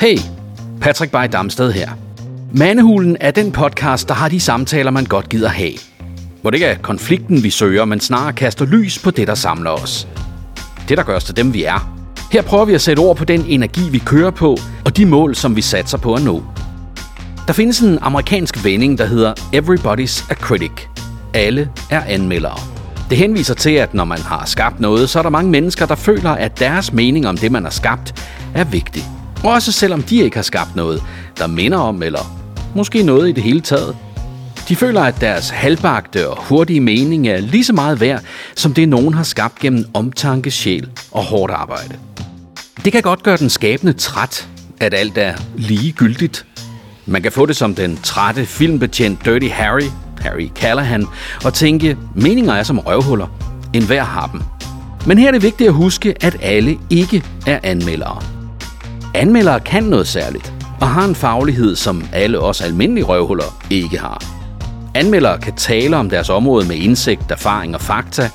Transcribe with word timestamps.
Hey, 0.00 0.18
Patrick 0.80 1.12
Bay 1.12 1.28
Damsted 1.32 1.72
her. 1.72 1.90
Mandehulen 2.52 3.16
er 3.20 3.30
den 3.30 3.52
podcast, 3.52 4.08
der 4.08 4.14
har 4.14 4.28
de 4.28 4.40
samtaler, 4.40 4.90
man 4.90 5.04
godt 5.04 5.28
gider 5.28 5.48
have. 5.48 5.72
Hvor 6.40 6.50
det 6.50 6.56
ikke 6.56 6.66
er 6.66 6.78
konflikten, 6.78 7.42
vi 7.42 7.50
søger, 7.50 7.84
men 7.84 8.00
snarere 8.00 8.32
kaster 8.32 8.64
lys 8.64 8.98
på 8.98 9.10
det, 9.10 9.28
der 9.28 9.34
samler 9.34 9.70
os. 9.70 10.08
Det, 10.88 10.98
der 10.98 11.04
gør 11.04 11.16
os 11.16 11.24
til 11.24 11.36
dem, 11.36 11.54
vi 11.54 11.64
er. 11.64 11.98
Her 12.32 12.42
prøver 12.42 12.64
vi 12.64 12.74
at 12.74 12.80
sætte 12.80 13.00
ord 13.00 13.16
på 13.16 13.24
den 13.24 13.44
energi, 13.48 13.80
vi 13.90 13.98
kører 13.98 14.30
på, 14.30 14.56
og 14.84 14.96
de 14.96 15.06
mål, 15.06 15.34
som 15.34 15.56
vi 15.56 15.60
satser 15.60 15.98
på 15.98 16.14
at 16.14 16.22
nå. 16.22 16.42
Der 17.46 17.52
findes 17.52 17.80
en 17.80 17.98
amerikansk 18.02 18.64
vending, 18.64 18.98
der 18.98 19.06
hedder 19.06 19.32
Everybody's 19.32 20.30
a 20.30 20.34
critic. 20.34 20.72
Alle 21.34 21.70
er 21.90 22.02
anmeldere. 22.06 22.58
Det 23.10 23.18
henviser 23.18 23.54
til, 23.54 23.70
at 23.70 23.94
når 23.94 24.04
man 24.04 24.18
har 24.18 24.44
skabt 24.46 24.80
noget, 24.80 25.10
så 25.10 25.18
er 25.18 25.22
der 25.22 25.30
mange 25.30 25.50
mennesker, 25.50 25.86
der 25.86 25.94
føler, 25.94 26.30
at 26.30 26.58
deres 26.58 26.92
mening 26.92 27.28
om 27.28 27.36
det, 27.36 27.52
man 27.52 27.62
har 27.62 27.70
skabt, 27.70 28.14
er 28.54 28.64
vigtig. 28.64 29.04
Også 29.44 29.72
selvom 29.72 30.02
de 30.02 30.16
ikke 30.16 30.36
har 30.36 30.42
skabt 30.42 30.76
noget, 30.76 31.02
der 31.38 31.46
minder 31.46 31.78
om, 31.78 32.02
eller 32.02 32.36
måske 32.74 33.02
noget 33.02 33.28
i 33.28 33.32
det 33.32 33.42
hele 33.42 33.60
taget. 33.60 33.96
De 34.68 34.76
føler, 34.76 35.02
at 35.02 35.20
deres 35.20 35.50
halvbagte 35.50 36.28
og 36.28 36.44
hurtige 36.44 36.80
mening 36.80 37.28
er 37.28 37.40
lige 37.40 37.64
så 37.64 37.72
meget 37.72 38.00
værd, 38.00 38.22
som 38.56 38.74
det 38.74 38.88
nogen 38.88 39.14
har 39.14 39.22
skabt 39.22 39.58
gennem 39.58 39.84
omtanke, 39.94 40.50
sjæl 40.50 40.88
og 41.10 41.22
hårdt 41.22 41.52
arbejde. 41.52 41.96
Det 42.84 42.92
kan 42.92 43.02
godt 43.02 43.22
gøre 43.22 43.36
den 43.36 43.50
skabende 43.50 43.92
træt, 43.92 44.48
at 44.80 44.94
alt 44.94 45.18
er 45.18 45.34
ligegyldigt. 45.56 46.46
Man 47.06 47.22
kan 47.22 47.32
få 47.32 47.46
det 47.46 47.56
som 47.56 47.74
den 47.74 47.96
trætte 47.96 48.46
filmbetjent 48.46 49.24
Dirty 49.24 49.48
Harry, 49.48 49.90
Harry 50.20 50.48
Callahan, 50.54 51.06
og 51.44 51.54
tænke, 51.54 51.96
meninger 52.14 52.54
er 52.54 52.62
som 52.62 52.78
røvhuller. 52.78 53.26
En 53.72 53.86
hver 53.86 54.04
har 54.04 54.26
dem. 54.26 54.42
Men 55.06 55.18
her 55.18 55.28
er 55.28 55.32
det 55.32 55.42
vigtigt 55.42 55.68
at 55.68 55.74
huske, 55.74 56.14
at 56.20 56.36
alle 56.42 56.78
ikke 56.90 57.24
er 57.46 57.60
anmeldere. 57.62 58.35
Anmeldere 59.16 59.60
kan 59.60 59.82
noget 59.82 60.06
særligt, 60.06 60.52
og 60.80 60.88
har 60.88 61.04
en 61.04 61.14
faglighed, 61.14 61.76
som 61.76 62.04
alle 62.12 62.40
os 62.40 62.60
almindelige 62.60 63.04
røvhuller 63.04 63.64
ikke 63.70 63.98
har. 63.98 64.24
Anmeldere 64.94 65.38
kan 65.38 65.54
tale 65.56 65.96
om 65.96 66.10
deres 66.10 66.30
område 66.30 66.68
med 66.68 66.76
indsigt, 66.76 67.30
erfaring 67.30 67.74
og 67.74 67.80
fakta. 67.80 68.30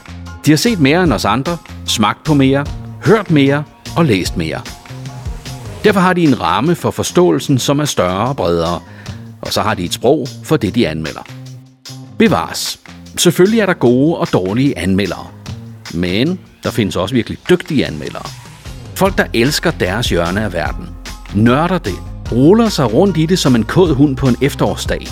De 0.46 0.52
har 0.52 0.58
set 0.58 0.80
mere 0.80 1.04
end 1.04 1.14
os 1.14 1.26
andre, 1.26 1.58
smagt 1.86 2.24
på 2.24 2.34
mere, 2.34 2.66
hørt 3.06 3.32
mere 3.32 3.64
og 3.98 4.06
læst 4.06 4.38
mere. 4.38 4.62
Derfor 5.84 6.00
har 6.00 6.14
de 6.14 6.24
en 6.24 6.42
ramme 6.42 6.76
for 6.76 6.92
forståelsen, 6.92 7.60
som 7.60 7.80
er 7.80 7.86
større 7.86 8.28
og 8.28 8.36
bredere, 8.36 8.80
og 9.42 9.54
så 9.54 9.62
har 9.62 9.74
de 9.74 9.84
et 9.84 9.94
sprog 9.94 10.28
for 10.44 10.58
det, 10.58 10.76
de 10.76 10.88
anmelder. 10.88 11.28
Bevares. 12.18 12.80
Selvfølgelig 13.18 13.60
er 13.60 13.66
der 13.66 13.74
gode 13.74 14.18
og 14.18 14.34
dårlige 14.34 14.78
anmeldere. 14.78 15.28
Men 15.94 16.40
der 16.64 16.72
findes 16.72 16.96
også 16.96 17.16
virkelig 17.16 17.38
dygtige 17.50 17.86
anmeldere. 17.86 18.41
Folk, 19.02 19.18
der 19.18 19.26
elsker 19.34 19.72
deres 19.72 20.10
hjørne 20.10 20.44
af 20.44 20.54
verden. 20.54 20.90
Nørder 21.36 21.78
det. 21.78 21.94
Ruller 22.32 22.70
sig 22.70 22.94
rundt 22.94 23.18
i 23.18 23.26
det 23.26 23.40
som 23.40 23.56
en 23.56 23.64
kod 23.64 23.96
hund 23.96 24.16
på 24.16 24.28
en 24.28 24.36
efterårsdag. 24.42 25.08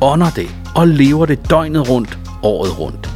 Ånder 0.00 0.30
det 0.30 0.46
og 0.74 0.88
lever 0.88 1.26
det 1.26 1.50
døgnet 1.50 1.88
rundt, 1.88 2.18
året 2.42 2.78
rundt. 2.78 3.10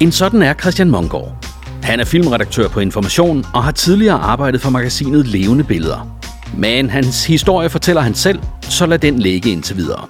En 0.00 0.12
sådan 0.12 0.42
er 0.42 0.54
Christian 0.54 0.90
Mongård. 0.90 1.44
Han 1.82 2.00
er 2.00 2.04
filmredaktør 2.04 2.68
på 2.68 2.80
Information 2.80 3.44
og 3.54 3.64
har 3.64 3.70
tidligere 3.70 4.18
arbejdet 4.18 4.60
for 4.60 4.70
magasinet 4.70 5.26
Levende 5.26 5.64
Billeder. 5.64 6.18
Men 6.56 6.90
hans 6.90 7.26
historie 7.26 7.68
fortæller 7.68 8.02
han 8.02 8.14
selv, 8.14 8.38
så 8.62 8.86
lad 8.86 8.98
den 8.98 9.18
ligge 9.18 9.50
indtil 9.50 9.76
videre. 9.76 10.06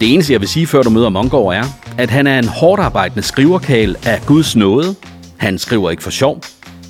Det 0.00 0.14
eneste, 0.14 0.32
jeg 0.32 0.40
vil 0.40 0.48
sige, 0.48 0.66
før 0.66 0.82
du 0.82 0.90
møder 0.90 1.08
Mongård, 1.08 1.54
er, 1.54 1.64
at 1.98 2.10
han 2.10 2.26
er 2.26 2.38
en 2.38 2.48
hårdt 2.48 2.82
arbejdende 2.82 3.22
skriverkal 3.22 3.96
af 4.04 4.20
Guds 4.26 4.56
nåde. 4.56 4.94
Han 5.36 5.58
skriver 5.58 5.90
ikke 5.90 6.02
for 6.02 6.10
sjov. 6.10 6.42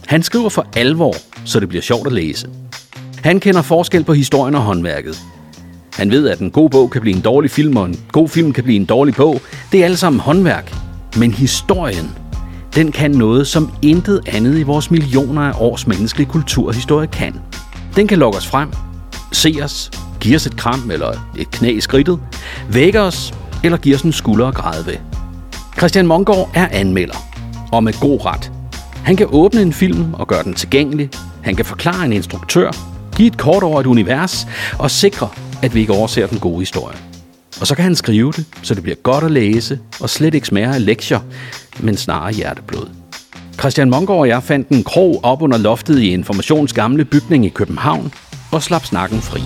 Han 0.07 0.23
skriver 0.23 0.49
for 0.49 0.67
alvor, 0.77 1.15
så 1.49 1.61
det 1.61 1.69
bliver 1.69 1.83
sjovt 1.83 2.07
at 2.07 2.13
læse. 2.13 2.49
Han 3.23 3.41
kender 3.41 3.63
forskel 3.63 4.05
på 4.05 4.13
historien 4.13 4.55
og 4.55 4.61
håndværket. 4.61 5.19
Han 5.93 6.11
ved, 6.11 6.29
at 6.29 6.39
en 6.39 6.51
god 6.51 6.71
bog 6.71 6.91
kan 6.91 7.01
blive 7.01 7.17
en 7.17 7.23
dårlig 7.23 7.51
film, 7.51 7.77
og 7.77 7.87
en 7.87 8.01
god 8.13 8.29
film 8.29 8.53
kan 8.53 8.65
blive 8.65 8.77
en 8.77 8.85
dårlig 8.85 9.15
bog. 9.15 9.41
Det 9.73 9.81
er 9.81 9.85
alle 9.85 9.97
sammen 9.97 10.21
håndværk. 10.21 10.75
Men 11.17 11.33
historien, 11.33 12.11
den 12.75 12.93
kan 12.93 13.11
noget, 13.11 13.47
som 13.47 13.71
intet 13.83 14.21
andet 14.27 14.59
i 14.59 14.63
vores 14.63 14.91
millioner 14.91 15.43
af 15.43 15.53
års 15.61 15.87
menneskelige 15.87 16.29
kulturhistorie 16.29 17.07
kan. 17.07 17.35
Den 17.97 18.07
kan 18.07 18.19
lokke 18.19 18.39
os 18.39 18.47
frem, 18.47 18.69
se 19.33 19.57
os, 19.63 19.91
give 20.21 20.37
os 20.37 20.47
et 20.47 20.57
kram 20.57 20.91
eller 20.91 21.13
et 21.39 21.51
knæ 21.51 21.71
i 21.71 21.81
skridtet, 21.81 22.19
vække 22.71 23.01
os 23.01 23.35
eller 23.65 23.79
give 23.79 23.95
os 23.95 24.03
en 24.03 24.13
skulder 24.13 24.47
at 24.47 24.55
græde 24.55 24.87
ved. 24.87 24.97
Christian 25.79 26.07
Mongård 26.07 26.51
er 26.55 26.69
anmelder, 26.71 27.17
og 27.73 27.85
med 27.85 28.01
god 28.01 28.25
ret. 28.25 28.53
Han 29.03 29.17
kan 29.17 29.27
åbne 29.31 29.63
en 29.63 29.73
film 29.73 30.15
og 30.15 30.29
gøre 30.29 30.43
den 30.43 30.55
tilgængelig. 30.55 31.11
Han 31.43 31.57
kan 31.57 31.65
forklare 31.65 32.05
en 32.05 32.13
instruktør, 32.13 32.71
give 33.17 33.27
et 33.27 33.39
kort 33.39 33.63
over 33.63 33.81
et 33.81 33.87
univers 33.87 34.47
og 34.79 34.91
sikre, 34.91 35.29
at 35.63 35.75
vi 35.75 35.81
ikke 35.81 35.93
overser 35.93 36.27
den 36.27 36.39
gode 36.39 36.59
historie. 36.59 36.97
Og 37.61 37.67
så 37.67 37.75
kan 37.75 37.85
han 37.85 37.95
skrive 37.95 38.33
det, 38.33 38.45
så 38.63 38.75
det 38.75 38.83
bliver 38.83 38.97
godt 38.97 39.25
at 39.25 39.31
læse 39.31 39.79
og 40.01 40.11
slet 40.11 40.35
ikke 40.35 40.47
smager 40.47 40.73
af 40.73 40.85
lektier, 40.85 41.21
men 41.81 41.97
snarere 41.97 42.33
hjerteblod. 42.33 42.89
Christian 43.59 43.91
Mongård 43.91 44.19
og 44.19 44.29
jeg 44.29 44.43
fandt 44.43 44.69
en 44.69 44.85
krog 44.85 45.21
op 45.23 45.43
under 45.43 45.59
loftet 45.59 45.99
i 45.99 46.09
Informations 46.09 46.73
gamle 46.73 47.05
bygning 47.05 47.47
i 47.47 47.49
København 47.49 48.13
og 48.53 48.63
slap 48.63 48.85
snakken 48.85 49.21
fri. 49.21 49.41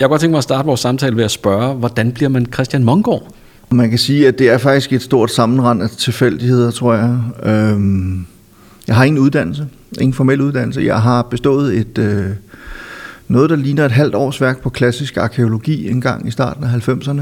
Jeg 0.00 0.04
kunne 0.06 0.12
godt 0.12 0.20
tænke 0.20 0.30
mig 0.30 0.38
at 0.38 0.44
starte 0.44 0.66
vores 0.66 0.80
samtale 0.80 1.16
ved 1.16 1.24
at 1.24 1.30
spørge, 1.30 1.74
hvordan 1.74 2.12
bliver 2.12 2.28
man 2.28 2.46
Christian 2.52 2.84
Mongård? 2.84 3.34
Man 3.70 3.90
kan 3.90 3.98
sige, 3.98 4.28
at 4.28 4.38
det 4.38 4.48
er 4.48 4.58
faktisk 4.58 4.92
et 4.92 5.02
stort 5.02 5.30
sammenrend 5.30 5.82
af 5.82 5.90
tilfældigheder, 5.90 6.70
tror 6.70 6.94
jeg. 6.94 7.18
Øhm, 7.42 8.26
jeg 8.88 8.96
har 8.96 9.04
ingen 9.04 9.22
uddannelse, 9.22 9.66
ingen 10.00 10.14
formel 10.14 10.40
uddannelse. 10.40 10.80
Jeg 10.80 11.02
har 11.02 11.22
bestået 11.22 11.78
et 11.78 11.98
øh, 11.98 12.26
noget, 13.28 13.50
der 13.50 13.56
ligner 13.56 13.84
et 13.84 13.92
halvt 13.92 14.14
års 14.14 14.40
værk 14.40 14.62
på 14.62 14.70
klassisk 14.70 15.16
arkeologi 15.16 15.90
en 15.90 16.00
gang 16.00 16.28
i 16.28 16.30
starten 16.30 16.64
af 16.64 16.88
90'erne. 16.88 17.20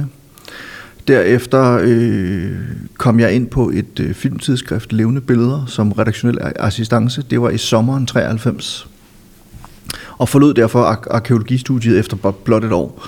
Derefter 1.09 1.79
øh, 1.83 2.53
kom 2.99 3.21
jeg 3.21 3.33
ind 3.33 3.47
på 3.47 3.71
et 3.75 4.01
øh, 4.01 4.15
filmtidsskrift, 4.15 4.93
Levende 4.93 5.21
Billeder, 5.21 5.67
som 5.67 5.93
redaktionel 5.93 6.39
assistance. 6.57 7.25
Det 7.31 7.41
var 7.41 7.51
i 7.51 7.59
sommeren 7.59 8.07
93. 8.07 8.89
Og 10.19 10.29
forlod 10.29 10.55
derfor 10.55 10.83
ar- 10.83 11.07
arkeologistudiet 11.11 11.99
efter 11.99 12.17
blot 12.45 12.65
et 12.65 12.73
år. 12.73 13.07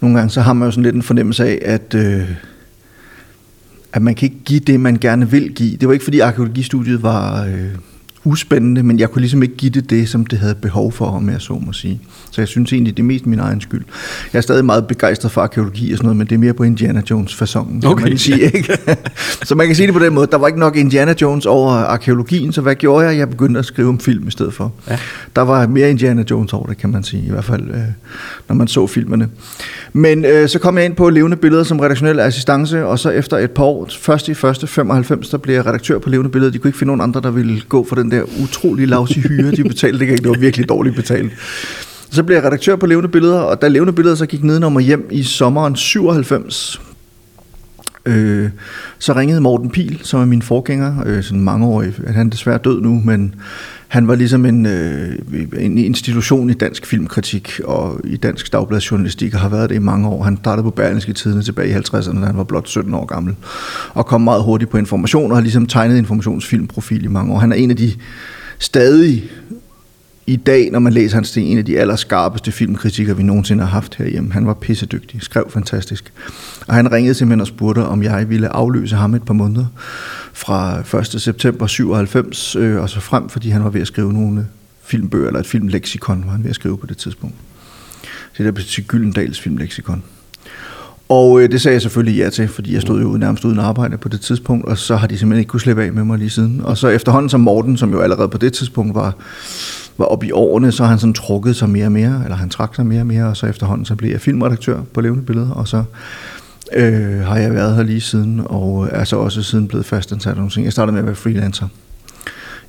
Nogle 0.00 0.16
gange 0.16 0.30
så 0.30 0.40
har 0.40 0.52
man 0.52 0.66
jo 0.66 0.70
sådan 0.70 0.82
lidt 0.82 0.94
en 0.94 1.02
fornemmelse 1.02 1.44
af, 1.44 1.58
at, 1.62 1.94
øh, 1.94 2.30
at 3.92 4.02
man 4.02 4.14
kan 4.14 4.26
ikke 4.26 4.44
give 4.44 4.60
det, 4.60 4.80
man 4.80 4.98
gerne 4.98 5.30
vil 5.30 5.54
give. 5.54 5.76
Det 5.76 5.88
var 5.88 5.92
ikke 5.92 6.04
fordi 6.04 6.20
arkeologistudiet 6.20 7.02
var... 7.02 7.44
Øh, 7.44 7.74
uspændende, 8.28 8.82
men 8.82 8.98
jeg 8.98 9.10
kunne 9.10 9.20
ligesom 9.20 9.42
ikke 9.42 9.56
give 9.56 9.70
det 9.70 9.90
det, 9.90 10.08
som 10.08 10.26
det 10.26 10.38
havde 10.38 10.54
behov 10.54 10.92
for, 10.92 11.06
om 11.06 11.30
jeg 11.30 11.40
så 11.40 11.52
må 11.66 11.72
sige. 11.72 12.00
Så 12.30 12.40
jeg 12.40 12.48
synes 12.48 12.72
egentlig, 12.72 12.96
det 12.96 13.02
er 13.02 13.06
mest 13.06 13.26
min 13.26 13.38
egen 13.38 13.60
skyld. 13.60 13.84
Jeg 14.32 14.38
er 14.38 14.42
stadig 14.42 14.64
meget 14.64 14.86
begejstret 14.86 15.32
for 15.32 15.40
arkeologi 15.40 15.92
og 15.92 15.96
sådan 15.96 16.06
noget, 16.06 16.16
men 16.16 16.26
det 16.26 16.34
er 16.34 16.38
mere 16.38 16.52
på 16.52 16.62
Indiana 16.62 17.02
Jones 17.10 17.34
fasongen, 17.34 17.86
okay. 17.86 18.08
man 18.08 18.18
sige. 18.18 18.40
Ikke? 18.40 18.78
så 19.48 19.54
man 19.54 19.66
kan 19.66 19.76
sige 19.76 19.86
det 19.86 19.94
på 19.94 20.04
den 20.04 20.14
måde. 20.14 20.26
Der 20.30 20.38
var 20.38 20.46
ikke 20.46 20.58
nok 20.58 20.76
Indiana 20.76 21.14
Jones 21.20 21.46
over 21.46 21.72
arkeologien, 21.72 22.52
så 22.52 22.60
hvad 22.60 22.74
gjorde 22.74 23.06
jeg? 23.06 23.18
Jeg 23.18 23.30
begyndte 23.30 23.58
at 23.58 23.64
skrive 23.64 23.88
om 23.88 24.00
film 24.00 24.28
i 24.28 24.30
stedet 24.30 24.54
for. 24.54 24.72
Ja. 24.90 24.98
Der 25.36 25.42
var 25.42 25.66
mere 25.66 25.90
Indiana 25.90 26.24
Jones 26.30 26.52
over 26.52 26.66
det, 26.66 26.78
kan 26.78 26.90
man 26.90 27.02
sige, 27.02 27.26
i 27.26 27.30
hvert 27.30 27.44
fald, 27.44 27.70
øh, 27.70 27.80
når 28.48 28.54
man 28.54 28.68
så 28.68 28.86
filmene. 28.86 29.28
Men 29.92 30.24
øh, 30.24 30.48
så 30.48 30.58
kom 30.58 30.76
jeg 30.76 30.84
ind 30.84 30.94
på 30.94 31.10
Levende 31.10 31.36
Billeder 31.36 31.64
som 31.64 31.80
redaktionel 31.80 32.20
assistance, 32.20 32.86
og 32.86 32.98
så 32.98 33.10
efter 33.10 33.36
et 33.38 33.50
par 33.50 33.64
år, 33.64 33.88
først 34.00 34.28
i 34.28 34.34
første 34.34 34.66
95, 34.66 35.28
der 35.28 35.38
blev 35.38 35.54
jeg 35.54 35.66
redaktør 35.66 35.98
på 35.98 36.10
Levende 36.10 36.30
Billeder. 36.30 36.52
De 36.52 36.58
kunne 36.58 36.68
ikke 36.68 36.78
finde 36.78 36.88
nogen 36.88 37.00
andre, 37.00 37.20
der 37.20 37.30
ville 37.30 37.60
gå 37.68 37.86
for 37.88 37.96
den 37.96 38.10
der 38.10 38.17
utrolig 38.42 38.88
lavsige 38.88 39.28
hyre, 39.28 39.50
de 39.50 39.64
betalte. 39.64 40.06
Det, 40.06 40.18
det 40.18 40.28
var 40.28 40.38
virkelig 40.38 40.68
dårligt 40.68 40.96
betalt. 40.96 41.32
Så 42.10 42.22
blev 42.22 42.36
jeg 42.36 42.44
redaktør 42.44 42.76
på 42.76 42.86
Levende 42.86 43.08
Billeder, 43.08 43.40
og 43.40 43.62
da 43.62 43.68
Levende 43.68 43.92
Billeder 43.92 44.16
så 44.16 44.26
gik 44.26 44.44
nedenom 44.44 44.78
hjem 44.78 45.08
i 45.10 45.22
sommeren 45.22 45.76
97, 45.76 46.80
øh, 48.06 48.50
så 48.98 49.12
ringede 49.12 49.40
Morten 49.40 49.70
Pil, 49.70 50.00
som 50.02 50.20
er 50.20 50.24
min 50.24 50.42
forgænger, 50.42 51.02
øh, 51.06 51.22
sådan 51.22 51.40
mange 51.40 51.66
år, 51.66 51.84
han 52.12 52.26
er 52.26 52.30
desværre 52.30 52.58
død 52.58 52.80
nu, 52.80 53.02
men 53.04 53.34
han 53.88 54.08
var 54.08 54.14
ligesom 54.14 54.46
en, 54.46 54.66
øh, 54.66 55.18
en 55.58 55.78
institution 55.78 56.50
i 56.50 56.52
dansk 56.52 56.86
filmkritik 56.86 57.60
og 57.64 58.00
i 58.04 58.16
dansk 58.16 58.52
dagbladsjournalistik 58.52 59.34
og 59.34 59.40
har 59.40 59.48
været 59.48 59.70
det 59.70 59.76
i 59.76 59.78
mange 59.78 60.08
år. 60.08 60.22
Han 60.22 60.36
startede 60.36 60.64
på 60.64 60.70
Berlingske 60.70 61.12
Tidene 61.12 61.42
tilbage 61.42 61.70
i 61.70 61.74
50'erne, 61.74 62.20
da 62.20 62.26
han 62.26 62.36
var 62.36 62.44
blot 62.44 62.68
17 62.68 62.94
år 62.94 63.04
gammel, 63.04 63.34
og 63.94 64.06
kom 64.06 64.20
meget 64.20 64.42
hurtigt 64.42 64.70
på 64.70 64.76
information 64.76 65.30
og 65.30 65.36
har 65.36 65.42
ligesom 65.42 65.66
tegnet 65.66 65.98
informationsfilmprofil 65.98 67.04
i 67.04 67.08
mange 67.08 67.32
år. 67.34 67.38
Han 67.38 67.52
er 67.52 67.56
en 67.56 67.70
af 67.70 67.76
de 67.76 67.92
stadig 68.58 69.30
i 70.26 70.36
dag, 70.36 70.70
når 70.70 70.78
man 70.78 70.92
læser 70.92 71.16
hans 71.16 71.30
ting, 71.30 71.48
en 71.48 71.58
af 71.58 71.64
de 71.64 71.78
allerskarpeste 71.78 72.52
filmkritikere, 72.52 73.16
vi 73.16 73.22
nogensinde 73.22 73.64
har 73.64 73.70
haft 73.70 73.94
herhjemme. 73.94 74.32
Han 74.32 74.46
var 74.46 74.54
pissedygtig, 74.54 75.22
skrev 75.22 75.50
fantastisk. 75.50 76.12
Og 76.66 76.74
han 76.74 76.92
ringede 76.92 77.14
simpelthen 77.14 77.40
og 77.40 77.46
spurgte, 77.46 77.84
om 77.84 78.02
jeg 78.02 78.30
ville 78.30 78.48
afløse 78.48 78.96
ham 78.96 79.14
et 79.14 79.22
par 79.22 79.34
måneder 79.34 79.66
fra 80.38 80.98
1. 80.98 81.20
september 81.22 81.66
97 81.66 82.56
øh, 82.56 82.80
og 82.80 82.90
så 82.90 83.00
frem, 83.00 83.28
fordi 83.28 83.48
han 83.48 83.64
var 83.64 83.70
ved 83.70 83.80
at 83.80 83.86
skrive 83.86 84.12
nogle 84.12 84.46
filmbøger, 84.82 85.26
eller 85.26 85.40
et 85.40 85.46
filmleksikon 85.46 86.22
var 86.26 86.32
han 86.32 86.42
ved 86.42 86.50
at 86.50 86.54
skrive 86.54 86.78
på 86.78 86.86
det 86.86 86.96
tidspunkt. 86.96 87.34
Det 88.38 88.46
der 88.46 88.52
betyder 88.52 88.86
Gyldendals 88.86 89.40
filmleksikon. 89.40 90.02
Og 91.08 91.40
øh, 91.40 91.50
det 91.50 91.60
sagde 91.60 91.74
jeg 91.74 91.82
selvfølgelig 91.82 92.18
ja 92.18 92.30
til, 92.30 92.48
fordi 92.48 92.74
jeg 92.74 92.82
stod 92.82 93.00
jo 93.00 93.08
nærmest 93.08 93.44
uden 93.44 93.58
arbejde 93.58 93.98
på 93.98 94.08
det 94.08 94.20
tidspunkt, 94.20 94.64
og 94.64 94.78
så 94.78 94.96
har 94.96 95.06
de 95.06 95.18
simpelthen 95.18 95.40
ikke 95.40 95.48
kunne 95.48 95.60
slippe 95.60 95.82
af 95.82 95.92
med 95.92 96.04
mig 96.04 96.18
lige 96.18 96.30
siden. 96.30 96.60
Og 96.64 96.78
så 96.78 96.88
efterhånden 96.88 97.28
som 97.28 97.40
Morten, 97.40 97.76
som 97.76 97.92
jo 97.92 98.00
allerede 98.00 98.28
på 98.28 98.38
det 98.38 98.52
tidspunkt 98.52 98.94
var 98.94 99.14
var 99.98 100.04
oppe 100.04 100.26
i 100.26 100.32
årene, 100.32 100.72
så 100.72 100.82
har 100.82 100.90
han 100.90 100.98
sådan 100.98 101.14
trukket 101.14 101.56
sig 101.56 101.70
mere 101.70 101.86
og 101.86 101.92
mere, 101.92 102.20
eller 102.24 102.36
han 102.36 102.50
trak 102.50 102.74
sig 102.74 102.86
mere 102.86 103.00
og 103.00 103.06
mere, 103.06 103.24
og 103.26 103.36
så 103.36 103.46
efterhånden 103.46 103.84
så 103.84 103.94
blev 103.94 104.10
jeg 104.10 104.20
filmredaktør 104.20 104.80
på 104.94 105.00
Levende 105.00 105.24
Billeder, 105.24 105.50
og 105.50 105.68
så 105.68 105.84
øh, 106.72 107.20
har 107.20 107.38
jeg 107.38 107.54
været 107.54 107.76
her 107.76 107.82
lige 107.82 108.00
siden, 108.00 108.42
og 108.44 108.88
er 108.92 109.04
så 109.04 109.16
også 109.16 109.42
siden 109.42 109.68
blevet 109.68 109.86
fastansat. 109.86 110.36
Jeg 110.56 110.72
startede 110.72 110.92
med 110.92 111.00
at 111.00 111.06
være 111.06 111.14
freelancer 111.14 111.68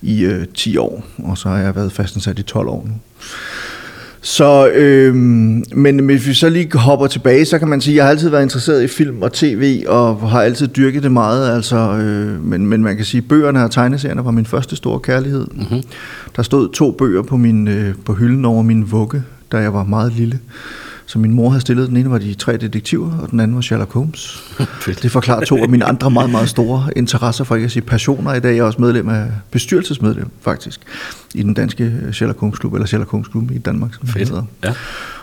i 0.01 0.23
øh, 0.23 0.45
10 0.53 0.77
år, 0.77 1.03
og 1.17 1.37
så 1.37 1.49
har 1.49 1.57
jeg 1.57 1.75
været 1.75 1.91
fastansat 1.91 2.39
i 2.39 2.43
12 2.43 2.67
år 2.67 2.85
nu. 2.87 2.93
Så, 4.21 4.69
øh, 4.69 5.15
men 5.75 5.99
hvis 5.99 6.27
vi 6.27 6.33
så 6.33 6.49
lige 6.49 6.77
hopper 6.77 7.07
tilbage, 7.07 7.45
så 7.45 7.59
kan 7.59 7.67
man 7.67 7.81
sige, 7.81 7.93
at 7.93 7.95
jeg 7.95 8.03
har 8.03 8.09
altid 8.09 8.29
været 8.29 8.43
interesseret 8.43 8.83
i 8.83 8.87
film 8.87 9.21
og 9.21 9.33
tv, 9.33 9.83
og 9.87 10.29
har 10.29 10.41
altid 10.41 10.67
dyrket 10.67 11.03
det 11.03 11.11
meget. 11.11 11.55
Altså, 11.55 11.77
øh, 11.77 12.45
men, 12.45 12.67
men 12.67 12.83
man 12.83 12.95
kan 12.95 13.05
sige, 13.05 13.21
at 13.21 13.27
bøgerne 13.27 13.63
og 13.63 13.71
tegneserierne 13.71 14.25
var 14.25 14.31
min 14.31 14.45
første 14.45 14.75
store 14.75 14.99
kærlighed. 14.99 15.47
Mm-hmm. 15.51 15.81
Der 16.35 16.43
stod 16.43 16.69
to 16.73 16.91
bøger 16.91 17.21
på, 17.21 17.37
min, 17.37 17.67
øh, 17.67 17.93
på 18.05 18.13
hylden 18.13 18.45
over 18.45 18.61
min 18.61 18.91
vugge, 18.91 19.23
da 19.51 19.57
jeg 19.57 19.73
var 19.73 19.83
meget 19.83 20.13
lille. 20.13 20.39
Så 21.09 21.19
min 21.19 21.33
mor 21.33 21.49
havde 21.49 21.61
stillet. 21.61 21.89
Den 21.89 21.97
ene 21.97 22.11
var 22.11 22.17
de 22.17 22.33
tre 22.33 22.57
detektiver, 22.57 23.17
og 23.17 23.31
den 23.31 23.39
anden 23.39 23.55
var 23.55 23.61
Sherlock 23.61 23.93
Holmes. 23.93 24.43
det 25.03 25.11
forklarer 25.11 25.45
to 25.45 25.57
af 25.57 25.69
mine 25.69 25.85
andre 25.85 26.11
meget, 26.11 26.29
meget 26.29 26.49
store 26.49 26.87
interesser, 26.95 27.43
for 27.43 27.55
ikke 27.55 27.65
at 27.65 27.71
sige 27.71 27.83
passioner. 27.83 28.33
I 28.33 28.39
dag 28.39 28.51
er 28.51 28.55
jeg 28.55 28.63
også 28.63 28.81
medlem 28.81 29.09
af 29.09 29.25
bestyrelsesmedlem, 29.51 30.29
faktisk, 30.41 30.79
i 31.35 31.43
den 31.43 31.53
danske 31.53 31.93
Sherlock 32.11 32.39
Holmes 32.39 32.59
Klub, 32.59 32.73
eller 32.73 32.87
Sherlock 32.87 33.11
Holmes 33.11 33.27
Klub 33.27 33.51
i 33.51 33.57
Danmark, 33.57 33.93
som 33.93 34.07
Fedt. 34.07 34.29
hedder. 34.29 34.43
Ja. 34.63 34.73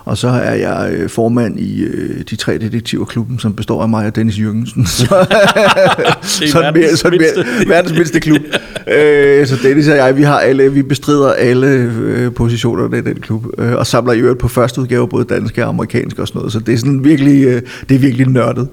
Og 0.04 0.18
så 0.18 0.28
er 0.28 0.54
jeg 0.54 0.92
øh, 0.92 1.10
formand 1.10 1.60
i 1.60 1.82
øh, 1.82 2.24
de 2.30 2.36
tre 2.36 2.58
detektiver-klubben, 2.58 3.38
som 3.38 3.54
består 3.54 3.82
af 3.82 3.88
mig 3.88 4.06
og 4.06 4.16
Dennis 4.16 4.40
Jørgensen. 4.40 4.86
Så, 4.96 5.06
så 6.52 6.60
verdens, 6.60 6.74
mere, 6.74 6.96
så 6.96 7.10
mere, 7.10 7.68
verdens 7.68 7.92
mindste 7.92 8.20
klub. 8.20 8.40
Øh, 8.86 9.46
så 9.46 9.56
Dennis 9.62 9.88
og 9.88 9.96
jeg, 9.96 10.16
vi, 10.16 10.22
har 10.22 10.38
alle, 10.38 10.72
vi 10.72 10.82
bestrider 10.82 11.32
alle 11.32 11.66
øh, 11.66 12.32
positionerne 12.32 12.98
i 12.98 13.00
den 13.00 13.20
klub, 13.20 13.46
øh, 13.58 13.72
og 13.72 13.86
samler 13.86 14.12
i 14.12 14.18
øvrigt 14.18 14.38
på 14.38 14.48
første 14.48 14.80
udgave 14.80 15.08
både 15.08 15.24
danske 15.24 15.64
og 15.64 15.68
amerikanske 15.68 16.22
og 16.22 16.28
sådan 16.28 16.38
noget. 16.38 16.52
Så 16.52 16.58
det 16.58 16.74
er 16.74 16.78
sådan 16.78 17.04
virkelig, 17.04 17.44
øh, 17.44 17.62
det 17.88 17.94
er 17.94 17.98
virkelig 17.98 18.26
nørdet. 18.26 18.68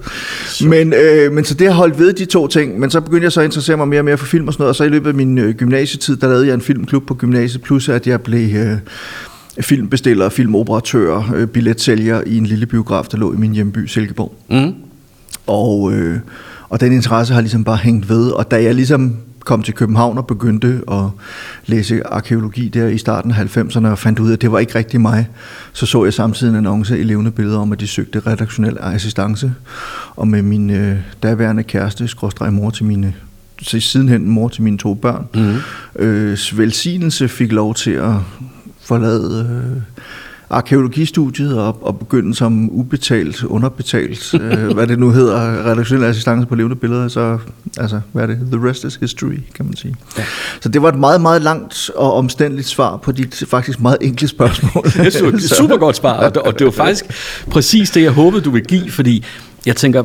Men, 0.66 0.92
øh, 0.92 1.32
men 1.32 1.44
så 1.44 1.54
det 1.54 1.66
har 1.66 1.74
holdt 1.74 1.98
ved 1.98 2.12
de 2.12 2.24
to 2.24 2.46
ting, 2.46 2.80
men 2.80 2.90
så 2.90 3.00
begyndte 3.00 3.24
jeg 3.24 3.32
så 3.32 3.40
at 3.40 3.44
interessere 3.44 3.76
mig 3.76 3.88
mere 3.88 4.00
og 4.00 4.04
mere 4.04 4.18
for 4.18 4.26
film 4.26 4.46
og 4.46 4.52
sådan 4.52 4.62
noget, 4.62 4.68
og 4.68 4.76
så 4.76 4.84
i 4.84 4.88
løbet 4.88 5.08
af 5.08 5.14
min 5.14 5.38
øh, 5.38 5.54
gymnasietid, 5.54 6.16
der 6.16 6.28
lavede 6.28 6.46
jeg 6.46 6.54
en 6.54 6.60
filmklub 6.60 7.06
på 7.06 7.14
gymnasiet, 7.14 7.62
plus 7.62 7.88
at 7.88 8.06
jeg 8.06 8.20
blev... 8.20 8.56
Øh, 8.56 8.76
filmbestiller, 9.60 10.28
filmoperatør, 10.28 11.32
øh, 11.34 11.46
billetsælger 11.46 12.22
i 12.26 12.36
en 12.36 12.46
lille 12.46 12.66
biograf, 12.66 13.04
der 13.04 13.18
lå 13.18 13.32
i 13.32 13.36
min 13.36 13.52
hjemby 13.52 13.86
Silkeborg. 13.86 14.34
Mm. 14.50 14.74
Og, 15.46 15.92
øh, 15.92 16.18
og 16.68 16.80
den 16.80 16.92
interesse 16.92 17.34
har 17.34 17.40
ligesom 17.40 17.64
bare 17.64 17.76
hængt 17.76 18.08
ved, 18.08 18.30
og 18.30 18.50
da 18.50 18.62
jeg 18.62 18.74
ligesom 18.74 19.16
kom 19.44 19.62
til 19.62 19.74
København 19.74 20.18
og 20.18 20.26
begyndte 20.26 20.80
at 20.92 21.04
læse 21.66 22.06
arkeologi 22.06 22.68
der 22.68 22.86
i 22.86 22.98
starten 22.98 23.30
af 23.30 23.56
90'erne 23.56 23.86
og 23.86 23.98
fandt 23.98 24.18
ud 24.18 24.28
af, 24.28 24.32
at 24.32 24.42
det 24.42 24.52
var 24.52 24.58
ikke 24.58 24.74
rigtig 24.74 25.00
mig, 25.00 25.28
så 25.72 25.86
så 25.86 26.04
jeg 26.04 26.14
samtidig 26.14 26.50
en 26.50 26.56
annonce 26.56 26.98
i 26.98 27.02
levende 27.02 27.30
billeder 27.30 27.58
om, 27.58 27.72
at 27.72 27.80
de 27.80 27.86
søgte 27.86 28.20
redaktionel 28.20 28.78
assistance. 28.80 29.52
Og 30.16 30.28
med 30.28 30.42
min 30.42 30.70
øh, 30.70 30.96
daværende 31.22 31.62
kæreste, 31.62 32.08
skråstrej 32.08 32.50
mor 32.50 32.70
til 32.70 32.84
mine 32.84 33.14
sidenhen 33.62 34.28
mor 34.28 34.48
til 34.48 34.62
mine 34.62 34.78
to 34.78 34.94
børn, 34.94 35.26
mm. 35.34 36.04
øh, 36.04 36.38
velsignelse 36.56 37.28
fik 37.28 37.52
lov 37.52 37.74
til 37.74 37.90
at 37.90 38.14
forlade 38.80 39.46
øh, 39.50 39.82
arkeologistudiet 40.50 41.58
og, 41.58 41.78
og 41.82 41.98
begynde 41.98 42.34
som 42.34 42.70
ubetalt, 42.72 43.44
underbetalt, 43.44 44.34
øh, 44.34 44.66
hvad 44.74 44.86
det 44.86 44.98
nu 44.98 45.10
hedder, 45.10 45.70
redaktionel 45.70 46.04
assistance 46.04 46.46
på 46.46 46.54
levende 46.54 46.76
billeder, 46.76 47.08
så 47.08 47.38
altså, 47.78 48.00
hvad 48.12 48.22
er 48.22 48.26
det? 48.26 48.38
The 48.52 48.68
rest 48.68 48.84
is 48.84 48.96
history, 48.96 49.38
kan 49.54 49.64
man 49.64 49.76
sige. 49.76 49.94
Ja. 50.18 50.24
Så 50.60 50.68
det 50.68 50.82
var 50.82 50.88
et 50.88 50.98
meget, 50.98 51.20
meget 51.20 51.42
langt 51.42 51.90
og 51.96 52.12
omstændeligt 52.12 52.68
svar 52.68 52.96
på 52.96 53.12
dit 53.12 53.44
faktisk 53.48 53.80
meget 53.80 53.98
enkle 54.00 54.28
spørgsmål. 54.28 54.84
det 54.84 55.22
er 55.22 55.28
et 55.28 55.42
super 55.60 55.76
godt 55.76 55.96
svar, 55.96 56.12
og 56.12 56.34
det, 56.34 56.42
og 56.42 56.58
det 56.58 56.64
var 56.64 56.70
faktisk 56.70 57.04
præcis 57.50 57.90
det, 57.90 58.02
jeg 58.02 58.12
håbede, 58.12 58.42
du 58.42 58.50
ville 58.50 58.66
give, 58.66 58.90
fordi 58.90 59.24
jeg 59.66 59.76
tænker, 59.76 60.04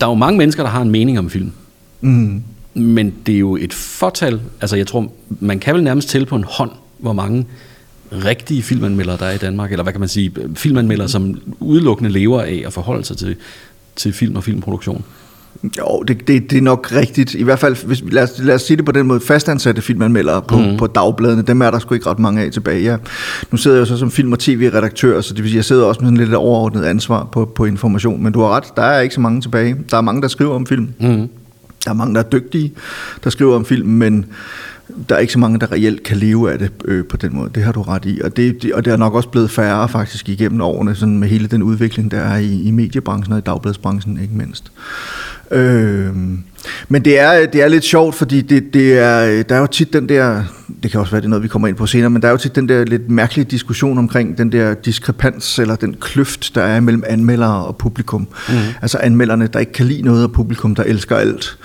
der 0.00 0.06
er 0.06 0.10
jo 0.10 0.14
mange 0.14 0.38
mennesker, 0.38 0.62
der 0.62 0.70
har 0.70 0.82
en 0.82 0.90
mening 0.90 1.18
om 1.18 1.30
film. 1.30 1.52
Mm. 2.00 2.42
Men 2.74 3.14
det 3.26 3.34
er 3.34 3.38
jo 3.38 3.56
et 3.56 3.74
fortal, 3.74 4.40
altså 4.60 4.76
jeg 4.76 4.86
tror, 4.86 5.12
man 5.40 5.58
kan 5.58 5.74
vel 5.74 5.82
nærmest 5.82 6.08
tælle 6.08 6.26
på 6.26 6.36
en 6.36 6.44
hånd, 6.48 6.70
hvor 6.98 7.12
mange 7.12 7.46
rigtige 8.12 8.62
filmanmeldere, 8.62 9.16
der 9.16 9.26
er 9.26 9.32
i 9.32 9.38
Danmark, 9.38 9.70
eller 9.72 9.82
hvad 9.82 9.92
kan 9.92 10.00
man 10.00 10.08
sige, 10.08 10.32
filmanmeldere, 10.54 11.08
som 11.08 11.40
udelukkende 11.60 12.10
lever 12.10 12.42
af 12.42 12.62
at 12.66 12.72
forholde 12.72 13.04
sig 13.04 13.16
til, 13.16 13.36
til 13.96 14.12
film 14.12 14.36
og 14.36 14.44
filmproduktion? 14.44 15.04
Jo, 15.78 16.02
det, 16.08 16.28
det, 16.28 16.50
det 16.50 16.58
er 16.58 16.62
nok 16.62 16.92
rigtigt. 16.92 17.34
I 17.34 17.42
hvert 17.42 17.58
fald, 17.58 17.86
hvis, 17.86 18.02
lad, 18.10 18.22
os, 18.22 18.30
lad 18.38 18.54
os 18.54 18.62
sige 18.62 18.76
det 18.76 18.84
på 18.84 18.92
den 18.92 19.06
måde, 19.06 19.20
fastansatte 19.20 19.82
filmanmeldere 19.82 20.42
på, 20.42 20.58
mm. 20.58 20.76
på 20.76 20.86
dagbladene, 20.86 21.42
dem 21.42 21.62
er 21.62 21.70
der 21.70 21.78
sgu 21.78 21.94
ikke 21.94 22.06
ret 22.06 22.18
mange 22.18 22.42
af 22.42 22.52
tilbage. 22.52 22.82
Ja. 22.82 22.96
Nu 23.50 23.58
sidder 23.58 23.76
jeg 23.76 23.80
jo 23.80 23.86
så 23.86 23.96
som 23.96 24.10
film- 24.10 24.32
og 24.32 24.38
tv-redaktør, 24.38 25.20
så 25.20 25.34
det 25.34 25.42
vil 25.42 25.50
sige, 25.50 25.56
jeg 25.56 25.64
sidder 25.64 25.84
også 25.84 26.00
med 26.00 26.06
sådan 26.06 26.16
lidt 26.16 26.34
overordnet 26.34 26.84
ansvar 26.84 27.28
på, 27.32 27.44
på 27.44 27.64
information, 27.64 28.22
men 28.22 28.32
du 28.32 28.40
har 28.40 28.48
ret, 28.48 28.64
der 28.76 28.82
er 28.82 29.00
ikke 29.00 29.14
så 29.14 29.20
mange 29.20 29.40
tilbage. 29.40 29.76
Der 29.90 29.96
er 29.96 30.00
mange, 30.00 30.22
der 30.22 30.28
skriver 30.28 30.54
om 30.54 30.66
film. 30.66 30.88
Mm. 31.00 31.28
Der 31.84 31.90
er 31.90 31.94
mange, 31.94 32.14
der 32.14 32.20
er 32.20 32.28
dygtige, 32.28 32.72
der 33.24 33.30
skriver 33.30 33.56
om 33.56 33.64
film, 33.64 33.88
men 33.88 34.26
der 35.08 35.14
er 35.14 35.18
ikke 35.18 35.32
så 35.32 35.38
mange, 35.38 35.60
der 35.60 35.72
reelt 35.72 36.02
kan 36.02 36.16
leve 36.16 36.52
af 36.52 36.58
det 36.58 36.70
øh, 36.84 37.04
på 37.04 37.16
den 37.16 37.36
måde. 37.36 37.50
Det 37.54 37.62
har 37.62 37.72
du 37.72 37.82
ret 37.82 38.04
i. 38.04 38.20
Og 38.24 38.36
det, 38.36 38.62
det, 38.62 38.72
og 38.72 38.84
det 38.84 38.92
er 38.92 38.96
nok 38.96 39.14
også 39.14 39.28
blevet 39.28 39.50
færre 39.50 39.88
faktisk 39.88 40.28
igennem 40.28 40.60
årene, 40.60 40.94
sådan 40.94 41.18
med 41.18 41.28
hele 41.28 41.46
den 41.46 41.62
udvikling, 41.62 42.10
der 42.10 42.20
er 42.20 42.36
i, 42.36 42.62
i 42.62 42.70
mediebranchen 42.70 43.32
og 43.32 43.38
i 43.38 43.42
dagbladsbranchen 43.42 44.20
ikke 44.22 44.34
mindst. 44.34 44.72
Øh, 45.50 46.16
men 46.88 47.04
det 47.04 47.18
er, 47.18 47.46
det 47.46 47.62
er 47.62 47.68
lidt 47.68 47.84
sjovt, 47.84 48.14
fordi 48.14 48.40
det, 48.40 48.74
det 48.74 48.98
er, 48.98 49.42
der 49.42 49.54
er 49.54 49.60
jo 49.60 49.66
tit 49.66 49.92
den 49.92 50.08
der, 50.08 50.44
det 50.82 50.90
kan 50.90 51.00
også 51.00 51.12
være 51.12 51.20
det 51.20 51.26
er 51.26 51.30
noget, 51.30 51.42
vi 51.42 51.48
kommer 51.48 51.68
ind 51.68 51.76
på 51.76 51.86
senere, 51.86 52.10
men 52.10 52.22
der 52.22 52.28
er 52.28 52.32
jo 52.32 52.38
tit 52.38 52.56
den 52.56 52.68
der 52.68 52.84
lidt 52.84 53.10
mærkelige 53.10 53.44
diskussion 53.44 53.98
omkring 53.98 54.38
den 54.38 54.52
der 54.52 54.74
diskrepans, 54.74 55.58
eller 55.58 55.76
den 55.76 55.96
kløft, 56.00 56.54
der 56.54 56.62
er 56.62 56.80
mellem 56.80 57.04
anmeldere 57.06 57.64
og 57.66 57.76
publikum. 57.76 58.28
Mm. 58.48 58.54
Altså 58.82 58.98
anmelderne, 58.98 59.46
der 59.46 59.58
ikke 59.58 59.72
kan 59.72 59.86
lide 59.86 60.02
noget, 60.02 60.24
og 60.24 60.32
publikum, 60.32 60.74
der 60.74 60.82
elsker 60.82 61.16
alt. 61.16 61.58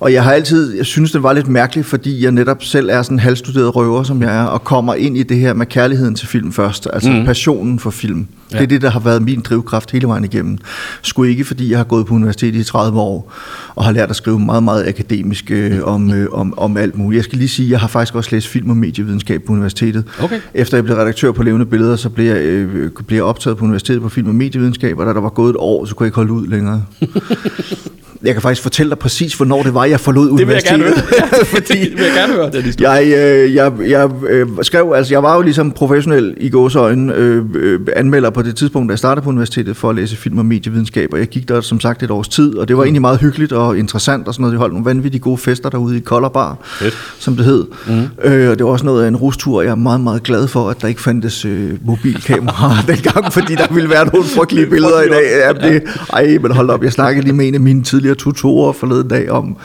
Og 0.00 0.12
jeg 0.12 0.24
har 0.24 0.32
altid, 0.32 0.76
jeg 0.76 0.86
synes, 0.86 1.12
det 1.12 1.22
var 1.22 1.32
lidt 1.32 1.48
mærkeligt, 1.48 1.86
fordi 1.86 2.24
jeg 2.24 2.32
netop 2.32 2.62
selv 2.62 2.88
er 2.92 3.02
sådan 3.02 3.14
en 3.14 3.20
halvstuderet 3.20 3.76
røver, 3.76 4.02
som 4.02 4.22
jeg 4.22 4.36
er, 4.36 4.44
og 4.44 4.64
kommer 4.64 4.94
ind 4.94 5.16
i 5.16 5.22
det 5.22 5.36
her 5.36 5.54
med 5.54 5.66
kærligheden 5.66 6.14
til 6.14 6.28
film 6.28 6.52
først, 6.52 6.88
altså 6.92 7.10
mm. 7.10 7.24
passionen 7.24 7.78
for 7.78 7.90
film. 7.90 8.26
Ja. 8.52 8.56
Det 8.56 8.62
er 8.62 8.68
det, 8.68 8.82
der 8.82 8.90
har 8.90 9.00
været 9.00 9.22
min 9.22 9.40
drivkraft 9.40 9.90
hele 9.90 10.08
vejen 10.08 10.24
igennem. 10.24 10.58
Skulle 11.02 11.30
ikke, 11.30 11.44
fordi 11.44 11.70
jeg 11.70 11.78
har 11.78 11.84
gået 11.84 12.06
på 12.06 12.14
universitetet 12.14 12.60
i 12.60 12.64
30 12.64 13.00
år, 13.00 13.32
og 13.74 13.84
har 13.84 13.92
lært 13.92 14.10
at 14.10 14.16
skrive 14.16 14.38
meget, 14.40 14.62
meget 14.62 14.88
akademisk 14.88 15.50
øh, 15.50 15.80
om, 15.82 16.12
øh, 16.12 16.28
om, 16.32 16.58
om 16.58 16.76
alt 16.76 16.98
muligt. 16.98 17.16
Jeg 17.16 17.24
skal 17.24 17.38
lige 17.38 17.48
sige, 17.48 17.66
at 17.66 17.70
jeg 17.70 17.80
har 17.80 17.88
faktisk 17.88 18.14
også 18.14 18.30
læst 18.32 18.48
film 18.48 18.70
og 18.70 18.76
medievidenskab 18.76 19.42
på 19.42 19.52
universitetet. 19.52 20.04
Okay. 20.22 20.40
Efter 20.54 20.76
jeg 20.76 20.84
blev 20.84 20.96
redaktør 20.96 21.32
på 21.32 21.42
Levende 21.42 21.66
Billeder, 21.66 21.96
så 21.96 22.08
blev 22.08 22.26
jeg, 22.26 22.36
øh, 22.36 22.90
blev 23.06 23.16
jeg 23.16 23.24
optaget 23.24 23.56
på 23.56 23.64
universitetet 23.64 24.02
på 24.02 24.08
film 24.08 24.28
og 24.28 24.34
medievidenskab, 24.34 24.98
og 24.98 25.06
da 25.06 25.12
der 25.12 25.20
var 25.20 25.28
gået 25.28 25.50
et 25.50 25.56
år, 25.58 25.84
så 25.84 25.94
kunne 25.94 26.04
jeg 26.04 26.08
ikke 26.08 26.16
holde 26.16 26.32
ud 26.32 26.46
længere. 26.46 26.84
Jeg 28.22 28.32
kan 28.32 28.42
faktisk 28.42 28.62
fortælle 28.62 28.90
dig 28.90 28.98
præcis, 28.98 29.34
hvornår 29.34 29.62
det 29.62 29.74
var, 29.74 29.84
jeg 29.84 30.00
forlod 30.00 30.30
universitetet. 30.30 30.80
Det 30.80 30.86
vil 30.86 30.94
jeg 30.94 31.02
gerne 31.10 31.20
høre. 31.20 31.44
Fordi 31.56 31.80
det 31.80 31.98
vil 31.98 32.04
jeg 32.04 32.14
gerne 32.14 32.32
høre, 32.32 32.50
den 32.50 32.62
historie. 32.62 32.90
Jeg, 32.90 33.04
øh, 33.04 33.54
jeg, 33.54 33.72
jeg 33.86 34.10
øh, 34.28 34.48
skrev, 34.62 34.92
altså 34.96 35.14
jeg 35.14 35.22
var 35.22 35.36
jo 35.36 35.42
ligesom 35.42 35.70
professionel 35.70 36.34
i 36.40 36.50
gåsøjne 36.50 37.14
øh, 37.14 37.44
øh, 37.54 37.80
anmelder 37.96 38.30
på 38.30 38.42
det 38.42 38.56
tidspunkt, 38.56 38.88
da 38.88 38.92
jeg 38.92 38.98
startede 38.98 39.24
på 39.24 39.30
universitetet 39.30 39.76
for 39.76 39.90
at 39.90 39.96
læse 39.96 40.16
film 40.16 40.38
og 40.38 40.46
medievidenskab, 40.46 41.12
og 41.12 41.18
jeg 41.18 41.26
gik 41.26 41.48
der 41.48 41.60
som 41.60 41.80
sagt 41.80 42.02
et 42.02 42.10
års 42.10 42.28
tid, 42.28 42.54
og 42.54 42.68
det 42.68 42.76
var 42.76 42.82
mm. 42.82 42.86
egentlig 42.86 43.00
meget 43.00 43.20
hyggeligt 43.20 43.52
og 43.52 43.78
interessant 43.78 44.28
og 44.28 44.34
sådan 44.34 44.42
noget. 44.42 44.52
Vi 44.52 44.58
holdt 44.58 44.74
nogle 44.74 44.84
vanvittige 44.84 45.20
gode 45.20 45.38
fester 45.38 45.68
derude 45.68 45.96
i 45.96 46.00
Kolder 46.00 46.28
Bar, 46.28 46.58
Fedt. 46.64 46.94
som 47.18 47.36
det 47.36 47.44
hed. 47.44 47.66
Mm. 47.86 48.30
Øh, 48.30 48.50
og 48.50 48.58
det 48.58 48.66
var 48.66 48.72
også 48.72 48.84
noget 48.84 49.04
af 49.04 49.08
en 49.08 49.16
rustur, 49.16 49.62
jeg 49.62 49.70
er 49.70 49.74
meget, 49.74 50.00
meget 50.00 50.22
glad 50.22 50.48
for, 50.48 50.70
at 50.70 50.82
der 50.82 50.88
ikke 50.88 51.00
fandtes 51.00 51.44
øh, 51.44 51.70
mobilkameraer 51.84 52.82
dengang, 52.92 53.32
fordi 53.32 53.54
der 53.54 53.74
ville 53.74 53.90
være 53.90 54.06
nogle 54.06 54.24
frygtelige 54.24 54.66
billeder 54.66 55.02
i 55.02 55.08
dag. 55.08 55.24
Ja, 55.46 55.68
det, 55.68 55.82
ej, 56.12 56.38
men 56.42 56.52
hold 56.52 56.70
op, 56.70 56.84
jeg 56.84 56.92
snakkede 56.92 57.24
lige 57.24 57.34
med 57.34 57.48
en 57.48 57.54
af 57.54 57.60
mine 57.60 57.82
tidligere 57.82 58.07
tutorer 58.14 58.72
forleden 58.72 59.08
dag 59.08 59.30
om, 59.30 59.56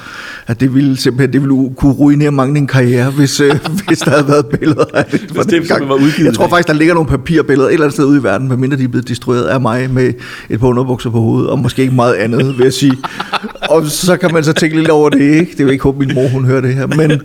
at 0.48 0.60
det 0.60 0.76
ville 0.76 0.98
simpelthen 0.98 1.34
det 1.34 1.42
ville 1.42 1.74
kunne 1.76 1.94
ruinere 1.94 2.32
mange 2.32 2.58
en 2.58 2.68
karriere, 2.68 3.12
hvis, 3.12 3.40
øh, 3.40 3.56
hvis 3.88 4.00
der 4.00 4.12
havde 4.12 4.28
været 4.28 4.46
billeder 4.46 4.86
af 4.94 5.06
det. 5.06 5.20
Hvis 5.20 5.46
det 5.46 5.68
gang. 5.68 5.90
var 5.90 5.96
udgivet. 5.96 6.26
Jeg 6.26 6.34
tror 6.34 6.48
faktisk, 6.48 6.68
der 6.68 6.74
ligger 6.74 6.94
nogle 6.94 7.10
papirbilleder 7.10 7.68
et 7.68 7.74
eller 7.74 7.86
andet 7.86 7.94
sted 7.94 8.06
ude 8.06 8.20
i 8.20 8.24
verden, 8.24 8.48
medmindre 8.48 8.78
de 8.78 8.84
er 8.84 8.88
blevet 8.88 9.08
destrueret 9.08 9.44
af 9.44 9.62
mig 9.62 9.90
med 9.90 10.14
et 10.50 10.60
par 10.60 10.68
underbukser 10.68 11.10
på 11.10 11.20
hovedet, 11.20 11.50
og 11.50 11.60
måske 11.60 11.82
ikke 11.82 11.96
meget 11.96 12.14
andet, 12.14 12.58
vil 12.58 12.64
jeg 12.64 12.74
sige. 12.74 12.98
Og 13.70 13.86
så 13.86 14.18
kan 14.18 14.34
man 14.34 14.44
så 14.44 14.54
tænke 14.54 14.78
lidt 14.78 14.90
over 14.90 15.10
det, 15.10 15.22
ikke? 15.22 15.52
Det 15.52 15.60
er 15.60 15.64
jo 15.64 15.70
ikke 15.70 15.84
håbe, 15.84 16.00
min 16.00 16.16
mor 16.16 16.28
hun 16.28 16.46
hører 16.46 16.62
det 16.62 16.76
her, 16.76 16.88
men... 16.88 17.22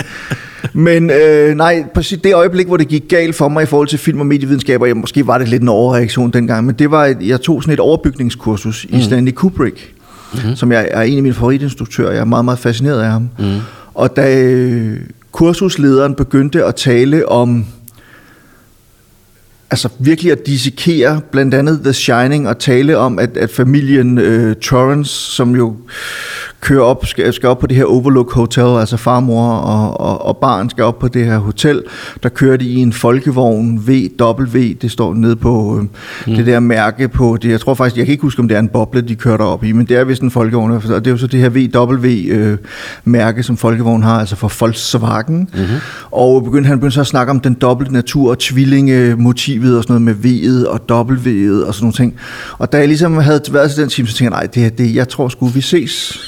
Men 0.73 1.11
øh, 1.11 1.55
nej, 1.57 1.85
præcis 1.95 2.19
det 2.19 2.35
øjeblik, 2.35 2.67
hvor 2.67 2.77
det 2.77 2.89
gik 2.89 3.03
galt 3.09 3.35
for 3.35 3.49
mig 3.49 3.63
i 3.63 3.67
forhold 3.67 3.89
til 3.89 3.99
film 3.99 4.21
og 4.21 4.27
medievidenskaber, 4.27 4.87
jeg, 4.87 4.97
måske 4.97 5.27
var 5.27 5.39
det 5.39 5.49
lidt 5.49 5.63
en 5.63 5.69
overreaktion 5.69 6.31
dengang, 6.31 6.67
men 6.67 6.75
det 6.75 6.91
var, 6.91 7.03
at 7.03 7.17
jeg 7.21 7.41
tog 7.41 7.63
sådan 7.63 7.75
et 7.75 7.81
overbygningskursus 7.81 8.87
mm. 8.91 8.99
i 8.99 9.03
Stanley 9.03 9.33
Kubrick, 9.33 9.95
mm. 10.35 10.57
som 10.57 10.73
jeg 10.73 10.89
er 10.91 11.03
en 11.03 11.17
af 11.17 11.23
mine 11.23 11.35
favoritinstruktører. 11.35 12.13
Jeg 12.13 12.21
er 12.21 12.25
meget, 12.25 12.45
meget 12.45 12.59
fascineret 12.59 13.03
af 13.03 13.11
ham. 13.11 13.31
Mm. 13.39 13.59
Og 13.95 14.17
da 14.17 14.43
øh, 14.43 15.01
kursuslederen 15.33 16.15
begyndte 16.15 16.65
at 16.65 16.75
tale 16.75 17.29
om 17.29 17.67
altså 19.71 19.89
virkelig 19.99 20.33
at 20.33 20.47
dissekere 20.47 21.21
blandt 21.31 21.55
andet 21.55 21.81
The 21.83 21.93
Shining 21.93 22.49
og 22.49 22.59
tale 22.59 22.99
om, 22.99 23.19
at, 23.19 23.37
at 23.37 23.51
familien 23.51 24.19
uh, 24.19 24.53
Torrance, 24.53 25.13
som 25.13 25.57
jo 25.57 25.77
kører 26.61 26.83
op, 26.83 27.07
skal, 27.07 27.33
skal 27.33 27.49
op 27.49 27.59
på 27.59 27.67
det 27.67 27.77
her 27.77 27.85
Overlook 27.85 28.33
Hotel, 28.33 28.81
altså 28.81 28.97
farmor 28.97 29.50
og, 29.50 30.00
og, 30.00 30.27
og 30.27 30.37
barn 30.37 30.71
skal 30.71 30.85
op 30.85 30.99
på 30.99 31.09
det 31.09 31.25
her 31.25 31.38
hotel. 31.38 31.83
Der 32.23 32.29
kører 32.29 32.57
de 32.57 32.65
i 32.65 32.77
en 32.77 32.93
folkevogn, 32.93 33.88
VW, 33.88 34.59
det 34.83 34.91
står 34.91 35.15
nede 35.15 35.37
på 35.37 35.77
øh, 35.77 35.83
mm. 35.83 36.37
det 36.37 36.47
der 36.47 36.61
mærke 36.61 37.09
på 37.09 37.38
det. 37.43 37.50
Jeg 37.50 37.61
tror 37.61 37.75
faktisk, 37.75 37.97
jeg 37.97 38.07
kan 38.07 38.12
ikke 38.12 38.23
huske, 38.23 38.41
om 38.41 38.49
det 38.49 38.55
er 38.55 38.59
en 38.59 38.69
boble, 38.69 39.00
de 39.00 39.15
kører 39.15 39.37
derop 39.37 39.65
i, 39.65 39.73
men 39.73 39.87
det 39.87 39.97
er 39.97 40.05
vist 40.05 40.23
en 40.23 40.31
folkevogn. 40.31 40.71
Og 40.71 40.83
det 40.83 41.07
er 41.07 41.11
jo 41.11 41.17
så 41.17 41.27
det 41.27 41.41
her 41.41 41.49
VW-mærke, 41.49 43.38
øh, 43.38 43.45
som 43.45 43.57
folkevogn 43.57 44.03
har, 44.03 44.21
altså 44.21 44.37
for 44.37 44.53
Volkswagen. 44.61 45.49
Mm-hmm. 45.55 45.77
Og 46.11 46.45
begyndte, 46.45 46.69
han 46.69 46.79
begyndte 46.79 46.95
så 46.95 47.00
at 47.00 47.07
snakke 47.07 47.31
om 47.31 47.41
den 47.41 47.55
dobbelte 47.55 47.93
natur 47.93 48.31
og 48.31 48.38
tvillingemotivet 48.38 49.77
og 49.77 49.83
sådan 49.83 50.03
noget 50.03 50.19
med 50.23 50.31
V'et 50.31 50.69
og 50.69 50.81
W'et 51.11 51.67
og 51.67 51.75
sådan 51.75 51.85
nogle 51.85 51.93
ting. 51.93 52.15
Og 52.59 52.73
da 52.73 52.79
jeg 52.79 52.88
ligesom 52.88 53.17
havde 53.17 53.41
været 53.50 53.71
til 53.71 53.83
den 53.83 53.88
time, 53.88 54.09
så 54.09 54.17
tænkte 54.17 54.37
jeg, 54.37 54.43
nej, 54.55 54.69
det, 54.69 54.79
det, 54.79 54.95
jeg 54.95 55.09
tror 55.09 55.29
sgu, 55.29 55.47
vi 55.47 55.61
ses. 55.61 56.19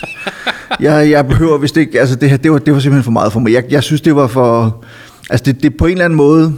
Jeg, 0.80 1.10
jeg 1.10 1.26
behøver, 1.26 1.58
hvis 1.58 1.72
det 1.72 1.80
ikke, 1.80 2.00
altså 2.00 2.16
det 2.16 2.30
her, 2.30 2.36
det 2.36 2.52
var, 2.52 2.58
det 2.58 2.74
var 2.74 2.80
simpelthen 2.80 3.04
for 3.04 3.10
meget 3.10 3.32
for 3.32 3.40
mig. 3.40 3.52
Jeg, 3.52 3.64
jeg 3.70 3.82
synes, 3.82 4.00
det 4.00 4.16
var 4.16 4.26
for, 4.26 4.84
altså 5.30 5.44
det, 5.44 5.62
det 5.62 5.76
på 5.76 5.86
en 5.86 5.92
eller 5.92 6.04
anden 6.04 6.16
måde, 6.16 6.54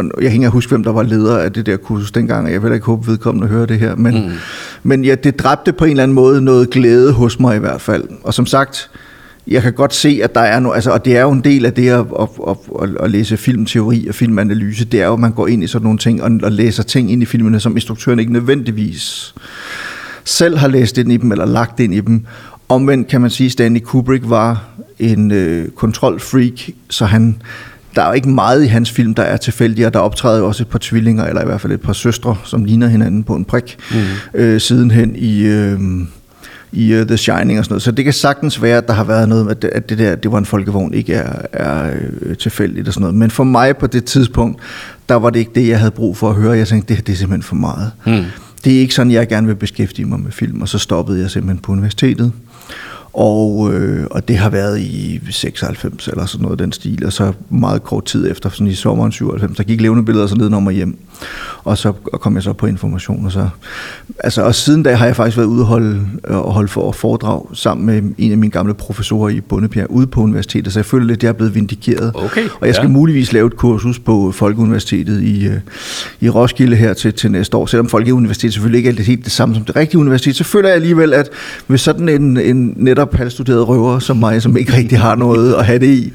jeg 0.00 0.30
kan 0.30 0.32
ikke 0.32 0.48
huske, 0.48 0.70
hvem 0.70 0.84
der 0.84 0.92
var 0.92 1.02
leder 1.02 1.38
af 1.38 1.52
det 1.52 1.66
der 1.66 1.76
kursus 1.76 2.12
dengang, 2.12 2.46
og 2.46 2.52
jeg 2.52 2.62
vil 2.62 2.72
ikke 2.72 2.86
håbe, 2.86 3.06
vedkommende 3.06 3.48
hører 3.48 3.66
det 3.66 3.78
her, 3.78 3.96
men, 3.96 4.14
mm. 4.14 4.32
men 4.82 5.04
ja, 5.04 5.14
det 5.14 5.38
dræbte 5.38 5.72
på 5.72 5.84
en 5.84 5.90
eller 5.90 6.02
anden 6.02 6.14
måde 6.14 6.42
noget 6.42 6.70
glæde 6.70 7.12
hos 7.12 7.40
mig 7.40 7.56
i 7.56 7.58
hvert 7.58 7.80
fald. 7.80 8.04
Og 8.22 8.34
som 8.34 8.46
sagt, 8.46 8.90
jeg 9.46 9.62
kan 9.62 9.72
godt 9.72 9.94
se, 9.94 10.20
at 10.22 10.34
der 10.34 10.40
er 10.40 10.60
noget, 10.60 10.74
altså, 10.74 10.90
og 10.90 11.04
det 11.04 11.16
er 11.16 11.22
jo 11.22 11.30
en 11.30 11.40
del 11.44 11.66
af 11.66 11.72
det 11.72 11.88
at, 11.88 12.06
at, 12.20 12.28
at, 12.82 12.88
at 13.00 13.10
læse 13.10 13.36
filmteori 13.36 14.06
og 14.08 14.14
filmanalyse, 14.14 14.84
det 14.84 15.02
er 15.02 15.06
jo, 15.06 15.12
at 15.12 15.20
man 15.20 15.32
går 15.32 15.46
ind 15.46 15.64
i 15.64 15.66
sådan 15.66 15.84
nogle 15.84 15.98
ting 15.98 16.22
og, 16.22 16.30
og 16.42 16.52
læser 16.52 16.82
ting 16.82 17.12
ind 17.12 17.22
i 17.22 17.26
filmene, 17.26 17.60
som 17.60 17.76
instruktøren 17.76 18.18
ikke 18.18 18.32
nødvendigvis 18.32 19.34
selv 20.24 20.56
har 20.56 20.68
læst 20.68 20.98
ind 20.98 21.12
i 21.12 21.16
dem, 21.16 21.32
eller 21.32 21.46
lagt 21.46 21.80
ind 21.80 21.94
i 21.94 22.00
dem. 22.00 22.26
Omvendt 22.68 23.08
kan 23.08 23.20
man 23.20 23.30
sige, 23.30 23.46
at 23.46 23.52
Stanley 23.52 23.80
Kubrick 23.80 24.24
var 24.28 24.64
en 24.98 25.30
øh, 25.30 25.68
kontrolfreak, 25.68 26.70
så 26.90 27.04
han, 27.04 27.42
der 27.94 28.02
er 28.02 28.06
jo 28.06 28.12
ikke 28.12 28.28
meget 28.28 28.64
i 28.64 28.66
hans 28.66 28.90
film, 28.90 29.14
der 29.14 29.22
er 29.22 29.36
tilfældigt, 29.36 29.86
og 29.86 29.94
der 29.94 30.00
optræder 30.00 30.38
jo 30.38 30.46
også 30.46 30.62
et 30.62 30.68
par 30.68 30.78
tvillinger, 30.82 31.24
eller 31.24 31.42
i 31.42 31.44
hvert 31.44 31.60
fald 31.60 31.72
et 31.72 31.80
par 31.80 31.92
søstre, 31.92 32.36
som 32.44 32.64
ligner 32.64 32.86
hinanden 32.86 33.24
på 33.24 33.34
en 33.34 33.44
prik, 33.44 33.76
mm. 33.90 34.40
øh, 34.40 34.60
sidenhen 34.60 35.16
i... 35.16 35.42
Øh, 35.42 35.80
i 36.76 37.00
uh, 37.00 37.06
The 37.06 37.16
Shining 37.16 37.58
og 37.58 37.64
sådan 37.64 37.72
noget. 37.72 37.82
Så 37.82 37.90
det 37.90 38.04
kan 38.04 38.14
sagtens 38.14 38.62
være, 38.62 38.78
at 38.78 38.88
der 38.88 38.94
har 38.94 39.04
været 39.04 39.28
noget, 39.28 39.50
at 39.50 39.62
det, 39.62 39.68
at 39.68 39.88
det 39.88 39.98
der, 39.98 40.14
det 40.14 40.32
var 40.32 40.38
en 40.38 40.44
folkevogn, 40.44 40.94
ikke 40.94 41.14
er, 41.14 41.42
er 41.52 41.90
øh, 42.22 42.36
tilfældigt 42.36 42.88
og 42.88 42.94
sådan 42.94 43.00
noget. 43.00 43.16
Men 43.16 43.30
for 43.30 43.44
mig 43.44 43.76
på 43.76 43.86
det 43.86 44.04
tidspunkt, 44.04 44.60
der 45.08 45.14
var 45.14 45.30
det 45.30 45.38
ikke 45.40 45.50
det, 45.54 45.68
jeg 45.68 45.78
havde 45.78 45.90
brug 45.90 46.16
for 46.16 46.28
at 46.28 46.34
høre. 46.34 46.52
Jeg 46.52 46.68
tænkte, 46.68 46.88
det 46.88 46.96
her 46.96 47.02
det 47.02 47.12
er 47.12 47.16
simpelthen 47.16 47.42
for 47.42 47.54
meget. 47.54 47.92
Mm. 48.06 48.24
Det 48.64 48.76
er 48.76 48.80
ikke 48.80 48.94
sådan, 48.94 49.12
jeg 49.12 49.28
gerne 49.28 49.46
vil 49.46 49.54
beskæftige 49.54 50.06
mig 50.06 50.20
med 50.20 50.32
film, 50.32 50.62
og 50.62 50.68
så 50.68 50.78
stoppede 50.78 51.20
jeg 51.20 51.30
simpelthen 51.30 51.58
på 51.58 51.72
universitetet. 51.72 52.32
Og, 53.14 53.72
øh, 53.72 54.06
og 54.10 54.28
det 54.28 54.36
har 54.36 54.50
været 54.50 54.80
i 54.80 55.20
96 55.30 56.08
eller 56.08 56.26
sådan 56.26 56.42
noget 56.42 56.58
den 56.58 56.72
stil, 56.72 57.06
og 57.06 57.12
så 57.12 57.32
meget 57.50 57.84
kort 57.84 58.04
tid 58.04 58.30
efter, 58.30 58.50
sådan 58.50 58.66
i 58.66 58.74
sommeren 58.74 59.12
97, 59.12 59.56
der 59.56 59.64
gik 59.64 59.80
levende 59.80 60.04
billeder 60.04 60.26
så 60.26 60.36
ned 60.36 60.48
mig 60.48 60.74
hjem, 60.74 60.98
og 61.64 61.78
så 61.78 61.92
og 62.12 62.20
kom 62.20 62.34
jeg 62.34 62.42
så 62.42 62.52
på 62.52 62.66
information. 62.66 63.26
Og, 63.26 63.32
så, 63.32 63.48
altså, 64.18 64.42
og 64.42 64.54
siden 64.54 64.82
da 64.82 64.94
har 64.94 65.06
jeg 65.06 65.16
faktisk 65.16 65.36
været 65.36 65.46
ude 65.46 65.60
og 65.60 65.66
holde, 65.66 66.00
og 66.24 66.52
holde 66.52 66.68
for 66.68 66.92
foredrag 66.92 67.46
sammen 67.52 67.86
med 67.86 68.14
en 68.18 68.32
af 68.32 68.38
mine 68.38 68.50
gamle 68.50 68.74
professorer 68.74 69.28
i 69.28 69.40
Bundebjerg 69.40 69.90
ude 69.90 70.06
på 70.06 70.20
universitetet, 70.20 70.72
så 70.72 70.78
jeg 70.78 70.86
føler 70.86 71.06
lidt, 71.06 71.18
at 71.18 71.22
jeg 71.22 71.28
er 71.28 71.32
blevet 71.32 71.54
vindikeret. 71.54 72.12
Okay, 72.14 72.48
og 72.60 72.66
jeg 72.66 72.74
skal 72.74 72.86
ja. 72.86 72.92
muligvis 72.92 73.32
lave 73.32 73.46
et 73.46 73.56
kursus 73.56 73.98
på 73.98 74.32
Folkeuniversitetet 74.32 75.22
i, 75.22 75.46
øh, 75.46 75.56
i 76.20 76.28
Roskilde 76.28 76.76
her 76.76 76.92
til, 76.92 77.12
til 77.12 77.30
næste 77.30 77.56
år, 77.56 77.66
selvom 77.66 77.88
Folkeuniversitetet 77.88 78.54
selvfølgelig 78.54 78.78
ikke 78.78 79.00
er 79.00 79.04
helt 79.04 79.24
det 79.24 79.32
samme 79.32 79.54
som 79.54 79.64
det 79.64 79.76
rigtige 79.76 80.00
universitet, 80.00 80.36
så 80.36 80.44
føler 80.44 80.68
jeg 80.68 80.76
alligevel, 80.76 81.14
at 81.14 81.30
hvis 81.66 81.80
sådan 81.80 82.08
en, 82.08 82.36
en 82.36 82.74
netop 82.76 83.03
netop 83.04 83.18
halvstuderet 83.18 83.68
røver 83.68 83.98
som 83.98 84.16
mig, 84.16 84.42
som 84.42 84.56
ikke 84.56 84.72
rigtig 84.76 84.98
har 84.98 85.14
noget 85.14 85.54
at 85.54 85.66
have 85.66 85.78
det 85.78 85.86
i, 85.86 86.12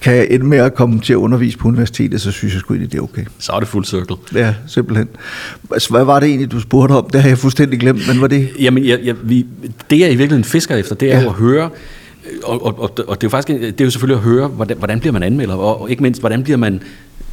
kan 0.00 0.26
ende 0.30 0.46
med 0.46 0.58
at 0.58 0.74
komme 0.74 1.00
til 1.00 1.12
at 1.12 1.16
undervise 1.16 1.58
på 1.58 1.68
universitetet, 1.68 2.20
så 2.20 2.30
synes 2.30 2.54
jeg 2.54 2.60
sgu 2.60 2.74
egentlig, 2.74 2.92
det 2.92 2.98
er 2.98 3.02
okay. 3.02 3.24
Så 3.38 3.52
er 3.52 3.58
det 3.60 3.68
fuld 3.68 3.84
cirkel. 3.84 4.16
Ja, 4.34 4.54
simpelthen. 4.66 5.08
Altså, 5.72 5.90
hvad 5.90 6.04
var 6.04 6.20
det 6.20 6.28
egentlig, 6.28 6.52
du 6.52 6.60
spurgte 6.60 6.92
om? 6.92 7.10
Det 7.12 7.22
har 7.22 7.28
jeg 7.28 7.38
fuldstændig 7.38 7.80
glemt, 7.80 8.08
men 8.08 8.20
var 8.20 8.26
det... 8.26 8.48
Jamen, 8.60 8.86
jeg, 8.86 8.98
jeg, 9.04 9.14
vi, 9.22 9.46
det 9.90 10.00
jeg 10.00 10.06
i 10.06 10.16
virkeligheden 10.16 10.44
fisker 10.44 10.76
efter, 10.76 10.94
det 10.94 11.12
er 11.12 11.18
ja. 11.18 11.22
jo 11.22 11.28
at 11.28 11.34
høre, 11.34 11.70
og, 12.44 12.66
og, 12.66 12.80
og, 12.82 12.90
og 13.08 13.20
det 13.20 13.24
er 13.24 13.28
jo 13.28 13.28
faktisk 13.28 13.60
det 13.60 13.80
er 13.80 13.84
jo 13.84 13.90
selvfølgelig 13.90 14.16
at 14.16 14.24
høre, 14.30 14.48
hvordan, 14.48 14.76
hvordan 14.78 15.00
bliver 15.00 15.12
man 15.12 15.22
anmelder, 15.22 15.54
og, 15.54 15.80
og 15.82 15.90
ikke 15.90 16.02
mindst, 16.02 16.20
hvordan 16.20 16.42
bliver 16.42 16.56
man 16.56 16.82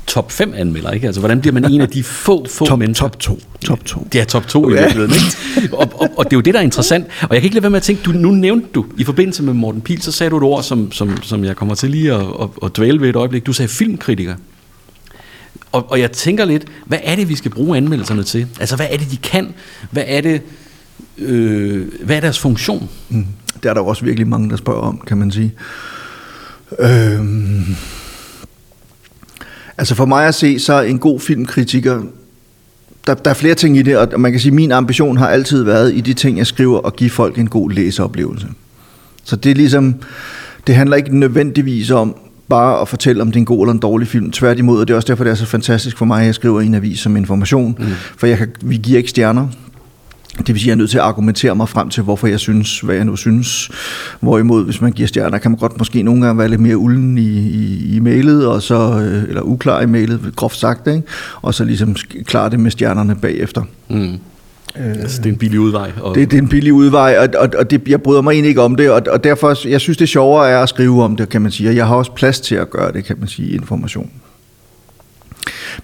top 0.08 0.32
5 0.32 0.54
anmelder, 0.56 0.92
ikke? 0.92 1.06
Altså, 1.06 1.20
hvordan 1.20 1.42
bliver 1.42 1.54
man 1.54 1.72
en 1.72 1.82
af 1.82 1.90
de 1.90 2.04
få, 2.04 2.46
få 2.58 2.66
top, 2.66 2.80
mennesker? 2.80 3.08
Top 3.08 3.20
2. 3.20 3.40
Top 3.66 3.86
2. 3.86 4.08
Ja, 4.16 4.24
top 4.24 4.48
2 4.48 4.70
i 4.70 4.74
virkeligheden, 4.74 5.12
ikke? 5.62 5.78
Og, 5.78 5.92
og, 5.96 6.10
og, 6.18 6.26
det 6.26 6.34
er 6.34 6.38
jo 6.38 6.42
det, 6.42 6.54
der 6.54 6.60
er 6.60 6.64
interessant. 6.64 7.06
Og 7.22 7.30
jeg 7.32 7.42
kan 7.42 7.44
ikke 7.44 7.56
lade 7.56 7.64
være 7.64 7.70
med 7.70 7.78
at 7.78 7.84
tænke, 7.84 8.04
du, 8.04 8.12
nu 8.12 8.32
nævnte 8.32 8.68
du, 8.76 8.86
i 8.98 9.04
forbindelse 9.04 9.44
med 9.44 9.54
Morten 9.54 9.82
Pil, 9.82 10.02
så 10.02 10.12
sagde 10.12 10.30
du 10.30 10.38
et 10.38 10.44
ord, 10.44 10.64
som, 10.64 10.92
som, 10.92 11.24
som 11.24 11.44
jeg 11.46 11.56
kommer 11.56 11.76
til 11.76 11.90
lige 11.90 12.14
at, 12.14 12.22
at, 12.42 12.50
at 12.64 12.78
dvæle 12.78 13.02
ved 13.02 13.10
et 13.10 13.16
øjeblik. 13.16 13.46
Du 13.46 13.54
sagde 13.54 13.70
filmkritiker. 13.70 14.36
Og, 15.72 15.92
og 15.92 16.00
jeg 16.00 16.12
tænker 16.12 16.46
lidt, 16.46 16.66
hvad 16.86 17.00
er 17.04 17.16
det, 17.16 17.30
vi 17.30 17.36
skal 17.36 17.52
bruge 17.52 17.78
anmeldelserne 17.78 18.24
til? 18.24 18.48
Altså, 18.60 18.76
hvad 18.76 18.88
er 18.90 18.98
det, 18.98 19.12
de 19.12 19.18
kan? 19.18 19.54
Hvad 19.92 20.04
er 20.08 20.22
det, 20.22 20.42
øh, 21.18 21.88
hvad 22.04 22.16
er 22.16 22.22
deres 22.22 22.40
funktion? 22.40 22.90
Mm. 23.10 23.26
Det 23.64 23.70
er 23.70 23.74
der 23.74 23.82
jo 23.82 23.88
også 23.88 24.06
virkelig 24.06 24.28
mange, 24.28 24.50
der 24.50 24.56
spørger 24.56 24.82
om, 24.82 25.02
kan 25.08 25.18
man 25.18 25.32
sige. 25.32 25.54
Øh... 26.80 27.20
Altså 29.78 29.96
for 29.96 30.06
mig 30.06 30.28
at 30.28 30.36
se, 30.36 30.60
så 30.60 30.82
en 30.82 31.00
god 31.00 31.20
filmkritiker, 31.20 32.02
der, 33.08 33.14
der 33.14 33.30
er 33.30 33.36
flere 33.36 33.56
ting 33.56 33.78
i 33.78 33.82
det, 33.82 33.98
og 33.98 34.20
man 34.20 34.32
kan 34.32 34.42
sige, 34.42 34.50
at 34.52 34.56
min 34.56 34.72
ambition 34.72 35.18
har 35.18 35.28
altid 35.28 35.64
været 35.64 35.94
i 35.94 36.02
de 36.02 36.14
ting, 36.14 36.38
jeg 36.38 36.48
skriver, 36.48 36.88
at 36.88 36.96
give 36.96 37.10
folk 37.10 37.38
en 37.38 37.48
god 37.48 37.72
læseoplevelse. 37.72 38.48
Så 39.24 39.36
det 39.36 39.52
er 39.52 39.56
ligesom, 39.56 39.96
det 40.68 40.76
handler 40.76 40.98
ikke 40.98 41.20
nødvendigvis 41.20 41.92
om 41.92 42.16
bare 42.50 42.82
at 42.82 42.88
fortælle, 42.88 43.22
om 43.22 43.28
det 43.28 43.36
er 43.36 43.40
en 43.40 43.46
god 43.46 43.66
eller 43.66 43.74
en 43.74 43.80
dårlig 43.80 44.08
film. 44.08 44.32
Tværtimod, 44.32 44.80
og 44.80 44.88
det 44.88 44.94
er 44.94 44.96
også 44.96 45.08
derfor, 45.08 45.24
det 45.24 45.32
er 45.32 45.36
så 45.36 45.46
fantastisk 45.46 45.98
for 45.98 46.06
mig, 46.06 46.20
at 46.20 46.26
jeg 46.26 46.36
skriver 46.36 46.62
i 46.62 46.66
en 46.66 46.76
avis 46.76 47.00
som 47.00 47.18
information. 47.18 47.76
Mm. 47.80 47.86
For 48.18 48.28
jeg 48.28 48.38
kan, 48.38 48.52
vi 48.62 48.78
giver 48.78 48.98
ikke 48.98 49.10
stjerner. 49.10 49.48
Det 50.38 50.48
vil 50.48 50.60
sige, 50.60 50.64
at 50.64 50.68
jeg 50.68 50.72
er 50.72 50.78
nødt 50.78 50.90
til 50.90 50.98
at 50.98 51.04
argumentere 51.04 51.56
mig 51.56 51.70
frem 51.70 51.90
til, 51.90 52.04
hvorfor 52.04 52.28
jeg 52.28 52.40
synes, 52.40 52.80
hvad 52.80 52.96
jeg 52.96 53.06
nu 53.06 53.16
synes. 53.16 53.70
Hvorimod, 54.20 54.66
hvis 54.66 54.82
man 54.82 54.92
giver 54.92 55.08
stjerner, 55.08 55.38
kan 55.38 55.52
man 55.52 55.58
godt 55.58 55.78
måske 55.78 56.04
nogle 56.04 56.26
gange 56.26 56.40
være 56.40 56.48
lidt 56.48 56.62
mere 56.62 56.78
ulden 56.78 57.18
i, 57.18 57.40
i, 57.40 57.96
i 57.96 58.00
mailet, 58.00 58.48
og 58.48 58.62
så, 58.62 58.76
øh, 58.76 59.24
eller 59.24 59.42
uklar 59.42 59.82
i 59.82 59.86
mailet, 59.86 60.34
groft 60.36 60.58
sagt, 60.58 60.88
ikke? 60.88 61.04
og 61.42 61.54
så 61.54 61.64
ligesom 61.64 61.96
klare 62.26 62.50
det 62.50 62.60
med 62.60 62.72
stjernerne 62.72 63.16
bagefter. 63.16 63.64
Mm. 63.90 64.20
Øh, 64.78 64.86
altså, 64.86 65.18
det 65.18 65.26
er 65.26 65.34
en 65.34 65.38
billig 65.38 65.60
udvej. 65.60 65.92
Og... 66.02 66.16
Det, 66.16 66.32
det 66.32 66.38
er 66.38 66.42
en 66.42 66.50
billig 66.50 66.74
udvej, 66.74 67.18
og, 67.20 67.42
og, 67.42 67.50
og 67.58 67.72
det, 67.72 67.88
jeg 67.88 68.02
bryder 68.02 68.22
mig 68.22 68.32
egentlig 68.32 68.50
ikke 68.50 68.62
om 68.62 68.76
det, 68.76 68.92
og, 68.92 69.02
og 69.10 69.24
derfor, 69.24 69.68
jeg 69.68 69.82
synes 69.82 69.98
det 69.98 70.10
sjovere 70.10 70.50
er 70.50 70.60
at 70.60 70.70
skrive 70.70 71.04
om 71.04 71.16
det, 71.16 71.30
kan 71.30 71.42
man 71.42 71.52
sige, 71.52 71.70
og 71.70 71.76
jeg 71.76 71.88
har 71.88 71.96
også 71.96 72.12
plads 72.12 72.40
til 72.42 72.56
at 72.56 72.70
gøre 72.70 72.92
det, 72.92 73.06
kan 73.06 73.16
man 73.20 73.28
sige, 73.28 73.52
information. 73.52 74.12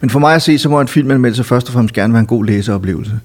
Men 0.01 0.09
for 0.09 0.19
mig 0.19 0.35
at 0.35 0.41
se, 0.41 0.57
så 0.57 0.69
må 0.69 0.81
en 0.81 0.87
filmanmeldelse 0.87 1.43
først 1.43 1.67
og 1.67 1.73
fremmest 1.73 1.95
gerne 1.95 2.13
være 2.13 2.19
en 2.19 2.25
god 2.25 2.45
læseoplevelse. 2.45 3.19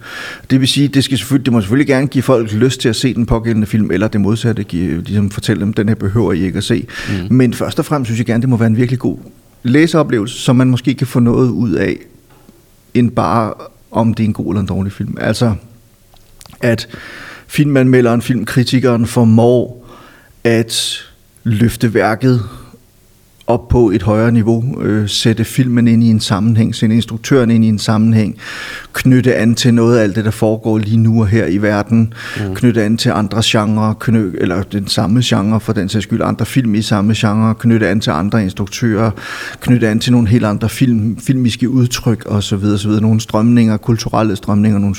Det 0.51 0.61
vil 0.61 0.69
sige, 0.69 0.89
det, 0.89 1.05
skal 1.05 1.19
selvfølgelig, 1.19 1.47
det 1.47 1.53
må 1.53 1.61
selvfølgelig 1.61 1.87
gerne 1.87 2.07
give 2.07 2.23
folk 2.23 2.53
lyst 2.53 2.81
til 2.81 2.89
at 2.89 2.97
se 2.97 3.15
den 3.15 3.27
pågældende 3.27 3.67
film, 3.67 3.91
eller 3.91 4.09
det 4.09 4.21
modsatte, 4.21 4.63
give, 4.63 5.03
ligesom 5.03 5.31
fortælle 5.31 5.61
dem, 5.61 5.73
den 5.73 5.89
her 5.89 5.95
behøver 5.95 6.33
I 6.33 6.43
ikke 6.43 6.57
at 6.59 6.65
se. 6.65 6.87
Mm. 7.09 7.37
Men 7.37 7.55
først 7.55 7.79
og 7.79 7.85
fremmest 7.85 8.09
synes 8.09 8.19
jeg 8.19 8.27
gerne, 8.27 8.41
det 8.41 8.49
må 8.49 8.57
være 8.57 8.67
en 8.67 8.77
virkelig 8.77 8.99
god 8.99 9.19
læseoplevelse, 9.63 10.41
som 10.41 10.57
man 10.57 10.71
måske 10.71 10.95
kan 10.95 11.07
få 11.07 11.21
noget 11.21 11.51
ud 11.51 11.73
af, 11.73 11.97
end 12.95 13.11
bare 13.11 13.55
om 13.91 14.15
det 14.15 14.23
er 14.23 14.29
en 14.29 14.33
god 14.33 14.47
eller 14.53 14.61
en 14.61 14.67
dårlig 14.67 14.93
film. 14.93 15.17
Altså, 15.21 15.55
at 16.61 16.89
filmanmelderen, 17.47 18.23
filmkritikeren 18.23 19.07
formår 19.07 19.91
at 20.45 21.05
løfte 21.45 21.95
værket 21.95 22.43
op 23.47 23.69
på 23.69 23.91
et 23.91 24.03
højere 24.03 24.33
niveau, 24.33 24.83
øh, 24.83 25.09
sætte 25.09 25.45
filmen 25.45 25.89
ind 25.89 26.05
i 26.05 26.11
en 26.11 26.21
sammenhæng, 26.21 26.75
sætte 26.75 26.95
instruktøren 26.95 27.51
ind 27.51 27.65
i 27.65 27.69
en 27.69 27.79
sammenhæng, 27.79 28.37
knytte 28.93 29.35
an 29.35 29.55
til 29.55 29.75
noget 29.75 29.99
af 29.99 30.03
alt 30.03 30.17
det, 30.17 30.25
der 30.25 30.31
foregår 30.31 30.79
lige 30.79 30.97
nu 30.97 31.21
og 31.21 31.27
her 31.27 31.47
i 31.47 31.59
verden, 31.59 32.13
mm. 32.37 32.55
knytte 32.55 32.83
an 32.83 32.97
til 32.97 33.11
andre 33.11 33.43
genrer, 33.45 33.95
knytte, 33.95 34.39
eller 34.41 34.63
den 34.63 34.87
samme 34.87 35.21
genre 35.25 35.61
for 35.61 35.73
den 35.73 35.89
sags 35.89 36.03
skyld, 36.03 36.23
andre 36.23 36.47
film 36.47 36.75
i 36.75 36.83
samme 36.83 37.15
genre, 37.17 37.55
knytte 37.55 37.89
an 37.89 38.01
til 38.01 38.11
andre 38.11 38.43
instruktører, 38.43 39.11
knytte 39.61 39.89
an 39.89 39.99
til 39.99 40.13
nogle 40.13 40.29
helt 40.29 40.45
andre 40.45 40.69
film, 40.69 41.17
filmiske 41.17 41.71
udtryk 41.71 42.25
osv., 42.27 42.65
osv. 42.65 42.91
nogle 42.91 43.21
strømninger, 43.21 43.77
kulturelle 43.77 44.37
strømninger, 44.37 44.79
nogle 44.79 44.97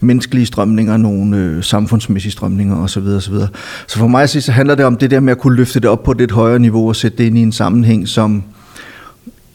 menneskelige 0.00 0.46
strømninger, 0.46 0.96
nogle 0.96 1.36
øh, 1.36 1.64
samfundsmæssige 1.64 2.32
strømninger 2.32 2.76
osv. 2.76 3.06
osv. 3.06 3.34
Så 3.86 3.98
for 3.98 4.06
mig 4.06 4.22
at 4.22 4.30
sige, 4.30 4.42
så 4.42 4.52
handler 4.52 4.74
det 4.74 4.84
om 4.84 4.96
det 4.96 5.10
der 5.10 5.20
med 5.20 5.30
at 5.30 5.38
kunne 5.38 5.56
løfte 5.56 5.80
det 5.80 5.90
op 5.90 6.02
på 6.02 6.10
et 6.10 6.18
lidt 6.18 6.32
højere 6.32 6.58
niveau 6.58 6.88
og 6.88 6.96
sætte 6.96 7.18
det 7.18 7.24
ind 7.24 7.38
i 7.38 7.42
en 7.42 7.52
sammenhæng, 7.52 7.63
som 8.06 8.42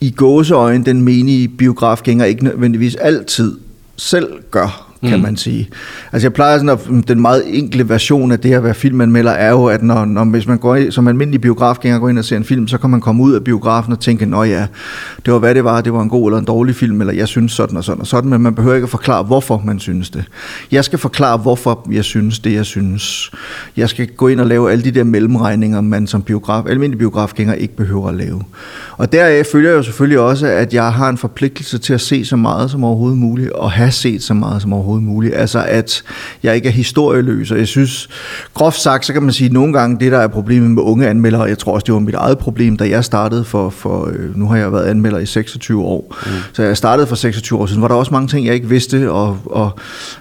i 0.01 0.11
gåseøjen 0.11 0.85
den 0.85 1.01
menige 1.01 1.47
biografgænger 1.47 2.25
ikke 2.25 2.43
nødvendigvis 2.43 2.95
altid 2.95 3.57
selv 3.95 4.27
gør 4.51 4.88
kan 5.03 5.17
mm. 5.17 5.23
man 5.23 5.37
sige. 5.37 5.69
Altså 6.11 6.25
jeg 6.25 6.33
plejer 6.33 6.57
sådan 6.57 6.69
at, 6.69 7.07
den 7.07 7.21
meget 7.21 7.57
enkle 7.57 7.89
version 7.89 8.31
af 8.31 8.39
det 8.39 8.53
at 8.53 8.63
være 8.63 8.73
filmanmelder 8.73 9.31
er 9.31 9.49
jo, 9.49 9.65
at 9.65 9.83
når, 9.83 10.05
når 10.05 10.25
hvis 10.25 10.47
man 10.47 10.57
går 10.57 10.75
ind, 10.75 10.91
som 10.91 11.07
almindelig 11.07 11.41
biografgænger 11.41 11.99
går 11.99 12.09
ind 12.09 12.19
og 12.19 12.25
ser 12.25 12.37
en 12.37 12.43
film, 12.43 12.67
så 12.67 12.77
kan 12.77 12.89
man 12.89 13.01
komme 13.01 13.23
ud 13.23 13.33
af 13.33 13.43
biografen 13.43 13.93
og 13.93 13.99
tænke, 13.99 14.25
nå 14.25 14.43
ja, 14.43 14.67
det 15.25 15.33
var 15.33 15.39
hvad 15.39 15.55
det 15.55 15.63
var, 15.63 15.81
det 15.81 15.93
var 15.93 16.01
en 16.01 16.09
god 16.09 16.29
eller 16.29 16.39
en 16.39 16.45
dårlig 16.45 16.75
film, 16.75 17.01
eller 17.01 17.13
jeg 17.13 17.27
synes 17.27 17.51
sådan 17.51 17.77
og 17.77 17.83
sådan 17.83 18.01
og 18.01 18.07
sådan, 18.07 18.29
men 18.29 18.41
man 18.41 18.55
behøver 18.55 18.75
ikke 18.75 18.85
at 18.85 18.89
forklare, 18.89 19.23
hvorfor 19.23 19.61
man 19.65 19.79
synes 19.79 20.09
det. 20.09 20.23
Jeg 20.71 20.85
skal 20.85 20.99
forklare, 20.99 21.37
hvorfor 21.37 21.87
jeg 21.91 22.03
synes 22.03 22.39
det, 22.39 22.53
jeg 22.53 22.65
synes. 22.65 23.31
Jeg 23.77 23.89
skal 23.89 24.07
gå 24.07 24.27
ind 24.27 24.39
og 24.39 24.45
lave 24.45 24.71
alle 24.71 24.83
de 24.83 24.91
der 24.91 25.03
mellemregninger, 25.03 25.81
man 25.81 26.07
som 26.07 26.21
biograf, 26.21 26.65
almindelig 26.65 26.97
biografgænger 26.97 27.53
ikke 27.53 27.75
behøver 27.75 28.09
at 28.09 28.15
lave. 28.15 28.43
Og 28.97 29.11
deraf 29.11 29.45
følger 29.51 29.71
jo 29.71 29.83
selvfølgelig 29.83 30.19
også, 30.19 30.47
at 30.47 30.73
jeg 30.73 30.93
har 30.93 31.09
en 31.09 31.17
forpligtelse 31.17 31.77
til 31.77 31.93
at 31.93 32.01
se 32.01 32.25
så 32.25 32.35
meget 32.35 32.71
som 32.71 32.83
overhovedet 32.83 33.17
muligt, 33.17 33.51
og 33.51 33.71
have 33.71 33.91
set 33.91 34.23
så 34.23 34.33
meget 34.33 34.61
som 34.61 34.73
overhovedet 34.73 34.88
muligt. 34.97 35.35
Altså 35.35 35.65
at 35.67 36.03
jeg 36.43 36.55
ikke 36.55 36.67
er 36.67 36.73
historieløs, 36.73 37.51
og 37.51 37.57
jeg 37.57 37.67
synes, 37.67 38.09
groft 38.53 38.79
sagt, 38.79 39.05
så 39.05 39.13
kan 39.13 39.23
man 39.23 39.33
sige, 39.33 39.45
at 39.45 39.53
nogle 39.53 39.73
gange 39.73 39.99
det, 39.99 40.11
der 40.11 40.17
er 40.17 40.27
problemet 40.27 40.71
med 40.71 40.83
unge 40.83 41.07
anmeldere, 41.07 41.43
jeg 41.43 41.57
tror 41.57 41.73
også, 41.73 41.85
det 41.85 41.93
var 41.93 41.99
mit 41.99 42.15
eget 42.15 42.37
problem, 42.37 42.77
da 42.77 42.89
jeg 42.89 43.05
startede 43.05 43.43
for, 43.43 43.69
for 43.69 44.09
øh, 44.13 44.37
nu 44.37 44.47
har 44.47 44.57
jeg 44.57 44.71
været 44.71 44.85
anmelder 44.85 45.19
i 45.19 45.25
26 45.25 45.83
år, 45.83 46.15
mm. 46.25 46.31
så 46.53 46.63
jeg 46.63 46.77
startede 46.77 47.07
for 47.07 47.15
26 47.15 47.59
år 47.59 47.65
siden, 47.65 47.81
var 47.81 47.87
der 47.87 47.95
også 47.95 48.11
mange 48.11 48.27
ting, 48.27 48.45
jeg 48.45 48.53
ikke 48.53 48.69
vidste, 48.69 49.11
og, 49.11 49.37
og 49.45 49.71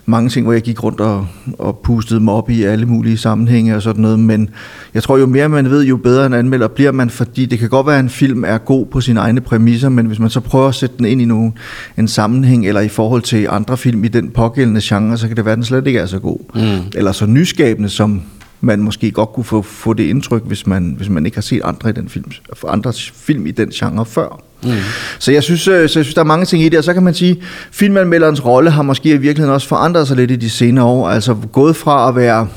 mange 0.06 0.30
ting, 0.30 0.46
hvor 0.46 0.52
jeg 0.52 0.62
gik 0.62 0.82
rundt 0.84 1.00
og, 1.00 1.26
og 1.58 1.78
pustede 1.84 2.20
mig 2.20 2.34
op 2.34 2.50
i 2.50 2.62
alle 2.62 2.86
mulige 2.86 3.18
sammenhænge 3.18 3.76
og 3.76 3.82
sådan 3.82 4.02
noget, 4.02 4.18
men 4.18 4.50
jeg 4.94 5.02
tror, 5.02 5.18
jo 5.18 5.26
mere 5.26 5.48
man 5.48 5.70
ved, 5.70 5.84
jo 5.84 5.96
bedre 5.96 6.26
en 6.26 6.34
anmelder 6.34 6.68
bliver 6.68 6.92
man, 6.92 7.10
fordi 7.10 7.46
det 7.46 7.58
kan 7.58 7.68
godt 7.68 7.86
være, 7.86 7.98
at 7.98 8.02
en 8.02 8.10
film 8.10 8.44
er 8.44 8.58
god 8.58 8.86
på 8.86 9.00
sine 9.00 9.20
egne 9.20 9.40
præmisser, 9.40 9.88
men 9.88 10.06
hvis 10.06 10.18
man 10.18 10.30
så 10.30 10.40
prøver 10.40 10.68
at 10.68 10.74
sætte 10.74 10.94
den 10.98 11.06
ind 11.06 11.22
i 11.22 11.24
nogen, 11.24 11.54
en 11.98 12.08
sammenhæng, 12.08 12.66
eller 12.66 12.80
i 12.80 12.88
forhold 12.88 13.22
til 13.22 13.46
andre 13.50 13.76
film 13.76 14.04
i 14.04 14.08
den 14.08 14.30
pågældende 14.30 14.57
genre, 14.66 15.18
så 15.18 15.26
kan 15.28 15.36
det 15.36 15.44
være, 15.44 15.52
at 15.52 15.56
den 15.56 15.64
slet 15.64 15.86
ikke 15.86 15.98
er 15.98 16.06
så 16.06 16.18
god. 16.18 16.38
Mm. 16.54 16.86
Eller 16.94 17.12
så 17.12 17.26
nyskabende, 17.26 17.88
som 17.88 18.22
man 18.60 18.80
måske 18.80 19.10
godt 19.10 19.32
kunne 19.32 19.44
få, 19.44 19.62
få 19.62 19.92
det 19.92 20.04
indtryk, 20.04 20.42
hvis 20.44 20.66
man, 20.66 20.94
hvis 20.96 21.08
man 21.08 21.26
ikke 21.26 21.36
har 21.36 21.42
set 21.42 21.60
andre, 21.64 21.90
i 21.90 21.92
den 21.92 22.08
film, 22.08 22.32
andre 22.68 22.92
film 23.14 23.46
i 23.46 23.50
den 23.50 23.68
genre 23.68 24.06
før. 24.06 24.40
Mm. 24.62 24.70
Så, 25.18 25.32
jeg 25.32 25.42
synes, 25.42 25.68
øh, 25.68 25.88
så 25.88 25.98
jeg 25.98 26.04
synes, 26.04 26.14
der 26.14 26.20
er 26.20 26.26
mange 26.26 26.46
ting 26.46 26.62
i 26.62 26.68
det, 26.68 26.78
og 26.78 26.84
så 26.84 26.94
kan 26.94 27.02
man 27.02 27.14
sige, 27.14 27.30
at 27.30 27.38
filmanmelderens 27.70 28.44
rolle 28.44 28.70
har 28.70 28.82
måske 28.82 29.08
i 29.08 29.16
virkeligheden 29.16 29.54
også 29.54 29.68
forandret 29.68 30.08
sig 30.08 30.16
lidt 30.16 30.30
i 30.30 30.36
de 30.36 30.50
senere 30.50 30.84
år, 30.84 31.08
altså 31.08 31.36
gået 31.52 31.76
fra 31.76 32.08
at 32.08 32.16
være 32.16 32.48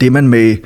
det, 0.00 0.12
man 0.12 0.28
med 0.28 0.56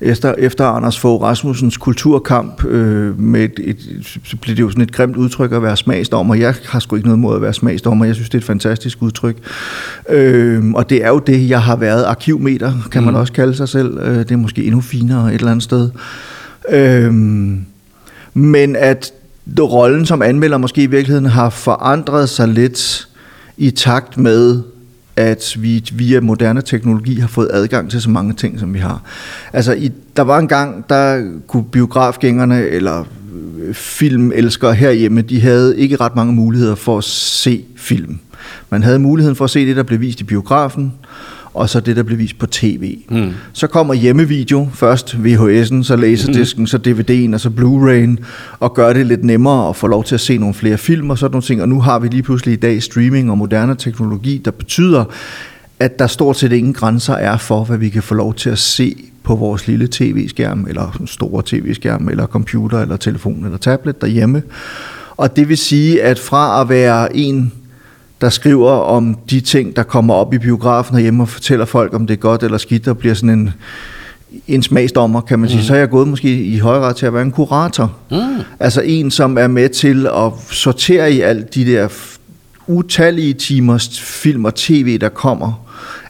efter, 0.00 0.34
efter 0.38 0.66
Anders 0.66 1.00
Fogh 1.00 1.22
Rasmussens 1.22 1.76
kulturkamp, 1.76 2.64
øh, 2.64 3.20
med 3.20 3.44
et, 3.44 3.60
et, 3.64 3.76
så 4.24 4.36
blev 4.36 4.56
det 4.56 4.62
jo 4.62 4.70
sådan 4.70 4.82
et 4.82 4.92
grimt 4.92 5.16
udtryk 5.16 5.52
at 5.52 5.62
være 5.62 5.76
smagsdommer. 5.76 6.34
Jeg 6.34 6.54
har 6.64 6.78
sgu 6.78 6.96
ikke 6.96 7.08
noget 7.08 7.18
mod 7.18 7.36
at 7.36 7.42
være 7.42 7.54
smagsdommer. 7.54 8.04
Jeg 8.04 8.14
synes, 8.14 8.28
det 8.28 8.34
er 8.34 8.40
et 8.40 8.44
fantastisk 8.44 9.02
udtryk. 9.02 9.36
Øh, 10.08 10.70
og 10.74 10.90
det 10.90 11.04
er 11.04 11.08
jo 11.08 11.18
det, 11.18 11.48
jeg 11.48 11.62
har 11.62 11.76
været. 11.76 12.04
Arkivmeter 12.04 12.72
kan 12.92 13.02
man 13.02 13.14
mm. 13.14 13.20
også 13.20 13.32
kalde 13.32 13.54
sig 13.54 13.68
selv. 13.68 13.98
Øh, 13.98 14.18
det 14.18 14.30
er 14.30 14.36
måske 14.36 14.64
endnu 14.64 14.80
finere 14.80 15.28
et 15.28 15.34
eller 15.34 15.50
andet 15.50 15.62
sted. 15.62 15.90
Øh, 16.70 17.14
men 18.34 18.76
at 18.76 19.12
rollen 19.60 20.06
som 20.06 20.22
anmelder 20.22 20.58
måske 20.58 20.82
i 20.82 20.86
virkeligheden 20.86 21.26
har 21.26 21.50
forandret 21.50 22.28
sig 22.28 22.48
lidt 22.48 23.08
i 23.56 23.70
takt 23.70 24.18
med 24.18 24.62
at 25.16 25.56
vi 25.58 25.84
via 25.92 26.20
moderne 26.20 26.62
teknologi 26.62 27.14
har 27.14 27.28
fået 27.28 27.50
adgang 27.52 27.90
til 27.90 28.02
så 28.02 28.10
mange 28.10 28.32
ting, 28.32 28.60
som 28.60 28.74
vi 28.74 28.78
har. 28.78 29.02
Altså, 29.52 29.72
i, 29.72 29.92
der 30.16 30.22
var 30.22 30.38
en 30.38 30.48
gang, 30.48 30.88
der 30.88 31.30
kunne 31.46 31.64
biografgængerne 31.64 32.62
eller 32.62 33.04
øh, 33.58 33.74
filmelskere 33.74 34.74
herhjemme, 34.74 35.22
de 35.22 35.40
havde 35.40 35.78
ikke 35.78 35.96
ret 35.96 36.16
mange 36.16 36.32
muligheder 36.32 36.74
for 36.74 36.98
at 36.98 37.04
se 37.04 37.64
film. 37.76 38.18
Man 38.70 38.82
havde 38.82 38.98
muligheden 38.98 39.36
for 39.36 39.44
at 39.44 39.50
se 39.50 39.66
det, 39.66 39.76
der 39.76 39.82
blev 39.82 40.00
vist 40.00 40.20
i 40.20 40.24
biografen, 40.24 40.92
og 41.54 41.68
så 41.68 41.80
det, 41.80 41.96
der 41.96 42.02
blev 42.02 42.18
vist 42.18 42.38
på 42.38 42.46
tv. 42.46 42.98
Mm. 43.10 43.32
Så 43.52 43.66
kommer 43.66 43.94
hjemmevideo, 43.94 44.68
først 44.72 45.14
VHS'en, 45.14 45.82
så 45.82 45.96
laserdisken, 45.96 46.62
mm. 46.62 46.66
så 46.66 46.78
DVD'en, 46.86 47.34
og 47.34 47.40
så 47.40 47.48
Blu-ray'en, 47.48 48.24
og 48.60 48.74
gør 48.74 48.92
det 48.92 49.06
lidt 49.06 49.24
nemmere 49.24 49.68
at 49.68 49.76
få 49.76 49.86
lov 49.86 50.04
til 50.04 50.14
at 50.14 50.20
se 50.20 50.38
nogle 50.38 50.54
flere 50.54 50.78
film 50.78 51.10
og 51.10 51.18
sådan 51.18 51.32
nogle 51.32 51.42
ting. 51.42 51.62
Og 51.62 51.68
nu 51.68 51.80
har 51.80 51.98
vi 51.98 52.08
lige 52.08 52.22
pludselig 52.22 52.52
i 52.52 52.56
dag 52.56 52.82
streaming 52.82 53.30
og 53.30 53.38
moderne 53.38 53.74
teknologi, 53.74 54.40
der 54.44 54.50
betyder, 54.50 55.04
at 55.80 55.98
der 55.98 56.06
stort 56.06 56.36
set 56.36 56.52
ingen 56.52 56.72
grænser 56.72 57.14
er 57.14 57.36
for, 57.36 57.64
hvad 57.64 57.78
vi 57.78 57.88
kan 57.88 58.02
få 58.02 58.14
lov 58.14 58.34
til 58.34 58.50
at 58.50 58.58
se 58.58 58.96
på 59.22 59.34
vores 59.34 59.66
lille 59.66 59.88
tv-skærm, 59.90 60.66
eller 60.68 61.02
store 61.06 61.42
tv-skærm, 61.46 62.08
eller 62.08 62.26
computer, 62.26 62.80
eller 62.80 62.96
telefon, 62.96 63.44
eller 63.44 63.58
tablet 63.58 64.00
derhjemme. 64.00 64.42
Og 65.16 65.36
det 65.36 65.48
vil 65.48 65.58
sige, 65.58 66.02
at 66.02 66.18
fra 66.18 66.60
at 66.60 66.68
være 66.68 67.16
en 67.16 67.52
der 68.20 68.28
skriver 68.28 68.70
om 68.70 69.18
de 69.30 69.40
ting, 69.40 69.76
der 69.76 69.82
kommer 69.82 70.14
op 70.14 70.34
i 70.34 70.38
biografen 70.38 70.98
hjemme 70.98 71.22
og 71.22 71.28
fortæller 71.28 71.64
folk, 71.64 71.94
om 71.94 72.06
det 72.06 72.14
er 72.14 72.18
godt 72.18 72.42
eller 72.42 72.58
skidt, 72.58 72.88
og 72.88 72.98
bliver 72.98 73.14
sådan 73.14 73.30
en, 73.30 73.52
en 74.48 74.62
smagsdommer, 74.62 75.20
kan 75.20 75.38
man 75.38 75.48
sige. 75.48 75.58
Mm. 75.58 75.64
Så 75.64 75.74
er 75.74 75.78
jeg 75.78 75.90
gået 75.90 76.08
måske 76.08 76.44
i 76.44 76.58
højere 76.58 76.82
grad 76.82 76.94
til 76.94 77.06
at 77.06 77.14
være 77.14 77.22
en 77.22 77.32
kurator. 77.32 77.92
Mm. 78.10 78.16
Altså 78.60 78.80
en, 78.80 79.10
som 79.10 79.38
er 79.38 79.48
med 79.48 79.68
til 79.68 80.06
at 80.06 80.32
sortere 80.50 81.12
i 81.12 81.20
alt 81.20 81.54
de 81.54 81.66
der 81.66 81.88
utallige 82.66 83.34
timers 83.34 84.00
film 84.00 84.44
og 84.44 84.54
tv, 84.54 84.98
der 84.98 85.08
kommer 85.08 85.63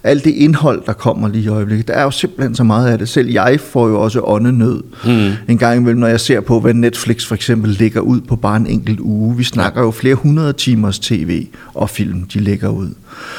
alt 0.04 0.24
det 0.24 0.30
indhold, 0.30 0.82
der 0.86 0.92
kommer 0.92 1.28
lige 1.28 1.44
i 1.44 1.48
øjeblikket. 1.48 1.88
Der 1.88 1.94
er 1.94 2.02
jo 2.02 2.10
simpelthen 2.10 2.54
så 2.54 2.64
meget 2.64 2.88
af 2.88 2.98
det. 2.98 3.08
Selv 3.08 3.30
jeg 3.30 3.58
får 3.60 3.88
jo 3.88 4.00
også 4.00 4.20
åndenød 4.24 4.82
mm. 5.04 5.32
en 5.48 5.58
gang 5.58 5.76
imellem, 5.76 6.00
når 6.00 6.06
jeg 6.06 6.20
ser 6.20 6.40
på, 6.40 6.60
hvad 6.60 6.74
Netflix 6.74 7.26
for 7.26 7.34
eksempel 7.34 7.70
lægger 7.70 8.00
ud 8.00 8.20
på 8.20 8.36
bare 8.36 8.56
en 8.56 8.66
enkelt 8.66 9.00
uge. 9.00 9.36
Vi 9.36 9.44
snakker 9.44 9.82
jo 9.82 9.90
flere 9.90 10.14
hundrede 10.14 10.52
timers 10.52 10.98
tv 10.98 11.46
og 11.74 11.90
film, 11.90 12.24
de 12.24 12.40
lægger 12.40 12.68
ud. 12.68 12.88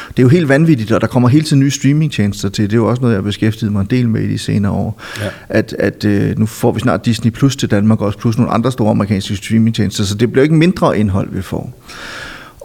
Det 0.07 0.19
er 0.19 0.23
jo 0.23 0.29
helt 0.29 0.49
vanvittigt, 0.49 0.91
og 0.91 1.01
der 1.01 1.07
kommer 1.07 1.29
hele 1.29 1.45
tiden 1.45 1.59
nye 1.59 1.71
streamingtjenester 1.71 2.49
til. 2.49 2.63
Det 2.63 2.73
er 2.73 2.77
jo 2.77 2.87
også 2.87 3.01
noget, 3.01 3.13
jeg 3.13 3.17
har 3.17 3.23
beskæftiget 3.23 3.71
mig 3.71 3.81
en 3.81 3.87
del 3.89 4.09
med 4.09 4.21
i 4.21 4.27
de 4.27 4.37
senere 4.37 4.71
år. 4.71 5.01
Ja. 5.21 5.29
At, 5.49 5.75
at 5.79 6.05
øh, 6.05 6.39
nu 6.39 6.45
får 6.45 6.71
vi 6.71 6.79
snart 6.79 7.05
Disney 7.05 7.31
Plus 7.31 7.55
til 7.55 7.71
Danmark 7.71 8.01
også, 8.01 8.19
plus 8.19 8.37
nogle 8.37 8.51
andre 8.51 8.71
store 8.71 8.91
amerikanske 8.91 9.35
streamingtjenester, 9.35 10.03
så 10.03 10.15
det 10.15 10.31
bliver 10.31 10.43
ikke 10.43 10.55
mindre 10.55 10.99
indhold, 10.99 11.29
vi 11.31 11.41
får. 11.41 11.73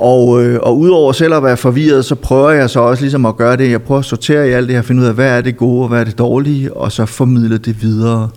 Og, 0.01 0.45
øh, 0.45 0.59
og 0.63 0.79
udover 0.79 1.13
selv 1.13 1.35
at 1.35 1.43
være 1.43 1.57
forvirret, 1.57 2.05
så 2.05 2.15
prøver 2.15 2.51
jeg 2.51 2.71
så 2.71 2.81
også 2.81 3.03
ligesom 3.03 3.27
at 3.27 3.37
gøre 3.37 3.57
det. 3.57 3.71
Jeg 3.71 3.83
prøver 3.83 3.99
at 3.99 4.05
sortere 4.05 4.49
i 4.49 4.53
alt 4.53 4.69
det 4.69 4.77
her, 4.77 4.83
finde 4.83 5.03
ud 5.03 5.07
af, 5.07 5.15
hvad 5.15 5.39
er 5.39 5.41
det 5.41 5.57
gode 5.57 5.83
og 5.83 5.89
hvad 5.89 6.01
er 6.01 6.05
det 6.05 6.19
dårlige, 6.19 6.77
og 6.77 6.93
så 6.93 7.07
formidle 7.07 7.59
det 7.59 7.83
videre 7.83 8.29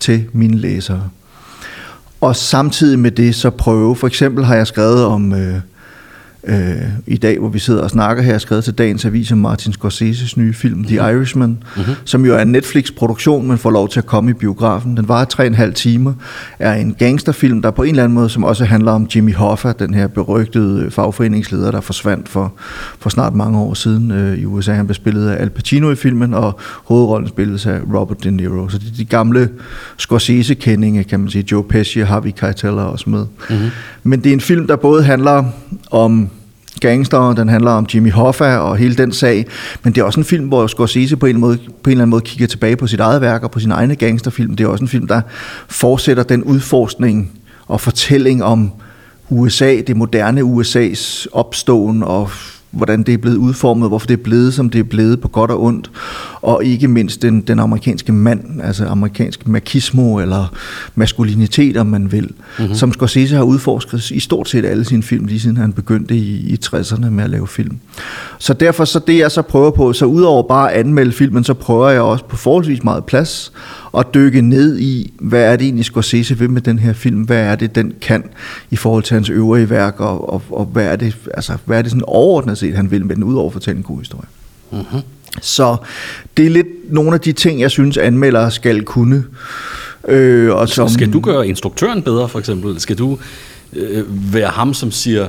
til 0.00 0.24
mine 0.32 0.56
læsere. 0.56 1.02
Og 2.20 2.36
samtidig 2.36 2.98
med 2.98 3.10
det, 3.10 3.34
så 3.34 3.50
prøve, 3.50 3.96
for 3.96 4.06
eksempel 4.06 4.44
har 4.44 4.54
jeg 4.54 4.66
skrevet 4.66 5.04
om... 5.04 5.32
Øh, 5.32 5.60
øh, 6.46 6.56
i 7.06 7.16
dag, 7.16 7.38
hvor 7.38 7.48
vi 7.48 7.58
sidder 7.58 7.82
og 7.82 7.90
snakker 7.90 8.22
her, 8.22 8.38
skrevet 8.38 8.64
til 8.64 8.72
dagens 8.72 9.04
avis 9.04 9.32
om 9.32 9.38
Martin 9.38 9.72
Scorseses 9.72 10.36
nye 10.36 10.54
film, 10.54 10.84
The 10.84 11.00
mhm. 11.00 11.08
Irishman, 11.08 11.48
mm-hmm. 11.76 11.94
som 12.04 12.24
jo 12.24 12.34
er 12.34 12.42
en 12.42 12.48
Netflix-produktion, 12.48 13.48
men 13.48 13.58
får 13.58 13.70
lov 13.70 13.88
til 13.88 14.00
at 14.00 14.06
komme 14.06 14.30
i 14.30 14.34
biografen. 14.34 14.96
Den 14.96 15.08
varer 15.08 15.24
tre 15.24 15.42
og 15.42 15.46
en 15.46 15.54
halv 15.54 15.74
timer, 15.74 16.12
er 16.58 16.74
en 16.74 16.94
gangsterfilm, 16.94 17.62
der 17.62 17.70
på 17.70 17.82
en 17.82 17.90
eller 17.90 18.04
anden 18.04 18.14
måde, 18.14 18.28
som 18.28 18.44
også 18.44 18.64
handler 18.64 18.92
om 18.92 19.08
Jimmy 19.14 19.34
Hoffa, 19.34 19.72
den 19.78 19.94
her 19.94 20.06
berygtede 20.06 20.90
fagforeningsleder, 20.90 21.70
der 21.70 21.80
forsvandt 21.80 22.28
for, 22.28 22.52
for 22.98 23.10
snart 23.10 23.34
mange 23.34 23.58
år 23.58 23.74
siden 23.74 24.10
øh, 24.10 24.38
i 24.38 24.44
USA. 24.44 24.72
Han 24.72 24.86
blev 24.86 24.94
spillet 24.94 25.28
af 25.28 25.42
Al 25.42 25.50
Pacino 25.50 25.90
i 25.90 25.94
filmen, 25.94 26.34
og 26.34 26.58
hovedrollen 26.84 27.28
spilles 27.28 27.66
af 27.66 27.80
Robert 27.94 28.24
De 28.24 28.30
Niro. 28.30 28.68
Så 28.68 28.78
det 28.78 28.88
er 28.92 28.96
de 28.96 29.04
gamle 29.04 29.48
Scorsese-kendinge, 29.98 31.04
kan 31.04 31.20
man 31.20 31.30
sige. 31.30 31.44
Joe 31.52 31.64
Pesci 31.64 32.00
Harvey 32.00 32.30
Keitel 32.30 32.68
er 32.68 32.82
også 32.82 33.10
med. 33.10 33.26
Mm-hmm. 33.50 33.70
Men 34.02 34.20
det 34.20 34.30
er 34.30 34.34
en 34.34 34.40
film, 34.40 34.66
der 34.66 34.76
både 34.76 35.02
handler 35.02 35.44
om 35.90 36.30
gangster, 36.80 37.32
den 37.32 37.48
handler 37.48 37.70
om 37.70 37.86
Jimmy 37.94 38.12
Hoffa 38.12 38.56
og 38.56 38.76
hele 38.76 38.94
den 38.94 39.12
sag, 39.12 39.46
men 39.82 39.92
det 39.92 40.00
er 40.00 40.04
også 40.04 40.20
en 40.20 40.24
film, 40.24 40.48
hvor 40.48 40.66
Scorsese 40.66 41.16
på 41.16 41.26
en, 41.26 41.40
måde, 41.40 41.56
på 41.56 41.90
en 41.90 41.90
eller 41.90 42.02
anden 42.02 42.10
måde 42.10 42.22
kigger 42.22 42.46
tilbage 42.46 42.76
på 42.76 42.86
sit 42.86 43.00
eget 43.00 43.20
værk 43.20 43.42
og 43.42 43.50
på 43.50 43.60
sin 43.60 43.70
egne 43.70 43.96
gangsterfilm. 43.96 44.56
Det 44.56 44.64
er 44.64 44.68
også 44.68 44.84
en 44.84 44.88
film, 44.88 45.06
der 45.06 45.20
fortsætter 45.68 46.22
den 46.22 46.42
udforskning 46.42 47.30
og 47.66 47.80
fortælling 47.80 48.44
om 48.44 48.72
USA, 49.28 49.80
det 49.86 49.96
moderne 49.96 50.40
USA's 50.40 51.26
opståen 51.32 52.02
og 52.02 52.30
hvordan 52.70 53.02
det 53.02 53.14
er 53.14 53.18
blevet 53.18 53.36
udformet, 53.36 53.88
hvorfor 53.88 54.06
det 54.06 54.18
er 54.18 54.22
blevet, 54.22 54.54
som 54.54 54.70
det 54.70 54.78
er 54.78 54.84
blevet 54.84 55.20
på 55.20 55.28
godt 55.28 55.50
og 55.50 55.62
ondt, 55.62 55.90
og 56.42 56.64
ikke 56.64 56.88
mindst 56.88 57.22
den, 57.22 57.40
den 57.40 57.58
amerikanske 57.58 58.12
mand, 58.12 58.62
altså 58.62 58.86
amerikansk 58.86 59.48
makismo 59.48 60.18
eller 60.18 60.54
maskulinitet, 60.94 61.76
om 61.76 61.86
man 61.86 62.12
vil, 62.12 62.30
mm-hmm. 62.58 62.74
som 62.74 62.92
Scorsese 62.92 63.36
har 63.36 63.42
udforsket 63.42 64.10
i 64.10 64.20
stort 64.20 64.48
set 64.48 64.64
alle 64.64 64.84
sine 64.84 65.02
film, 65.02 65.24
lige 65.24 65.40
siden 65.40 65.56
han 65.56 65.72
begyndte 65.72 66.16
i, 66.16 66.34
i 66.36 66.58
60'erne 66.66 67.10
med 67.10 67.24
at 67.24 67.30
lave 67.30 67.46
film. 67.46 67.78
Så 68.38 68.52
derfor 68.52 68.84
så 68.84 69.00
det, 69.06 69.18
jeg 69.18 69.30
så 69.30 69.42
prøver 69.42 69.70
på, 69.70 69.92
så 69.92 70.04
udover 70.04 70.42
bare 70.42 70.72
at 70.72 70.80
anmelde 70.80 71.12
filmen, 71.12 71.44
så 71.44 71.54
prøver 71.54 71.88
jeg 71.88 72.00
også 72.00 72.24
på 72.24 72.36
forholdsvis 72.36 72.84
meget 72.84 73.04
plads 73.04 73.52
at 73.98 74.06
dykke 74.14 74.40
ned 74.40 74.78
i, 74.78 75.12
hvad 75.20 75.42
er 75.42 75.56
det 75.56 75.64
egentlig 75.64 75.84
Scorsese 75.84 76.38
vil 76.38 76.50
med 76.50 76.62
den 76.62 76.78
her 76.78 76.92
film, 76.92 77.22
hvad 77.22 77.40
er 77.40 77.54
det, 77.54 77.74
den 77.74 77.92
kan 78.00 78.24
i 78.70 78.76
forhold 78.76 79.02
til 79.02 79.14
hans 79.14 79.30
øvrige 79.30 79.70
værk, 79.70 80.00
og, 80.00 80.32
og, 80.32 80.42
og 80.50 80.64
hvad, 80.64 80.86
er 80.86 80.96
det, 80.96 81.16
altså, 81.34 81.56
hvad 81.64 81.78
er 81.78 81.82
det 81.82 81.90
sådan 81.90 82.04
overordnet 82.06 82.58
set, 82.58 82.74
han 82.74 82.90
vil 82.90 83.06
med 83.06 83.16
den, 83.16 83.24
udover 83.24 83.46
at 83.46 83.52
fortælle 83.52 83.78
en 83.78 83.82
god 83.82 83.98
historie. 83.98 84.28
Mm-hmm. 84.72 85.00
Så 85.42 85.76
det 86.36 86.46
er 86.46 86.50
lidt 86.50 86.92
nogle 86.92 87.14
af 87.14 87.20
de 87.20 87.32
ting, 87.32 87.60
jeg 87.60 87.70
synes, 87.70 87.96
anmeldere 87.96 88.50
skal 88.50 88.82
kunne. 88.82 89.24
Øh, 90.08 90.54
og 90.54 90.68
som, 90.68 90.88
skal 90.88 91.12
du 91.12 91.20
gøre 91.20 91.48
instruktøren 91.48 92.02
bedre, 92.02 92.28
for 92.28 92.38
eksempel? 92.38 92.80
Skal 92.80 92.98
du 92.98 93.18
øh, 93.72 94.34
være 94.34 94.48
ham, 94.48 94.74
som 94.74 94.90
siger, 94.90 95.28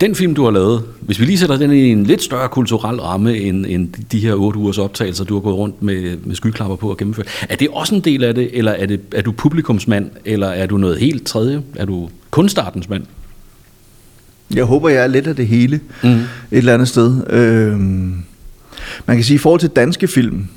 den 0.00 0.14
film, 0.14 0.34
du 0.34 0.44
har 0.44 0.50
lavet, 0.50 0.82
hvis 1.00 1.20
vi 1.20 1.24
lige 1.24 1.38
sætter 1.38 1.56
den 1.56 1.72
i 1.72 1.88
en 1.88 2.04
lidt 2.04 2.22
større 2.22 2.48
kulturel 2.48 3.00
ramme 3.00 3.38
end, 3.38 3.66
end 3.68 3.88
de 4.12 4.18
her 4.18 4.34
otte 4.34 4.58
ugers 4.58 4.78
optagelser, 4.78 5.24
du 5.24 5.34
har 5.34 5.40
gået 5.40 5.56
rundt 5.56 5.82
med, 5.82 6.16
med 6.24 6.34
skyklapper 6.34 6.76
på 6.76 6.90
at 6.90 6.96
gennemføre, 6.96 7.26
er 7.48 7.56
det 7.56 7.68
også 7.72 7.94
en 7.94 8.00
del 8.00 8.24
af 8.24 8.34
det, 8.34 8.50
eller 8.52 8.72
er, 8.72 8.86
det, 8.86 9.00
er 9.14 9.22
du 9.22 9.32
publikumsmand, 9.32 10.10
eller 10.24 10.46
er 10.46 10.66
du 10.66 10.76
noget 10.76 10.98
helt 10.98 11.26
tredje? 11.26 11.62
Er 11.76 11.84
du 11.84 12.08
kunstartens 12.30 12.88
mand? 12.88 13.04
Jeg 14.54 14.64
håber, 14.64 14.88
jeg 14.88 15.02
er 15.02 15.06
lidt 15.06 15.26
af 15.26 15.36
det 15.36 15.46
hele 15.46 15.80
mm. 16.02 16.08
et 16.08 16.26
eller 16.50 16.74
andet 16.74 16.88
sted. 16.88 17.22
Øhm, 17.30 18.14
man 19.06 19.16
kan 19.16 19.24
sige, 19.24 19.34
i 19.34 19.38
forhold 19.38 19.60
til 19.60 19.68
danske 19.68 20.08
film, 20.08 20.48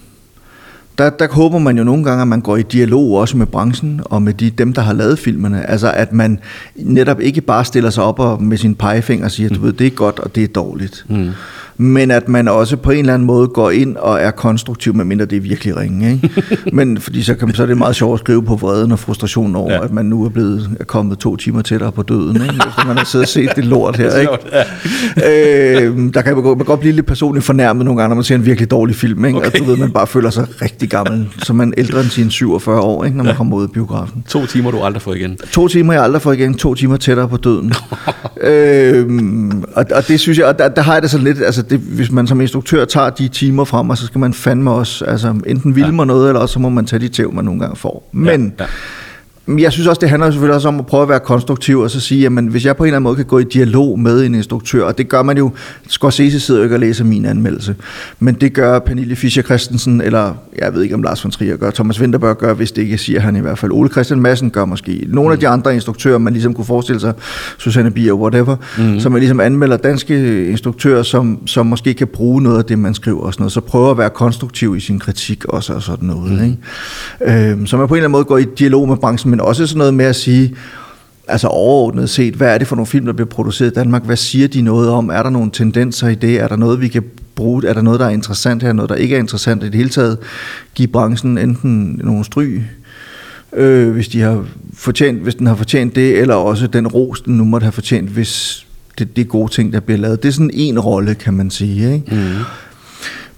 der, 0.99 1.09
der 1.09 1.27
håber 1.31 1.59
man 1.59 1.77
jo 1.77 1.83
nogle 1.83 2.03
gange, 2.03 2.21
at 2.21 2.27
man 2.27 2.41
går 2.41 2.57
i 2.57 2.61
dialog 2.61 3.11
også 3.11 3.37
med 3.37 3.45
branchen 3.45 4.01
og 4.05 4.21
med 4.21 4.33
de, 4.33 4.49
dem, 4.49 4.73
der 4.73 4.81
har 4.81 4.93
lavet 4.93 5.19
filmene. 5.19 5.69
Altså 5.69 5.91
at 5.91 6.13
man 6.13 6.39
netop 6.75 7.21
ikke 7.21 7.41
bare 7.41 7.65
stiller 7.65 7.89
sig 7.89 8.03
op 8.03 8.19
og 8.19 8.43
med 8.43 8.57
sin 8.57 8.75
pegefinger 8.75 9.27
siger, 9.27 9.49
mm. 9.49 9.55
du 9.55 9.61
ved, 9.61 9.73
det 9.73 9.87
er 9.87 9.91
godt 9.91 10.19
og 10.19 10.35
det 10.35 10.43
er 10.43 10.47
dårligt. 10.47 11.05
Mm 11.09 11.29
men 11.81 12.11
at 12.11 12.29
man 12.29 12.47
også 12.47 12.77
på 12.77 12.91
en 12.91 12.99
eller 12.99 13.13
anden 13.13 13.25
måde 13.25 13.47
går 13.47 13.71
ind 13.71 13.97
og 13.97 14.21
er 14.21 14.31
konstruktiv, 14.31 14.95
medmindre 14.95 15.25
det 15.25 15.35
er 15.35 15.41
virkelig 15.41 15.77
ringe. 15.77 16.11
Ikke? 16.11 16.43
men 16.77 16.99
fordi 16.99 17.23
så, 17.23 17.35
kan, 17.35 17.53
så 17.53 17.63
er 17.63 17.67
det 17.67 17.77
meget 17.77 17.95
sjovt 17.95 18.13
at 18.13 18.19
skrive 18.19 18.43
på 18.43 18.55
vreden 18.55 18.91
og 18.91 18.99
frustrationen 18.99 19.55
over, 19.55 19.73
ja. 19.73 19.83
at 19.83 19.91
man 19.91 20.05
nu 20.05 20.25
er 20.25 20.29
blevet 20.29 20.69
er 20.79 20.83
kommet 20.83 21.19
to 21.19 21.35
timer 21.35 21.61
tættere 21.61 21.91
på 21.91 22.03
døden, 22.03 22.35
ikke? 22.35 22.55
efter 22.67 22.87
man 22.87 22.97
har 22.97 23.05
siddet 23.05 23.25
og 23.25 23.29
set 23.29 23.49
det 23.55 23.65
lort 23.65 23.97
her. 23.97 24.17
Ikke? 24.17 24.31
øh, 25.87 26.13
der 26.13 26.21
kan 26.21 26.35
man, 26.35 26.43
man 26.43 26.57
godt 26.57 26.79
blive 26.79 26.95
lidt 26.95 27.05
personligt 27.05 27.45
fornærmet 27.45 27.85
nogle 27.85 28.01
gange, 28.01 28.09
når 28.09 28.15
man 28.15 28.23
ser 28.23 28.35
en 28.35 28.45
virkelig 28.45 28.71
dårlig 28.71 28.95
film, 28.95 29.25
ikke? 29.25 29.37
Okay. 29.37 29.47
og 29.47 29.57
du 29.59 29.63
ved, 29.63 29.77
man 29.77 29.91
bare 29.91 30.07
føler 30.07 30.29
sig 30.29 30.47
rigtig 30.61 30.89
gammel, 30.89 31.27
så 31.43 31.53
man 31.53 31.69
er 31.69 31.73
ældre 31.77 31.99
end 31.99 32.09
sine 32.09 32.31
47 32.31 32.81
år, 32.81 33.05
ikke? 33.05 33.17
når 33.17 33.23
man 33.23 33.33
ja. 33.33 33.37
kommer 33.37 33.57
ud 33.57 33.63
af 33.63 33.71
biografen. 33.71 34.23
To 34.29 34.45
timer, 34.45 34.71
du 34.71 34.81
aldrig 34.81 35.01
får 35.01 35.13
igen. 35.13 35.37
To 35.51 35.67
timer, 35.67 35.93
jeg 35.93 36.03
aldrig 36.03 36.21
får 36.21 36.31
igen. 36.31 36.53
To 36.53 36.75
timer 36.75 36.97
tættere 36.97 37.27
på 37.27 37.37
døden. 37.37 37.73
øh, 38.41 39.05
og, 39.73 39.85
og 39.95 40.07
det 40.07 40.19
synes 40.19 40.37
jeg, 40.37 40.45
og 40.45 40.59
der, 40.59 40.69
der 40.69 40.81
har 40.81 40.93
jeg 40.93 41.01
det 41.01 41.11
så 41.11 41.17
lidt, 41.17 41.41
altså 41.41 41.61
det, 41.69 41.79
hvis 41.79 42.11
man 42.11 42.27
som 42.27 42.41
instruktør 42.41 42.85
tager 42.85 43.09
de 43.09 43.27
timer 43.27 43.63
frem, 43.63 43.89
og 43.89 43.97
så 43.97 44.05
skal 44.05 44.19
man 44.19 44.33
fandme 44.33 44.71
også, 44.71 45.05
altså 45.05 45.35
enten 45.47 45.75
vil 45.75 45.83
ja. 45.83 45.91
man 45.91 46.07
noget, 46.07 46.27
eller 46.27 46.41
også 46.41 46.53
så 46.53 46.59
må 46.59 46.69
man 46.69 46.85
tage 46.85 46.99
de 46.99 47.07
tæv, 47.07 47.33
man 47.33 47.45
nogle 47.45 47.59
gange 47.59 47.75
får. 47.75 48.09
Men 48.11 48.53
ja, 48.59 48.63
ja 48.63 48.69
jeg 49.57 49.71
synes 49.71 49.87
også, 49.87 49.99
det 49.99 50.09
handler 50.09 50.31
selvfølgelig 50.31 50.55
også 50.55 50.67
om 50.67 50.79
at 50.79 50.85
prøve 50.85 51.03
at 51.03 51.09
være 51.09 51.19
konstruktiv, 51.19 51.79
og 51.79 51.91
så 51.91 51.99
sige, 51.99 52.25
at 52.25 52.31
hvis 52.31 52.65
jeg 52.65 52.77
på 52.77 52.83
en 52.83 52.87
eller 52.87 52.95
anden 52.95 53.03
måde 53.03 53.15
kan 53.15 53.25
gå 53.25 53.39
i 53.39 53.43
dialog 53.43 53.99
med 53.99 54.25
en 54.25 54.35
instruktør, 54.35 54.83
og 54.83 54.97
det 54.97 55.09
gør 55.09 55.23
man 55.23 55.37
jo, 55.37 55.51
Scorsese 55.87 56.39
sidder 56.39 56.59
jo 56.59 56.63
ikke 56.63 56.75
og 56.75 56.79
læser 56.79 57.03
min 57.03 57.25
anmeldelse, 57.25 57.75
men 58.19 58.35
det 58.35 58.53
gør 58.53 58.79
Pernille 58.79 59.15
Fischer 59.15 59.43
Christensen, 59.43 60.01
eller 60.01 60.33
jeg 60.57 60.73
ved 60.73 60.83
ikke 60.83 60.95
om 60.95 61.03
Lars 61.03 61.23
von 61.23 61.31
Trier 61.31 61.57
gør, 61.57 61.71
Thomas 61.71 62.01
Winterberg 62.01 62.37
gør, 62.37 62.53
hvis 62.53 62.71
det 62.71 62.81
ikke 62.81 62.97
siger 62.97 63.19
han 63.19 63.35
i 63.35 63.39
hvert 63.39 63.59
fald, 63.59 63.71
Ole 63.71 63.89
Christian 63.89 64.19
Madsen 64.19 64.49
gør 64.49 64.65
måske, 64.65 65.05
nogle 65.07 65.33
af 65.33 65.39
de 65.39 65.45
mm. 65.45 65.53
andre 65.53 65.73
instruktører, 65.73 66.17
man 66.17 66.33
ligesom 66.33 66.53
kunne 66.53 66.65
forestille 66.65 66.99
sig, 66.99 67.13
Susanne 67.57 67.91
Bier, 67.91 68.13
whatever, 68.13 68.55
mm. 68.77 68.99
som 68.99 69.11
man 69.11 69.19
ligesom 69.19 69.39
anmelder 69.39 69.77
danske 69.77 70.47
instruktører, 70.49 71.03
som, 71.03 71.47
som 71.47 71.65
måske 71.65 71.93
kan 71.93 72.07
bruge 72.07 72.43
noget 72.43 72.57
af 72.57 72.65
det, 72.65 72.79
man 72.79 72.93
skriver 72.93 73.21
og 73.21 73.33
sådan 73.33 73.41
noget, 73.41 73.51
så 73.51 73.61
prøver 73.61 73.91
at 73.91 73.97
være 73.97 74.09
konstruktiv 74.09 74.75
i 74.75 74.79
sin 74.79 74.99
kritik 74.99 75.45
også 75.45 75.73
og 75.73 75.81
sådan 75.81 76.07
noget. 76.07 76.31
Mm. 76.31 76.43
Ikke? 77.23 77.49
Øhm, 77.51 77.65
så 77.65 77.77
man 77.77 77.87
på 77.87 77.93
en 77.93 77.97
eller 77.97 78.07
anden 78.07 78.11
måde 78.11 78.23
går 78.23 78.37
i 78.37 78.45
dialog 78.59 78.87
med 78.87 78.97
branchen, 78.97 79.38
men 79.39 79.47
også 79.47 79.67
sådan 79.67 79.77
noget 79.77 79.93
med 79.93 80.05
at 80.05 80.15
sige, 80.15 80.55
altså 81.27 81.47
overordnet 81.47 82.09
set, 82.09 82.33
hvad 82.33 82.53
er 82.53 82.57
det 82.57 82.67
for 82.67 82.75
nogle 82.75 82.87
film, 82.87 83.05
der 83.05 83.13
bliver 83.13 83.27
produceret 83.27 83.71
i 83.71 83.73
Danmark? 83.73 84.05
Hvad 84.05 84.15
siger 84.15 84.47
de 84.47 84.61
noget 84.61 84.89
om? 84.89 85.09
Er 85.09 85.23
der 85.23 85.29
nogle 85.29 85.51
tendenser 85.51 86.07
i 86.07 86.15
det? 86.15 86.39
Er 86.39 86.47
der 86.47 86.55
noget, 86.55 86.81
vi 86.81 86.87
kan 86.87 87.03
bruge? 87.35 87.67
Er 87.67 87.73
der 87.73 87.81
noget, 87.81 87.99
der 87.99 88.05
er 88.05 88.09
interessant 88.09 88.63
her? 88.63 88.73
Noget, 88.73 88.89
der 88.89 88.95
ikke 88.95 89.15
er 89.15 89.19
interessant 89.19 89.63
i 89.63 89.65
det 89.65 89.75
hele 89.75 89.89
taget? 89.89 90.17
Give 90.75 90.87
branchen 90.87 91.37
enten 91.37 92.01
nogle 92.03 92.25
stry, 92.25 92.59
øh, 93.53 93.91
hvis, 93.91 94.07
de 94.07 94.21
har 94.21 94.45
fortjent, 94.73 95.21
hvis 95.21 95.35
den 95.35 95.47
har 95.47 95.55
fortjent 95.55 95.95
det, 95.95 96.17
eller 96.17 96.35
også 96.35 96.67
den 96.67 96.87
ros, 96.87 97.21
den 97.21 97.37
nu 97.37 97.43
måtte 97.43 97.65
have 97.65 97.71
fortjent, 97.71 98.09
hvis 98.09 98.65
det, 98.99 99.15
det 99.15 99.21
er 99.21 99.25
gode 99.25 99.51
ting, 99.51 99.73
der 99.73 99.79
bliver 99.79 99.99
lavet. 99.99 100.23
Det 100.23 100.29
er 100.29 100.33
sådan 100.33 100.51
en 100.53 100.79
rolle, 100.79 101.15
kan 101.15 101.33
man 101.33 101.49
sige. 101.49 101.93
Ikke? 101.93 102.15
Mm. 102.15 102.43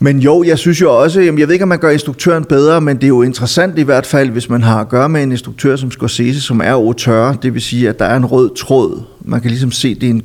Men 0.04 0.20
jo, 0.20 0.44
jeg 0.44 0.58
synes 0.58 0.82
jo 0.82 1.02
også, 1.02 1.22
jamen 1.22 1.40
jeg 1.40 1.48
ved 1.48 1.54
ikke, 1.54 1.64
om 1.64 1.70
man 1.70 1.80
gør 1.80 1.90
instruktøren 1.90 2.44
bedre, 2.44 2.82
men 2.82 2.96
det 2.96 3.04
er 3.04 3.08
jo 3.08 3.22
interessant 3.22 3.80
i 3.80 3.82
hvert 3.82 4.06
fald, 4.06 4.30
hvis 4.30 4.50
man 4.50 4.64
har 4.64 4.80
at 4.80 4.90
gøre 4.90 5.10
med 5.10 5.24
en 5.24 5.32
instruktør 5.32 5.76
som 5.76 5.92
Scorsese, 5.92 6.42
som 6.42 6.62
er 6.62 6.72
auteur, 6.72 7.34
det 7.34 7.54
vil 7.54 7.62
sige, 7.62 7.90
at 7.90 8.00
der 8.00 8.06
er 8.06 8.18
en 8.18 8.26
rød 8.26 8.56
tråd. 8.56 9.02
Man 9.22 9.42
kan 9.42 9.50
ligesom 9.50 9.72
se, 9.72 9.96
det 9.96 10.04
er 10.04 10.10
en 10.10 10.24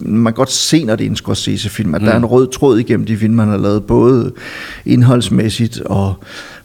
man 0.00 0.32
kan 0.32 0.36
godt 0.36 0.50
se, 0.50 0.84
når 0.84 0.96
det 0.96 1.06
er 1.06 1.10
en 1.10 1.16
Scorsese-film, 1.16 1.94
at 1.94 2.00
mm. 2.00 2.06
der 2.06 2.12
er 2.12 2.16
en 2.16 2.26
rød 2.26 2.48
tråd 2.48 2.78
igennem 2.78 3.06
de 3.06 3.16
film, 3.16 3.34
man 3.34 3.48
har 3.48 3.56
lavet, 3.56 3.84
både 3.84 4.32
indholdsmæssigt 4.86 5.80
og 5.80 6.14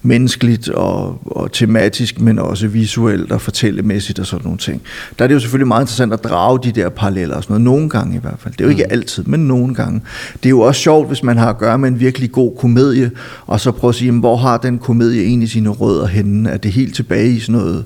menneskeligt 0.03 0.69
og, 0.69 1.19
og 1.25 1.51
tematisk, 1.51 2.21
men 2.21 2.39
også 2.39 2.67
visuelt 2.67 3.31
og 3.31 3.41
fortællemæssigt 3.41 4.19
og 4.19 4.25
sådan 4.25 4.43
nogle 4.43 4.57
ting. 4.57 4.81
Der 5.19 5.23
er 5.23 5.27
det 5.27 5.35
jo 5.35 5.39
selvfølgelig 5.39 5.67
meget 5.67 5.81
interessant 5.81 6.13
at 6.13 6.23
drage 6.23 6.59
de 6.63 6.71
der 6.71 6.89
paralleller 6.89 7.35
og 7.35 7.43
sådan 7.43 7.53
noget, 7.53 7.63
nogle 7.63 7.89
gange 7.89 8.15
i 8.15 8.19
hvert 8.19 8.39
fald. 8.39 8.53
Det 8.53 8.61
er 8.61 8.65
jo 8.65 8.69
ikke 8.69 8.85
mm. 8.89 8.91
altid, 8.91 9.23
men 9.23 9.39
nogle 9.39 9.75
gange. 9.75 10.01
Det 10.33 10.45
er 10.45 10.49
jo 10.49 10.59
også 10.59 10.81
sjovt, 10.81 11.07
hvis 11.07 11.23
man 11.23 11.37
har 11.37 11.49
at 11.49 11.57
gøre 11.57 11.77
med 11.77 11.89
en 11.89 11.99
virkelig 11.99 12.31
god 12.31 12.57
komedie, 12.57 13.11
og 13.45 13.59
så 13.59 13.71
prøve 13.71 13.89
at 13.89 13.95
sige, 13.95 14.11
hvor 14.11 14.35
har 14.35 14.57
den 14.57 14.79
komedie 14.79 15.23
egentlig 15.23 15.49
sine 15.49 15.69
rødder 15.69 16.07
henne? 16.07 16.49
Er 16.49 16.57
det 16.57 16.71
helt 16.71 16.95
tilbage 16.95 17.29
i 17.29 17.39
sådan 17.39 17.61
noget 17.61 17.85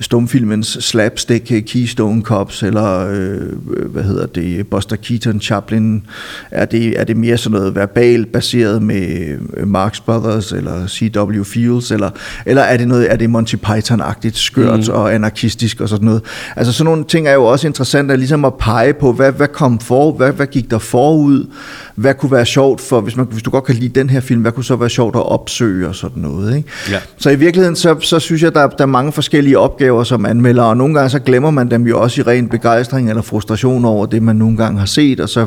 stumfilmens 0.00 0.78
slapstick 0.80 1.44
Keystone 1.66 2.22
Cops, 2.22 2.62
eller 2.62 3.08
øh, 3.10 3.52
hvad 3.86 4.02
hedder 4.02 4.26
det, 4.26 4.66
Buster 4.66 4.96
Keaton, 4.96 5.40
Chaplin? 5.40 6.06
Er 6.50 6.64
det, 6.64 7.00
er 7.00 7.04
det 7.04 7.16
mere 7.16 7.38
sådan 7.38 7.58
noget 7.58 7.74
verbal 7.74 8.26
baseret 8.26 8.82
med 8.82 9.38
Marx 9.66 10.00
Brothers, 10.00 10.52
eller 10.52 10.86
C.W. 10.86 11.42
Fields, 11.52 11.90
eller, 11.90 12.10
eller 12.46 12.62
er 12.62 12.76
det 12.76 12.88
noget, 12.88 13.12
er 13.12 13.16
det 13.16 13.30
Monty 13.30 13.54
Python-agtigt 13.54 14.36
skørt 14.36 14.88
mm. 14.88 14.94
og 14.94 15.14
anarkistisk 15.14 15.80
og 15.80 15.88
sådan 15.88 16.04
noget? 16.04 16.22
Altså 16.56 16.72
sådan 16.72 16.84
nogle 16.84 17.04
ting 17.04 17.28
er 17.28 17.32
jo 17.32 17.44
også 17.44 17.66
interessant 17.66 18.10
at 18.10 18.18
ligesom 18.18 18.44
at 18.44 18.54
pege 18.54 18.92
på, 18.92 19.12
hvad, 19.12 19.32
hvad 19.32 19.48
kom 19.48 19.78
for, 19.78 20.12
hvad, 20.12 20.32
hvad 20.32 20.46
gik 20.46 20.70
der 20.70 20.78
forud, 20.78 21.46
hvad 21.94 22.14
kunne 22.14 22.32
være 22.32 22.46
sjovt 22.46 22.80
for, 22.80 23.00
hvis, 23.00 23.16
man, 23.16 23.26
hvis 23.30 23.42
du 23.42 23.50
godt 23.50 23.64
kan 23.64 23.74
lide 23.74 24.00
den 24.00 24.10
her 24.10 24.20
film, 24.20 24.40
hvad 24.40 24.52
kunne 24.52 24.64
så 24.64 24.76
være 24.76 24.90
sjovt 24.90 25.16
at 25.16 25.26
opsøge 25.26 25.88
og 25.88 25.94
sådan 25.94 26.22
noget, 26.22 26.56
ikke? 26.56 26.68
Ja. 26.90 26.98
Så 27.16 27.30
i 27.30 27.36
virkeligheden, 27.36 27.76
så, 27.76 27.96
så 28.00 28.18
synes 28.18 28.42
jeg, 28.42 28.54
der, 28.54 28.66
der 28.66 28.82
er 28.82 28.86
mange 28.86 29.12
forskellige 29.12 29.58
opgaver 29.58 30.04
som 30.04 30.26
anmelder, 30.26 30.62
og 30.62 30.76
nogle 30.76 30.94
gange 30.94 31.10
så 31.10 31.18
glemmer 31.18 31.50
man 31.50 31.70
dem 31.70 31.86
jo 31.86 32.00
også 32.00 32.20
i 32.20 32.24
ren 32.24 32.48
begejstring 32.48 33.08
eller 33.08 33.22
frustration 33.22 33.84
over 33.84 34.06
det, 34.06 34.22
man 34.22 34.36
nogle 34.36 34.56
gange 34.56 34.78
har 34.78 34.86
set, 34.86 35.20
og 35.20 35.28
så 35.28 35.46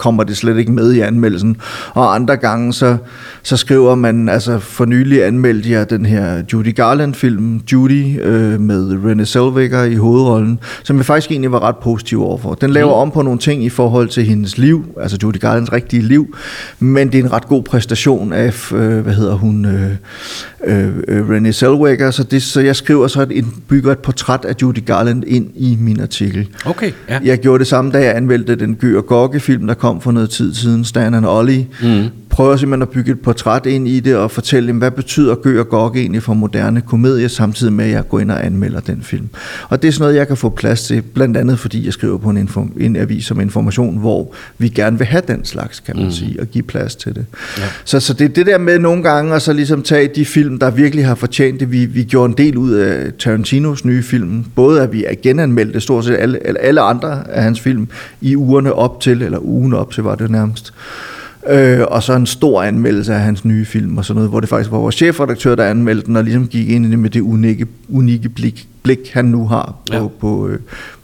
kommer 0.00 0.24
det 0.24 0.36
slet 0.36 0.58
ikke 0.58 0.72
med 0.72 0.92
i 0.92 1.00
anmeldelsen. 1.00 1.56
Og 1.94 2.14
andre 2.14 2.36
gange, 2.36 2.72
så, 2.72 2.96
så 3.42 3.56
skriver 3.56 3.94
man, 3.94 4.28
altså 4.28 4.58
for 4.58 4.84
nylig 4.84 5.24
anmeldte 5.24 5.70
jeg 5.70 5.90
den 5.90 6.06
her 6.06 6.42
Judy 6.52 6.74
Garland-film, 6.74 7.60
Judy, 7.72 8.22
øh, 8.22 8.60
med 8.60 8.98
Renée 9.04 9.24
Zellweger 9.24 9.84
i 9.84 9.94
hovedrollen, 9.94 10.58
som 10.82 10.96
jeg 10.96 11.06
faktisk 11.06 11.30
egentlig 11.30 11.52
var 11.52 11.62
ret 11.62 11.76
positiv 11.76 12.22
overfor. 12.22 12.54
Den 12.54 12.70
laver 12.70 12.94
mm. 12.94 13.00
om 13.00 13.10
på 13.10 13.22
nogle 13.22 13.38
ting 13.38 13.64
i 13.64 13.68
forhold 13.68 14.08
til 14.08 14.24
hendes 14.24 14.58
liv, 14.58 14.84
altså 15.00 15.18
Judy 15.22 15.40
Garlands 15.40 15.72
rigtige 15.72 16.02
liv, 16.02 16.36
men 16.78 17.12
det 17.12 17.20
er 17.20 17.24
en 17.24 17.32
ret 17.32 17.48
god 17.48 17.62
præstation 17.62 18.32
af, 18.32 18.72
øh, 18.72 18.98
hvad 18.98 19.14
hedder 19.14 19.34
hun, 19.34 19.64
øh, 19.64 19.90
øh, 20.64 20.88
øh 21.08 21.28
Renée 21.28 21.50
Zellweger, 21.50 22.10
så, 22.10 22.22
det, 22.22 22.42
så 22.42 22.60
jeg 22.60 22.76
skriver 22.76 23.08
så 23.08 23.26
et, 23.30 23.44
bygger 23.68 23.92
et 23.92 23.98
portræt 23.98 24.44
af 24.44 24.54
Judy 24.62 24.84
Garland 24.86 25.24
ind 25.26 25.50
i 25.54 25.76
min 25.80 26.00
artikel. 26.00 26.48
Okay, 26.66 26.92
ja. 27.08 27.18
Jeg 27.24 27.38
gjorde 27.38 27.58
det 27.58 27.66
samme, 27.66 27.90
da 27.92 27.98
jeg 28.04 28.16
anmeldte 28.16 28.56
den 28.56 28.74
Gø 28.74 28.96
og 28.96 29.06
Gokke-film, 29.06 29.66
der 29.66 29.74
kom 29.74 29.89
for 29.98 30.10
noget 30.10 30.30
tid 30.30 30.54
siden, 30.54 30.84
Stan 30.84 31.14
and 31.14 31.26
Ollie. 31.26 31.68
Mm 31.82 32.10
prøver 32.40 32.56
simpelthen 32.56 32.82
at 32.82 32.88
bygge 32.88 33.12
et 33.12 33.20
portræt 33.20 33.66
ind 33.66 33.88
i 33.88 34.00
det 34.00 34.16
og 34.16 34.30
fortælle 34.30 34.68
dem, 34.68 34.78
hvad 34.78 34.90
betyder 34.90 35.34
Gø 35.34 35.60
og 35.60 35.68
Gok 35.68 35.96
egentlig 35.96 36.22
for 36.22 36.34
moderne 36.34 36.80
komedie, 36.80 37.28
samtidig 37.28 37.72
med 37.72 37.84
at 37.84 37.90
jeg 37.90 38.08
går 38.08 38.20
ind 38.20 38.30
og 38.30 38.46
anmelder 38.46 38.80
den 38.80 39.02
film. 39.02 39.28
Og 39.68 39.82
det 39.82 39.88
er 39.88 39.92
sådan 39.92 40.02
noget, 40.02 40.16
jeg 40.16 40.28
kan 40.28 40.36
få 40.36 40.48
plads 40.48 40.82
til, 40.82 41.02
blandt 41.02 41.36
andet 41.36 41.58
fordi 41.58 41.84
jeg 41.84 41.92
skriver 41.92 42.18
på 42.18 42.30
en, 42.30 42.48
inform- 42.48 42.82
en 42.82 42.96
avis 42.96 43.24
som 43.24 43.40
information, 43.40 43.98
hvor 43.98 44.34
vi 44.58 44.68
gerne 44.68 44.98
vil 44.98 45.06
have 45.06 45.22
den 45.28 45.44
slags, 45.44 45.80
kan 45.80 45.96
man 45.96 46.04
mm. 46.04 46.10
sige, 46.10 46.40
og 46.40 46.46
give 46.46 46.62
plads 46.62 46.96
til 46.96 47.14
det. 47.14 47.26
Ja. 47.58 47.62
Så, 47.84 48.00
så 48.00 48.14
det 48.14 48.24
er 48.24 48.28
det 48.28 48.46
der 48.46 48.58
med 48.58 48.78
nogle 48.78 49.02
gange 49.02 49.34
at 49.34 49.42
så 49.42 49.52
ligesom 49.52 49.82
tage 49.82 50.10
de 50.14 50.24
film, 50.24 50.58
der 50.58 50.70
virkelig 50.70 51.06
har 51.06 51.14
fortjent 51.14 51.60
det. 51.60 51.72
Vi, 51.72 51.84
vi 51.84 52.04
gjorde 52.04 52.30
en 52.30 52.38
del 52.38 52.56
ud 52.56 52.72
af 52.72 53.12
Tarantinos 53.18 53.84
nye 53.84 54.02
film, 54.02 54.44
både 54.54 54.82
at 54.82 54.92
vi 54.92 55.04
genanmeldte 55.22 55.80
stort 55.80 56.04
set 56.04 56.16
alle, 56.16 56.38
alle 56.60 56.80
andre 56.80 57.30
af 57.30 57.42
hans 57.42 57.60
film 57.60 57.88
i 58.20 58.36
ugerne 58.36 58.72
op 58.72 59.00
til, 59.00 59.22
eller 59.22 59.38
ugen 59.38 59.74
op 59.74 59.92
til 59.92 60.02
var 60.02 60.14
det 60.14 60.30
nærmest. 60.30 60.72
Øh, 61.48 61.80
og 61.88 62.02
så 62.02 62.12
en 62.12 62.26
stor 62.26 62.62
anmeldelse 62.62 63.14
af 63.14 63.20
hans 63.20 63.44
nye 63.44 63.64
film 63.64 63.98
og 63.98 64.04
sådan 64.04 64.14
noget, 64.14 64.30
hvor 64.30 64.40
det 64.40 64.48
faktisk 64.48 64.70
var 64.70 64.78
vores 64.78 64.94
chefredaktør, 64.94 65.54
der 65.54 65.64
anmeldte 65.64 66.06
den, 66.06 66.16
og 66.16 66.24
ligesom 66.24 66.46
gik 66.46 66.68
ind 66.68 66.86
i 66.86 66.90
det 66.90 66.98
med 66.98 67.10
det 67.10 67.20
unikke, 67.20 67.66
unikke 67.88 68.28
blik, 68.28 68.68
blik, 68.82 69.10
han 69.12 69.24
nu 69.24 69.46
har 69.46 69.74
på, 69.90 69.96
ja. 69.96 70.06
på, 70.20 70.48
øh, 70.48 70.58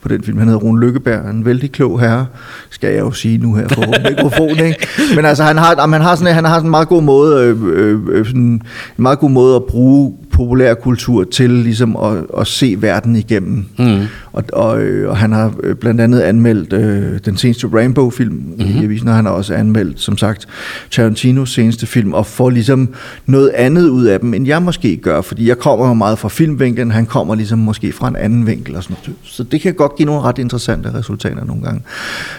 på 0.07 0.15
den 0.15 0.23
film. 0.23 0.39
Han 0.39 0.49
hedder 0.49 0.61
Rune 0.61 0.81
Lykkeberg, 0.81 1.31
en 1.31 1.45
vældig 1.45 1.73
klog 1.73 2.01
herre, 2.01 2.27
skal 2.71 2.91
jeg 2.91 3.01
jo 3.01 3.11
sige 3.11 3.39
nu 3.39 3.55
her 3.55 3.69
på 3.69 3.83
mikrofonen. 4.11 4.67
Ikke? 4.67 4.87
Men 5.17 5.25
altså, 5.25 5.45
han 5.45 5.59
har, 5.59 5.91
han 5.91 6.01
har 6.01 6.15
sådan, 6.15 6.35
han 6.35 6.45
har 6.45 6.55
sådan 6.55 6.67
en 6.67 6.71
meget 6.71 6.89
god 6.89 7.03
måde, 7.03 7.45
øh, 7.45 7.57
øh, 7.63 8.01
øh, 8.13 8.27
sådan 8.27 8.41
en 8.41 8.63
meget 8.97 9.19
god 9.19 9.31
måde 9.31 9.57
at 9.57 9.65
bruge 9.65 10.15
populærkultur 10.37 11.25
til 11.25 11.51
ligesom 11.51 11.97
at, 11.97 12.41
at 12.41 12.47
se 12.47 12.77
verden 12.79 13.17
igennem. 13.17 13.65
Mm. 13.79 14.01
Og, 14.33 14.45
og, 14.53 14.83
øh, 14.83 15.11
og 15.11 15.17
han 15.17 15.33
har 15.33 15.55
øh, 15.63 15.75
blandt 15.75 16.01
andet 16.01 16.21
anmeldt 16.21 16.73
øh, 16.73 17.19
den 17.25 17.37
seneste 17.37 17.67
Rainbow-film 17.67 18.35
mm-hmm. 18.35 18.81
i 18.81 18.85
avisen, 18.85 19.09
og 19.09 19.15
han 19.15 19.25
har 19.25 19.33
også 19.33 19.55
anmeldt, 19.55 20.01
som 20.01 20.19
sagt, 20.19 20.47
Tarantinos 20.91 21.53
seneste 21.53 21.87
film, 21.87 22.13
og 22.13 22.27
får 22.27 22.51
ligesom 22.51 22.89
noget 23.27 23.49
andet 23.49 23.89
ud 23.89 24.05
af 24.05 24.21
dem, 24.21 24.35
end 24.35 24.47
jeg 24.47 24.63
måske 24.63 24.97
gør, 24.97 25.21
fordi 25.21 25.49
jeg 25.49 25.59
kommer 25.59 25.89
jo 25.89 25.95
meget 25.95 26.19
fra 26.19 26.29
filmvinklen, 26.29 26.91
han 26.91 27.07
kommer 27.07 27.35
ligesom 27.35 27.59
måske 27.59 27.93
fra 27.93 28.09
en 28.09 28.17
anden 28.17 28.47
vinkel 28.47 28.77
og 28.77 28.83
sådan 28.83 28.97
noget. 29.07 29.19
Så 29.25 29.43
det 29.43 29.61
kan 29.61 29.75
godt 29.75 29.96
give 29.97 30.07
nogle 30.07 30.23
ret 30.23 30.39
interessante 30.39 30.95
resultater 30.95 31.45
nogle 31.45 31.63
gange. 31.63 31.83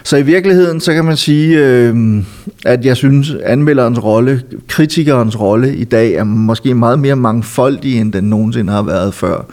Så 0.04 0.18
i 0.18 0.22
virkeligheden, 0.22 0.82
så 0.82 0.94
kan 0.94 1.06
man 1.06 1.18
sige, 1.18 1.60
øh, 1.60 2.24
at 2.66 2.86
jeg 2.86 2.98
synes, 2.98 3.36
anmelderens 3.44 4.04
rolle, 4.04 4.42
kritikerens 4.68 5.40
rolle 5.40 5.76
i 5.76 5.84
dag 5.84 6.14
er 6.14 6.24
måske 6.24 6.74
meget 6.74 7.00
mere 7.00 7.16
mangfoldig, 7.16 8.00
end 8.00 8.14
den 8.14 8.24
nogensinde 8.24 8.74
har 8.74 8.82
været 8.82 9.14
før 9.14 9.46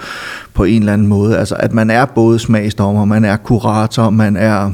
på 0.54 0.64
en 0.64 0.82
eller 0.82 0.92
anden 0.92 1.06
måde. 1.06 1.38
Altså 1.38 1.54
at 1.58 1.72
man 1.72 1.90
er 1.90 2.04
både 2.04 2.38
smagsdommer, 2.38 3.04
man 3.04 3.24
er 3.24 3.36
kurator, 3.36 4.10
man 4.10 4.36
er 4.36 4.72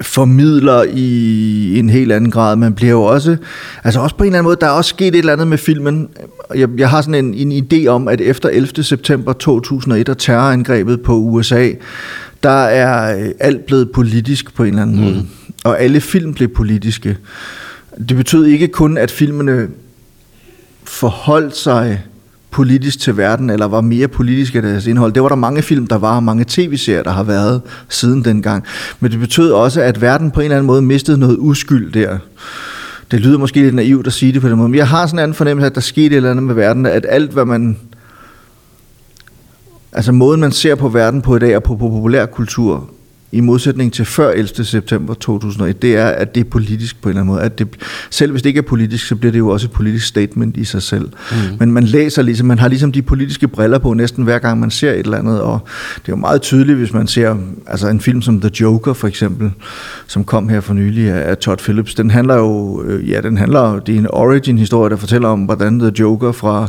formidler 0.00 0.84
i 0.94 1.78
en 1.78 1.90
helt 1.90 2.12
anden 2.12 2.30
grad. 2.30 2.56
Man 2.56 2.74
bliver 2.74 2.92
jo 2.92 3.02
også, 3.02 3.36
altså 3.84 4.00
også 4.00 4.16
på 4.16 4.24
en 4.24 4.26
eller 4.26 4.38
anden 4.38 4.48
måde, 4.48 4.56
der 4.60 4.66
er 4.66 4.70
også 4.70 4.88
sket 4.88 5.08
et 5.08 5.16
eller 5.16 5.32
andet 5.32 5.48
med 5.48 5.58
filmen. 5.58 6.08
Jeg, 6.54 6.68
jeg 6.78 6.90
har 6.90 7.02
sådan 7.02 7.24
en, 7.24 7.52
en 7.52 7.64
idé 7.64 7.86
om, 7.86 8.08
at 8.08 8.20
efter 8.20 8.48
11. 8.48 8.82
september 8.82 9.32
2001 9.32 10.08
og 10.08 10.18
terrorangrebet 10.18 11.00
på 11.00 11.16
USA, 11.16 11.70
der 12.42 12.50
er 12.50 13.20
øh, 13.20 13.30
alt 13.40 13.66
blevet 13.66 13.90
politisk 13.90 14.54
på 14.54 14.62
en 14.62 14.68
eller 14.68 14.82
anden 14.82 14.96
mm. 14.96 15.02
måde. 15.02 15.26
Og 15.64 15.80
alle 15.80 16.00
film 16.00 16.34
blev 16.34 16.48
politiske. 16.48 17.16
Det 18.08 18.16
betød 18.16 18.46
ikke 18.46 18.68
kun, 18.68 18.98
at 18.98 19.10
filmene 19.10 19.68
forholdt 20.84 21.56
sig 21.56 22.02
politisk 22.50 23.00
til 23.00 23.16
verden, 23.16 23.50
eller 23.50 23.66
var 23.66 23.80
mere 23.80 24.08
politisk 24.08 24.54
af 24.54 24.62
deres 24.62 24.86
indhold. 24.86 25.12
Det 25.12 25.22
var 25.22 25.28
der 25.28 25.36
mange 25.36 25.62
film, 25.62 25.86
der 25.86 25.98
var, 25.98 26.16
og 26.16 26.22
mange 26.22 26.44
tv-serier, 26.48 27.02
der 27.02 27.10
har 27.10 27.22
været 27.22 27.62
siden 27.88 28.24
dengang. 28.24 28.64
Men 29.00 29.10
det 29.10 29.20
betød 29.20 29.50
også, 29.50 29.80
at 29.80 30.00
verden 30.00 30.30
på 30.30 30.40
en 30.40 30.44
eller 30.44 30.56
anden 30.56 30.66
måde 30.66 30.82
mistede 30.82 31.18
noget 31.18 31.36
uskyld 31.38 31.92
der. 31.92 32.18
Det 33.10 33.20
lyder 33.20 33.38
måske 33.38 33.60
lidt 33.60 33.74
naivt 33.74 34.06
at 34.06 34.12
sige 34.12 34.32
det 34.32 34.40
på 34.40 34.48
den 34.48 34.56
måde, 34.56 34.68
men 34.68 34.78
jeg 34.78 34.88
har 34.88 35.06
sådan 35.06 35.18
en 35.18 35.22
anden 35.22 35.34
fornemmelse, 35.34 35.66
at 35.66 35.74
der 35.74 35.80
skete 35.80 36.06
et 36.06 36.16
eller 36.16 36.30
andet 36.30 36.42
med 36.42 36.54
verden, 36.54 36.86
at 36.86 37.06
alt, 37.08 37.30
hvad 37.30 37.44
man... 37.44 37.78
Altså 39.92 40.12
måden, 40.12 40.40
man 40.40 40.52
ser 40.52 40.74
på 40.74 40.88
verden 40.88 41.22
på 41.22 41.36
i 41.36 41.38
dag, 41.38 41.56
og 41.56 41.62
på 41.62 41.76
populærkultur, 41.76 42.90
i 43.32 43.40
modsætning 43.40 43.92
til 43.92 44.04
før 44.04 44.30
11. 44.30 44.64
september 44.64 45.14
2001, 45.14 45.82
det 45.82 45.96
er, 45.96 46.06
at 46.06 46.34
det 46.34 46.40
er 46.40 46.50
politisk 46.50 47.02
på 47.02 47.08
en 47.08 47.10
eller 47.10 47.20
anden 47.20 47.34
måde. 47.34 47.44
At 47.44 47.58
det, 47.58 47.68
selv 48.10 48.30
hvis 48.30 48.42
det 48.42 48.50
ikke 48.50 48.58
er 48.58 48.62
politisk, 48.62 49.06
så 49.06 49.16
bliver 49.16 49.32
det 49.32 49.38
jo 49.38 49.48
også 49.48 49.66
et 49.66 49.70
politisk 49.70 50.06
statement 50.06 50.56
i 50.56 50.64
sig 50.64 50.82
selv. 50.82 51.08
Mm. 51.30 51.36
Men 51.58 51.72
man 51.72 51.84
læser 51.84 52.22
ligesom, 52.22 52.46
man 52.46 52.58
har 52.58 52.68
ligesom 52.68 52.92
de 52.92 53.02
politiske 53.02 53.48
briller 53.48 53.78
på 53.78 53.94
næsten 53.94 54.24
hver 54.24 54.38
gang 54.38 54.60
man 54.60 54.70
ser 54.70 54.92
et 54.92 54.98
eller 54.98 55.18
andet, 55.18 55.40
og 55.40 55.60
det 55.96 56.08
er 56.08 56.12
jo 56.12 56.16
meget 56.16 56.42
tydeligt, 56.42 56.78
hvis 56.78 56.92
man 56.92 57.06
ser 57.06 57.36
altså 57.66 57.88
en 57.88 58.00
film 58.00 58.22
som 58.22 58.40
The 58.40 58.50
Joker 58.60 58.92
for 58.92 59.08
eksempel, 59.08 59.50
som 60.06 60.24
kom 60.24 60.48
her 60.48 60.60
for 60.60 60.74
nylig 60.74 61.10
af, 61.10 61.30
af 61.30 61.38
Todd 61.38 61.58
Phillips. 61.58 61.94
Den 61.94 62.10
handler 62.10 62.36
jo, 62.36 62.82
øh, 62.82 63.10
ja, 63.10 63.20
den 63.20 63.36
handler, 63.36 63.78
det 63.78 63.94
er 63.94 63.98
en 63.98 64.10
origin-historie, 64.10 64.90
der 64.90 64.96
fortæller 64.96 65.28
om, 65.28 65.40
hvordan 65.40 65.78
The 65.78 65.92
Joker 65.98 66.32
fra 66.32 66.68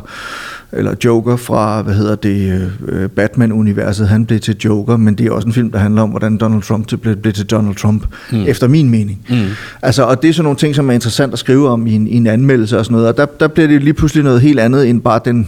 eller 0.71 0.95
Joker 1.05 1.35
fra, 1.35 1.81
hvad 1.81 1.93
hedder 1.93 2.15
det, 2.15 2.69
øh, 2.87 3.09
Batman-universet, 3.09 4.07
han 4.07 4.25
blev 4.25 4.39
til 4.39 4.57
Joker, 4.65 4.97
men 4.97 5.15
det 5.15 5.25
er 5.25 5.31
også 5.31 5.47
en 5.47 5.53
film, 5.53 5.71
der 5.71 5.79
handler 5.79 6.01
om, 6.01 6.09
hvordan 6.09 6.37
Donald 6.37 6.61
Trump 6.61 7.01
blev, 7.01 7.15
blev 7.15 7.33
til 7.33 7.45
Donald 7.45 7.75
Trump, 7.75 8.05
mm. 8.31 8.43
efter 8.47 8.67
min 8.67 8.89
mening. 8.89 9.19
Mm. 9.29 9.35
Altså, 9.81 10.03
og 10.03 10.21
det 10.21 10.29
er 10.29 10.33
sådan 10.33 10.43
nogle 10.43 10.57
ting, 10.57 10.75
som 10.75 10.89
er 10.89 10.93
interessant 10.93 11.33
at 11.33 11.39
skrive 11.39 11.69
om 11.69 11.87
i 11.87 11.93
en, 11.93 12.07
i 12.07 12.15
en 12.15 12.27
anmeldelse 12.27 12.79
og 12.79 12.85
sådan 12.85 12.93
noget, 12.93 13.07
og 13.07 13.17
der, 13.17 13.25
der 13.25 13.47
bliver 13.47 13.67
det 13.67 13.83
lige 13.83 13.93
pludselig 13.93 14.23
noget 14.23 14.41
helt 14.41 14.59
andet, 14.59 14.89
end 14.89 15.01
bare 15.01 15.19
den, 15.25 15.47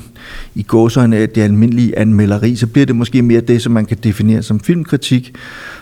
i 0.55 0.63
gåsøjne, 0.63 1.25
det 1.25 1.41
almindelige 1.41 1.99
anmelderi, 1.99 2.55
så 2.55 2.67
bliver 2.67 2.85
det 2.85 2.95
måske 2.95 3.21
mere 3.21 3.41
det, 3.41 3.61
som 3.61 3.71
man 3.71 3.85
kan 3.85 3.97
definere 4.03 4.43
som 4.43 4.59
filmkritik, 4.59 5.35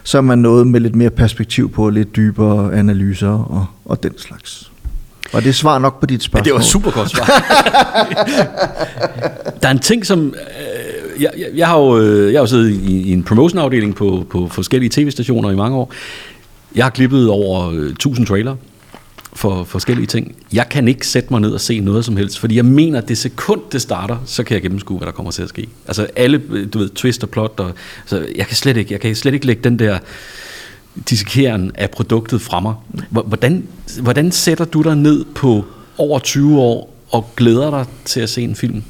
så 0.03 0.17
er 0.17 0.21
man 0.21 0.39
noget 0.39 0.67
med 0.67 0.79
lidt 0.79 0.95
mere 0.95 1.09
perspektiv 1.09 1.71
på, 1.71 1.89
lidt 1.89 2.15
dybere 2.15 2.73
analyser 2.73 3.29
og, 3.29 3.65
og 3.85 4.03
den 4.03 4.17
slags. 4.17 4.71
Og 5.33 5.43
det 5.43 5.55
svar 5.55 5.79
nok 5.79 5.99
på 5.99 6.05
dit 6.05 6.23
spørgsmål. 6.23 6.47
Ja, 6.47 6.49
det 6.49 6.53
var 6.53 6.61
super 6.61 6.91
godt 6.91 7.09
svar. 7.09 7.25
der 9.61 9.67
er 9.67 9.71
en 9.71 9.79
ting, 9.79 10.05
som... 10.05 10.27
Øh, 10.27 11.21
jeg, 11.21 11.31
jeg, 11.37 11.47
jeg, 11.55 11.67
har 11.67 11.79
jo, 11.79 11.99
øh, 11.99 12.33
jeg 12.33 12.39
har 12.39 12.43
jo 12.43 12.47
siddet 12.47 12.69
i, 12.69 13.01
i 13.01 13.11
en 13.11 13.23
promotion-afdeling 13.23 13.95
på, 13.95 14.25
på 14.29 14.47
forskellige 14.47 14.89
tv-stationer 14.89 15.51
i 15.51 15.55
mange 15.55 15.77
år. 15.77 15.93
Jeg 16.75 16.85
har 16.85 16.89
klippet 16.89 17.29
over 17.29 17.69
øh, 17.69 17.89
1000 17.89 18.27
trailer 18.27 18.55
for 19.33 19.63
forskellige 19.63 20.07
ting. 20.07 20.35
Jeg 20.53 20.69
kan 20.69 20.87
ikke 20.87 21.07
sætte 21.07 21.27
mig 21.31 21.41
ned 21.41 21.51
og 21.51 21.61
se 21.61 21.79
noget 21.79 22.05
som 22.05 22.17
helst, 22.17 22.39
fordi 22.39 22.55
jeg 22.55 22.65
mener, 22.65 23.01
at 23.01 23.07
det 23.07 23.17
sekund, 23.17 23.61
det 23.71 23.81
starter, 23.81 24.17
så 24.25 24.43
kan 24.43 24.53
jeg 24.53 24.61
gennemskue, 24.61 24.97
hvad 24.97 25.05
der 25.05 25.11
kommer 25.11 25.31
til 25.31 25.43
at 25.43 25.49
ske. 25.49 25.69
Altså 25.87 26.07
alle, 26.15 26.41
du 26.73 26.79
ved, 26.79 26.89
twist 26.89 27.23
og 27.23 27.29
plot, 27.29 27.59
og, 27.59 27.71
så 28.05 28.25
jeg 28.35 28.47
kan 28.47 28.55
slet 28.55 28.77
ikke, 28.77 28.93
jeg 28.93 28.99
kan 28.99 29.15
slet 29.15 29.33
ikke 29.33 29.45
lægge 29.45 29.63
den 29.63 29.79
der 29.79 29.99
dissekeren 31.09 31.71
af 31.75 31.91
produktet 31.91 32.41
fra 32.41 32.59
mig. 32.59 32.75
Hvordan, 33.09 33.67
hvordan 34.01 34.31
sætter 34.31 34.65
du 34.65 34.81
dig 34.81 34.95
ned 34.95 35.25
på 35.25 35.65
over 35.97 36.19
20 36.19 36.59
år 36.59 36.95
og 37.11 37.29
glæder 37.35 37.69
dig 37.69 37.85
til 38.05 38.19
at 38.19 38.29
se 38.29 38.41
en 38.41 38.55
film? 38.55 38.83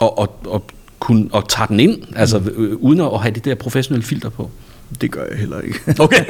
Og, 0.00 0.18
og, 0.18 0.40
og, 0.46 0.64
kun, 0.98 1.30
og 1.32 1.48
tager 1.48 1.66
den 1.66 1.80
ind, 1.80 2.02
altså 2.16 2.38
mm. 2.38 2.46
øh, 2.46 2.76
uden 2.76 3.00
at 3.00 3.20
have 3.20 3.34
det 3.34 3.44
der 3.44 3.54
professionelle 3.54 4.06
filter 4.06 4.28
på? 4.28 4.50
Det 5.00 5.10
gør 5.10 5.22
jeg 5.30 5.38
heller 5.38 5.60
ikke. 5.60 5.80
Okay. 6.02 6.24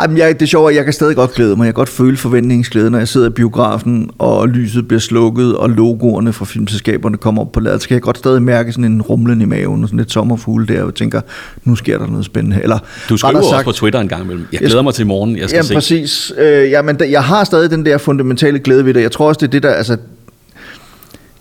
Ej, 0.00 0.06
men 0.06 0.18
jeg, 0.18 0.34
det 0.34 0.42
er 0.42 0.46
sjovt, 0.46 0.70
at 0.70 0.76
jeg 0.76 0.84
kan 0.84 0.92
stadig 0.92 1.16
godt 1.16 1.34
glæde 1.34 1.56
mig. 1.56 1.64
Jeg 1.64 1.74
kan 1.74 1.78
godt 1.78 1.88
føle 1.88 2.16
forventningsglæde, 2.16 2.90
når 2.90 2.98
jeg 2.98 3.08
sidder 3.08 3.26
i 3.26 3.30
biografen, 3.30 4.10
og 4.18 4.48
lyset 4.48 4.88
bliver 4.88 5.00
slukket, 5.00 5.56
og 5.56 5.70
logoerne 5.70 6.32
fra 6.32 6.44
filmselskaberne 6.44 7.16
kommer 7.16 7.42
op 7.42 7.52
på 7.52 7.60
ladet. 7.60 7.82
Så 7.82 7.88
kan 7.88 7.94
jeg 7.94 8.02
godt 8.02 8.18
stadig 8.18 8.42
mærke 8.42 8.72
sådan 8.72 8.84
en 8.84 9.02
rumlen 9.02 9.40
i 9.40 9.44
maven, 9.44 9.82
og 9.82 9.88
sådan 9.88 9.98
lidt 9.98 10.12
sommerfugle 10.12 10.66
der, 10.66 10.82
og 10.82 10.94
tænker, 10.94 11.20
nu 11.64 11.76
sker 11.76 11.98
der 11.98 12.06
noget 12.06 12.24
spændende. 12.24 12.62
Eller, 12.62 12.78
du 13.08 13.16
skriver 13.16 13.34
sagt, 13.34 13.44
også 13.52 13.64
på 13.64 13.72
Twitter 13.72 14.00
en 14.00 14.08
gang 14.08 14.24
imellem. 14.24 14.46
Jeg 14.52 14.60
glæder 14.60 14.82
mig 14.82 14.94
til 14.94 15.02
i 15.02 15.06
morgen, 15.06 15.36
jeg 15.36 15.48
skal 15.48 15.56
jamen, 15.56 15.66
se. 15.68 15.74
præcis. 15.74 16.32
Øh, 16.38 16.70
jamen, 16.70 16.96
jeg 17.10 17.24
har 17.24 17.44
stadig 17.44 17.70
den 17.70 17.86
der 17.86 17.98
fundamentale 17.98 18.58
glæde 18.58 18.84
ved 18.84 18.94
det. 18.94 19.02
Jeg 19.02 19.12
tror 19.12 19.28
også, 19.28 19.38
det 19.38 19.46
er 19.46 19.50
det, 19.50 19.62
der... 19.62 19.70
Altså, 19.70 19.96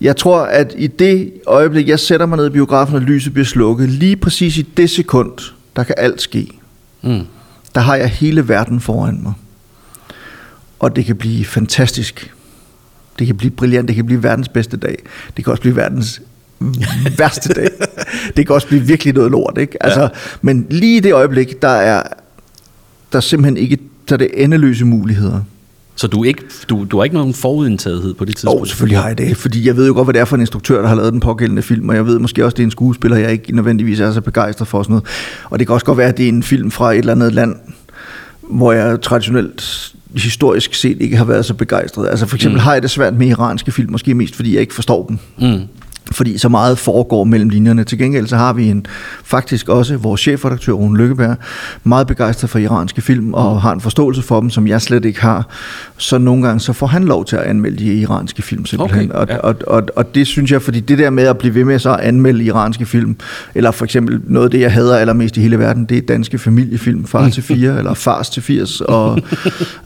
jeg 0.02 0.18
tror, 0.18 0.40
at 0.40 0.74
i 0.78 0.88
det 0.88 1.34
øjeblik, 1.48 1.88
jeg 1.88 2.00
sætter 2.00 2.26
mig 2.26 2.38
ned 2.38 2.48
i 2.48 2.50
biografen, 2.50 2.96
og 2.96 3.02
lyset 3.02 3.34
bliver 3.34 3.46
slukket, 3.46 3.90
lige 3.90 4.16
præcis 4.16 4.58
i 4.58 4.62
det 4.62 4.90
sekund, 4.90 5.32
der 5.76 5.84
kan 5.84 5.96
alt 5.98 6.22
ske. 6.22 6.50
Mm. 7.02 7.22
Der 7.76 7.82
har 7.82 7.96
jeg 7.96 8.10
hele 8.10 8.48
verden 8.48 8.80
foran 8.80 9.20
mig. 9.24 9.34
Og 10.80 10.96
det 10.96 11.06
kan 11.06 11.16
blive 11.16 11.46
fantastisk. 11.46 12.34
Det 13.20 13.28
kan 13.28 13.38
blive 13.38 13.52
brilliant. 13.52 13.88
Det 13.88 13.96
kan 13.96 14.06
blive 14.06 14.24
verdens 14.24 14.50
bedste 14.50 14.78
dag. 14.78 14.98
Det 15.38 15.44
kan 15.44 15.52
også 15.52 15.62
blive 15.62 15.76
verdens 15.76 16.22
værste 17.20 17.54
dag. 17.54 17.70
Det 18.38 18.46
kan 18.48 18.56
også 18.56 18.68
blive 18.68 18.82
virkelig 18.82 19.14
noget 19.14 19.32
lort, 19.32 19.58
ikke? 19.58 19.84
Altså, 19.84 20.02
ja. 20.02 20.08
Men 20.42 20.68
lige 20.70 20.98
i 20.98 21.00
det 21.00 21.14
øjeblik, 21.14 21.62
der 21.62 21.68
er 21.68 22.04
der 23.12 23.18
er 23.18 23.22
simpelthen 23.22 23.58
ikke 23.58 23.78
der 24.10 24.16
er 24.16 24.18
det 24.18 24.44
endeløse 24.44 24.86
muligheder. 24.86 25.42
Så 25.98 26.08
du, 26.08 26.24
ikke, 26.24 26.44
du, 26.70 26.86
du 26.92 26.98
har 26.98 27.04
ikke 27.04 27.16
nogen 27.16 27.34
forudindtagethed 27.34 28.14
på 28.14 28.26
det 28.26 28.36
tidspunkt? 28.36 28.62
Oh, 28.62 28.68
selvfølgelig 28.68 29.00
har 29.00 29.08
jeg 29.08 29.18
det, 29.18 29.38
fordi 29.38 29.68
jeg 29.68 29.76
ved 29.76 29.88
jo 29.88 29.94
godt, 29.94 30.06
hvad 30.06 30.14
det 30.14 30.20
er 30.20 30.26
for 30.26 30.36
en 30.36 30.42
instruktør, 30.42 30.82
der 30.82 30.88
har 30.88 30.96
lavet 30.96 31.14
den 31.14 31.20
pågældende 31.20 31.62
film, 31.62 31.90
og 31.90 31.96
jeg 31.96 32.06
ved 32.06 32.20
måske 32.20 32.46
også, 32.46 32.54
at 32.54 32.58
det 32.58 32.64
er 32.64 32.68
en 32.68 32.72
skuespiller, 32.72 33.18
jeg 33.18 33.32
ikke 33.32 33.56
nødvendigvis 33.56 34.00
er 34.00 34.12
så 34.12 34.22
begejstret 34.22 34.68
for 34.68 34.84
sådan 34.84 34.92
noget. 34.92 35.06
Og 35.50 35.60
det 35.60 35.68
kan 35.68 35.74
også 35.74 35.86
godt 35.86 35.98
være, 35.98 36.08
at 36.08 36.18
det 36.18 36.26
er 36.26 36.30
en 36.30 36.44
film 36.44 36.72
fra 36.72 36.92
et 36.92 36.98
eller 36.98 37.12
andet 37.12 37.34
land, 37.34 37.56
hvor 38.42 38.72
jeg 38.72 39.02
traditionelt 39.02 39.92
historisk 40.16 40.74
set 40.74 40.98
ikke 41.02 41.18
har 41.18 41.26
været 41.26 41.46
så 41.46 41.54
begejstret. 41.54 42.10
Altså 42.10 42.26
for 42.26 42.36
eksempel 42.36 42.58
mm. 42.58 42.64
har 42.64 42.74
jeg 42.74 42.82
det 42.82 42.90
svært 42.90 43.14
med 43.14 43.28
iranske 43.28 43.72
film, 43.72 43.92
måske 43.92 44.14
mest 44.14 44.36
fordi 44.36 44.54
jeg 44.54 44.62
ikke 44.62 44.74
forstår 44.74 45.06
dem. 45.08 45.20
Mm 45.38 45.68
fordi 46.12 46.38
så 46.38 46.50
meget 46.50 46.80
foregår 46.80 47.24
mellem 47.24 47.50
linjerne. 47.50 47.84
Til 47.84 47.98
gengæld 47.98 48.28
så 48.28 48.38
har 48.38 48.54
vi 48.54 48.70
en 48.70 48.86
faktisk 49.24 49.70
også 49.70 49.98
vores 49.98 50.22
chefredaktør 50.22 50.72
Rune 50.72 50.98
Lykkeberg, 50.98 51.38
meget 51.84 52.08
begejstret 52.08 52.50
for 52.50 52.60
iranske 52.60 53.02
film 53.02 53.34
og 53.34 53.62
har 53.62 53.72
en 53.72 53.82
forståelse 53.82 54.22
for 54.22 54.40
dem, 54.40 54.50
som 54.50 54.68
jeg 54.68 54.82
slet 54.82 55.06
ikke 55.06 55.22
har. 55.22 55.48
Så 55.98 56.18
nogle 56.18 56.48
gange 56.48 56.60
så 56.60 56.74
får 56.74 56.88
han 56.88 57.04
lov 57.04 57.26
til 57.26 57.36
at 57.36 57.42
anmelde 57.42 57.78
de 57.78 57.94
iranske 57.94 58.42
film 58.42 58.66
simpelthen. 58.66 59.12
Okay, 59.16 59.34
ja. 59.34 59.38
og, 59.38 59.56
og, 59.68 59.78
og, 59.78 59.84
og 59.96 60.16
det 60.16 60.28
synes 60.28 60.52
jeg, 60.52 60.62
fordi 60.62 60.80
det 60.80 60.98
der 60.98 61.10
med 61.10 61.24
at 61.24 61.38
blive 61.38 61.56
ved 61.56 61.64
med 61.64 61.80
så 61.80 61.94
at 61.94 62.00
anmelde 62.00 62.44
iranske 62.44 62.86
film, 62.86 63.16
eller 63.56 63.72
for 63.72 63.86
eksempel 63.86 64.22
noget 64.28 64.46
af 64.46 64.52
det, 64.52 64.60
jeg 64.60 64.74
hader 64.74 64.98
allermest 64.98 65.38
i 65.38 65.42
hele 65.42 65.60
verden, 65.60 65.86
det 65.86 65.98
er 65.98 66.02
danske 66.02 66.38
familiefilm, 66.38 67.06
Far 67.06 67.30
til 67.30 67.44
4 67.44 67.78
eller 67.80 67.94
Fars 67.94 68.30
til 68.30 68.44
80, 68.44 68.82
og 68.82 69.20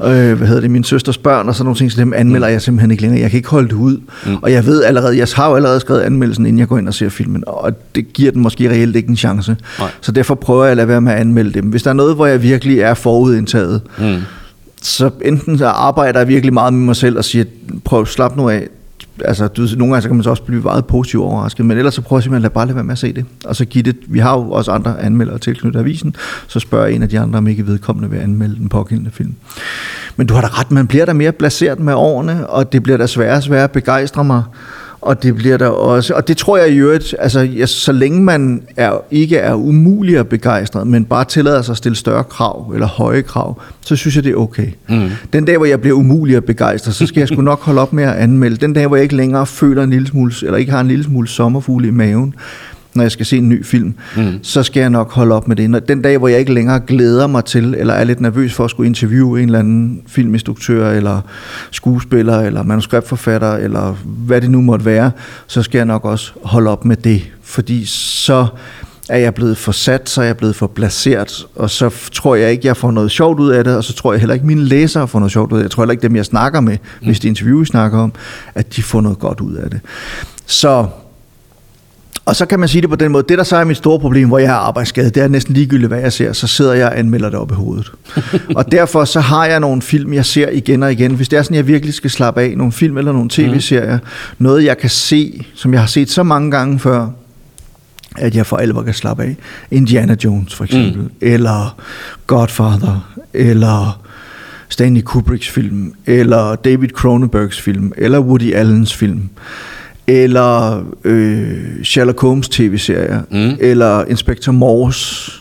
øh, 0.03 0.37
hvad 0.37 0.47
hedder 0.47 0.61
det, 0.61 0.71
min 0.71 0.83
søsters 0.83 1.17
børn 1.17 1.47
og 1.47 1.55
sådan 1.55 1.65
nogle 1.65 1.77
ting, 1.77 1.91
så 1.91 2.01
dem 2.01 2.13
anmelder 2.13 2.47
jeg 2.47 2.61
simpelthen 2.61 2.91
ikke 2.91 3.03
længere. 3.03 3.21
Jeg 3.21 3.29
kan 3.29 3.37
ikke 3.37 3.49
holde 3.49 3.67
det 3.67 3.75
ud. 3.75 3.97
Mm. 4.25 4.35
Og 4.41 4.51
jeg 4.51 4.65
ved 4.65 4.83
allerede, 4.83 5.17
jeg 5.17 5.27
har 5.35 5.49
jo 5.49 5.55
allerede 5.55 5.79
skrevet 5.79 6.01
anmeldelsen, 6.01 6.45
inden 6.45 6.59
jeg 6.59 6.67
går 6.67 6.77
ind 6.77 6.87
og 6.87 6.93
ser 6.93 7.09
filmen, 7.09 7.43
og 7.47 7.73
det 7.95 8.13
giver 8.13 8.31
den 8.31 8.41
måske 8.41 8.69
reelt 8.69 8.95
ikke 8.95 9.09
en 9.09 9.17
chance. 9.17 9.57
Nej. 9.79 9.91
Så 10.01 10.11
derfor 10.11 10.35
prøver 10.35 10.63
jeg 10.63 10.71
at 10.71 10.77
lade 10.77 10.87
være 10.87 11.01
med 11.01 11.11
at 11.11 11.19
anmelde 11.19 11.51
dem. 11.53 11.65
Hvis 11.65 11.83
der 11.83 11.89
er 11.89 11.93
noget, 11.93 12.15
hvor 12.15 12.25
jeg 12.25 12.43
virkelig 12.43 12.79
er 12.79 12.93
forudindtaget, 12.93 13.81
mm 13.97 14.15
så 14.81 15.09
enten 15.21 15.57
så 15.57 15.67
arbejder 15.67 16.19
jeg 16.19 16.27
virkelig 16.27 16.53
meget 16.53 16.73
med 16.73 16.85
mig 16.85 16.95
selv 16.95 17.17
og 17.17 17.25
siger, 17.25 17.45
prøv 17.85 18.01
at 18.01 18.07
slappe 18.07 18.37
nu 18.37 18.49
af, 18.49 18.67
altså, 19.25 19.47
du, 19.47 19.61
nogle 19.61 19.93
gange 19.93 20.01
så 20.01 20.07
kan 20.07 20.15
man 20.15 20.23
så 20.23 20.29
også 20.29 20.43
blive 20.43 20.61
meget 20.61 20.85
positivt 20.85 21.23
overrasket, 21.23 21.65
men 21.65 21.77
ellers 21.77 21.93
så 21.93 22.01
prøver 22.01 22.19
jeg 22.19 22.23
simpelthen 22.23 22.45
at 22.45 22.49
lade 22.49 22.53
bare 22.53 22.65
lade 22.65 22.75
være 22.75 22.83
med 22.83 22.91
at 22.91 22.97
se 22.97 23.13
det. 23.13 23.25
Og 23.45 23.55
så 23.55 23.65
give 23.65 23.83
det, 23.83 23.95
vi 24.07 24.19
har 24.19 24.37
jo 24.37 24.51
også 24.51 24.71
andre 24.71 25.01
anmeldere 25.01 25.37
tilknyttet 25.37 25.79
avisen, 25.79 26.15
så 26.47 26.59
spørger 26.59 26.87
en 26.87 27.03
af 27.03 27.09
de 27.09 27.19
andre, 27.19 27.37
om 27.37 27.47
ikke 27.47 27.67
vedkommende 27.67 28.09
vil 28.09 28.17
anmelde 28.17 28.55
den 28.55 28.69
pågældende 28.69 29.11
film. 29.11 29.35
Men 30.15 30.27
du 30.27 30.33
har 30.33 30.41
da 30.41 30.47
ret, 30.47 30.71
man 30.71 30.87
bliver 30.87 31.05
der 31.05 31.13
mere 31.13 31.31
blaseret 31.31 31.79
med 31.79 31.93
årene, 31.93 32.47
og 32.47 32.73
det 32.73 32.83
bliver 32.83 32.97
da 32.97 33.07
sværere 33.07 33.37
og 33.37 33.43
sværere 33.43 33.63
at 33.63 33.71
begejstre 33.71 34.23
mig 34.23 34.43
og 35.01 35.23
det 35.23 35.35
bliver 35.35 35.57
der 35.57 35.67
også, 35.67 36.13
og 36.13 36.27
det 36.27 36.37
tror 36.37 36.57
jeg 36.57 36.69
i 36.69 36.77
øvrigt, 36.77 37.15
altså 37.19 37.39
ja, 37.39 37.65
så 37.65 37.91
længe 37.91 38.21
man 38.21 38.63
er, 38.77 39.01
ikke 39.11 39.37
er 39.37 39.53
umulig 39.53 40.17
at 40.17 40.27
begejstret, 40.27 40.87
men 40.87 41.05
bare 41.05 41.25
tillader 41.25 41.61
sig 41.61 41.73
at 41.73 41.77
stille 41.77 41.95
større 41.95 42.23
krav, 42.23 42.71
eller 42.73 42.87
høje 42.87 43.21
krav, 43.21 43.61
så 43.81 43.95
synes 43.95 44.15
jeg, 44.15 44.23
det 44.23 44.31
er 44.31 44.35
okay. 44.35 44.67
Mm. 44.89 45.09
Den 45.33 45.45
dag, 45.45 45.57
hvor 45.57 45.65
jeg 45.65 45.81
bliver 45.81 45.95
umulig 45.95 46.35
at 46.35 46.45
begejstre, 46.45 46.91
så 46.91 47.05
skal 47.05 47.21
jeg 47.21 47.27
sgu 47.27 47.41
nok 47.51 47.61
holde 47.61 47.81
op 47.81 47.93
med 47.93 48.03
at 48.03 48.15
anmelde. 48.15 48.55
Den 48.55 48.73
dag, 48.73 48.87
hvor 48.87 48.95
jeg 48.95 49.03
ikke 49.03 49.15
længere 49.15 49.45
føler 49.45 49.83
en 49.83 49.89
lille 49.89 50.07
smule, 50.07 50.33
eller 50.41 50.57
ikke 50.57 50.71
har 50.71 50.81
en 50.81 50.87
lille 50.87 51.03
smule 51.03 51.27
sommerfugle 51.27 51.87
i 51.87 51.91
maven, 51.91 52.33
når 52.93 53.03
jeg 53.03 53.11
skal 53.11 53.25
se 53.25 53.37
en 53.37 53.49
ny 53.49 53.65
film, 53.65 53.93
mm. 54.17 54.39
så 54.43 54.63
skal 54.63 54.81
jeg 54.81 54.89
nok 54.89 55.11
holde 55.11 55.35
op 55.35 55.47
med 55.47 55.55
det. 55.55 55.69
Når, 55.69 55.79
den 55.79 56.01
dag, 56.01 56.17
hvor 56.17 56.27
jeg 56.27 56.39
ikke 56.39 56.53
længere 56.53 56.79
glæder 56.79 57.27
mig 57.27 57.45
til, 57.45 57.75
eller 57.77 57.93
er 57.93 58.03
lidt 58.03 58.21
nervøs 58.21 58.53
for 58.53 58.65
at 58.65 58.69
skulle 58.69 58.87
interviewe 58.87 59.41
en 59.41 59.45
eller 59.45 59.59
anden 59.59 60.01
filminstruktør, 60.07 60.91
eller 60.91 61.21
skuespiller, 61.71 62.39
eller 62.39 62.63
manuskriptforfatter, 62.63 63.53
eller 63.53 63.95
hvad 64.03 64.41
det 64.41 64.51
nu 64.51 64.61
måtte 64.61 64.85
være, 64.85 65.11
så 65.47 65.61
skal 65.61 65.77
jeg 65.77 65.85
nok 65.85 66.05
også 66.05 66.31
holde 66.43 66.69
op 66.69 66.85
med 66.85 66.95
det. 66.95 67.21
Fordi 67.43 67.85
så 67.85 68.47
er 69.09 69.17
jeg 69.17 69.33
blevet 69.33 69.57
for 69.57 69.71
sat, 69.71 70.09
så 70.09 70.21
er 70.21 70.25
jeg 70.25 70.37
blevet 70.37 70.55
for 70.55 70.67
placeret, 70.67 71.47
og 71.55 71.69
så 71.69 72.09
tror 72.13 72.35
jeg 72.35 72.51
ikke, 72.51 72.67
jeg 72.67 72.77
får 72.77 72.91
noget 72.91 73.11
sjovt 73.11 73.39
ud 73.39 73.49
af 73.49 73.63
det, 73.63 73.75
og 73.75 73.83
så 73.83 73.93
tror 73.93 74.13
jeg 74.13 74.19
heller 74.19 74.33
ikke, 74.33 74.45
mine 74.45 74.63
læsere 74.63 75.07
får 75.07 75.19
noget 75.19 75.31
sjovt 75.31 75.51
ud 75.51 75.57
af 75.57 75.61
det. 75.61 75.63
Jeg 75.63 75.71
tror 75.71 75.83
heller 75.83 75.91
ikke, 75.91 76.01
dem 76.01 76.15
jeg 76.15 76.25
snakker 76.25 76.59
med, 76.59 76.77
mm. 77.01 77.05
hvis 77.05 77.19
de 77.19 77.27
interviewer 77.27 77.65
snakker 77.65 77.99
om, 77.99 78.13
at 78.55 78.75
de 78.75 78.83
får 78.83 79.01
noget 79.01 79.19
godt 79.19 79.41
ud 79.41 79.53
af 79.53 79.69
det. 79.69 79.79
Så 80.45 80.85
og 82.29 82.35
så 82.35 82.45
kan 82.45 82.59
man 82.59 82.69
sige 82.69 82.81
det 82.81 82.89
på 82.89 82.95
den 82.95 83.11
måde, 83.11 83.25
det 83.29 83.37
der 83.37 83.43
så 83.43 83.55
er 83.55 83.63
mit 83.63 83.77
store 83.77 83.99
problem, 83.99 84.27
hvor 84.27 84.37
jeg 84.37 84.47
er 84.47 84.53
arbejdsskadet, 84.53 85.15
det 85.15 85.23
er 85.23 85.27
næsten 85.27 85.53
ligegyldigt, 85.53 85.87
hvad 85.87 85.99
jeg 85.99 86.13
ser, 86.13 86.33
så 86.33 86.47
sidder 86.47 86.73
jeg 86.73 86.87
og 86.87 86.99
anmelder 86.99 87.29
det 87.29 87.39
op 87.39 87.51
i 87.51 87.53
hovedet. 87.53 87.91
og 88.57 88.71
derfor 88.71 89.05
så 89.05 89.19
har 89.19 89.45
jeg 89.45 89.59
nogle 89.59 89.81
film, 89.81 90.13
jeg 90.13 90.25
ser 90.25 90.49
igen 90.49 90.83
og 90.83 90.91
igen. 90.91 91.15
Hvis 91.15 91.29
det 91.29 91.39
er 91.39 91.43
sådan, 91.43 91.55
jeg 91.55 91.67
virkelig 91.67 91.93
skal 91.93 92.09
slappe 92.09 92.41
af, 92.41 92.57
nogle 92.57 92.71
film 92.71 92.97
eller 92.97 93.11
nogle 93.11 93.29
tv-serier, 93.29 93.97
mm. 93.97 94.03
noget 94.37 94.65
jeg 94.65 94.77
kan 94.77 94.89
se, 94.89 95.45
som 95.55 95.73
jeg 95.73 95.81
har 95.81 95.87
set 95.87 96.09
så 96.09 96.23
mange 96.23 96.51
gange 96.51 96.79
før, 96.79 97.07
at 98.17 98.35
jeg 98.35 98.45
for 98.45 98.57
alvor 98.57 98.81
kan 98.81 98.93
slappe 98.93 99.23
af. 99.23 99.35
Indiana 99.71 100.15
Jones 100.23 100.55
for 100.55 100.63
eksempel, 100.63 101.01
mm. 101.01 101.11
eller 101.21 101.79
Godfather, 102.27 103.13
eller 103.33 104.01
Stanley 104.69 105.01
Kubricks 105.01 105.49
film, 105.49 105.93
eller 106.05 106.55
David 106.55 106.89
Cronenbergs 106.89 107.61
film, 107.61 107.91
eller 107.97 108.19
Woody 108.19 108.53
Allens 108.53 108.95
film 108.95 109.29
eller 110.09 110.83
øh, 111.03 111.83
Sherlock 111.83 112.21
Holmes 112.21 112.49
tv-serier, 112.49 113.21
mm. 113.31 113.57
eller 113.59 114.05
Inspector 114.05 114.51
Morse, 114.51 115.31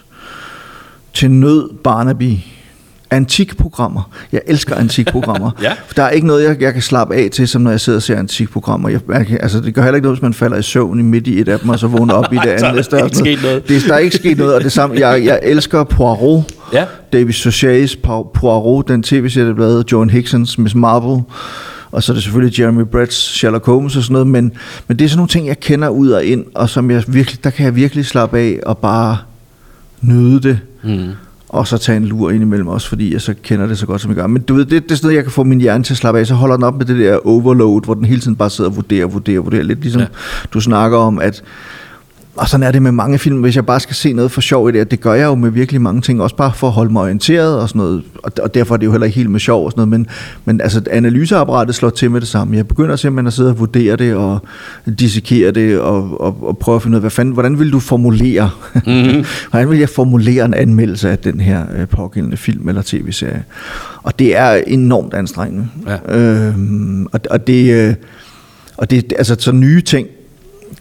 til 1.14 1.30
nød 1.30 1.70
Barnaby, 1.84 2.32
antikprogrammer. 3.10 4.10
Jeg 4.32 4.40
elsker 4.46 4.74
antikprogrammer. 4.74 5.50
ja. 5.62 5.72
For 5.86 5.94
der 5.94 6.02
er 6.02 6.10
ikke 6.10 6.26
noget, 6.26 6.44
jeg, 6.44 6.62
jeg 6.62 6.72
kan 6.72 6.82
slappe 6.82 7.14
af 7.14 7.28
til, 7.32 7.48
som 7.48 7.62
når 7.62 7.70
jeg 7.70 7.80
sidder 7.80 7.98
og 7.98 8.02
ser 8.02 8.16
antikprogrammer. 8.16 8.88
Jeg, 8.88 9.00
jeg, 9.08 9.38
altså, 9.40 9.60
det 9.60 9.74
gør 9.74 9.82
heller 9.82 9.96
ikke 9.96 10.04
noget, 10.04 10.16
hvis 10.18 10.22
man 10.22 10.34
falder 10.34 10.56
i 10.56 10.62
søvn 10.62 11.00
i 11.00 11.02
midt 11.02 11.26
i 11.26 11.40
et 11.40 11.48
af 11.48 11.58
dem, 11.60 11.68
og 11.68 11.78
så 11.78 11.86
vågner 11.86 12.14
op 12.14 12.32
i 12.32 12.36
det 12.36 12.46
andet. 12.64 12.90
der 12.90 12.98
er 12.98 13.04
ikke 13.04 13.16
sket 13.16 13.42
noget. 13.42 13.68
Det, 13.68 13.82
der 13.88 13.94
er 13.94 13.98
ikke 13.98 14.16
sket 14.16 14.38
noget, 14.38 14.54
og 14.54 14.64
det 14.64 14.72
samme. 14.72 14.96
Jeg, 14.98 15.24
jeg 15.24 15.40
elsker 15.42 15.84
Poirot. 15.84 16.42
Ja. 16.72 16.84
David 17.12 17.34
Suchet's 17.34 18.00
Poirot, 18.34 18.88
den 18.88 19.02
tv-serie, 19.02 19.48
der 19.48 19.54
blev 19.54 19.84
John 19.92 20.10
Hicksons 20.10 20.58
Miss 20.58 20.74
Marple 20.74 21.22
og 21.90 22.02
så 22.02 22.12
er 22.12 22.14
det 22.14 22.22
selvfølgelig 22.22 22.60
Jeremy 22.60 22.82
Bretts 22.82 23.16
Sherlock 23.16 23.66
Holmes 23.66 23.96
og 23.96 24.02
sådan 24.02 24.12
noget, 24.12 24.26
men, 24.26 24.52
men 24.88 24.98
det 24.98 25.04
er 25.04 25.08
sådan 25.08 25.18
nogle 25.18 25.28
ting, 25.28 25.46
jeg 25.46 25.60
kender 25.60 25.88
ud 25.88 26.10
og 26.10 26.24
ind, 26.24 26.44
og 26.54 26.68
som 26.68 26.90
jeg 26.90 27.04
virkelig, 27.08 27.44
der 27.44 27.50
kan 27.50 27.64
jeg 27.64 27.76
virkelig 27.76 28.06
slappe 28.06 28.38
af 28.38 28.60
og 28.66 28.78
bare 28.78 29.16
nyde 30.00 30.40
det. 30.40 30.60
Mm. 30.84 31.10
Og 31.48 31.66
så 31.66 31.78
tage 31.78 31.96
en 31.96 32.04
lur 32.04 32.30
ind 32.30 32.42
imellem 32.42 32.68
også, 32.68 32.88
fordi 32.88 33.12
jeg 33.12 33.20
så 33.20 33.34
kender 33.42 33.66
det 33.66 33.78
så 33.78 33.86
godt, 33.86 34.00
som 34.00 34.10
jeg 34.10 34.16
gør. 34.16 34.26
Men 34.26 34.42
du 34.42 34.54
ved, 34.54 34.64
det, 34.64 34.82
det 34.82 34.90
er 34.90 34.94
sådan 34.94 35.06
noget, 35.06 35.16
jeg 35.16 35.24
kan 35.24 35.32
få 35.32 35.44
min 35.44 35.60
hjerne 35.60 35.84
til 35.84 35.94
at 35.94 35.98
slappe 35.98 36.20
af. 36.20 36.26
Så 36.26 36.34
holder 36.34 36.56
den 36.56 36.64
op 36.64 36.78
med 36.78 36.86
det 36.86 36.98
der 36.98 37.26
overload, 37.26 37.84
hvor 37.84 37.94
den 37.94 38.04
hele 38.04 38.20
tiden 38.20 38.36
bare 38.36 38.50
sidder 38.50 38.70
og 38.70 38.76
vurderer, 38.76 39.06
vurderer, 39.06 39.40
vurderer. 39.40 39.62
Lidt 39.62 39.80
ligesom 39.80 40.00
ja. 40.00 40.06
du 40.54 40.60
snakker 40.60 40.98
om, 40.98 41.18
at 41.18 41.42
og 42.38 42.48
sådan 42.48 42.66
er 42.66 42.70
det 42.70 42.82
med 42.82 42.92
mange 42.92 43.18
film, 43.18 43.40
hvis 43.40 43.56
jeg 43.56 43.66
bare 43.66 43.80
skal 43.80 43.96
se 43.96 44.12
noget 44.12 44.30
for 44.30 44.40
sjov 44.40 44.68
i 44.68 44.72
det, 44.72 44.90
det 44.90 45.00
gør 45.00 45.14
jeg 45.14 45.24
jo 45.24 45.34
med 45.34 45.50
virkelig 45.50 45.80
mange 45.80 46.00
ting, 46.00 46.22
også 46.22 46.36
bare 46.36 46.52
for 46.54 46.66
at 46.66 46.72
holde 46.72 46.92
mig 46.92 47.02
orienteret 47.02 47.60
og 47.60 47.68
sådan 47.68 47.78
noget, 47.78 48.02
og 48.42 48.54
derfor 48.54 48.74
er 48.74 48.78
det 48.78 48.86
jo 48.86 48.90
heller 48.90 49.04
ikke 49.04 49.16
helt 49.16 49.30
med 49.30 49.40
sjov 49.40 49.64
og 49.64 49.70
sådan 49.70 49.88
noget, 49.88 49.88
men, 49.88 50.06
men 50.44 50.60
altså 50.60 50.82
analyseapparatet 50.90 51.74
slår 51.74 51.90
til 51.90 52.10
med 52.10 52.20
det 52.20 52.28
samme. 52.28 52.56
Jeg 52.56 52.68
begynder 52.68 52.96
simpelthen 52.96 53.26
at 53.26 53.32
sidde 53.32 53.50
og 53.50 53.58
vurdere 53.58 53.96
det 53.96 54.14
og 54.14 54.42
dissekere 54.98 55.50
det 55.50 55.80
og, 55.80 56.20
og, 56.20 56.38
og 56.42 56.58
prøve 56.58 56.76
at 56.76 56.82
finde 56.82 56.94
ud 56.94 56.98
af, 56.98 57.02
hvad 57.02 57.10
fanden, 57.10 57.34
hvordan 57.34 57.58
vil 57.58 57.72
du 57.72 57.80
formulere, 57.80 58.50
mm-hmm. 58.74 59.24
hvordan 59.50 59.70
vil 59.70 59.78
jeg 59.78 59.88
formulere 59.88 60.44
en 60.44 60.54
anmeldelse 60.54 61.10
af 61.10 61.18
den 61.18 61.40
her 61.40 61.64
øh, 61.76 61.88
pågældende 61.88 62.36
film 62.36 62.68
eller 62.68 62.82
tv-serie? 62.84 63.44
Og 64.02 64.18
det 64.18 64.36
er 64.36 64.60
enormt 64.66 65.14
anstrengende. 65.14 65.68
Ja. 65.86 66.18
Øhm, 66.18 67.06
og, 67.12 67.20
og 67.30 67.46
det... 67.46 67.88
Øh, 67.88 67.94
og 68.76 68.90
det, 68.90 69.12
altså 69.18 69.36
så 69.38 69.52
nye 69.52 69.80
ting, 69.80 70.06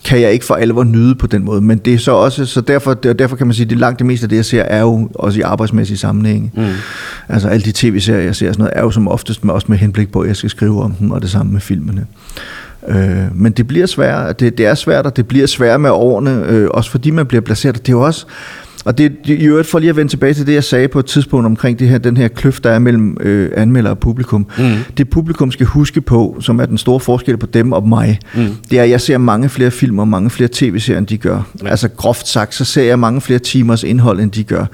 kan 0.07 0.21
jeg 0.21 0.31
ikke 0.31 0.45
for 0.45 0.55
alvor 0.55 0.83
nyde 0.83 1.15
på 1.15 1.27
den 1.27 1.45
måde. 1.45 1.61
Men 1.61 1.77
det 1.77 1.93
er 1.93 1.97
så 1.97 2.11
også, 2.11 2.45
så 2.45 2.61
derfor, 2.61 2.93
derfor 2.93 3.35
kan 3.35 3.47
man 3.47 3.53
sige, 3.53 3.71
at 3.71 3.77
langt 3.77 3.99
det 3.99 4.05
meste 4.05 4.25
af 4.25 4.29
det, 4.29 4.35
jeg 4.35 4.45
ser, 4.45 4.61
er 4.61 4.81
jo 4.81 5.09
også 5.15 5.39
i 5.39 5.41
arbejdsmæssige 5.41 5.97
sammenhæng. 5.97 6.51
Mm. 6.55 6.65
Altså 7.29 7.47
alle 7.47 7.63
de 7.65 7.71
tv-serier, 7.71 8.21
jeg 8.21 8.35
ser, 8.35 8.51
sådan 8.51 8.59
noget, 8.59 8.73
er 8.75 8.81
jo 8.81 8.91
som 8.91 9.07
oftest 9.07 9.43
med, 9.45 9.53
også 9.53 9.67
med 9.69 9.77
henblik 9.77 10.11
på, 10.11 10.21
at 10.21 10.27
jeg 10.27 10.35
skal 10.35 10.49
skrive 10.49 10.83
om 10.83 10.91
dem, 10.91 11.11
og 11.11 11.21
det 11.21 11.29
samme 11.29 11.51
med 11.51 11.61
filmene. 11.61 12.05
Øh, 12.87 13.35
men 13.35 13.51
det 13.51 13.67
bliver 13.67 13.85
svært, 13.85 14.39
det, 14.39 14.57
det 14.57 14.65
er 14.65 14.75
svært, 14.75 15.05
og 15.05 15.17
det 15.17 15.27
bliver 15.27 15.47
svært 15.47 15.81
med 15.81 15.89
årene, 15.89 16.45
øh, 16.49 16.67
også 16.71 16.91
fordi 16.91 17.11
man 17.11 17.25
bliver 17.25 17.41
placeret. 17.41 17.75
Det 17.75 17.89
er 17.89 17.97
jo 17.97 18.01
også, 18.01 18.25
og 18.85 18.97
det, 18.97 19.13
i 19.23 19.45
øvrigt 19.45 19.67
for 19.67 19.79
lige 19.79 19.89
at 19.89 19.95
vende 19.95 20.11
tilbage 20.11 20.33
til 20.33 20.47
det, 20.47 20.53
jeg 20.53 20.63
sagde 20.63 20.87
på 20.87 20.99
et 20.99 21.05
tidspunkt 21.05 21.45
omkring 21.45 21.79
det 21.79 21.89
her, 21.89 21.97
den 21.97 22.17
her 22.17 22.27
kløft, 22.27 22.63
der 22.63 22.69
er 22.69 22.79
mellem 22.79 23.17
øh, 23.19 23.49
anmelder 23.55 23.89
og 23.89 23.99
publikum. 23.99 24.47
Mm. 24.57 24.71
Det 24.97 25.09
publikum 25.09 25.51
skal 25.51 25.65
huske 25.65 26.01
på, 26.01 26.37
som 26.39 26.59
er 26.59 26.65
den 26.65 26.77
store 26.77 26.99
forskel 26.99 27.37
på 27.37 27.45
dem 27.45 27.71
og 27.71 27.87
mig, 27.87 28.19
mm. 28.35 28.47
det 28.69 28.79
er, 28.79 28.83
at 28.83 28.89
jeg 28.89 29.01
ser 29.01 29.17
mange 29.17 29.49
flere 29.49 29.71
film 29.71 29.99
og 29.99 30.07
mange 30.07 30.29
flere 30.29 30.49
tv-serier, 30.53 30.97
end 30.97 31.07
de 31.07 31.17
gør. 31.17 31.41
Ja. 31.63 31.69
Altså 31.69 31.87
groft 31.87 32.27
sagt, 32.27 32.55
så 32.55 32.65
ser 32.65 32.83
jeg 32.83 32.99
mange 32.99 33.21
flere 33.21 33.39
timers 33.39 33.83
indhold, 33.83 34.19
end 34.19 34.31
de 34.31 34.43
gør. 34.43 34.65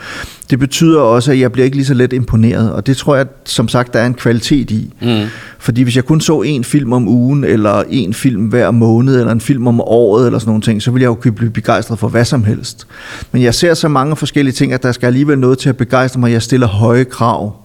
Det 0.50 0.60
betyder 0.60 1.00
også, 1.00 1.32
at 1.32 1.40
jeg 1.40 1.52
bliver 1.52 1.66
ikke 1.66 1.78
lige 1.78 1.86
så 1.86 1.94
let 1.94 2.14
imponeret, 2.14 2.72
og 2.72 2.88
det 2.88 2.98
tror 2.98 3.16
jeg, 3.16 3.26
som 3.46 3.68
sagt, 3.68 3.94
der 3.94 4.00
er 4.00 4.06
en 4.06 4.14
kvalitet 4.14 4.72
i. 4.72 4.94
Mm. 5.02 5.26
Fordi 5.60 5.82
hvis 5.82 5.96
jeg 5.96 6.06
kun 6.06 6.22
så 6.22 6.42
en 6.42 6.64
film 6.64 6.94
om 6.94 7.08
ugen, 7.08 7.44
eller 7.44 7.84
en 7.90 8.14
film 8.14 8.46
hver 8.46 8.72
måned, 8.72 9.20
eller 9.20 9.32
en 9.32 9.42
film 9.42 9.68
om 9.68 9.82
året, 9.82 10.26
eller 10.26 10.40
sådan 10.40 10.50
nogle 10.50 10.62
ting, 10.62 10.82
så 10.82 10.92
ville 10.92 11.04
jeg 11.04 11.08
jo 11.08 11.14
kunne 11.14 11.32
blive 11.32 11.52
begejstret 11.52 12.00
for 12.00 12.08
hvad 12.08 12.26
som 12.26 12.44
helst. 12.44 12.88
Men 13.32 13.42
jeg 13.42 13.54
ser 13.54 13.74
så 13.74 13.88
mange 13.94 14.16
forskellige 14.16 14.54
ting, 14.54 14.74
at 14.74 14.84
der 14.84 14.92
skal 14.92 15.08
alligevel 15.08 15.40
noget 15.40 15.58
til 15.60 15.70
at 15.70 15.78
begejstre 15.78 16.20
mig. 16.20 16.32
Jeg 16.32 16.42
stiller 16.42 16.68
høje 16.68 17.04
krav. 17.04 17.63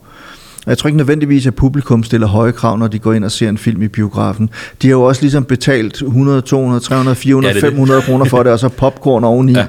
Og 0.68 0.70
jeg 0.70 0.78
tror 0.78 0.88
ikke 0.88 0.96
nødvendigvis, 0.96 1.46
at 1.46 1.54
publikum 1.54 2.02
stiller 2.02 2.26
høje 2.26 2.52
krav, 2.52 2.78
når 2.78 2.86
de 2.86 2.98
går 2.98 3.12
ind 3.12 3.24
og 3.24 3.30
ser 3.30 3.48
en 3.48 3.58
film 3.58 3.82
i 3.82 3.88
biografen. 3.88 4.50
De 4.82 4.86
har 4.86 4.92
jo 4.92 5.02
også 5.02 5.22
ligesom 5.22 5.44
betalt 5.44 6.02
100, 6.02 6.40
200, 6.40 6.80
300, 6.80 7.16
400, 7.16 7.54
ja, 7.54 7.60
det 7.60 7.70
500 7.70 8.02
kroner 8.02 8.24
for 8.24 8.42
det, 8.42 8.52
og 8.52 8.58
så 8.58 8.68
popcorn 8.68 9.24
oveni. 9.24 9.52
Ja. 9.52 9.66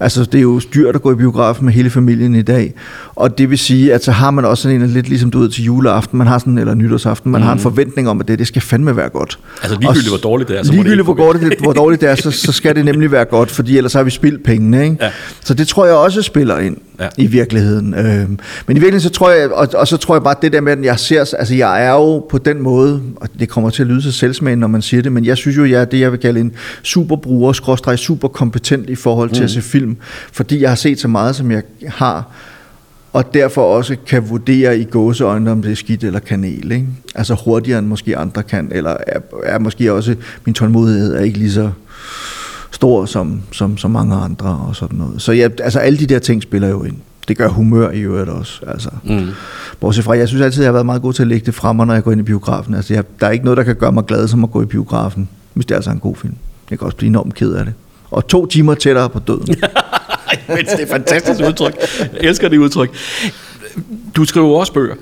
Altså, 0.00 0.24
det 0.24 0.34
er 0.34 0.42
jo 0.42 0.60
dyrt 0.74 0.94
at 0.94 1.02
gå 1.02 1.12
i 1.12 1.14
biografen 1.14 1.64
med 1.64 1.72
hele 1.72 1.90
familien 1.90 2.34
i 2.34 2.42
dag. 2.42 2.74
Og 3.16 3.38
det 3.38 3.50
vil 3.50 3.58
sige, 3.58 3.94
at 3.94 4.04
så 4.04 4.12
har 4.12 4.30
man 4.30 4.44
også 4.44 4.62
sådan 4.62 4.82
en 4.82 4.88
lidt 4.88 5.08
ligesom 5.08 5.30
du 5.30 5.38
ved 5.38 5.48
til 5.48 5.64
juleaften, 5.64 6.18
man 6.18 6.26
har 6.26 6.38
sådan, 6.38 6.58
eller 6.58 6.74
nytårsaften, 6.74 7.32
man 7.32 7.40
mm. 7.40 7.44
har 7.44 7.52
en 7.52 7.56
mhm. 7.56 7.62
forventning 7.62 8.08
om, 8.08 8.20
at 8.20 8.28
det, 8.28 8.38
det 8.38 8.46
skal 8.46 8.62
fandme 8.62 8.96
være 8.96 9.08
godt. 9.08 9.38
Altså 9.62 9.78
ligegyldigt, 9.80 10.08
hvor 10.08 10.18
dårligt 10.30 10.48
det 10.48 10.58
er. 10.58 10.62
Så 10.62 10.72
ligegyldigt, 10.72 11.04
hvor, 11.04 11.14
dårligt, 11.14 11.60
hvor 11.60 11.72
dårligt 11.72 12.00
det 12.00 12.10
er, 12.10 12.14
så, 12.14 12.30
så 12.46 12.52
skal 12.52 12.76
det 12.76 12.84
nemlig 12.84 13.12
være 13.12 13.24
godt, 13.24 13.50
fordi 13.50 13.76
ellers 13.76 13.92
har 13.92 14.02
vi 14.02 14.10
spildt 14.10 14.44
pengene. 14.44 14.84
Ikke? 14.84 14.96
Ja. 15.00 15.10
Så 15.40 15.54
det 15.54 15.68
tror 15.68 15.86
jeg 15.86 15.94
også 15.94 16.22
spiller 16.22 16.58
ind 16.58 16.76
ja. 17.00 17.08
i 17.16 17.26
virkeligheden. 17.26 17.94
Øh, 17.94 18.04
men 18.06 18.76
i 18.76 18.80
virkeligheden, 18.80 19.00
så 19.00 19.10
tror 19.10 19.30
jeg, 19.30 19.52
og, 19.52 19.68
og 19.74 19.88
så 19.88 19.96
tror 19.96 20.14
jeg 20.14 20.22
bare, 20.22 20.31
det 20.34 20.52
der 20.52 20.60
med, 20.60 20.72
at 20.72 20.84
jeg 20.84 20.98
ser, 20.98 21.20
altså 21.38 21.54
jeg 21.54 21.84
er 21.84 21.92
jo 21.92 22.18
på 22.18 22.38
den 22.38 22.62
måde, 22.62 23.02
og 23.16 23.28
det 23.38 23.48
kommer 23.48 23.70
til 23.70 23.82
at 23.82 23.88
lyde 23.88 24.02
så 24.02 24.12
selvsmagende, 24.12 24.60
når 24.60 24.68
man 24.68 24.82
siger 24.82 25.02
det, 25.02 25.12
men 25.12 25.24
jeg 25.24 25.36
synes 25.36 25.56
jo, 25.56 25.64
jeg 25.64 25.80
er 25.80 25.84
det, 25.84 26.00
jeg 26.00 26.12
vil 26.12 26.20
kalde 26.20 26.40
en 26.40 26.52
superbruger, 26.82 27.52
skråstrej 27.52 27.96
super 27.96 28.28
kompetent 28.28 28.90
i 28.90 28.94
forhold 28.94 29.30
til 29.30 29.40
mm. 29.40 29.44
at 29.44 29.50
se 29.50 29.62
film, 29.62 29.96
fordi 30.32 30.60
jeg 30.60 30.70
har 30.70 30.76
set 30.76 31.00
så 31.00 31.08
meget, 31.08 31.36
som 31.36 31.50
jeg 31.50 31.62
har, 31.88 32.30
og 33.12 33.34
derfor 33.34 33.76
også 33.76 33.96
kan 34.06 34.28
vurdere 34.28 34.78
i 34.78 34.84
gåseøjne, 34.84 35.50
om 35.50 35.62
det 35.62 35.72
er 35.72 35.76
skidt 35.76 36.04
eller 36.04 36.20
kanel. 36.20 36.72
Ikke? 36.72 36.86
Altså 37.14 37.36
hurtigere 37.44 37.78
end 37.78 37.86
måske 37.86 38.16
andre 38.16 38.42
kan, 38.42 38.68
eller 38.74 38.96
er, 39.06 39.20
er 39.44 39.58
måske 39.58 39.92
også, 39.92 40.14
min 40.44 40.54
tålmodighed 40.54 41.14
er 41.14 41.20
ikke 41.20 41.38
lige 41.38 41.52
så 41.52 41.70
stor 42.70 43.04
som, 43.04 43.42
som, 43.52 43.78
som 43.78 43.90
mange 43.90 44.14
andre 44.14 44.60
og 44.68 44.76
sådan 44.76 44.98
noget. 44.98 45.22
Så 45.22 45.32
ja, 45.32 45.48
altså 45.62 45.78
alle 45.78 45.98
de 45.98 46.06
der 46.06 46.18
ting 46.18 46.42
spiller 46.42 46.68
jo 46.68 46.84
ind. 46.84 46.96
Det 47.28 47.36
gør 47.36 47.48
humør 47.48 47.90
i 47.90 48.00
øvrigt 48.00 48.28
også. 48.28 48.60
Altså. 48.66 48.90
Mm. 49.04 49.28
Bortset 49.80 50.04
fra, 50.04 50.16
jeg 50.16 50.28
synes 50.28 50.42
altid, 50.42 50.62
jeg 50.62 50.68
har 50.68 50.72
været 50.72 50.86
meget 50.86 51.02
god 51.02 51.12
til 51.12 51.22
at 51.22 51.28
lægge 51.28 51.46
det 51.46 51.54
frem, 51.54 51.76
når 51.76 51.94
jeg 51.94 52.04
går 52.04 52.12
ind 52.12 52.20
i 52.20 52.24
biografen. 52.24 52.74
Altså, 52.74 52.94
jeg, 52.94 53.04
der 53.20 53.26
er 53.26 53.30
ikke 53.30 53.44
noget, 53.44 53.56
der 53.56 53.62
kan 53.62 53.76
gøre 53.76 53.92
mig 53.92 54.04
glad 54.04 54.28
som 54.28 54.44
at 54.44 54.50
gå 54.50 54.62
i 54.62 54.66
biografen, 54.66 55.28
hvis 55.54 55.66
det 55.66 55.74
er 55.74 55.76
altså 55.76 55.90
en 55.90 56.00
god 56.00 56.16
film. 56.16 56.34
Jeg 56.70 56.78
kan 56.78 56.86
også 56.86 56.96
blive 56.96 57.08
enormt 57.08 57.34
ked 57.34 57.52
af 57.52 57.64
det. 57.64 57.74
Og 58.10 58.26
to 58.26 58.46
timer 58.46 58.74
tættere 58.74 59.10
på 59.10 59.18
døden. 59.18 59.46
det 59.46 59.58
er 60.48 60.82
et 60.82 60.88
fantastisk 60.88 61.40
udtryk. 61.48 61.74
Jeg 61.98 62.20
elsker 62.20 62.48
det 62.48 62.58
udtryk. 62.58 62.90
Du 64.16 64.24
skriver 64.24 64.58
også 64.60 64.72
bøger. 64.72 64.94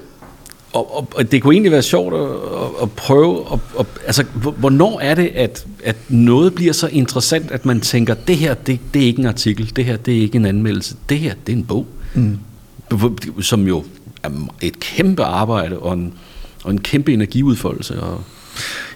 Og, 0.73 0.97
og, 0.97 1.09
og 1.15 1.33
det 1.33 1.43
kunne 1.43 1.55
egentlig 1.55 1.73
være 1.73 1.83
sjovt 1.83 2.15
at, 2.15 2.21
at, 2.21 2.83
at 2.83 2.91
prøve, 2.91 3.45
at, 3.53 3.59
at, 3.79 3.87
altså 4.07 4.25
hvornår 4.57 5.01
er 5.01 5.15
det, 5.15 5.31
at, 5.35 5.67
at 5.85 5.97
noget 6.09 6.55
bliver 6.55 6.73
så 6.73 6.89
interessant, 6.93 7.51
at 7.51 7.67
man 7.67 7.81
tænker, 7.81 8.15
det 8.15 8.37
her, 8.37 8.55
det, 8.55 8.81
det 8.95 9.03
er 9.03 9.07
ikke 9.07 9.21
en 9.21 9.27
artikel, 9.27 9.73
det 9.77 9.85
her, 9.85 9.97
det 9.97 10.17
er 10.17 10.21
ikke 10.21 10.37
en 10.37 10.47
anmeldelse, 10.47 10.95
det 11.09 11.19
her, 11.19 11.35
det 11.47 11.53
er 11.53 11.57
en 11.57 11.65
bog, 11.65 11.87
mm. 12.15 12.39
som 13.41 13.67
jo 13.67 13.85
er 14.23 14.31
et 14.63 14.81
kæmpe 14.81 15.23
arbejde 15.23 15.79
og 15.79 15.95
en, 15.95 16.13
og 16.65 16.71
en 16.71 16.81
kæmpe 16.81 17.13
energiudfoldelse. 17.13 18.01
Og 18.03 18.23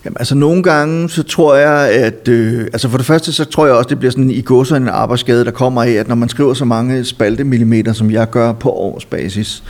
Jamen, 0.05 0.17
altså 0.19 0.35
nogle 0.35 0.63
gange, 0.63 1.11
så 1.11 1.23
tror 1.23 1.55
jeg, 1.55 1.91
at... 1.91 2.29
Øh, 2.29 2.65
altså 2.65 2.89
for 2.89 2.97
det 2.97 3.07
første, 3.07 3.33
så 3.33 3.45
tror 3.45 3.67
jeg 3.67 3.75
også, 3.75 3.89
det 3.89 3.99
bliver 3.99 4.11
sådan 4.11 4.31
i 4.31 4.41
godser 4.41 4.77
en 4.77 4.89
arbejdsskade, 4.89 5.45
der 5.45 5.51
kommer 5.51 5.83
af, 5.83 5.91
at 5.91 6.09
når 6.09 6.15
man 6.15 6.29
skriver 6.29 6.55
så 6.55 6.65
mange 6.65 7.05
spaltemillimeter, 7.05 7.93
som 7.93 8.11
jeg 8.11 8.31
gør 8.31 8.53
på 8.53 8.71
årsbasis, 8.71 9.63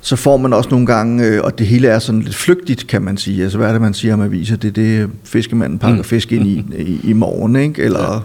så 0.00 0.16
får 0.16 0.36
man 0.36 0.52
også 0.52 0.70
nogle 0.70 0.86
gange, 0.86 1.26
øh, 1.26 1.40
og 1.44 1.58
det 1.58 1.66
hele 1.66 1.88
er 1.88 1.98
sådan 1.98 2.20
lidt 2.20 2.36
flygtigt, 2.36 2.86
kan 2.86 3.02
man 3.02 3.16
sige. 3.16 3.42
Altså 3.42 3.58
hvad 3.58 3.68
er 3.68 3.72
det, 3.72 3.80
man 3.80 3.94
siger 3.94 4.14
om 4.14 4.22
aviser? 4.22 4.56
Det 4.56 4.68
er 4.68 4.72
det, 4.72 5.10
fiskemanden 5.24 5.78
pakker 5.78 5.96
mm. 5.96 6.04
fisk 6.04 6.32
ind 6.32 6.46
i, 6.46 6.64
i, 6.92 7.00
i 7.10 7.12
morgen, 7.12 7.56
ikke? 7.56 7.82
Eller... 7.82 8.12
Ja 8.12 8.18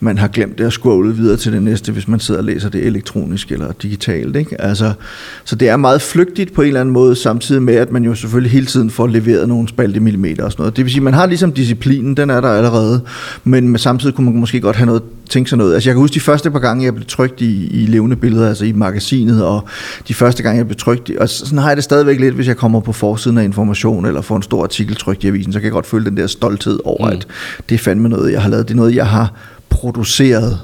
man 0.00 0.18
har 0.18 0.28
glemt 0.28 0.58
det 0.58 0.64
at 0.64 0.72
scrolle 0.72 1.16
videre 1.16 1.36
til 1.36 1.52
det 1.52 1.62
næste, 1.62 1.92
hvis 1.92 2.08
man 2.08 2.20
sidder 2.20 2.40
og 2.40 2.44
læser 2.44 2.68
det 2.68 2.86
elektronisk 2.86 3.52
eller 3.52 3.72
digitalt. 3.72 4.36
Ikke? 4.36 4.60
Altså, 4.60 4.92
så 5.44 5.56
det 5.56 5.68
er 5.68 5.76
meget 5.76 6.02
flygtigt 6.02 6.52
på 6.52 6.62
en 6.62 6.68
eller 6.68 6.80
anden 6.80 6.92
måde, 6.92 7.16
samtidig 7.16 7.62
med, 7.62 7.74
at 7.74 7.92
man 7.92 8.04
jo 8.04 8.14
selvfølgelig 8.14 8.52
hele 8.52 8.66
tiden 8.66 8.90
får 8.90 9.06
leveret 9.06 9.48
nogle 9.48 9.68
spalte 9.68 10.00
millimeter 10.00 10.44
og 10.44 10.52
sådan 10.52 10.62
noget. 10.62 10.76
Det 10.76 10.84
vil 10.84 10.92
sige, 10.92 11.02
man 11.02 11.14
har 11.14 11.26
ligesom 11.26 11.52
disciplinen, 11.52 12.16
den 12.16 12.30
er 12.30 12.40
der 12.40 12.48
allerede, 12.48 13.00
men 13.44 13.78
samtidig 13.78 14.14
kunne 14.14 14.24
man 14.30 14.40
måske 14.40 14.60
godt 14.60 14.76
have 14.76 14.86
noget, 14.86 15.02
tænke 15.30 15.48
sig 15.50 15.58
noget. 15.58 15.74
Altså 15.74 15.88
jeg 15.90 15.94
kan 15.94 16.00
huske 16.00 16.14
de 16.14 16.20
første 16.20 16.50
par 16.50 16.58
gange, 16.58 16.84
jeg 16.84 16.94
blev 16.94 17.06
trygt 17.06 17.40
i, 17.40 17.66
i 17.66 17.86
levende 17.86 18.16
billeder, 18.16 18.48
altså 18.48 18.64
i 18.64 18.72
magasinet, 18.72 19.44
og 19.44 19.68
de 20.08 20.14
første 20.14 20.42
gange, 20.42 20.58
jeg 20.58 20.66
blev 20.66 20.76
trygt, 20.76 21.10
og 21.18 21.28
sådan 21.28 21.58
har 21.58 21.68
jeg 21.68 21.76
det 21.76 21.84
stadigvæk 21.84 22.20
lidt, 22.20 22.34
hvis 22.34 22.48
jeg 22.48 22.56
kommer 22.56 22.80
på 22.80 22.92
forsiden 22.92 23.38
af 23.38 23.44
information, 23.44 24.06
eller 24.06 24.20
får 24.20 24.36
en 24.36 24.42
stor 24.42 24.62
artikel 24.62 24.96
trykt 24.96 25.24
i 25.24 25.26
avisen, 25.26 25.52
så 25.52 25.58
kan 25.58 25.64
jeg 25.64 25.72
godt 25.72 25.86
føle 25.86 26.04
den 26.04 26.16
der 26.16 26.26
stolthed 26.26 26.78
over, 26.84 27.06
mm. 27.06 27.12
at 27.12 27.26
det 27.68 27.74
er 27.74 27.78
fandme 27.78 28.08
noget, 28.08 28.32
jeg 28.32 28.42
har 28.42 28.50
lavet. 28.50 28.68
Det 28.68 28.74
er 28.74 28.76
noget, 28.76 28.94
jeg 28.94 29.06
har 29.06 29.32
produceret. 29.84 30.60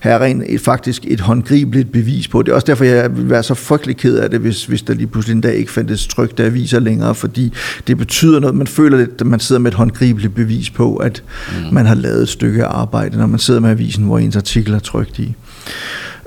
Her 0.00 0.10
er 0.10 0.22
rent 0.22 0.42
et, 0.46 0.60
faktisk 0.60 1.04
et 1.06 1.20
håndgribeligt 1.20 1.92
bevis 1.92 2.28
på 2.28 2.42
det. 2.42 2.50
er 2.50 2.54
også 2.54 2.66
derfor, 2.66 2.84
jeg 2.84 3.16
vil 3.16 3.30
være 3.30 3.42
så 3.42 3.54
frygtelig 3.54 3.96
ked 3.96 4.16
af 4.16 4.30
det, 4.30 4.40
hvis, 4.40 4.64
hvis 4.64 4.82
der 4.82 4.94
lige 4.94 5.06
pludselig 5.06 5.34
en 5.34 5.40
dag 5.40 5.54
ikke 5.54 5.72
fandtes 5.72 6.06
trykte 6.06 6.44
aviser 6.44 6.80
længere, 6.80 7.14
fordi 7.14 7.52
det 7.86 7.98
betyder 7.98 8.40
noget. 8.40 8.56
Man 8.56 8.66
føler 8.66 8.98
lidt, 8.98 9.10
at 9.20 9.26
man 9.26 9.40
sidder 9.40 9.60
med 9.60 9.70
et 9.70 9.76
håndgribeligt 9.76 10.34
bevis 10.34 10.70
på, 10.70 10.96
at 10.96 11.22
mm. 11.48 11.74
man 11.74 11.86
har 11.86 11.94
lavet 11.94 12.22
et 12.22 12.28
stykke 12.28 12.64
arbejde, 12.64 13.18
når 13.18 13.26
man 13.26 13.38
sidder 13.38 13.60
med 13.60 13.70
avisen, 13.70 14.04
hvor 14.04 14.18
ens 14.18 14.36
artikel 14.36 14.74
er 14.74 14.78
trykt 14.78 15.18
i. 15.18 15.34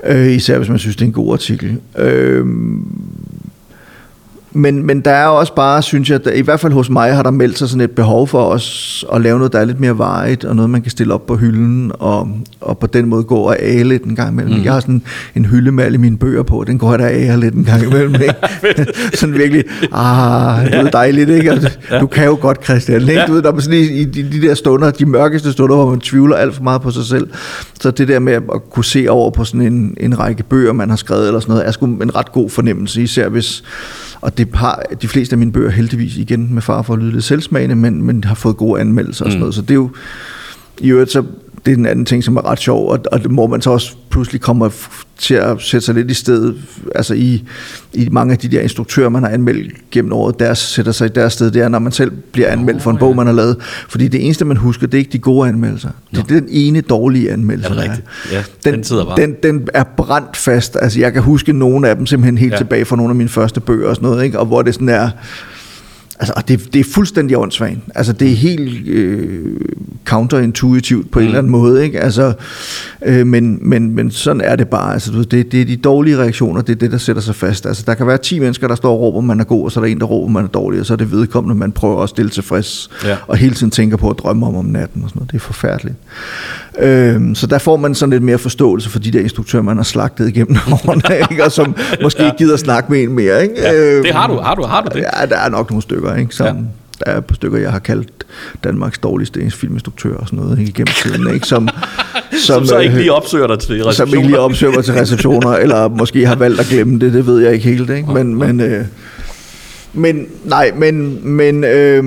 Øh, 0.06 0.32
især 0.32 0.58
hvis 0.58 0.68
man 0.68 0.78
synes, 0.78 0.96
det 0.96 1.02
er 1.02 1.06
en 1.06 1.12
god 1.12 1.32
artikel. 1.32 1.80
Øh, 1.98 2.46
men, 4.52 4.86
men 4.86 5.00
der 5.00 5.10
er 5.10 5.26
også 5.26 5.54
bare, 5.54 5.82
synes 5.82 6.10
jeg, 6.10 6.20
at 6.26 6.36
i 6.36 6.40
hvert 6.40 6.60
fald 6.60 6.72
hos 6.72 6.90
mig 6.90 7.14
har 7.14 7.22
der 7.22 7.30
meldt 7.30 7.58
sig 7.58 7.68
sådan 7.68 7.80
et 7.80 7.90
behov 7.90 8.28
for 8.28 8.44
os 8.44 9.04
at 9.12 9.20
lave 9.20 9.38
noget, 9.38 9.52
der 9.52 9.58
er 9.58 9.64
lidt 9.64 9.80
mere 9.80 9.98
vejet, 9.98 10.44
og 10.44 10.56
noget, 10.56 10.70
man 10.70 10.82
kan 10.82 10.90
stille 10.90 11.14
op 11.14 11.26
på 11.26 11.36
hylden, 11.36 11.92
og, 11.94 12.28
og 12.60 12.78
på 12.78 12.86
den 12.86 13.06
måde 13.06 13.22
gå 13.22 13.36
og 13.36 13.62
ale 13.62 13.88
lidt 13.88 14.04
en 14.04 14.16
gang 14.16 14.32
imellem. 14.32 14.58
Mm. 14.58 14.64
Jeg 14.64 14.72
har 14.72 14.80
sådan 14.80 15.02
en 15.34 15.44
hylde 15.44 15.72
med 15.72 15.84
alle 15.84 15.98
mine 15.98 16.18
bøger 16.18 16.42
på, 16.42 16.64
den 16.66 16.78
går 16.78 16.90
jeg 16.90 16.98
da 16.98 17.04
af 17.04 17.40
lidt 17.40 17.54
en 17.54 17.64
gang 17.64 17.82
imellem. 17.82 18.14
Ikke? 18.22 18.34
sådan 19.18 19.34
virkelig, 19.34 19.64
ah, 19.92 20.64
det 20.64 20.74
er 20.74 20.90
dejligt, 20.90 21.30
ikke? 21.30 21.50
Altså, 21.50 21.78
du 22.00 22.06
kan 22.06 22.24
jo 22.24 22.38
godt, 22.40 22.64
Christian. 22.64 23.00
Ikke? 23.00 23.22
Du 23.26 23.32
ved, 23.32 23.42
der 23.42 23.52
er 23.52 23.60
sådan 23.60 23.78
i, 23.78 23.82
i 23.82 24.04
de, 24.04 24.32
de 24.32 24.48
der 24.48 24.54
stunder, 24.54 24.90
de 24.90 25.06
mørkeste 25.06 25.52
stunder, 25.52 25.76
hvor 25.76 25.90
man 25.90 26.00
tvivler 26.00 26.36
alt 26.36 26.54
for 26.54 26.62
meget 26.62 26.82
på 26.82 26.90
sig 26.90 27.04
selv. 27.04 27.28
Så 27.80 27.90
det 27.90 28.08
der 28.08 28.18
med 28.18 28.32
at 28.32 28.42
kunne 28.70 28.84
se 28.84 29.06
over 29.08 29.30
på 29.30 29.44
sådan 29.44 29.62
en, 29.62 29.96
en 30.00 30.18
række 30.18 30.42
bøger, 30.42 30.72
man 30.72 30.90
har 30.90 30.96
skrevet 30.96 31.26
eller 31.26 31.40
sådan 31.40 31.52
noget, 31.52 31.66
er 31.66 31.72
sgu 31.72 31.86
en 31.86 32.16
ret 32.16 32.32
god 32.32 32.50
fornemmelse, 32.50 33.02
især 33.02 33.28
hvis 33.28 33.62
og 34.20 34.37
det 34.38 34.48
har 34.54 34.82
de 35.02 35.08
fleste 35.08 35.34
af 35.34 35.38
mine 35.38 35.52
bøger 35.52 35.70
heldigvis 35.70 36.16
igen 36.16 36.54
med 36.54 36.62
far 36.62 36.82
for 36.82 36.92
at 36.92 36.98
lyde 36.98 37.12
lidt 37.12 37.24
selvsmagende, 37.24 37.76
men, 37.76 38.02
men 38.02 38.24
har 38.24 38.34
fået 38.34 38.56
gode 38.56 38.80
anmeldelser 38.80 39.24
og 39.24 39.30
sådan 39.30 39.38
mm. 39.38 39.40
noget. 39.40 39.54
Så 39.54 39.62
det 39.62 39.70
er 39.70 39.74
jo, 39.74 39.90
i 40.80 40.90
øvrigt 40.90 41.10
så 41.10 41.24
det 41.66 41.72
er 41.72 41.76
den 41.76 41.86
anden 41.86 42.04
ting, 42.04 42.24
som 42.24 42.36
er 42.36 42.46
ret 42.46 42.58
sjov, 42.58 42.88
og, 42.88 43.00
og 43.12 43.20
hvor 43.20 43.46
man 43.46 43.62
så 43.62 43.70
også 43.70 43.96
pludselig 44.10 44.40
kommer 44.40 44.70
til 45.18 45.34
at 45.34 45.60
sætte 45.60 45.86
sig 45.86 45.94
lidt 45.94 46.10
i 46.10 46.14
stedet, 46.14 46.56
altså 46.94 47.14
i, 47.14 47.44
i 47.92 48.08
mange 48.08 48.32
af 48.32 48.38
de 48.38 48.48
der 48.48 48.60
instruktører, 48.60 49.08
man 49.08 49.22
har 49.22 49.30
anmeldt 49.30 49.90
gennem 49.90 50.12
året, 50.12 50.38
der 50.38 50.54
sætter 50.54 50.92
sig 50.92 51.06
i 51.06 51.08
deres 51.14 51.32
sted, 51.32 51.50
det 51.50 51.62
er, 51.62 51.68
når 51.68 51.78
man 51.78 51.92
selv 51.92 52.10
bliver 52.32 52.48
anmeldt 52.48 52.82
for 52.82 52.90
en 52.90 52.98
bog, 52.98 53.16
man 53.16 53.26
har 53.26 53.34
lavet. 53.34 53.56
Fordi 53.88 54.08
det 54.08 54.24
eneste, 54.24 54.44
man 54.44 54.56
husker, 54.56 54.86
det 54.86 54.94
er 54.94 54.98
ikke 54.98 55.12
de 55.12 55.18
gode 55.18 55.48
anmeldelser. 55.48 55.90
Det 56.10 56.18
er 56.18 56.24
den 56.24 56.48
ene 56.50 56.80
dårlige 56.80 57.32
anmeldelse, 57.32 57.74
ja, 57.74 57.80
rigtigt. 57.82 58.06
Ja, 58.32 58.42
den, 58.64 58.74
den, 58.74 58.84
sidder 58.84 59.04
bare. 59.04 59.16
Den, 59.16 59.34
den 59.42 59.68
er 59.74 59.84
brændt 59.96 60.36
fast. 60.36 60.76
Altså, 60.82 61.00
jeg 61.00 61.12
kan 61.12 61.22
huske 61.22 61.52
nogle 61.52 61.88
af 61.88 61.96
dem 61.96 62.06
simpelthen 62.06 62.38
helt 62.38 62.52
ja. 62.52 62.58
tilbage 62.58 62.84
fra 62.84 62.96
nogle 62.96 63.10
af 63.10 63.16
mine 63.16 63.28
første 63.28 63.60
bøger 63.60 63.88
og 63.88 63.96
sådan 63.96 64.08
noget, 64.08 64.24
ikke? 64.24 64.38
og 64.38 64.46
hvor 64.46 64.62
det 64.62 64.74
sådan 64.74 64.88
er 64.88 65.10
Altså, 66.20 66.32
og 66.36 66.48
det, 66.48 66.74
det 66.74 66.80
er 66.80 66.84
fuldstændig 66.94 67.38
åndssvagt. 67.38 67.78
Altså, 67.94 68.12
det 68.12 68.30
er 68.30 68.36
helt 68.36 68.88
øh, 68.88 69.56
counterintuitivt 70.04 71.10
på 71.10 71.18
mm. 71.18 71.22
en 71.22 71.26
eller 71.26 71.38
anden 71.38 71.52
måde, 71.52 71.84
ikke? 71.84 72.00
Altså, 72.00 72.32
øh, 73.06 73.26
men, 73.26 73.58
men, 73.62 73.94
men 73.94 74.10
sådan 74.10 74.40
er 74.40 74.56
det 74.56 74.68
bare. 74.68 74.92
Altså, 74.92 75.12
det, 75.30 75.52
det 75.52 75.60
er 75.60 75.64
de 75.64 75.76
dårlige 75.76 76.18
reaktioner, 76.18 76.60
det 76.60 76.72
er 76.72 76.78
det, 76.78 76.92
der 76.92 76.98
sætter 76.98 77.22
sig 77.22 77.34
fast. 77.34 77.66
Altså, 77.66 77.82
der 77.86 77.94
kan 77.94 78.06
være 78.06 78.18
10 78.18 78.38
mennesker, 78.38 78.68
der 78.68 78.74
står 78.74 78.92
og 78.92 79.00
råber, 79.00 79.20
man 79.20 79.40
er 79.40 79.44
god, 79.44 79.64
og 79.64 79.72
så 79.72 79.80
er 79.80 79.84
der 79.84 79.92
en, 79.92 80.00
der 80.00 80.06
råber, 80.06 80.28
man 80.28 80.44
er 80.44 80.48
dårlig, 80.48 80.80
og 80.80 80.86
så 80.86 80.92
er 80.92 80.96
det 80.96 81.12
vedkommende, 81.12 81.54
man 81.54 81.72
prøver 81.72 82.02
at 82.02 82.08
stille 82.08 82.30
tilfreds, 82.30 82.90
ja. 83.04 83.16
og 83.26 83.36
hele 83.36 83.54
tiden 83.54 83.70
tænker 83.70 83.96
på 83.96 84.10
at 84.10 84.18
drømme 84.18 84.46
om 84.46 84.56
om 84.56 84.64
natten 84.64 85.02
og 85.02 85.08
sådan 85.08 85.20
noget. 85.20 85.30
Det 85.30 85.36
er 85.36 85.40
forfærdeligt. 85.40 85.96
Øh, 86.78 87.34
så 87.34 87.46
der 87.46 87.58
får 87.58 87.76
man 87.76 87.94
sådan 87.94 88.10
lidt 88.10 88.22
mere 88.22 88.38
forståelse 88.38 88.90
for 88.90 88.98
de 88.98 89.10
der 89.10 89.20
instruktører, 89.20 89.62
man 89.62 89.76
har 89.76 89.84
slagtet 89.84 90.28
igennem 90.28 90.56
årene, 90.72 91.18
ikke? 91.30 91.44
og 91.44 91.52
som 91.52 91.76
måske 92.02 92.22
ja. 92.24 92.30
gider 92.38 92.56
snakke 92.56 92.92
med 92.92 93.02
en 93.02 93.12
mere. 93.12 93.42
Ikke? 93.42 93.54
Ja, 93.58 93.96
det 94.02 94.14
har 94.14 94.26
du, 94.26 94.36
har 94.36 94.54
du, 94.54 94.62
har 94.62 94.82
du 94.82 94.98
det? 94.98 95.04
Ja, 95.16 95.26
der 95.26 95.36
er 95.36 95.48
nok 95.48 95.70
nogle 95.70 95.82
stykker, 95.82 96.07
ikke? 96.14 96.34
Som, 96.34 96.46
ja. 96.46 96.62
Der 97.04 97.12
er 97.12 97.18
et 97.18 97.24
par 97.24 97.34
stykker, 97.34 97.58
jeg 97.58 97.72
har 97.72 97.78
kaldt 97.78 98.26
Danmarks 98.64 98.98
dårligste 98.98 99.50
filminstruktør 99.50 100.16
og 100.16 100.26
sådan 100.26 100.38
noget 100.38 100.58
ikke, 100.58 100.70
igennem 100.70 100.94
tiden, 101.02 101.34
ikke? 101.34 101.46
Som, 101.46 101.68
som, 101.68 102.38
som 102.40 102.66
så 102.66 102.78
ikke 102.78 102.96
lige 102.96 103.12
opsøger 103.12 103.46
dig 103.46 103.58
til 103.58 103.84
receptioner. 103.84 103.92
Som 103.92 104.08
ikke 104.08 104.26
lige 104.26 104.38
opsøger 104.38 104.72
mig 104.72 104.84
til 104.84 104.94
receptioner, 104.94 105.50
eller 105.64 105.88
måske 105.88 106.26
har 106.26 106.36
valgt 106.36 106.60
at 106.60 106.66
glemme 106.66 106.98
det, 106.98 107.12
det 107.12 107.26
ved 107.26 107.40
jeg 107.40 107.52
ikke 107.52 107.64
helt. 107.64 107.90
Ikke? 107.90 108.12
Men, 108.12 108.34
men, 108.34 108.60
øh, 108.60 108.84
men 109.92 110.26
nej, 110.44 110.72
men, 110.76 111.28
men 111.28 111.64
øh, 111.64 112.04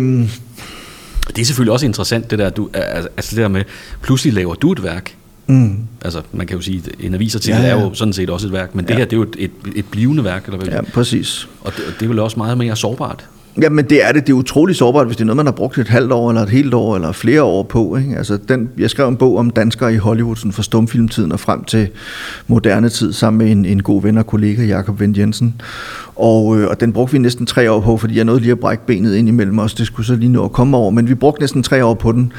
det 1.28 1.42
er 1.42 1.46
selvfølgelig 1.46 1.74
også 1.74 1.86
interessant, 1.86 2.32
det 2.32 2.40
der, 2.40 2.50
du, 2.50 2.70
altså 2.74 3.30
det 3.30 3.38
der 3.38 3.48
med, 3.48 3.64
pludselig 4.02 4.34
laver 4.34 4.56
du 4.56 4.72
et 4.72 4.84
værk. 4.84 5.16
Mm. 5.48 5.78
Altså, 6.02 6.22
man 6.32 6.48
kan 6.48 6.56
jo 6.58 6.62
sige, 6.62 6.84
at 6.88 7.06
en 7.06 7.16
avisartikel 7.16 7.62
ja, 7.62 7.68
ja. 7.68 7.78
er 7.78 7.82
jo 7.82 7.94
sådan 7.94 8.14
set 8.14 8.30
også 8.30 8.48
et 8.48 8.54
værk, 8.54 8.76
men 8.76 8.86
det 8.86 8.92
ja. 8.92 8.98
her, 8.98 9.06
det 9.06 9.14
er 9.14 9.18
jo 9.18 9.24
et, 9.24 9.36
et, 9.38 9.52
et 9.76 9.86
blivende 9.92 10.24
værk. 10.24 10.46
Eller 10.46 10.58
hvad? 10.58 10.68
Ja, 10.68 10.82
præcis. 10.82 11.48
Og 11.62 11.74
det, 11.76 11.84
det 12.00 12.06
er 12.06 12.10
vel 12.10 12.20
også 12.20 12.38
meget 12.38 12.58
mere 12.58 12.76
sårbart. 12.76 13.26
Jamen 13.62 13.86
det 13.86 14.06
er 14.06 14.12
det. 14.12 14.28
Det 14.28 14.34
er 14.34 14.38
utrolig 14.38 14.76
sårbart, 14.76 15.06
hvis 15.06 15.18
det 15.18 15.24
er 15.24 15.26
noget, 15.26 15.36
man 15.36 15.46
har 15.46 15.52
brugt 15.52 15.78
et 15.78 15.88
halvt 15.88 16.12
år, 16.12 16.30
eller 16.30 16.42
et 16.42 16.50
helt 16.50 16.74
år, 16.74 16.96
eller 16.96 17.12
flere 17.12 17.44
år 17.44 17.64
på. 17.64 17.98
Ikke? 17.98 18.18
Altså 18.18 18.38
den, 18.50 18.70
jeg 18.78 18.90
skrev 18.90 19.08
en 19.08 19.18
bog 19.18 19.38
om 19.38 19.50
danskere 19.50 19.94
i 19.94 19.98
Hollywood, 19.98 20.36
sådan 20.36 20.52
fra 20.52 20.64
stumfilmtiden 20.64 21.32
og 21.32 21.40
frem 21.40 21.64
til 21.64 21.88
moderne 22.48 22.90
tid, 22.90 23.14
sammen 23.14 23.38
med 23.38 23.52
en, 23.52 23.66
en 23.66 23.84
god 23.84 24.02
ven 24.02 24.18
og 24.18 24.28
kollega, 24.28 24.64
Jakob 24.64 25.00
Vendt 25.00 25.18
Jensen. 25.18 25.62
Og, 26.16 26.60
øh, 26.60 26.68
og 26.68 26.80
den 26.80 26.94
brugte 26.94 27.12
vi 27.12 27.18
næsten 27.18 27.46
tre 27.46 27.72
år 27.72 27.80
på, 27.80 27.98
fordi 27.98 28.18
jeg 28.18 28.26
nåede 28.26 28.42
lige 28.42 28.52
at 28.52 28.60
brække 28.60 28.86
benet 28.86 29.16
ind 29.16 29.28
imellem 29.28 29.60
os. 29.60 29.74
Det 29.74 29.88
skulle 29.88 30.06
så 30.08 30.16
lige 30.16 30.32
nå 30.32 30.46
at 30.46 30.52
komme 30.52 30.78
over, 30.78 30.92
men 30.92 31.10
vi 31.10 31.16
brugte 31.16 31.42
næsten 31.42 31.64
tre 31.64 31.86
år 31.86 31.94
på 31.94 32.12
den. 32.12 32.34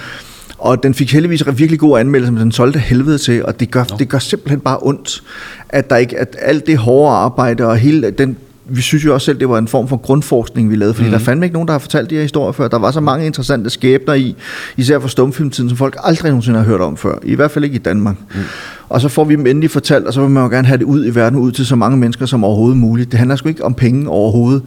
Og 0.59 0.83
den 0.83 0.95
fik 0.95 1.13
heldigvis 1.13 1.47
virkelig 1.47 1.79
god 1.79 1.99
anmeldelse, 1.99 2.33
men 2.33 2.43
den 2.43 2.53
solgte 2.53 2.79
helvede 2.79 3.19
til, 3.19 3.45
og 3.45 3.61
det 3.61 3.71
gør, 3.71 3.85
no. 3.91 3.97
det 3.99 4.09
gør 4.09 4.19
simpelthen 4.19 4.61
bare 4.61 4.79
ondt, 4.83 5.23
at 5.69 5.91
der 5.91 5.97
ikke, 5.97 6.19
at 6.19 6.37
alt 6.41 6.67
det 6.67 6.79
hårde 6.79 7.17
arbejde 7.17 7.67
og 7.67 7.77
hele 7.77 8.11
den 8.11 8.37
vi 8.77 8.83
synes 8.83 9.05
jo 9.05 9.15
også 9.15 9.25
selv, 9.25 9.41
det 9.41 9.49
var 9.49 9.59
en 9.59 9.69
form 9.69 9.89
for 9.89 9.97
grundforskning, 9.97 10.71
vi 10.71 10.77
lavede, 10.77 10.95
fordi 10.95 11.09
mm. 11.09 11.13
der 11.13 11.19
fandme 11.19 11.47
ikke 11.47 11.55
nogen, 11.55 11.69
der 11.69 11.75
har 11.75 11.79
fortalt 11.79 12.11
de 12.11 12.15
her 12.15 12.23
historier 12.23 12.53
før. 12.53 12.69
Der 12.69 12.79
var 12.79 12.91
så 12.91 13.01
mange 13.01 13.27
interessante 13.27 13.71
skæbner 13.71 14.15
i, 14.15 14.37
især 14.77 14.99
for 14.99 15.09
stumfilmtiden, 15.09 15.71
som 15.71 15.79
folk 15.79 15.97
aldrig 16.03 16.31
nogensinde 16.31 16.59
har 16.59 16.67
hørt 16.67 16.81
om 16.81 16.97
før. 16.97 17.15
I 17.23 17.35
hvert 17.35 17.51
fald 17.51 17.65
ikke 17.65 17.75
i 17.75 17.79
Danmark. 17.79 18.17
Mm. 18.35 18.41
Og 18.89 19.01
så 19.01 19.09
får 19.09 19.25
vi 19.25 19.37
dem 19.37 19.47
endelig 19.47 19.71
fortalt, 19.71 20.07
og 20.07 20.13
så 20.13 20.21
vil 20.21 20.31
man 20.31 20.43
jo 20.43 20.49
gerne 20.49 20.69
have 20.69 20.79
det 20.79 20.85
ud 20.85 21.07
i 21.07 21.15
verden, 21.15 21.39
ud 21.39 21.53
til 21.53 21.67
så 21.67 21.77
mange 21.77 21.99
mennesker 21.99 22.27
som 22.27 22.45
overhovedet 22.45 22.79
muligt. 22.79 23.11
Det 23.11 23.19
handler 23.19 23.37
sgu 23.37 23.49
ikke 23.49 23.65
om 23.65 23.75
penge 23.75 24.09
overhovedet 24.09 24.63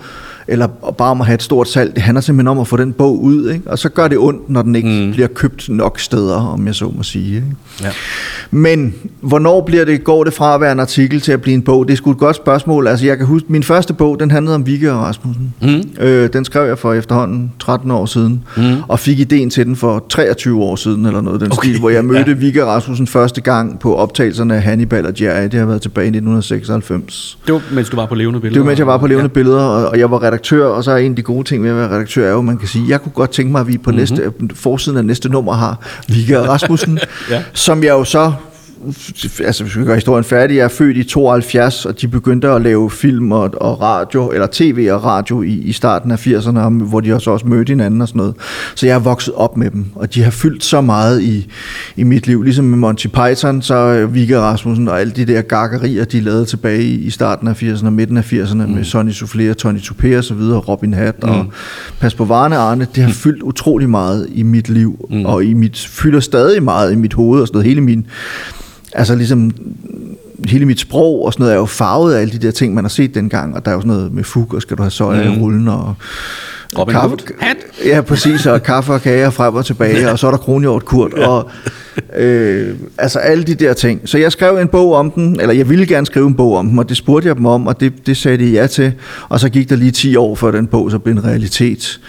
eller 0.48 0.68
bare 0.68 1.12
om 1.12 1.22
at 1.22 1.28
have 1.28 1.34
et 1.34 1.44
stort 1.44 1.68
salg. 1.68 1.96
Det 1.96 2.04
handler 2.04 2.22
simpelthen 2.22 2.48
om 2.48 2.60
at 2.60 2.68
få 2.68 2.78
den 2.78 2.94
bog 2.94 3.24
ud, 3.24 3.50
ikke? 3.50 3.72
og 3.72 3.80
så 3.80 3.90
gør 3.90 4.08
det 4.08 4.18
ondt, 4.18 4.50
når 4.50 4.62
den 4.62 4.76
ikke 4.76 4.90
mm. 4.90 5.12
bliver 5.12 5.28
købt 5.28 5.70
nok 5.70 6.00
steder, 6.00 6.36
om 6.36 6.68
jeg 6.68 6.76
så 6.76 6.92
må 6.98 7.04
sige. 7.04 7.36
Ikke? 7.36 7.48
Ja. 7.82 7.90
Men 8.52 8.94
hvornår 9.22 9.62
bliver 9.62 9.86
det, 9.86 10.04
går 10.04 10.24
det 10.24 10.34
fra 10.34 10.56
at 10.56 10.62
være 10.62 10.72
en 10.72 10.80
artikel 10.80 11.22
til 11.22 11.32
at 11.32 11.42
blive 11.42 11.54
en 11.54 11.62
bog? 11.62 11.88
Det 11.88 11.94
er 11.94 11.98
sgu 11.98 12.12
et 12.12 12.18
godt 12.18 12.36
spørgsmål. 12.36 12.88
Altså, 12.88 13.06
jeg 13.06 13.18
kan 13.18 13.26
huske, 13.26 13.52
min 13.52 13.64
første 13.64 13.94
bog, 13.94 14.20
den 14.20 14.32
handlede 14.32 14.56
om 14.56 14.66
Vigge 14.66 14.92
og 14.92 15.00
Rasmussen. 15.00 15.54
Mm. 15.62 15.84
Øh, 16.00 16.30
den 16.34 16.46
skrev 16.46 16.68
jeg 16.68 16.78
for 16.78 16.94
efterhånden 16.94 17.52
13 17.60 17.92
år 17.92 18.06
siden, 18.06 18.44
mm. 18.58 18.64
og 18.88 19.00
fik 19.00 19.20
ideen 19.20 19.50
til 19.50 19.66
den 19.66 19.76
for 19.76 20.06
23 20.10 20.64
år 20.64 20.76
siden, 20.76 21.06
eller 21.06 21.22
noget 21.22 21.42
den 21.42 21.52
okay. 21.52 21.70
stil, 21.70 21.80
hvor 21.80 21.90
jeg 21.90 22.06
mødte 22.06 22.32
ja. 22.32 22.38
Vigge 22.38 22.64
og 22.64 22.70
Rasmussen 22.70 23.08
første 23.08 23.42
gang 23.42 23.80
på 23.80 23.96
optagelserne 23.96 24.56
af 24.56 24.62
Hannibal 24.62 25.06
og 25.06 25.22
Jerry. 25.22 25.44
Det 25.44 25.54
har 25.54 25.66
været 25.66 25.82
tilbage 25.82 26.06
i 26.06 26.08
1996. 26.08 27.38
Det 27.46 27.54
var, 27.54 27.62
mens 27.72 27.90
du 27.90 27.96
var 27.96 28.06
på 28.06 28.16
levende 28.16 28.40
billeder? 28.40 28.54
Det 28.54 28.66
var, 28.66 28.70
mens 28.70 28.80
jeg 28.80 28.88
var 28.88 28.98
på 28.98 29.08
levende 29.08 29.30
ja. 29.30 29.34
billeder, 29.34 29.64
og 29.64 30.00
jeg 30.00 30.12
var 30.12 30.24
redaktør, 30.36 30.66
og 30.66 30.84
så 30.84 30.92
er 30.92 30.98
en 30.98 31.12
af 31.12 31.16
de 31.16 31.22
gode 31.22 31.48
ting 31.48 31.64
ved 31.64 31.70
at 31.70 31.76
være 31.76 31.90
redaktør, 31.90 32.28
er 32.28 32.32
jo, 32.32 32.42
man 32.42 32.58
kan 32.58 32.68
sige, 32.68 32.86
jeg 32.90 33.02
kunne 33.02 33.12
godt 33.12 33.32
tænke 33.32 33.52
mig, 33.52 33.62
at 33.62 33.68
vi 33.68 33.78
på 33.78 33.92
mm-hmm. 33.92 34.00
næste, 34.00 34.34
forsiden 34.56 34.98
af 34.98 35.06
næste 35.06 35.30
nummer 35.30 35.54
har 35.54 35.80
Vigga 36.08 36.42
Rasmussen, 36.42 37.00
ja. 37.32 37.44
som 37.54 37.84
jeg 37.84 37.90
jo 37.90 38.04
så 38.04 38.34
altså 39.46 39.64
hvis 39.64 39.78
vi 39.78 39.86
gør 39.86 39.94
historien 39.94 40.24
færdig, 40.24 40.56
jeg 40.56 40.64
er 40.64 40.68
født 40.68 40.98
i 40.98 41.04
72, 41.04 41.86
og 41.86 42.02
de 42.02 42.08
begyndte 42.08 42.50
at 42.50 42.62
lave 42.62 42.92
film 42.92 43.32
og, 43.32 43.52
og 43.62 43.82
radio, 43.82 44.30
eller 44.30 44.48
tv 44.52 44.90
og 44.92 45.04
radio 45.04 45.42
i, 45.42 45.54
i 45.54 45.72
starten 45.72 46.12
af 46.12 46.28
80'erne, 46.28 46.70
hvor 46.70 47.02
de 47.02 47.14
også 47.14 47.32
også 47.32 47.48
mødte 47.48 47.70
hinanden 47.70 48.02
og 48.02 48.08
sådan 48.08 48.20
noget. 48.20 48.36
Så 48.76 48.86
jeg 48.86 48.96
er 48.96 49.00
vokset 49.00 49.34
op 49.34 49.58
med 49.58 49.72
dem, 49.72 49.86
og 49.96 50.14
de 50.14 50.24
har 50.24 50.32
fyldt 50.32 50.64
så 50.64 50.82
meget 50.82 51.22
i, 51.22 51.48
i 51.96 52.04
mit 52.04 52.28
liv. 52.28 52.44
Ligesom 52.44 52.66
med 52.66 52.78
Monty 52.78 53.08
Python, 53.08 53.62
så 53.62 54.06
Vigga 54.06 54.40
Rasmussen 54.40 54.88
og 54.88 55.00
alle 55.00 55.14
de 55.14 55.26
der 55.26 55.42
gakkerier, 55.42 56.06
de 56.06 56.22
lavede 56.22 56.46
tilbage 56.46 56.84
i, 56.84 56.94
i 56.94 57.10
starten 57.10 57.48
af 57.48 57.64
80'erne 57.64 57.86
og 57.86 57.94
midten 57.94 58.18
af 58.18 58.34
80'erne, 58.34 58.54
mm. 58.54 58.72
med 58.72 58.84
Sonny 58.84 59.12
Soufflé 59.12 59.50
og 59.50 59.58
Tony 59.58 59.80
Toupé 59.80 60.18
og 60.18 60.24
så 60.24 60.34
videre, 60.34 60.60
Robin 60.60 60.94
Hat 60.94 61.24
mm. 61.24 61.30
og 61.30 61.46
Pas 62.00 62.16
på 62.16 62.26
Varne 62.26 62.56
Arne, 62.56 62.88
det 62.96 63.04
har 63.04 63.10
mm. 63.10 63.14
fyldt 63.14 63.44
utrolig 63.44 63.90
meget 63.90 64.28
i 64.32 64.44
mit 64.44 64.70
liv, 64.70 65.08
mm. 65.10 65.26
og 65.26 65.44
i 65.44 65.54
mit, 65.54 65.78
fylder 65.78 66.20
stadig 66.20 66.64
meget 66.64 66.94
i 66.94 66.96
mit 66.96 67.14
hoved 67.14 67.42
og 67.42 67.48
sådan 67.48 67.56
noget. 67.56 67.68
Hele 67.68 67.82
min, 67.82 68.08
altså 68.96 69.16
ligesom 69.16 69.52
hele 70.48 70.66
mit 70.66 70.80
sprog 70.80 71.26
og 71.26 71.34
sådan 71.34 71.44
noget 71.44 71.54
er 71.54 71.58
jo 71.58 71.66
farvet 71.66 72.14
af 72.14 72.22
alle 72.22 72.34
de 72.34 72.38
der 72.38 72.52
ting, 72.52 72.74
man 72.74 72.84
har 72.84 72.90
set 72.90 73.16
dengang, 73.16 73.56
og 73.56 73.66
der 73.66 73.72
er 73.72 73.76
jo 73.76 73.82
sådan 73.82 73.96
noget 73.96 74.14
med 74.14 74.24
fug, 74.24 74.54
og 74.54 74.62
skal 74.62 74.78
du 74.78 74.82
have 74.82 74.92
soja 74.92 75.30
mm. 75.30 75.34
i 75.34 75.42
rullen, 75.42 75.68
og 75.68 75.96
Robin 76.78 76.94
kaffe, 76.94 77.08
Hood. 77.08 77.56
Ja, 77.86 78.02
præcis, 78.02 78.46
og 78.46 78.64
kaffe 78.64 78.94
og 78.94 79.02
kager 79.02 79.30
frem 79.30 79.56
og 79.56 79.66
tilbage, 79.66 80.12
og 80.12 80.20
så 80.20 80.28
er 80.28 80.32
der 80.32 80.38
kronhjort 80.38 80.86
kurt, 80.86 81.14
ja. 81.18 81.28
og 81.28 81.50
øh, 82.18 82.76
altså 82.98 83.20
alle 83.20 83.44
de 83.44 83.56
der 83.56 83.74
ting. 83.74 84.02
Så 84.06 84.18
jeg 84.18 84.32
skrev 84.32 84.58
en 84.58 84.68
bog 84.68 84.94
om 84.94 85.12
den, 85.12 85.40
eller 85.40 85.54
jeg 85.54 85.70
ville 85.70 85.86
gerne 85.86 86.06
skrive 86.06 86.28
en 86.28 86.36
bog 86.36 86.58
om 86.58 86.70
den, 86.70 86.80
og 86.80 86.90
det 86.90 86.98
spurgte 86.98 87.28
jeg 87.28 87.36
dem 87.36 87.46
om, 87.46 87.68
og 87.68 87.80
det, 87.80 88.08
det 88.08 88.18
sagde 88.18 88.38
de 88.38 88.52
ja 88.52 88.68
til, 88.68 88.94
og 89.30 89.40
så 89.40 89.50
gik 89.50 89.70
der 89.70 89.76
lige 89.76 89.92
10 89.92 90.16
år, 90.16 90.36
før 90.36 90.52
den 90.52 90.68
bog 90.68 90.92
så 90.92 91.00
blev 91.00 91.14
en 91.14 91.26
realitet 91.26 92.00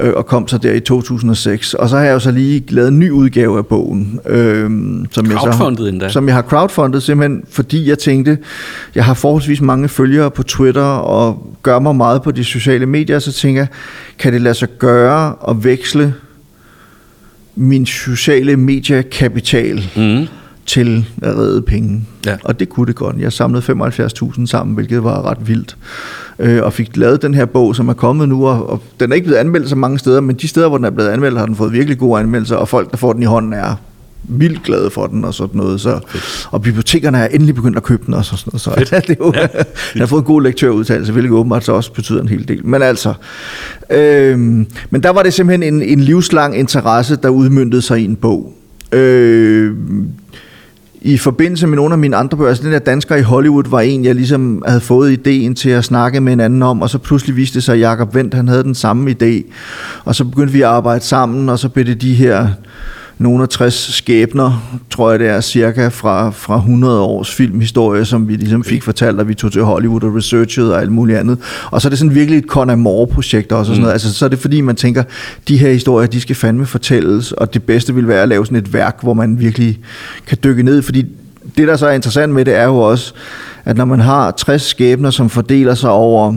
øh, 0.00 0.12
og 0.16 0.26
kom 0.26 0.48
så 0.48 0.58
der 0.58 0.72
i 0.72 0.80
2006. 0.80 1.74
Og 1.74 1.88
så 1.88 1.96
har 1.96 2.04
jeg 2.04 2.12
jo 2.12 2.18
så 2.18 2.30
lige 2.30 2.64
lavet 2.68 2.88
en 2.88 2.98
ny 2.98 3.10
udgave 3.10 3.58
af 3.58 3.66
bogen. 3.66 4.20
Øh, 4.26 4.70
som 5.10 5.30
jeg 5.30 5.38
så, 5.40 5.86
endda. 5.88 6.08
Som 6.08 6.26
jeg 6.26 6.34
har 6.34 6.42
crowdfundet 6.42 7.02
simpelthen, 7.02 7.44
fordi 7.50 7.88
jeg 7.88 7.98
tænkte, 7.98 8.38
jeg 8.94 9.04
har 9.04 9.14
forholdsvis 9.14 9.60
mange 9.60 9.88
følgere 9.88 10.30
på 10.30 10.42
Twitter 10.42 10.82
og 10.82 11.56
gør 11.62 11.78
mig 11.78 11.96
meget 11.96 12.22
på 12.22 12.30
de 12.30 12.44
sociale 12.44 12.86
medier, 12.86 13.18
så 13.18 13.32
tænker 13.32 13.60
jeg, 13.60 13.68
kan 14.18 14.32
det 14.32 14.40
lade 14.42 14.54
sig 14.54 14.68
gøre 14.78 15.34
at 15.48 15.64
veksle 15.64 16.14
min 17.54 17.86
sociale 17.86 18.56
mediekapital 18.56 19.90
mm. 19.96 20.26
Til 20.66 21.08
at 21.22 21.36
redde 21.36 21.62
penge. 21.62 22.04
Ja. 22.26 22.36
Og 22.44 22.60
det 22.60 22.68
kunne 22.68 22.86
det 22.86 22.96
godt. 22.96 23.16
Jeg 23.18 23.32
samlede 23.32 23.62
75.000 23.72 24.46
sammen, 24.46 24.74
hvilket 24.74 25.04
var 25.04 25.30
ret 25.30 25.48
vildt 25.48 25.76
øh, 26.38 26.62
og 26.62 26.72
fik 26.72 26.96
lavet 26.96 27.22
den 27.22 27.34
her 27.34 27.44
bog, 27.44 27.76
som 27.76 27.88
er 27.88 27.92
kommet 27.92 28.28
nu, 28.28 28.46
og, 28.46 28.70
og 28.70 28.82
den 29.00 29.10
er 29.10 29.14
ikke 29.14 29.24
blevet 29.24 29.40
anmeldt 29.40 29.68
så 29.68 29.76
mange 29.76 29.98
steder, 29.98 30.20
men 30.20 30.36
de 30.36 30.48
steder, 30.48 30.68
hvor 30.68 30.78
den 30.78 30.84
er 30.84 30.90
blevet 30.90 31.08
anmeldt, 31.08 31.38
har 31.38 31.46
den 31.46 31.56
fået 31.56 31.72
virkelig 31.72 31.98
gode 31.98 32.20
anmeldelser, 32.20 32.56
og 32.56 32.68
folk, 32.68 32.90
der 32.90 32.96
får 32.96 33.12
den 33.12 33.22
i 33.22 33.26
hånden, 33.26 33.52
er 33.52 33.74
vildt 34.28 34.62
glade 34.62 34.90
for 34.90 35.06
den 35.06 35.24
og 35.24 35.34
sådan 35.34 35.56
noget. 35.56 35.80
Så, 35.80 36.00
og 36.50 36.62
bibliotekerne 36.62 37.18
er 37.18 37.26
endelig 37.26 37.54
begyndt 37.54 37.76
at 37.76 37.82
købe 37.82 38.02
den 38.06 38.14
og 38.14 38.24
sådan 38.24 38.42
noget. 38.46 38.60
Så 38.60 38.70
Fedt. 38.70 38.90
det 39.08 39.10
er 39.10 39.24
jo, 39.24 39.32
ja, 39.34 39.46
den 39.92 40.00
har 40.00 40.06
fået 40.06 40.20
en 40.20 40.26
god 40.26 40.42
lektørudtalelse, 40.42 41.12
hvilket 41.12 41.32
åbenbart 41.32 41.64
så 41.64 41.72
også 41.72 41.92
betyder 41.92 42.22
en 42.22 42.28
hel 42.28 42.48
del. 42.48 42.66
Men 42.66 42.82
altså, 42.82 43.14
øh, 43.90 44.38
men 44.90 45.02
der 45.02 45.10
var 45.10 45.22
det 45.22 45.32
simpelthen 45.32 45.74
en, 45.74 45.82
en 45.82 46.00
livslang 46.00 46.58
interesse, 46.58 47.16
der 47.16 47.28
udmyndtede 47.28 47.82
sig 47.82 48.00
i 48.00 48.04
en 48.04 48.16
bog. 48.16 48.52
Øh, 48.92 49.72
i 51.06 51.16
forbindelse 51.16 51.66
med 51.66 51.76
nogle 51.76 51.92
af 51.92 51.98
mine 51.98 52.16
andre 52.16 52.38
bøger, 52.38 52.48
altså 52.48 52.64
den 52.64 52.72
der 52.72 52.78
dansker 52.78 53.16
i 53.16 53.22
Hollywood 53.22 53.64
var 53.70 53.80
en, 53.80 54.04
jeg 54.04 54.14
ligesom 54.14 54.62
havde 54.66 54.80
fået 54.80 55.12
ideen 55.12 55.54
til 55.54 55.70
at 55.70 55.84
snakke 55.84 56.20
med 56.20 56.32
en 56.32 56.40
anden 56.40 56.62
om, 56.62 56.82
og 56.82 56.90
så 56.90 56.98
pludselig 56.98 57.36
viste 57.36 57.54
det 57.54 57.62
sig, 57.64 57.74
at 57.74 57.80
Jacob 57.80 58.14
Vendt, 58.14 58.34
han 58.34 58.48
havde 58.48 58.62
den 58.62 58.74
samme 58.74 59.10
idé, 59.10 59.52
og 60.04 60.14
så 60.14 60.24
begyndte 60.24 60.52
vi 60.52 60.60
at 60.60 60.68
arbejde 60.68 61.04
sammen, 61.04 61.48
og 61.48 61.58
så 61.58 61.68
blev 61.68 61.86
det 61.86 62.02
de 62.02 62.14
her 62.14 62.48
nogle 63.18 63.42
af 63.42 63.48
60 63.48 63.94
skæbner, 63.94 64.78
tror 64.90 65.10
jeg 65.10 65.18
det 65.18 65.28
er, 65.28 65.40
cirka 65.40 65.88
fra, 65.88 66.30
fra 66.30 66.56
100 66.56 67.00
års 67.00 67.34
filmhistorie, 67.34 68.04
som 68.04 68.28
vi 68.28 68.36
ligesom 68.36 68.64
fik 68.64 68.82
fortalt, 68.82 69.20
at 69.20 69.28
vi 69.28 69.34
tog 69.34 69.52
til 69.52 69.62
Hollywood 69.62 70.02
og 70.02 70.14
researchede 70.16 70.74
og 70.74 70.80
alt 70.80 70.92
muligt 70.92 71.18
andet. 71.18 71.38
Og 71.70 71.82
så 71.82 71.88
er 71.88 71.90
det 71.90 71.98
sådan 71.98 72.14
virkelig 72.14 72.38
et 72.38 72.44
Con 72.44 72.84
projekt 73.12 73.52
også. 73.52 73.58
Og 73.58 73.66
sådan 73.66 73.76
mm. 73.76 73.82
noget. 73.82 73.92
Altså, 73.92 74.14
så 74.14 74.24
er 74.24 74.28
det 74.28 74.38
fordi, 74.38 74.60
man 74.60 74.76
tænker, 74.76 75.02
de 75.48 75.58
her 75.58 75.72
historier, 75.72 76.06
de 76.08 76.20
skal 76.20 76.36
fandme 76.36 76.66
fortælles, 76.66 77.32
og 77.32 77.54
det 77.54 77.62
bedste 77.62 77.94
vil 77.94 78.08
være 78.08 78.22
at 78.22 78.28
lave 78.28 78.46
sådan 78.46 78.58
et 78.58 78.72
værk, 78.72 78.98
hvor 79.02 79.14
man 79.14 79.40
virkelig 79.40 79.78
kan 80.26 80.38
dykke 80.44 80.62
ned, 80.62 80.82
fordi 80.82 81.04
det, 81.56 81.68
der 81.68 81.76
så 81.76 81.86
er 81.86 81.92
interessant 81.92 82.32
med 82.32 82.44
det, 82.44 82.54
er 82.54 82.64
jo 82.64 82.76
også, 82.76 83.14
at 83.64 83.76
når 83.76 83.84
man 83.84 84.00
har 84.00 84.30
60 84.30 84.62
skæbner, 84.62 85.10
som 85.10 85.30
fordeler 85.30 85.74
sig 85.74 85.90
over 85.90 86.34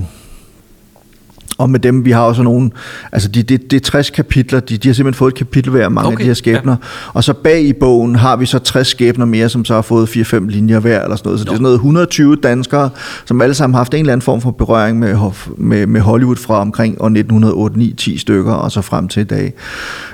og 1.59 1.69
med 1.69 1.79
dem, 1.79 2.05
vi 2.05 2.11
har 2.11 2.21
også 2.21 2.43
nogle, 2.43 2.71
altså 3.11 3.29
de, 3.29 3.43
det, 3.43 3.71
det 3.71 3.77
er 3.77 3.89
60 3.91 4.09
kapitler, 4.09 4.59
de, 4.59 4.77
de 4.77 4.87
har 4.87 4.93
simpelthen 4.93 5.17
fået 5.17 5.31
et 5.31 5.37
kapitel 5.37 5.71
hver, 5.71 5.89
mange 5.89 6.07
okay, 6.07 6.15
af 6.15 6.19
de 6.19 6.25
her 6.25 6.33
skæbner. 6.33 6.71
Ja. 6.71 7.09
Og 7.13 7.23
så 7.23 7.33
bag 7.33 7.61
i 7.61 7.73
bogen 7.73 8.15
har 8.15 8.35
vi 8.35 8.45
så 8.45 8.59
60 8.59 8.87
skæbner 8.87 9.25
mere, 9.25 9.49
som 9.49 9.65
så 9.65 9.73
har 9.73 9.81
fået 9.81 10.07
4-5 10.17 10.49
linjer 10.49 10.79
hver, 10.79 11.03
eller 11.03 11.15
sådan 11.15 11.27
noget. 11.27 11.39
Så 11.39 11.43
jo. 11.43 11.45
det 11.45 11.49
er 11.49 11.55
sådan 11.55 11.63
noget 11.63 11.75
120 11.75 12.35
danskere, 12.35 12.89
som 13.25 13.41
alle 13.41 13.55
sammen 13.55 13.73
har 13.73 13.79
haft 13.79 13.93
en 13.93 13.99
eller 13.99 14.13
anden 14.13 14.25
form 14.25 14.41
for 14.41 14.51
berøring 14.51 14.99
med, 14.99 15.31
med, 15.57 15.87
med 15.87 16.01
Hollywood 16.01 16.35
fra 16.35 16.61
omkring 16.61 17.01
år 17.01 17.05
1908 17.05 17.93
10 17.97 18.17
stykker, 18.17 18.53
og 18.53 18.71
så 18.71 18.81
frem 18.81 19.07
til 19.07 19.21
i 19.21 19.23
dag. 19.23 19.53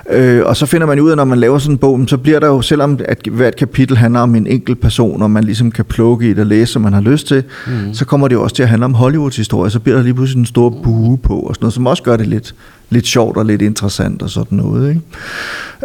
Øh, 0.10 0.42
og 0.46 0.58
så 0.58 0.66
finder 0.66 0.88
man 0.88 1.00
ud 1.00 1.10
af, 1.10 1.18
når 1.18 1.24
man 1.24 1.40
laver 1.40 1.58
sådan 1.58 1.74
en 1.74 1.78
bog, 1.78 2.00
så 2.08 2.18
bliver 2.18 2.40
der 2.40 2.48
jo, 2.48 2.62
selvom 2.62 3.00
at 3.06 3.28
hvert 3.32 3.56
kapitel 3.56 3.98
handler 3.98 4.20
om 4.20 4.36
en 4.36 4.48
enkelt 4.48 4.82
person, 4.82 5.22
og 5.22 5.32
man 5.32 5.44
ligesom 5.44 5.72
kan 5.72 5.86
plukke 5.86 6.26
i 6.26 6.30
det 6.30 6.40
og 6.40 6.46
læse, 6.46 6.74
som 6.74 6.82
man 6.82 6.94
har 6.94 7.02
lyst 7.02 7.28
til, 7.28 7.44
mm. 7.68 7.94
så 7.94 8.06
kommer 8.06 8.28
det 8.28 8.36
jo 8.36 8.44
også 8.44 8.56
til 8.56 8.64
at 8.64 8.70
handle 8.70 8.86
om 8.86 8.94
Hollywoods 8.94 9.36
historie. 9.36 9.72
Så 9.72 9.80
bliver 9.80 9.96
der 9.96 10.04
lige 10.04 10.14
pludselig 10.14 10.40
en 10.40 10.46
stor 10.46 10.70
bue 10.84 11.18
på, 11.18 11.35
og 11.42 11.56
sådan 11.56 11.64
noget, 11.64 11.74
som 11.74 11.88
også 11.88 12.04
gør 12.04 12.18
det 12.18 12.28
lidt, 12.28 12.56
lidt 12.90 13.08
sjovt 13.08 13.38
og 13.38 13.46
lidt 13.46 13.62
interessant 13.62 14.22
og 14.22 14.30
sådan 14.30 14.58
noget. 14.58 14.90
Ikke? 14.90 15.02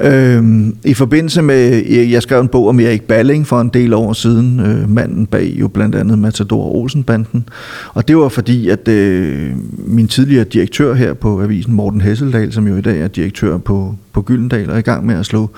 Øhm, 0.02 0.76
I 0.84 0.94
forbindelse 0.94 1.42
med, 1.42 1.86
jeg 2.10 2.22
skrev 2.22 2.40
en 2.40 2.48
bog 2.48 2.68
om 2.68 2.80
Erik 2.80 3.02
Balling 3.02 3.46
for 3.46 3.60
en 3.60 3.68
del 3.68 3.92
år 3.92 4.12
siden, 4.12 4.60
øh, 4.60 4.90
manden 4.90 5.26
bag 5.26 5.54
jo 5.60 5.68
blandt 5.68 5.94
andet 5.94 6.18
Matador 6.18 6.74
Olsenbanden, 6.74 7.48
og 7.94 8.08
det 8.08 8.16
var 8.16 8.28
fordi, 8.28 8.68
at 8.68 8.88
øh, 8.88 9.50
min 9.86 10.08
tidligere 10.08 10.44
direktør 10.44 10.94
her 10.94 11.14
på 11.14 11.42
avisen, 11.42 11.72
Morten 11.72 12.00
Hesseldal, 12.00 12.52
som 12.52 12.68
jo 12.68 12.76
i 12.76 12.80
dag 12.80 13.00
er 13.00 13.08
direktør 13.08 13.58
på, 13.58 13.94
på 14.12 14.22
Gyldendal, 14.22 14.70
er 14.70 14.76
i 14.76 14.80
gang 14.80 15.06
med 15.06 15.14
at 15.14 15.26
slå 15.26 15.50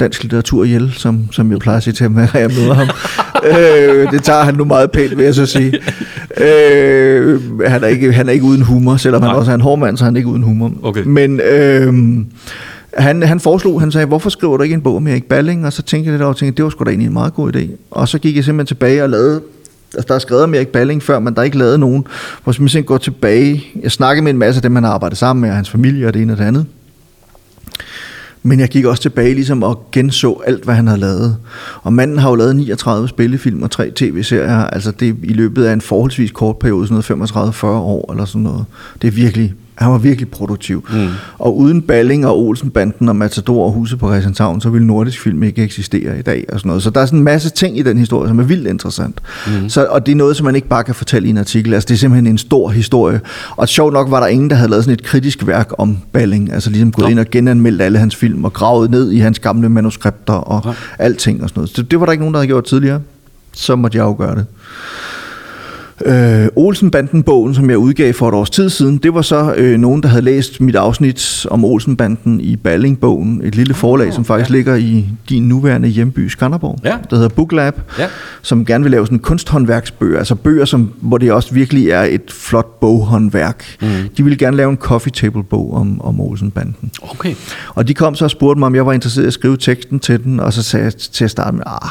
dansk 0.00 0.22
litteratur 0.22 0.64
ihjel, 0.64 0.92
som, 0.92 1.32
som 1.32 1.50
jeg 1.50 1.58
plejer 1.58 1.76
at 1.76 1.82
sige 1.82 1.94
til 1.94 2.02
ham, 2.02 2.12
når 2.12 2.38
jeg 2.38 2.50
møder 2.58 2.74
ham. 2.74 2.88
øh, 3.44 4.12
det 4.12 4.22
tager 4.22 4.42
han 4.42 4.54
nu 4.54 4.64
meget 4.64 4.90
pænt, 4.90 5.16
vil 5.16 5.24
jeg 5.24 5.34
så 5.34 5.46
sige. 5.46 5.78
Øh, 6.40 7.60
han, 7.66 7.82
er 7.84 7.86
ikke, 7.86 8.12
han 8.12 8.28
er 8.28 8.32
ikke 8.32 8.44
uden 8.44 8.62
humor, 8.62 8.96
selvom 8.96 9.22
Nej. 9.22 9.30
han 9.30 9.38
også 9.38 9.50
er 9.50 9.54
en 9.54 9.60
hård 9.60 9.78
mand, 9.78 9.96
så 9.96 10.04
han 10.04 10.14
er 10.14 10.16
ikke 10.16 10.28
uden 10.28 10.42
humor. 10.42 10.72
Okay. 10.90 11.02
Men 11.06 11.40
øh, 11.40 11.94
han, 12.94 13.22
han 13.22 13.40
foreslog, 13.40 13.80
han 13.80 13.92
sagde, 13.92 14.06
hvorfor 14.06 14.30
skriver 14.30 14.56
du 14.56 14.62
ikke 14.62 14.74
en 14.74 14.82
bog 14.82 14.96
om 14.96 15.06
Erik 15.06 15.24
Balling? 15.24 15.66
Og 15.66 15.72
så 15.72 15.82
tænkte 15.82 16.06
jeg 16.06 16.12
lidt 16.12 16.22
over, 16.22 16.32
og 16.32 16.36
tænkte, 16.36 16.56
det 16.56 16.64
var 16.64 16.70
sgu 16.70 16.84
da 16.84 16.90
egentlig 16.90 17.06
en 17.06 17.12
meget 17.12 17.34
god 17.34 17.56
idé. 17.56 17.68
Og 17.90 18.08
så 18.08 18.18
gik 18.18 18.36
jeg 18.36 18.44
simpelthen 18.44 18.66
tilbage 18.66 19.02
og 19.02 19.10
lavede 19.10 19.40
Altså, 19.94 20.06
der 20.08 20.14
er 20.14 20.18
skrevet 20.18 20.44
om 20.44 20.54
Erik 20.54 20.68
Balling 20.68 21.02
før, 21.02 21.18
men 21.18 21.34
der 21.34 21.40
er 21.40 21.44
ikke 21.44 21.58
lavet 21.58 21.80
nogen, 21.80 22.06
hvor 22.42 22.50
jeg 22.50 22.54
simpelthen 22.54 22.84
går 22.84 22.98
tilbage. 22.98 23.64
Jeg 23.82 23.92
snakkede 23.92 24.24
med 24.24 24.32
en 24.32 24.38
masse 24.38 24.58
af 24.58 24.62
dem, 24.62 24.74
han 24.74 24.84
har 24.84 24.90
arbejdet 24.90 25.18
sammen 25.18 25.40
med, 25.40 25.50
og 25.50 25.56
hans 25.56 25.70
familie 25.70 26.06
og 26.06 26.14
det 26.14 26.22
ene 26.22 26.32
og 26.32 26.38
det 26.38 26.44
andet. 26.44 26.66
Men 28.42 28.60
jeg 28.60 28.68
gik 28.68 28.84
også 28.84 29.02
tilbage 29.02 29.34
ligesom 29.34 29.62
og 29.62 29.88
genså 29.92 30.40
alt, 30.46 30.64
hvad 30.64 30.74
han 30.74 30.86
havde 30.86 31.00
lavet. 31.00 31.36
Og 31.82 31.92
manden 31.92 32.18
har 32.18 32.28
jo 32.28 32.34
lavet 32.34 32.56
39 32.56 33.08
spillefilm 33.08 33.62
og 33.62 33.70
tre 33.70 33.90
tv-serier. 33.96 34.56
Altså 34.56 34.90
det 34.90 35.16
i 35.22 35.32
løbet 35.32 35.64
af 35.64 35.72
en 35.72 35.80
forholdsvis 35.80 36.30
kort 36.30 36.56
periode, 36.56 36.86
sådan 36.86 37.18
noget 37.18 37.54
35-40 37.62 37.66
år 37.66 38.12
eller 38.12 38.24
sådan 38.24 38.42
noget. 38.42 38.64
Det 39.02 39.08
er 39.08 39.12
virkelig 39.12 39.54
han 39.80 39.92
var 39.92 39.98
virkelig 39.98 40.28
produktiv. 40.28 40.88
Mm. 40.92 41.08
Og 41.38 41.58
uden 41.58 41.82
Balling 41.82 42.26
og 42.26 42.38
Olsenbanden 42.38 43.08
og 43.08 43.16
Matador 43.16 43.64
og 43.64 43.72
Huset 43.72 43.98
på 43.98 44.08
Christianshavn, 44.08 44.60
så 44.60 44.70
ville 44.70 44.86
nordisk 44.86 45.20
film 45.20 45.42
ikke 45.42 45.62
eksistere 45.62 46.18
i 46.18 46.22
dag. 46.22 46.44
Og 46.52 46.60
sådan 46.60 46.68
noget. 46.68 46.82
Så 46.82 46.90
der 46.90 47.00
er 47.00 47.06
sådan 47.06 47.18
en 47.18 47.24
masse 47.24 47.50
ting 47.50 47.78
i 47.78 47.82
den 47.82 47.98
historie, 47.98 48.28
som 48.28 48.38
er 48.38 48.42
vildt 48.42 48.66
interessant. 48.66 49.20
Mm. 49.46 49.68
Så, 49.68 49.84
og 49.84 50.06
det 50.06 50.12
er 50.12 50.16
noget, 50.16 50.36
som 50.36 50.44
man 50.44 50.54
ikke 50.54 50.68
bare 50.68 50.84
kan 50.84 50.94
fortælle 50.94 51.28
i 51.28 51.30
en 51.30 51.38
artikel. 51.38 51.74
Altså, 51.74 51.86
det 51.86 51.94
er 51.94 51.98
simpelthen 51.98 52.26
en 52.26 52.38
stor 52.38 52.68
historie. 52.68 53.20
Og 53.56 53.68
sjovt 53.68 53.92
nok 53.92 54.10
var 54.10 54.20
der 54.20 54.26
ingen, 54.26 54.50
der 54.50 54.56
havde 54.56 54.70
lavet 54.70 54.84
sådan 54.84 54.94
et 54.94 55.04
kritisk 55.04 55.46
værk 55.46 55.70
om 55.78 55.98
Balling. 56.12 56.52
Altså 56.52 56.70
ligesom 56.70 56.92
gået 56.92 57.06
ja. 57.06 57.10
ind 57.10 57.18
og 57.18 57.26
genanmeldt 57.30 57.82
alle 57.82 57.98
hans 57.98 58.16
film 58.16 58.44
og 58.44 58.52
gravet 58.52 58.90
ned 58.90 59.10
i 59.10 59.18
hans 59.18 59.38
gamle 59.38 59.68
manuskripter 59.68 60.32
og 60.32 60.62
ja. 60.64 61.04
alting 61.04 61.42
og 61.42 61.48
sådan 61.48 61.60
noget. 61.60 61.70
Så 61.70 61.82
det 61.82 62.00
var 62.00 62.06
der 62.06 62.12
ikke 62.12 62.22
nogen, 62.22 62.34
der 62.34 62.40
havde 62.40 62.48
gjort 62.48 62.64
tidligere. 62.64 63.00
Så 63.52 63.76
måtte 63.76 63.98
jeg 63.98 64.04
jo 64.04 64.14
gøre 64.18 64.34
det. 64.34 64.46
Øh, 66.04 66.48
Olsenbanden-bogen, 66.56 67.54
som 67.54 67.70
jeg 67.70 67.78
udgav 67.78 68.12
for 68.12 68.28
et 68.28 68.34
års 68.34 68.50
tid 68.50 68.70
siden, 68.70 68.98
det 68.98 69.14
var 69.14 69.22
så 69.22 69.54
øh, 69.56 69.78
nogen, 69.78 70.02
der 70.02 70.08
havde 70.08 70.22
læst 70.22 70.60
mit 70.60 70.76
afsnit 70.76 71.46
om 71.50 71.64
Olsenbanden 71.64 72.40
i 72.40 72.56
Balling-bogen, 72.56 73.40
et 73.44 73.54
lille 73.54 73.74
forlag, 73.74 74.06
oh, 74.06 74.12
som 74.12 74.24
faktisk 74.24 74.50
ja. 74.50 74.56
ligger 74.56 74.74
i 74.74 75.08
din 75.28 75.48
nuværende 75.48 75.88
hjemby, 75.88 76.28
Skanderborg, 76.28 76.78
ja. 76.84 76.96
der 77.10 77.16
hedder 77.16 77.28
Booklab, 77.28 77.80
ja. 77.98 78.06
som 78.42 78.64
gerne 78.64 78.84
vil 78.84 78.90
lave 78.90 79.06
sådan 79.06 79.18
kunsthåndværksbøger, 79.18 80.18
altså 80.18 80.34
bøger, 80.34 80.64
som, 80.64 80.92
hvor 81.00 81.18
det 81.18 81.32
også 81.32 81.54
virkelig 81.54 81.90
er 81.90 82.02
et 82.02 82.30
flot 82.30 82.80
boghåndværk. 82.80 83.64
Mm. 83.82 83.88
De 84.16 84.22
ville 84.22 84.36
gerne 84.36 84.56
lave 84.56 84.70
en 84.70 84.76
coffee 84.76 85.12
table-bog 85.12 85.74
om, 85.74 86.00
om 86.00 86.20
Olsenbanden. 86.20 86.90
Okay. 87.02 87.34
Og 87.74 87.88
de 87.88 87.94
kom 87.94 88.14
så 88.14 88.24
og 88.24 88.30
spurgte 88.30 88.58
mig, 88.58 88.66
om 88.66 88.74
jeg 88.74 88.86
var 88.86 88.92
interesseret 88.92 89.24
i 89.24 89.26
at 89.26 89.32
skrive 89.32 89.56
teksten 89.56 90.00
til 90.00 90.24
den, 90.24 90.40
og 90.40 90.52
så 90.52 90.62
sagde 90.62 90.84
jeg 90.84 90.94
til 90.94 91.24
at 91.24 91.30
starte 91.30 91.56
med, 91.56 91.62
ah, 91.66 91.90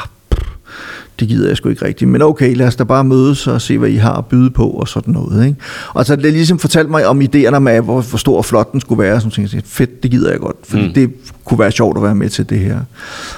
det 1.20 1.28
gider 1.28 1.48
jeg 1.48 1.56
sgu 1.56 1.68
ikke 1.68 1.84
rigtigt. 1.84 2.10
Men 2.10 2.22
okay, 2.22 2.56
lad 2.56 2.66
os 2.66 2.76
da 2.76 2.84
bare 2.84 3.04
mødes 3.04 3.46
og 3.46 3.60
se, 3.60 3.78
hvad 3.78 3.88
I 3.88 3.96
har 3.96 4.12
at 4.12 4.26
byde 4.26 4.50
på 4.50 4.68
og 4.68 4.88
sådan 4.88 5.14
noget. 5.14 5.46
Ikke? 5.46 5.56
Og 5.94 6.06
så 6.06 6.16
det 6.16 6.32
ligesom 6.32 6.58
fortalt 6.58 6.90
mig 6.90 7.06
om 7.06 7.22
idéerne 7.22 7.58
med, 7.58 7.80
hvor, 7.80 8.00
hvor 8.00 8.18
stor 8.18 8.36
og 8.36 8.44
flot 8.44 8.72
den 8.72 8.80
skulle 8.80 9.02
være. 9.02 9.20
Så 9.20 9.30
tænkte 9.30 9.56
jeg, 9.56 9.62
fedt, 9.66 10.02
det 10.02 10.10
gider 10.10 10.30
jeg 10.30 10.40
godt, 10.40 10.56
fordi 10.64 10.86
mm. 10.86 10.92
det 10.92 11.10
kunne 11.44 11.58
være 11.58 11.72
sjovt 11.72 11.96
at 11.96 12.02
være 12.02 12.14
med 12.14 12.28
til 12.28 12.50
det 12.50 12.58
her. 12.58 12.80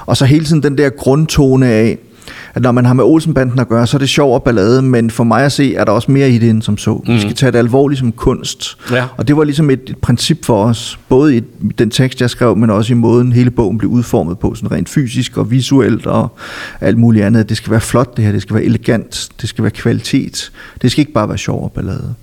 Og 0.07 0.16
så 0.16 0.24
hele 0.24 0.45
tiden 0.45 0.62
den 0.62 0.78
der 0.78 0.89
grundtone 0.89 1.66
af, 1.66 1.99
at 2.55 2.62
når 2.62 2.72
man 2.72 2.84
har 2.84 2.94
med 2.94 3.05
Olsenbanden 3.05 3.59
at 3.59 3.68
gøre, 3.68 3.86
så 3.86 3.96
er 3.96 3.98
det 3.98 4.09
sjov 4.09 4.34
og 4.34 4.42
ballade, 4.42 4.82
men 4.82 5.11
for 5.11 5.24
mig 5.24 5.44
at 5.44 5.53
se, 5.53 5.74
er 5.74 5.84
der 5.84 5.92
også 5.92 6.11
mere 6.11 6.30
i 6.30 6.38
det 6.38 6.50
end 6.50 6.62
som 6.62 6.78
så. 6.78 7.03
Mm. 7.07 7.14
Vi 7.14 7.20
skal 7.20 7.34
tage 7.34 7.53
det 7.53 7.59
alvorligt 7.59 7.98
som 7.98 8.12
kunst. 8.12 8.78
Ja. 8.90 9.05
Og 9.16 9.28
det 9.28 9.36
var 9.36 9.44
ligesom 9.44 9.70
et, 9.70 9.80
et 9.86 9.98
princip 9.98 10.44
for 10.44 10.64
os, 10.64 10.98
både 11.09 11.36
i 11.36 11.42
den 11.78 11.90
tekst, 11.90 12.20
jeg 12.20 12.30
skrev, 12.30 12.57
men 12.57 12.70
også 12.70 12.92
i 12.92 12.96
måden 12.96 13.32
hele 13.32 13.50
bogen 13.50 13.78
blev 13.78 13.90
udformet 13.90 14.38
på, 14.38 14.55
sådan 14.55 14.72
rent 14.72 14.88
fysisk 14.88 15.36
og 15.36 15.50
visuelt 15.50 16.07
og 16.07 16.28
alt 16.80 16.98
muligt 16.98 17.24
andet. 17.24 17.48
Det 17.48 17.57
skal 17.57 17.70
være 17.70 17.80
flot 17.80 18.16
det 18.16 18.24
her, 18.24 18.32
det 18.32 18.42
skal 18.42 18.55
være 18.55 18.64
elegant, 18.64 19.28
det 19.40 19.48
skal 19.48 19.62
være 19.64 19.70
kvalitet. 19.70 20.53
Det 20.82 20.90
skal 20.90 21.03
ikke 21.03 21.12
bare 21.12 21.28
være 21.28 21.38
sjov 21.38 21.64
og 21.64 21.72
ballade. 21.72 22.14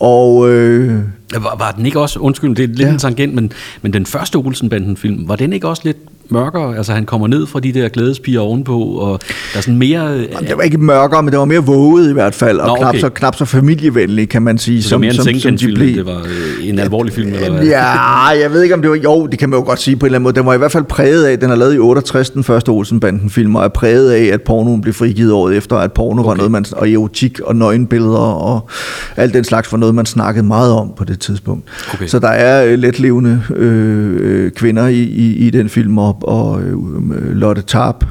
Og 0.00 0.50
øh, 0.50 1.00
Var, 1.34 1.56
var 1.58 1.70
den 1.76 1.86
ikke 1.86 2.00
også, 2.00 2.18
undskyld, 2.18 2.56
det 2.56 2.62
er 2.62 2.66
lidt 2.66 2.80
ja. 2.80 2.92
En 2.92 2.98
tangent, 2.98 3.34
men, 3.34 3.52
men 3.82 3.92
den 3.92 4.06
første 4.06 4.36
Olsenbanden-film, 4.36 5.28
var 5.28 5.36
den 5.36 5.52
ikke 5.52 5.68
også 5.68 5.82
lidt 5.84 5.96
mørkere? 6.30 6.76
Altså 6.76 6.92
han 6.92 7.06
kommer 7.06 7.26
ned 7.26 7.46
fra 7.46 7.60
de 7.60 7.72
der 7.72 7.88
glædespiger 7.88 8.40
ovenpå, 8.40 8.80
og 8.80 9.20
der 9.52 9.58
er 9.58 9.60
sådan 9.60 9.78
mere... 9.78 10.14
øh, 10.14 10.28
Jamen, 10.32 10.48
det 10.48 10.56
var 10.56 10.62
ikke 10.62 10.78
mørkere, 10.78 11.22
men 11.22 11.32
det 11.32 11.38
var 11.38 11.44
mere 11.44 11.64
våget 11.64 12.10
i 12.10 12.12
hvert 12.12 12.34
fald, 12.34 12.58
og 12.58 12.66
Nå, 12.66 12.72
Nå, 12.72 12.78
knap, 12.78 12.88
okay. 12.88 13.00
så, 13.00 13.08
knap 13.08 13.36
så 13.36 13.44
familievenlig, 13.44 14.28
kan 14.28 14.42
man 14.42 14.58
sige. 14.58 14.82
det 14.82 14.90
var 14.90 14.98
mere 14.98 15.14
en 15.14 15.22
Sengen-film, 15.22 15.82
end 15.82 15.94
det 15.96 16.06
var 16.06 16.18
øh, 16.18 16.68
en 16.68 16.78
alvorlig 16.78 17.12
film, 17.12 17.32
eller 17.32 17.50
hvad? 17.50 17.64
Ja, 17.64 18.26
jeg 18.26 18.52
ved 18.52 18.62
ikke 18.62 18.74
om 18.74 18.82
det 18.82 18.90
var, 18.90 18.96
jo, 18.96 19.26
det 19.26 19.38
kan 19.38 19.50
man 19.50 19.58
jo 19.58 19.64
godt 19.64 19.80
sige 19.80 19.96
på 19.96 20.06
en 20.06 20.08
eller 20.08 20.16
anden 20.16 20.22
måde. 20.22 20.34
Den 20.34 20.46
var 20.46 20.54
i 20.54 20.58
hvert 20.58 20.72
fald 20.72 20.84
præget 20.84 21.24
af, 21.24 21.38
den 21.38 21.50
er 21.50 21.54
lavet 21.54 21.74
i 21.74 21.78
68, 21.78 22.30
den 22.30 22.44
første 22.44 22.68
Olsenbanden-film, 22.68 23.56
og 23.56 23.64
er 23.64 23.68
præget 23.68 24.10
af, 24.10 24.24
at 24.24 24.42
pornoen 24.42 24.80
blev 24.80 24.94
frigivet 24.94 25.32
året 25.32 25.56
efter, 25.56 25.76
at 25.76 25.92
porno 25.92 26.20
okay. 26.20 26.28
var 26.28 26.34
noget, 26.34 26.50
man, 26.50 26.64
og 26.72 26.90
erotik 26.90 27.40
og 27.40 27.56
nøgenbilleder 27.56 28.18
og 28.18 28.68
alt 29.16 29.34
den 29.34 29.44
slags 29.44 29.72
var 29.72 29.78
noget, 29.78 29.94
man 29.94 30.06
snakkede 30.06 30.46
meget 30.46 30.72
om 30.72 30.92
på 30.96 31.04
det 31.04 31.20
tidspunkt. 31.20 31.64
Okay. 31.94 32.06
Så 32.06 32.18
der 32.18 32.28
er 32.28 32.64
øh, 32.64 32.78
letlevende 32.78 33.42
øh, 33.56 34.50
kvinder 34.50 34.86
i, 34.86 35.02
i, 35.02 35.46
i 35.46 35.50
den 35.50 35.68
film, 35.68 35.98
og, 35.98 36.17
og 36.22 36.62
øh, 36.62 37.36
Lotte 37.36 37.62
Tarp 37.62 38.04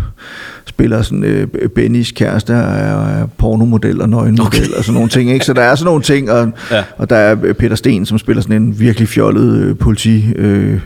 spiller 0.65 1.01
sådan 1.01 1.23
øh, 1.23 1.47
Bennys 1.75 2.11
kæreste 2.11 2.53
er, 2.53 3.27
pornomodel 3.37 4.01
og 4.01 4.09
nøgenmodel 4.09 4.61
okay. 4.63 4.77
og 4.77 4.83
sådan 4.83 4.93
nogle 4.93 5.09
ting, 5.09 5.31
ikke? 5.31 5.45
Så 5.45 5.53
der 5.53 5.61
er 5.61 5.75
sådan 5.75 5.85
nogle 5.85 6.03
ting, 6.03 6.31
og, 6.31 6.51
Ja. 6.71 6.83
og 6.97 7.09
der 7.09 7.15
er 7.15 7.35
Peter 7.53 7.75
Sten, 7.75 8.05
som 8.05 8.17
spiller 8.17 8.41
sådan 8.41 8.61
en 8.61 8.79
virkelig 8.79 9.07
fjollet 9.07 9.57
øh, 9.57 9.77
politi... 9.77 10.33
Øh, 10.35 10.79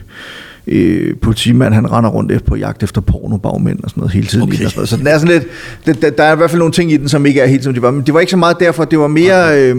øh, 0.66 1.16
politimand, 1.16 1.74
han 1.74 1.92
render 1.92 2.10
rundt 2.10 2.32
efter 2.32 2.48
på 2.48 2.56
jagt 2.56 2.82
efter 2.82 3.00
pornobagmænd 3.00 3.84
og 3.84 3.90
sådan 3.90 4.00
noget 4.00 4.12
hele 4.12 4.26
tiden. 4.26 4.42
Okay. 4.42 4.64
Og 4.64 4.70
sådan 4.70 4.72
noget. 4.76 4.88
Så 4.88 4.96
den 4.96 5.06
er 5.06 5.18
sådan 5.18 5.34
lidt, 5.34 5.46
der, 5.86 5.92
der, 5.92 6.10
der 6.10 6.24
er 6.24 6.32
i 6.32 6.36
hvert 6.36 6.50
fald 6.50 6.58
nogle 6.58 6.72
ting 6.72 6.92
i 6.92 6.96
den, 6.96 7.08
som 7.08 7.26
ikke 7.26 7.40
er 7.40 7.46
helt 7.46 7.64
som 7.64 7.74
de 7.74 7.82
var. 7.82 7.90
Men 7.90 8.02
det 8.06 8.14
var 8.14 8.20
ikke 8.20 8.30
så 8.30 8.36
meget 8.36 8.60
derfor, 8.60 8.84
det 8.84 8.98
var 8.98 9.08
mere, 9.08 9.46
okay. 9.46 9.74
øh, 9.74 9.76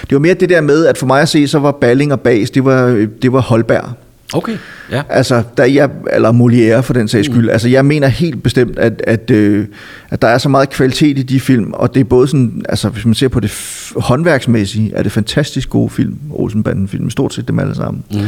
det 0.00 0.12
var 0.12 0.18
mere 0.18 0.34
det 0.34 0.48
der 0.48 0.60
med, 0.60 0.86
at 0.86 0.98
for 0.98 1.06
mig 1.06 1.22
at 1.22 1.28
se, 1.28 1.48
så 1.48 1.58
var 1.58 1.72
Balling 1.72 2.12
og 2.12 2.20
Bas, 2.20 2.50
det 2.50 2.64
var, 2.64 3.06
det 3.22 3.32
var 3.32 3.40
Holberg. 3.40 4.05
Okay, 4.34 4.56
ja. 4.90 5.02
Altså, 5.08 5.42
der 5.56 5.64
jeg, 5.64 5.90
eller 6.12 6.32
Molière 6.32 6.80
for 6.80 6.92
den 6.92 7.08
sags 7.08 7.26
skyld. 7.26 7.42
Mm. 7.42 7.48
Altså, 7.48 7.68
jeg 7.68 7.84
mener 7.84 8.08
helt 8.08 8.42
bestemt, 8.42 8.78
at, 8.78 9.02
at, 9.06 9.30
øh, 9.30 9.66
at 10.10 10.22
der 10.22 10.28
er 10.28 10.38
så 10.38 10.48
meget 10.48 10.70
kvalitet 10.70 11.18
i 11.18 11.22
de 11.22 11.40
film, 11.40 11.72
og 11.72 11.94
det 11.94 12.00
er 12.00 12.04
både 12.04 12.28
sådan, 12.28 12.64
altså 12.68 12.88
hvis 12.88 13.04
man 13.04 13.14
ser 13.14 13.28
på 13.28 13.40
det 13.40 13.52
håndværksmæssige, 13.96 14.92
er 14.94 15.02
det 15.02 15.12
fantastisk 15.12 15.70
gode 15.70 15.90
film, 15.90 16.18
Olsenbanden-film, 16.30 17.10
stort 17.10 17.34
set 17.34 17.48
dem 17.48 17.58
alle 17.58 17.74
sammen. 17.74 18.04
Mm. 18.12 18.20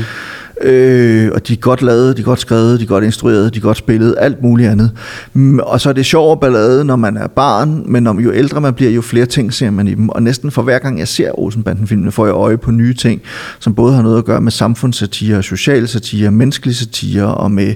Øh, 0.60 1.30
og 1.34 1.48
de 1.48 1.52
er 1.52 1.56
godt 1.56 1.82
lavet, 1.82 2.16
de 2.16 2.22
er 2.22 2.24
godt 2.24 2.40
skrevet, 2.40 2.80
de 2.80 2.84
er 2.84 2.88
godt 2.88 3.04
instrueret, 3.04 3.54
de 3.54 3.58
er 3.58 3.62
godt 3.62 3.76
spillet, 3.76 4.14
alt 4.18 4.42
muligt 4.42 4.70
andet. 4.70 4.90
Mm, 5.32 5.58
og 5.58 5.80
så 5.80 5.88
er 5.88 5.92
det 5.92 6.06
sjov 6.06 6.30
og 6.30 6.40
ballade, 6.40 6.84
når 6.84 6.96
man 6.96 7.16
er 7.16 7.26
barn, 7.26 7.82
men 7.86 8.02
når, 8.02 8.20
jo 8.20 8.32
ældre 8.32 8.60
man 8.60 8.74
bliver, 8.74 8.90
jo 8.90 9.02
flere 9.02 9.26
ting 9.26 9.52
ser 9.52 9.70
man 9.70 9.88
i 9.88 9.94
dem. 9.94 10.08
Og 10.08 10.22
næsten 10.22 10.50
for 10.50 10.62
hver 10.62 10.78
gang 10.78 10.98
jeg 10.98 11.08
ser 11.08 11.38
Olsenbanden-filmene, 11.38 12.12
får 12.12 12.26
jeg 12.26 12.34
øje 12.34 12.58
på 12.58 12.70
nye 12.70 12.94
ting, 12.94 13.22
som 13.58 13.74
både 13.74 13.94
har 13.94 14.02
noget 14.02 14.18
at 14.18 14.24
gøre 14.24 14.40
med 14.40 14.52
samfundssatire, 14.52 15.42
social 15.42 15.88
satire, 15.88 16.30
menneskelig 16.30 16.76
satire, 16.76 17.34
og 17.34 17.50
med 17.50 17.74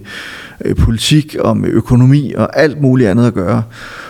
øh, 0.64 0.76
politik, 0.76 1.37
og 1.41 1.57
med 1.57 1.68
økonomi, 1.68 2.33
og 2.37 2.61
alt 2.61 2.83
muligt 2.83 3.11
andet 3.11 3.26
at 3.26 3.35
gøre. 3.35 3.62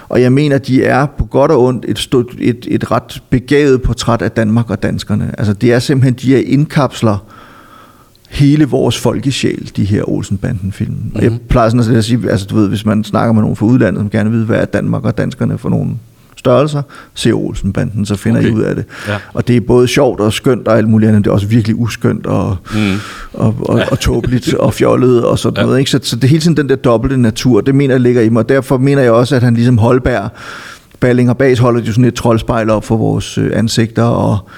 Og 0.08 0.22
jeg 0.22 0.32
mener, 0.32 0.58
de 0.58 0.84
er 0.84 1.06
på 1.06 1.24
godt 1.24 1.50
og 1.50 1.62
ondt 1.62 1.84
et, 1.88 1.98
stort, 1.98 2.26
et, 2.38 2.66
et 2.70 2.90
ret 2.90 3.22
begavet 3.30 3.82
portræt 3.82 4.22
af 4.22 4.30
Danmark 4.30 4.70
og 4.70 4.82
danskerne. 4.82 5.34
Altså 5.38 5.52
det 5.52 5.72
er 5.72 5.78
simpelthen, 5.78 6.14
de 6.14 6.36
er 6.36 6.42
indkapsler 6.46 7.31
hele 8.32 8.64
vores 8.64 8.98
folkesjæl, 8.98 9.70
de 9.76 9.84
her 9.84 10.08
Olsenbanden-film. 10.08 10.90
Mm-hmm. 10.90 11.22
Jeg 11.22 11.32
plejer 11.48 11.68
sådan 11.68 11.96
at 11.96 12.04
sige, 12.04 12.30
altså 12.30 12.46
du 12.46 12.54
ved, 12.56 12.68
hvis 12.68 12.86
man 12.86 13.04
snakker 13.04 13.32
med 13.32 13.42
nogen 13.42 13.56
fra 13.56 13.66
udlandet, 13.66 14.00
som 14.00 14.10
gerne 14.10 14.30
vil 14.30 14.36
vide, 14.36 14.46
hvad 14.46 14.58
er 14.58 14.64
Danmark 14.64 15.04
og 15.04 15.18
danskerne 15.18 15.58
for 15.58 15.68
nogle 15.68 15.90
størrelser, 16.36 16.82
se 17.14 17.32
Olsenbanden, 17.32 18.06
så 18.06 18.16
finder 18.16 18.40
Okay. 18.40 18.50
I 18.50 18.52
ud 18.52 18.62
af 18.62 18.74
det. 18.74 18.84
Ja. 19.08 19.16
Og 19.34 19.48
det 19.48 19.56
er 19.56 19.60
både 19.60 19.88
sjovt 19.88 20.20
og 20.20 20.32
skønt 20.32 20.68
og 20.68 20.78
alt 20.78 20.88
muligt 20.88 21.08
andet, 21.08 21.24
det 21.24 21.30
er 21.30 21.34
også 21.34 21.46
virkelig 21.46 21.76
uskønt 21.78 22.26
og, 22.26 22.56
mm. 22.74 22.78
og, 23.32 23.54
og, 23.58 23.82
og 23.90 24.00
tåbeligt 24.00 24.54
og 24.54 24.74
fjollet 24.74 25.24
og 25.24 25.38
sådan 25.38 25.56
Ja. 25.56 25.60
ja. 25.60 25.66
noget. 25.66 25.78
Ikke? 25.78 25.90
Så, 25.90 26.00
så 26.02 26.16
det 26.16 26.24
er 26.24 26.28
hele 26.28 26.40
tiden 26.40 26.56
den 26.56 26.68
der 26.68 26.76
dobbelte 26.76 27.16
natur, 27.16 27.60
det 27.60 27.74
mener 27.74 27.94
jeg 27.94 28.00
ligger 28.00 28.22
i 28.22 28.28
mig, 28.28 28.40
og 28.42 28.48
derfor 28.48 28.78
mener 28.78 29.02
jeg 29.02 29.12
også, 29.12 29.36
at 29.36 29.42
han 29.42 29.54
ligesom 29.54 29.78
Holberg, 29.78 30.30
Balling 31.00 31.30
og 31.30 31.38
Bas 31.38 31.58
holder 31.58 31.80
jo 31.80 31.92
sådan 31.92 32.04
et 32.04 32.14
troldspejl 32.14 32.70
op 32.70 32.84
for 32.84 32.96
vores 32.96 33.38
øh, 33.38 33.50
ansigter, 33.54 34.02
og, 34.02 34.48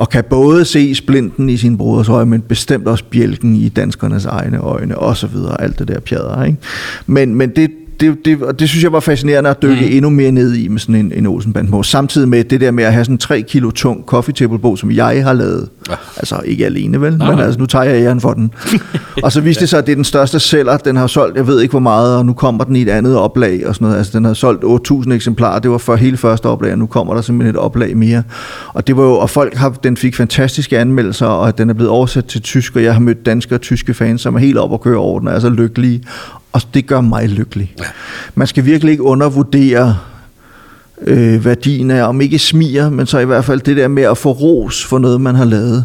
og 0.00 0.08
kan 0.08 0.24
både 0.30 0.64
se 0.64 0.94
splinten 0.94 1.48
i 1.50 1.56
sin 1.56 1.76
broders 1.78 2.08
øje, 2.08 2.26
men 2.26 2.40
bestemt 2.40 2.88
også 2.88 3.04
bjælken 3.10 3.56
i 3.56 3.68
danskernes 3.68 4.26
egne 4.26 4.58
øjne, 4.58 4.98
og 4.98 5.16
så 5.16 5.26
videre, 5.26 5.60
alt 5.60 5.78
det 5.78 5.88
der 5.88 6.00
pjader. 6.00 6.44
Ikke? 6.44 6.58
Men, 7.06 7.34
men 7.34 7.50
det, 7.56 7.70
det, 8.00 8.24
det, 8.24 8.42
og 8.42 8.60
det 8.60 8.68
synes 8.68 8.82
jeg 8.82 8.92
var 8.92 9.00
fascinerende 9.00 9.50
at 9.50 9.62
dykke 9.62 9.86
mm. 9.86 9.90
endnu 9.90 10.10
mere 10.10 10.32
ned 10.32 10.54
i 10.54 10.68
med 10.68 10.78
sådan 10.78 10.94
en, 10.94 11.12
en 11.12 11.26
Olsenband-bog. 11.26 11.84
Samtidig 11.84 12.28
med 12.28 12.44
det 12.44 12.60
der 12.60 12.70
med 12.70 12.84
at 12.84 12.92
have 12.92 13.04
sådan 13.04 13.14
en 13.14 13.18
3 13.18 13.42
kilo 13.42 13.70
tung 13.70 14.04
coffee 14.06 14.34
table 14.34 14.58
bog, 14.58 14.78
som 14.78 14.90
jeg 14.90 15.24
har 15.24 15.32
lavet. 15.32 15.68
Ja. 15.90 15.94
Altså 16.16 16.40
ikke 16.44 16.66
alene 16.66 17.00
vel, 17.00 17.18
Nej, 17.18 17.30
men 17.30 17.38
altså 17.38 17.60
nu 17.60 17.66
tager 17.66 17.84
jeg 17.84 18.04
æren 18.04 18.20
for 18.20 18.32
den. 18.32 18.52
og 19.24 19.32
så 19.32 19.40
viste 19.40 19.60
det 19.60 19.68
sig, 19.68 19.78
at 19.78 19.86
det 19.86 19.92
er 19.92 19.96
den 19.96 20.04
største 20.04 20.40
sælger. 20.40 20.76
Den 20.76 20.96
har 20.96 21.06
solgt, 21.06 21.36
jeg 21.36 21.46
ved 21.46 21.60
ikke 21.60 21.72
hvor 21.72 21.80
meget, 21.80 22.16
og 22.16 22.26
nu 22.26 22.32
kommer 22.32 22.64
den 22.64 22.76
i 22.76 22.82
et 22.82 22.88
andet 22.88 23.16
oplag 23.16 23.66
og 23.66 23.74
sådan 23.74 23.84
noget. 23.84 23.98
Altså 23.98 24.18
den 24.18 24.24
har 24.24 24.34
solgt 24.34 24.64
8.000 24.90 25.12
eksemplarer. 25.12 25.58
Det 25.58 25.70
var 25.70 25.78
for 25.78 25.96
hele 25.96 26.16
første 26.16 26.46
oplag, 26.46 26.72
og 26.72 26.78
nu 26.78 26.86
kommer 26.86 27.14
der 27.14 27.22
simpelthen 27.22 27.54
et 27.54 27.60
oplag 27.60 27.96
mere. 27.96 28.22
Og 28.74 28.86
det 28.86 28.96
var 28.96 29.02
jo, 29.02 29.12
og 29.12 29.30
folk 29.30 29.54
har, 29.54 29.70
den 29.70 29.96
fik 29.96 30.16
fantastiske 30.16 30.78
anmeldelser, 30.78 31.26
og 31.26 31.58
den 31.58 31.70
er 31.70 31.74
blevet 31.74 31.90
oversat 31.90 32.24
til 32.24 32.42
tysk, 32.42 32.76
og 32.76 32.82
jeg 32.82 32.92
har 32.92 33.00
mødt 33.00 33.26
danske 33.26 33.54
og 33.54 33.60
tyske 33.60 33.94
fans, 33.94 34.20
som 34.20 34.34
er 34.34 34.38
helt 34.38 34.58
op 34.58 34.72
og 34.72 34.80
køre 34.80 34.98
over 34.98 35.18
den, 35.18 35.28
og 35.28 35.34
er 35.34 35.38
så 35.38 35.50
lykkelige. 35.50 36.02
Og 36.52 36.62
det 36.74 36.86
gør 36.86 37.00
mig 37.00 37.28
lykkelig. 37.28 37.74
Ja. 37.78 37.84
Man 38.34 38.46
skal 38.46 38.64
virkelig 38.64 38.92
ikke 38.92 39.02
undervurdere 39.02 39.96
øh, 41.02 41.44
værdien 41.44 41.90
af, 41.90 42.08
om 42.08 42.20
ikke 42.20 42.38
smiger, 42.38 42.90
men 42.90 43.06
så 43.06 43.18
i 43.18 43.24
hvert 43.24 43.44
fald 43.44 43.60
det 43.60 43.76
der 43.76 43.88
med 43.88 44.02
at 44.02 44.18
få 44.18 44.32
ros 44.32 44.84
for 44.84 44.98
noget, 44.98 45.20
man 45.20 45.34
har 45.34 45.44
lavet. 45.44 45.84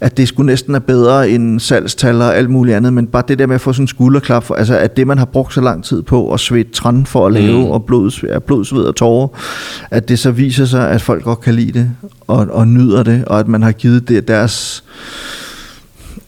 At 0.00 0.16
det 0.16 0.28
skulle 0.28 0.46
næsten 0.46 0.74
er 0.74 0.78
bedre 0.78 1.30
end 1.30 1.60
salgstal 1.60 2.22
og 2.22 2.36
alt 2.36 2.50
muligt 2.50 2.76
andet, 2.76 2.92
men 2.92 3.06
bare 3.06 3.22
det 3.28 3.38
der 3.38 3.46
med 3.46 3.54
at 3.54 3.60
få 3.60 3.72
sådan 3.72 3.82
en 3.82 3.88
skulderklap, 3.88 4.44
for, 4.44 4.54
altså 4.54 4.78
at 4.78 4.96
det, 4.96 5.06
man 5.06 5.18
har 5.18 5.24
brugt 5.24 5.54
så 5.54 5.60
lang 5.60 5.84
tid 5.84 6.02
på 6.02 6.22
og 6.22 6.40
svedt 6.40 6.72
træn 6.72 7.06
for 7.06 7.26
at 7.26 7.32
lave, 7.32 7.58
mm. 7.58 7.70
og 7.70 7.84
blod, 7.84 8.26
ja, 8.28 8.38
blod, 8.38 8.64
sved 8.64 8.82
og 8.82 8.96
tårer, 8.96 9.28
at 9.90 10.08
det 10.08 10.18
så 10.18 10.30
viser 10.30 10.64
sig, 10.64 10.90
at 10.90 11.02
folk 11.02 11.24
godt 11.24 11.40
kan 11.40 11.54
lide 11.54 11.72
det, 11.72 11.90
og, 12.26 12.46
og 12.50 12.68
nyder 12.68 13.02
det, 13.02 13.24
og 13.24 13.38
at 13.40 13.48
man 13.48 13.62
har 13.62 13.72
givet 13.72 14.08
det 14.08 14.28
deres 14.28 14.84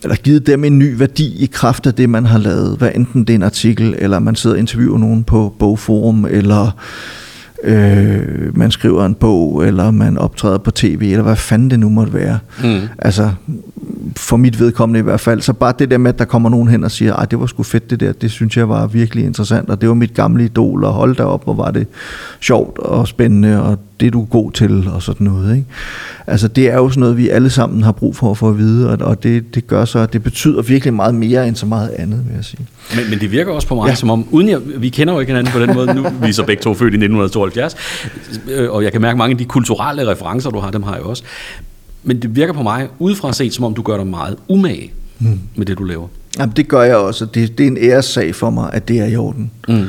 eller 0.03 0.16
givet 0.16 0.46
dem 0.46 0.64
en 0.64 0.78
ny 0.78 0.98
værdi 0.98 1.42
i 1.42 1.46
kraft 1.46 1.86
af 1.86 1.94
det, 1.94 2.11
man 2.11 2.26
har 2.26 2.38
lavet. 2.38 2.78
Hvad 2.78 2.90
enten 2.94 3.24
det 3.24 3.30
er 3.30 3.34
en 3.34 3.42
artikel, 3.42 3.94
eller 3.98 4.18
man 4.18 4.34
sidder 4.34 4.57
og 4.57 4.61
interviewer 4.61 4.98
nogen 4.98 5.24
på 5.24 5.55
bogforum, 5.59 6.26
eller 6.30 6.76
øh, 7.64 8.57
man 8.57 8.70
skriver 8.70 9.07
en 9.07 9.14
bog, 9.14 9.66
eller 9.66 9.90
man 9.90 10.18
optræder 10.18 10.59
på 10.59 10.70
tv, 10.70 11.09
eller 11.11 11.22
hvad 11.22 11.36
fanden 11.36 11.70
det 11.70 11.80
nu 11.80 11.88
måtte 11.88 12.14
være. 12.14 12.38
Mm. 12.64 12.80
Altså, 12.98 13.30
for 14.16 14.36
mit 14.36 14.60
vedkommende 14.60 15.00
i 15.00 15.02
hvert 15.02 15.20
fald. 15.20 15.40
Så 15.40 15.52
bare 15.52 15.72
det 15.78 15.90
der 15.90 15.98
med, 15.98 16.12
at 16.12 16.18
der 16.18 16.24
kommer 16.24 16.48
nogen 16.48 16.68
hen 16.68 16.84
og 16.84 16.90
siger, 16.90 17.14
at 17.14 17.30
det 17.30 17.40
var 17.40 17.46
sgu 17.46 17.62
fedt 17.62 17.90
det 17.90 18.00
der, 18.00 18.12
det 18.12 18.30
synes 18.30 18.56
jeg 18.56 18.68
var 18.68 18.86
virkelig 18.86 19.24
interessant, 19.24 19.70
og 19.70 19.80
det 19.80 19.88
var 19.88 19.94
mit 19.94 20.14
gamle 20.14 20.44
idol, 20.44 20.84
og 20.84 20.92
hold 20.92 21.16
da 21.16 21.22
op, 21.22 21.44
hvor 21.44 21.54
var 21.54 21.70
det 21.70 21.86
sjovt 22.40 22.78
og 22.78 23.08
spændende, 23.08 23.62
og 23.62 23.78
det 24.00 24.06
er 24.06 24.10
du 24.10 24.24
god 24.24 24.52
til, 24.52 24.88
og 24.94 25.02
sådan 25.02 25.24
noget. 25.24 25.56
Ikke? 25.56 25.66
Altså, 26.26 26.48
det 26.48 26.70
er 26.70 26.76
jo 26.76 26.88
sådan 26.88 27.00
noget, 27.00 27.16
vi 27.16 27.28
alle 27.28 27.50
sammen 27.50 27.82
har 27.82 27.92
brug 27.92 28.16
for 28.16 28.30
at 28.30 28.38
få 28.38 28.48
at 28.48 28.58
vide, 28.58 28.90
og, 28.90 28.98
og 29.00 29.22
det, 29.22 29.54
det 29.54 29.66
gør 29.66 29.84
så, 29.84 29.98
at 29.98 30.12
det 30.12 30.22
betyder 30.22 30.62
virkelig 30.62 30.94
meget 30.94 31.14
mere 31.14 31.48
end 31.48 31.56
så 31.56 31.66
meget 31.66 31.90
andet, 31.90 32.24
vil 32.26 32.34
jeg 32.34 32.44
sige. 32.44 32.66
Men, 32.96 33.10
men 33.10 33.20
det 33.20 33.30
virker 33.30 33.52
også 33.52 33.68
på 33.68 33.74
mig, 33.74 33.84
ja. 33.84 33.90
Ja. 33.90 33.94
som 33.94 34.10
om, 34.10 34.26
uden 34.30 34.48
jeg, 34.48 34.60
vi 34.76 34.88
kender 34.88 35.14
jo 35.14 35.20
ikke 35.20 35.30
hinanden 35.30 35.52
på 35.52 35.60
den 35.60 35.74
måde, 35.74 35.94
nu 35.94 36.02
vi 36.22 36.28
er 36.28 36.32
så 36.32 36.44
begge 36.44 36.62
to 36.62 36.74
født 36.74 36.94
i 36.94 36.96
1972, 36.96 37.76
øh, 38.50 38.70
og 38.70 38.84
jeg 38.84 38.92
kan 38.92 39.00
mærke 39.00 39.18
mange 39.18 39.32
af 39.32 39.38
de 39.38 39.44
kulturelle 39.44 40.10
referencer, 40.10 40.50
du 40.50 40.58
har, 40.58 40.70
dem 40.70 40.82
har 40.82 40.94
jeg 40.94 41.02
også. 41.02 41.22
Men 42.03 42.22
det 42.22 42.36
virker 42.36 42.53
på 42.55 42.62
mig, 42.62 42.88
udefra 42.98 43.32
set, 43.32 43.55
som 43.55 43.64
om 43.64 43.74
du 43.74 43.82
gør 43.82 43.96
dig 43.96 44.07
meget 44.07 44.36
umage 44.48 44.92
mm. 45.18 45.40
med 45.57 45.66
det, 45.66 45.78
du 45.78 45.84
laver. 45.84 46.09
Jamen, 46.38 46.53
det 46.57 46.68
gør 46.68 46.82
jeg 46.82 46.96
også, 46.96 47.24
og 47.24 47.34
det, 47.34 47.59
det 47.59 47.64
er 47.64 47.70
en 47.70 47.78
æressag 47.80 48.34
for 48.34 48.50
mig, 48.50 48.70
at 48.72 48.88
det 48.88 48.98
er 48.98 49.07
i 49.07 49.16
orden. 49.16 49.50
Mm. 49.68 49.74
Du 49.74 49.84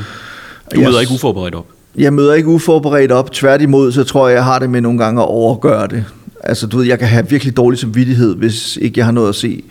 Jeg- 0.74 0.80
møder 0.90 1.00
ikke 1.00 1.14
uforberedt 1.14 1.56
op. 1.56 1.66
Jeg 1.98 2.14
møder 2.14 2.34
ikke 2.34 2.48
uforberedt 2.50 3.12
op. 3.12 3.32
Tværtimod, 3.32 3.92
så 3.92 4.04
tror 4.04 4.28
jeg, 4.28 4.36
jeg 4.36 4.44
har 4.44 4.60
det 4.60 4.70
med 4.70 4.82
nogle 4.82 5.00
gange 5.00 5.22
at 5.22 5.28
overgøre 5.28 5.88
det. 5.88 6.06
Altså, 6.44 6.68
du 6.68 6.78
ved, 6.78 6.86
jeg 6.86 7.00
kan 7.00 7.08
have 7.08 7.30
virkelig 7.30 7.58
dårlig 7.58 7.80
samvittighed, 7.80 8.36
hvis 8.36 8.78
ikke 8.82 8.98
jeg 9.00 9.06
har 9.06 9.12
noget 9.12 9.30
at 9.30 9.36
se 9.36 9.64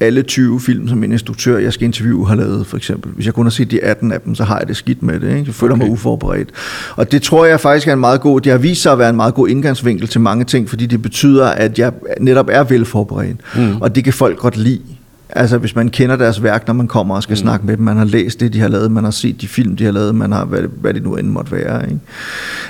alle 0.00 0.22
20 0.22 0.60
film, 0.60 0.88
som 0.88 1.04
en 1.04 1.12
instruktør, 1.12 1.58
jeg 1.58 1.72
skal 1.72 1.84
interviewe, 1.84 2.28
har 2.28 2.34
lavet, 2.34 2.66
for 2.66 2.76
eksempel. 2.76 3.12
Hvis 3.12 3.26
jeg 3.26 3.34
kun 3.34 3.46
har 3.46 3.50
set 3.50 3.70
de 3.70 3.84
18 3.84 4.12
af 4.12 4.20
dem, 4.20 4.34
så 4.34 4.44
har 4.44 4.58
jeg 4.58 4.68
det 4.68 4.76
skidt 4.76 5.02
med 5.02 5.20
det. 5.20 5.28
Ikke? 5.28 5.44
Jeg 5.46 5.54
føler 5.54 5.74
okay. 5.74 5.84
Mig 5.84 5.92
uforberedt. 5.92 6.48
Og 6.96 7.12
det 7.12 7.22
tror 7.22 7.44
jeg 7.44 7.60
faktisk 7.60 7.88
er 7.88 7.92
en 7.92 8.00
meget 8.00 8.20
god, 8.20 8.40
det 8.40 8.52
har 8.52 8.58
vist 8.58 8.82
sig 8.82 8.92
at 8.92 8.98
være 8.98 9.10
en 9.10 9.16
meget 9.16 9.34
god 9.34 9.48
indgangsvinkel 9.48 10.08
til 10.08 10.20
mange 10.20 10.44
ting, 10.44 10.68
fordi 10.68 10.86
det 10.86 11.02
betyder, 11.02 11.46
at 11.46 11.78
jeg 11.78 11.92
netop 12.20 12.48
er 12.52 12.64
velforberedt. 12.64 13.38
Mm. 13.56 13.80
Og 13.80 13.94
det 13.94 14.04
kan 14.04 14.12
folk 14.12 14.38
godt 14.38 14.56
lide. 14.56 14.95
Altså 15.36 15.58
hvis 15.58 15.74
man 15.76 15.88
kender 15.88 16.16
deres 16.16 16.42
værk, 16.42 16.66
når 16.66 16.74
man 16.74 16.88
kommer 16.88 17.14
og 17.14 17.22
skal 17.22 17.32
mm. 17.32 17.36
snakke 17.36 17.66
med 17.66 17.76
dem, 17.76 17.84
man 17.84 17.96
har 17.96 18.04
læst 18.04 18.40
det, 18.40 18.52
de 18.52 18.60
har 18.60 18.68
lavet, 18.68 18.92
man 18.92 19.04
har 19.04 19.10
set 19.10 19.40
de 19.40 19.48
film, 19.48 19.76
de 19.76 19.84
har 19.84 19.92
lavet, 19.92 20.14
man 20.14 20.32
har, 20.32 20.44
hvad, 20.44 20.62
hvad 20.80 20.94
det 20.94 21.02
nu 21.02 21.16
end 21.16 21.28
måtte 21.28 21.52
være. 21.52 21.84
Ikke? 21.84 22.00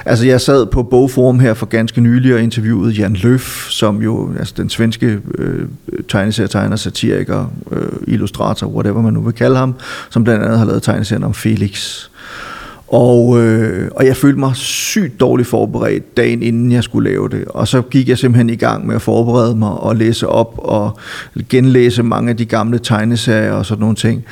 Altså 0.04 0.26
jeg 0.26 0.40
sad 0.40 0.66
på 0.66 0.82
Bogforum 0.82 1.40
her 1.40 1.54
for 1.54 1.66
ganske 1.66 2.00
nylig 2.00 2.34
og 2.34 2.40
interviewede 2.40 2.92
Jan 2.92 3.12
Løf, 3.12 3.68
som 3.70 4.02
jo, 4.02 4.30
altså 4.38 4.54
den 4.56 4.70
svenske 4.70 5.20
øh, 5.38 5.68
tegneserietegner, 6.08 6.76
satiriker, 6.76 7.52
øh, 7.72 7.88
illustrator, 8.06 8.66
whatever 8.66 9.02
man 9.02 9.12
nu 9.12 9.20
vil 9.20 9.32
kalde 9.32 9.56
ham, 9.56 9.74
som 10.10 10.24
blandt 10.24 10.44
andet 10.44 10.58
har 10.58 10.66
lavet 10.66 10.82
tegneserien 10.82 11.24
om 11.24 11.34
Felix. 11.34 12.08
Og, 12.88 13.42
øh, 13.42 13.90
og 13.94 14.06
jeg 14.06 14.16
følte 14.16 14.38
mig 14.38 14.56
sygt 14.56 15.20
dårligt 15.20 15.48
forberedt 15.48 16.16
dagen 16.16 16.42
inden 16.42 16.72
jeg 16.72 16.84
skulle 16.84 17.10
lave 17.10 17.28
det. 17.28 17.44
Og 17.44 17.68
så 17.68 17.82
gik 17.82 18.08
jeg 18.08 18.18
simpelthen 18.18 18.50
i 18.50 18.56
gang 18.56 18.86
med 18.86 18.94
at 18.94 19.02
forberede 19.02 19.56
mig 19.56 19.70
og 19.70 19.96
læse 19.96 20.28
op 20.28 20.54
og 20.58 20.98
genlæse 21.48 22.02
mange 22.02 22.30
af 22.30 22.36
de 22.36 22.44
gamle 22.44 22.78
tegneserier 22.78 23.52
og 23.52 23.66
sådan 23.66 23.80
nogle 23.80 23.96
ting. 23.96 24.24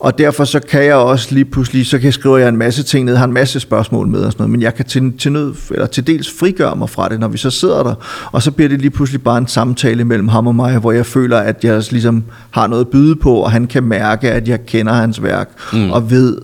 Og 0.00 0.18
derfor 0.18 0.44
så 0.44 0.60
kan 0.60 0.84
jeg 0.84 0.94
også 0.94 1.34
lige 1.34 1.44
pludselig, 1.44 1.86
så 1.86 1.98
kan 1.98 2.04
jeg 2.04 2.14
skrive 2.14 2.36
jeg 2.36 2.48
en 2.48 2.56
masse 2.56 2.82
ting 2.82 3.04
ned, 3.04 3.16
har 3.16 3.24
en 3.24 3.32
masse 3.32 3.60
spørgsmål 3.60 4.08
med 4.08 4.20
og 4.20 4.32
sådan 4.32 4.42
noget, 4.42 4.50
men 4.50 4.62
jeg 4.62 4.74
kan 4.74 4.84
til, 4.84 5.18
til, 5.18 5.32
nød, 5.32 5.54
eller 5.70 5.86
til 5.86 6.06
dels 6.06 6.32
frigøre 6.38 6.76
mig 6.76 6.90
fra 6.90 7.08
det, 7.08 7.20
når 7.20 7.28
vi 7.28 7.38
så 7.38 7.50
sidder 7.50 7.82
der, 7.82 7.94
og 8.32 8.42
så 8.42 8.50
bliver 8.50 8.68
det 8.68 8.80
lige 8.80 8.90
pludselig 8.90 9.22
bare 9.22 9.38
en 9.38 9.46
samtale 9.46 10.04
mellem 10.04 10.28
ham 10.28 10.46
og 10.46 10.54
mig, 10.54 10.78
hvor 10.78 10.92
jeg 10.92 11.06
føler, 11.06 11.38
at 11.38 11.64
jeg 11.64 11.82
ligesom 11.90 12.24
har 12.50 12.66
noget 12.66 12.84
at 12.84 12.88
byde 12.88 13.16
på, 13.16 13.34
og 13.34 13.50
han 13.50 13.66
kan 13.66 13.82
mærke, 13.82 14.30
at 14.30 14.48
jeg 14.48 14.66
kender 14.66 14.92
hans 14.92 15.22
værk, 15.22 15.50
mm. 15.72 15.90
og 15.90 16.10
ved, 16.10 16.38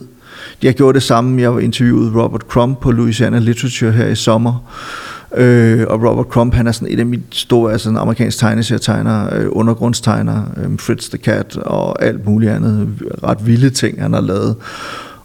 jeg 0.62 0.74
gjorde 0.74 0.94
det 0.94 1.02
samme. 1.02 1.42
Jeg 1.42 1.54
var 1.54 1.60
interviewet 1.60 2.14
Robert 2.14 2.40
Crumb 2.40 2.80
på 2.80 2.90
Louisiana 2.90 3.38
Literature 3.38 3.92
her 3.92 4.06
i 4.06 4.14
sommer. 4.14 4.72
Øh, 5.36 5.86
og 5.88 6.02
Robert 6.02 6.26
Crumb, 6.26 6.54
han 6.54 6.66
er 6.66 6.72
sådan 6.72 6.88
et 6.94 7.00
af 7.00 7.06
mine 7.06 7.22
store, 7.30 7.72
altså 7.72 7.90
en 7.90 7.96
amerikansk 7.96 8.38
tegneserietegner, 8.38 9.36
øh, 9.36 9.46
undergrundstegner, 9.50 10.42
øh, 10.56 10.78
Fritz 10.78 11.08
the 11.08 11.18
Cat 11.18 11.56
og 11.56 12.02
alt 12.02 12.26
muligt 12.26 12.52
andet 12.52 12.88
ret 13.24 13.46
vilde 13.46 13.70
ting, 13.70 14.02
han 14.02 14.12
har 14.12 14.20
lavet. 14.20 14.56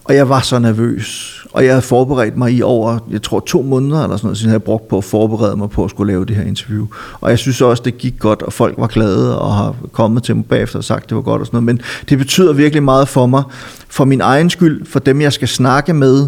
Og 0.08 0.16
jeg 0.16 0.30
var 0.30 0.40
så 0.40 0.60
nervøs. 0.60 1.34
Og 1.52 1.64
jeg 1.64 1.72
havde 1.72 1.82
forberedt 1.82 2.38
mig 2.38 2.54
i 2.54 2.62
over, 2.62 3.00
jeg 3.12 3.22
tror 3.22 3.40
to 3.40 3.62
måneder 3.62 4.04
eller 4.04 4.18
sådan 4.18 4.26
noget, 4.26 4.38
siden 4.38 4.50
jeg 4.50 4.54
havde 4.54 4.64
brugt 4.64 4.88
på 4.88 4.98
at 4.98 5.04
forberede 5.04 5.56
mig 5.56 5.70
på 5.70 5.84
at 5.84 5.90
skulle 5.90 6.14
lave 6.14 6.26
det 6.26 6.36
her 6.36 6.44
interview. 6.44 6.88
Og 7.22 7.30
jeg 7.30 7.40
synes 7.40 7.62
også, 7.62 7.84
det 7.86 7.98
gik 7.98 8.20
godt, 8.20 8.42
og 8.42 8.54
folk 8.54 8.76
var 8.78 8.88
glade 8.88 9.40
og 9.40 9.54
har 9.54 9.76
kommet 9.92 10.24
til 10.24 10.36
mig 10.36 10.46
bagefter 10.46 10.78
og 10.78 10.84
sagt, 10.84 11.04
at 11.04 11.10
det 11.10 11.16
var 11.16 11.22
godt 11.22 11.40
og 11.40 11.46
sådan 11.46 11.64
noget. 11.64 11.66
Men 11.66 11.82
det 12.10 12.18
betyder 12.18 12.54
virkelig 12.54 12.84
meget 12.84 13.08
for 13.08 13.26
mig, 13.26 13.44
for 13.88 14.06
min 14.06 14.22
egen 14.22 14.50
skyld, 14.50 14.86
for 14.86 15.00
dem 15.00 15.22
jeg 15.22 15.34
skal 15.34 15.48
snakke 15.48 15.94
med, 15.94 16.28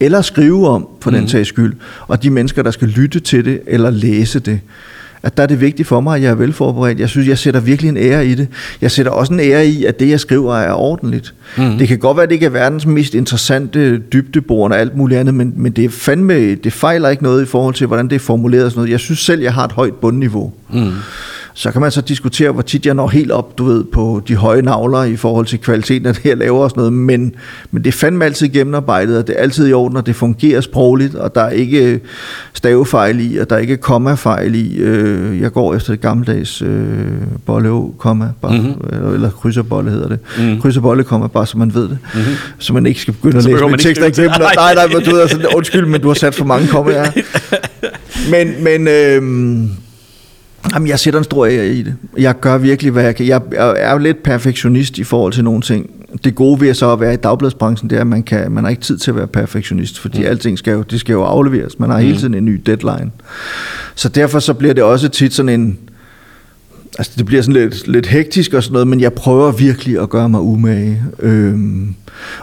eller 0.00 0.22
skrive 0.22 0.68
om, 0.68 0.88
for 1.00 1.10
mm. 1.10 1.16
den 1.16 1.28
sags 1.28 1.48
skyld, 1.48 1.74
og 2.08 2.22
de 2.22 2.30
mennesker, 2.30 2.62
der 2.62 2.70
skal 2.70 2.88
lytte 2.88 3.20
til 3.20 3.44
det, 3.44 3.60
eller 3.66 3.90
læse 3.90 4.40
det 4.40 4.60
at 5.22 5.36
der 5.36 5.42
er 5.42 5.46
det 5.46 5.60
vigtigt 5.60 5.88
for 5.88 6.00
mig, 6.00 6.16
at 6.16 6.22
jeg 6.22 6.30
er 6.30 6.34
velforberedt. 6.34 7.00
Jeg 7.00 7.08
synes, 7.08 7.28
jeg 7.28 7.38
sætter 7.38 7.60
virkelig 7.60 7.88
en 7.88 7.96
ære 7.96 8.26
i 8.26 8.34
det. 8.34 8.48
Jeg 8.80 8.90
sætter 8.90 9.12
også 9.12 9.32
en 9.32 9.40
ære 9.40 9.66
i, 9.66 9.84
at 9.84 10.00
det, 10.00 10.08
jeg 10.10 10.20
skriver, 10.20 10.56
er 10.56 10.72
ordentligt. 10.72 11.34
Mm. 11.58 11.78
Det 11.78 11.88
kan 11.88 11.98
godt 11.98 12.16
være, 12.16 12.22
at 12.22 12.28
det 12.28 12.34
ikke 12.34 12.46
er 12.46 12.50
verdens 12.50 12.86
mest 12.86 13.14
interessante 13.14 13.98
dybdeborende 13.98 14.74
og 14.74 14.80
alt 14.80 14.96
muligt 14.96 15.20
andet, 15.20 15.34
men, 15.34 15.52
men 15.56 15.72
det 15.72 15.84
er 15.84 15.88
fandme, 15.88 16.54
det 16.54 16.72
fejler 16.72 17.08
ikke 17.08 17.22
noget 17.22 17.42
i 17.42 17.46
forhold 17.46 17.74
til, 17.74 17.86
hvordan 17.86 18.08
det 18.08 18.14
er 18.14 18.20
formuleret 18.20 18.64
og 18.64 18.70
sådan 18.70 18.78
noget. 18.78 18.90
Jeg 18.90 19.00
synes 19.00 19.18
selv, 19.18 19.42
jeg 19.42 19.54
har 19.54 19.64
et 19.64 19.72
højt 19.72 19.94
bundniveau. 19.94 20.52
Mm. 20.72 20.92
Så 21.58 21.70
kan 21.72 21.80
man 21.80 21.90
så 21.90 22.00
diskutere, 22.00 22.50
hvor 22.50 22.62
tit 22.62 22.86
jeg 22.86 22.94
når 22.94 23.08
helt 23.08 23.30
op, 23.30 23.58
du 23.58 23.64
ved, 23.64 23.84
på 23.84 24.22
de 24.28 24.36
høje 24.36 24.62
navler 24.62 25.02
i 25.04 25.16
forhold 25.16 25.46
til 25.46 25.58
kvaliteten 25.58 26.06
af 26.06 26.14
det, 26.14 26.24
jeg 26.24 26.36
laver 26.36 26.58
og 26.58 26.70
sådan 26.70 26.80
noget. 26.80 26.92
Men, 26.92 27.34
men 27.70 27.84
det 27.84 27.88
er 27.88 27.96
fandme 27.98 28.24
altid 28.24 28.48
gennemarbejdet, 28.48 29.18
og 29.18 29.26
det 29.26 29.34
er 29.38 29.42
altid 29.42 29.68
i 29.68 29.72
orden, 29.72 29.96
og 29.96 30.06
det 30.06 30.16
fungerer 30.16 30.60
sprogligt, 30.60 31.14
og 31.14 31.34
der 31.34 31.40
er 31.40 31.50
ikke 31.50 32.00
stavefejl 32.54 33.32
i, 33.32 33.36
og 33.36 33.50
der 33.50 33.56
er 33.56 33.60
ikke 33.60 33.76
kommafejl 33.76 34.54
i. 34.54 34.76
Øh, 34.76 35.40
jeg 35.40 35.52
går 35.52 35.74
efter 35.74 35.92
det 35.92 36.00
gammeldags 36.00 36.62
øh, 36.62 36.88
bolle 37.46 37.92
komma, 37.98 38.28
bare, 38.42 38.58
mm-hmm. 38.58 39.14
eller 39.14 39.30
krydserbolle 39.30 39.90
hedder 39.90 40.08
det. 40.08 40.18
Mm-hmm. 40.38 40.60
Krydserbolle, 40.60 41.04
komma, 41.04 41.26
bare 41.26 41.46
så 41.46 41.58
man 41.58 41.74
ved 41.74 41.82
det. 41.82 41.98
Mm-hmm. 42.14 42.34
Så 42.58 42.72
man 42.72 42.86
ikke 42.86 43.00
skal 43.00 43.14
begynde 43.14 43.42
så 43.42 43.48
at 43.48 43.54
læse 43.54 43.66
med 43.68 43.78
tekster 43.78 44.06
igennem. 44.06 44.40
Nej, 44.40 44.74
nej, 44.74 44.86
men 44.86 45.02
du 45.04 45.10
ved, 45.10 45.20
altså, 45.20 45.48
undskyld, 45.56 45.86
men 45.86 46.00
du 46.00 46.08
har 46.08 46.14
sat 46.14 46.34
for 46.34 46.44
mange 46.44 46.68
kommaer. 46.68 47.10
Men, 48.30 48.64
men 48.64 48.88
øh, 48.88 49.22
Jamen, 50.74 50.88
jeg 50.88 50.98
sætter 50.98 51.20
en 51.20 51.24
stor 51.24 51.46
ære 51.46 51.68
i 51.68 51.82
det. 51.82 51.94
Jeg 52.18 52.40
gør 52.40 52.58
virkelig, 52.58 52.92
hvad 52.92 53.04
jeg 53.04 53.16
kan. 53.16 53.26
Jeg 53.26 53.40
er 53.56 53.92
jo 53.92 53.98
lidt 53.98 54.22
perfektionist 54.22 54.98
i 54.98 55.04
forhold 55.04 55.32
til 55.32 55.44
nogle 55.44 55.62
ting. 55.62 55.90
Det 56.24 56.34
gode 56.34 56.60
ved 56.60 56.74
så 56.74 56.92
at 56.92 57.00
være 57.00 57.14
i 57.14 57.16
dagbladsbranchen, 57.16 57.90
det 57.90 57.96
er, 57.96 58.00
at 58.00 58.06
man, 58.06 58.22
kan, 58.22 58.52
man 58.52 58.64
har 58.64 58.70
ikke 58.70 58.82
tid 58.82 58.98
til 58.98 59.10
at 59.10 59.16
være 59.16 59.26
perfektionist, 59.26 59.98
fordi 59.98 60.18
mm. 60.18 60.26
alting 60.26 60.58
skal 60.58 60.72
jo, 60.72 60.82
det 60.82 61.00
skal 61.00 61.12
jo 61.12 61.22
afleveres. 61.22 61.78
Man 61.78 61.90
har 61.90 61.98
hele 61.98 62.12
mm. 62.12 62.18
tiden 62.18 62.34
en 62.34 62.44
ny 62.44 62.62
deadline. 62.66 63.10
Så 63.94 64.08
derfor 64.08 64.38
så 64.38 64.54
bliver 64.54 64.74
det 64.74 64.82
også 64.84 65.08
tit 65.08 65.34
sådan 65.34 65.60
en, 65.60 65.78
altså 66.98 67.12
det 67.16 67.26
bliver 67.26 67.42
sådan 67.42 67.62
lidt, 67.62 67.88
lidt 67.88 68.06
hektisk 68.06 68.54
og 68.54 68.62
sådan 68.62 68.72
noget, 68.72 68.88
men 68.88 69.00
jeg 69.00 69.12
prøver 69.12 69.52
virkelig 69.52 70.00
at 70.00 70.10
gøre 70.10 70.28
mig 70.28 70.40
umage. 70.40 71.02
Øhm, 71.18 71.94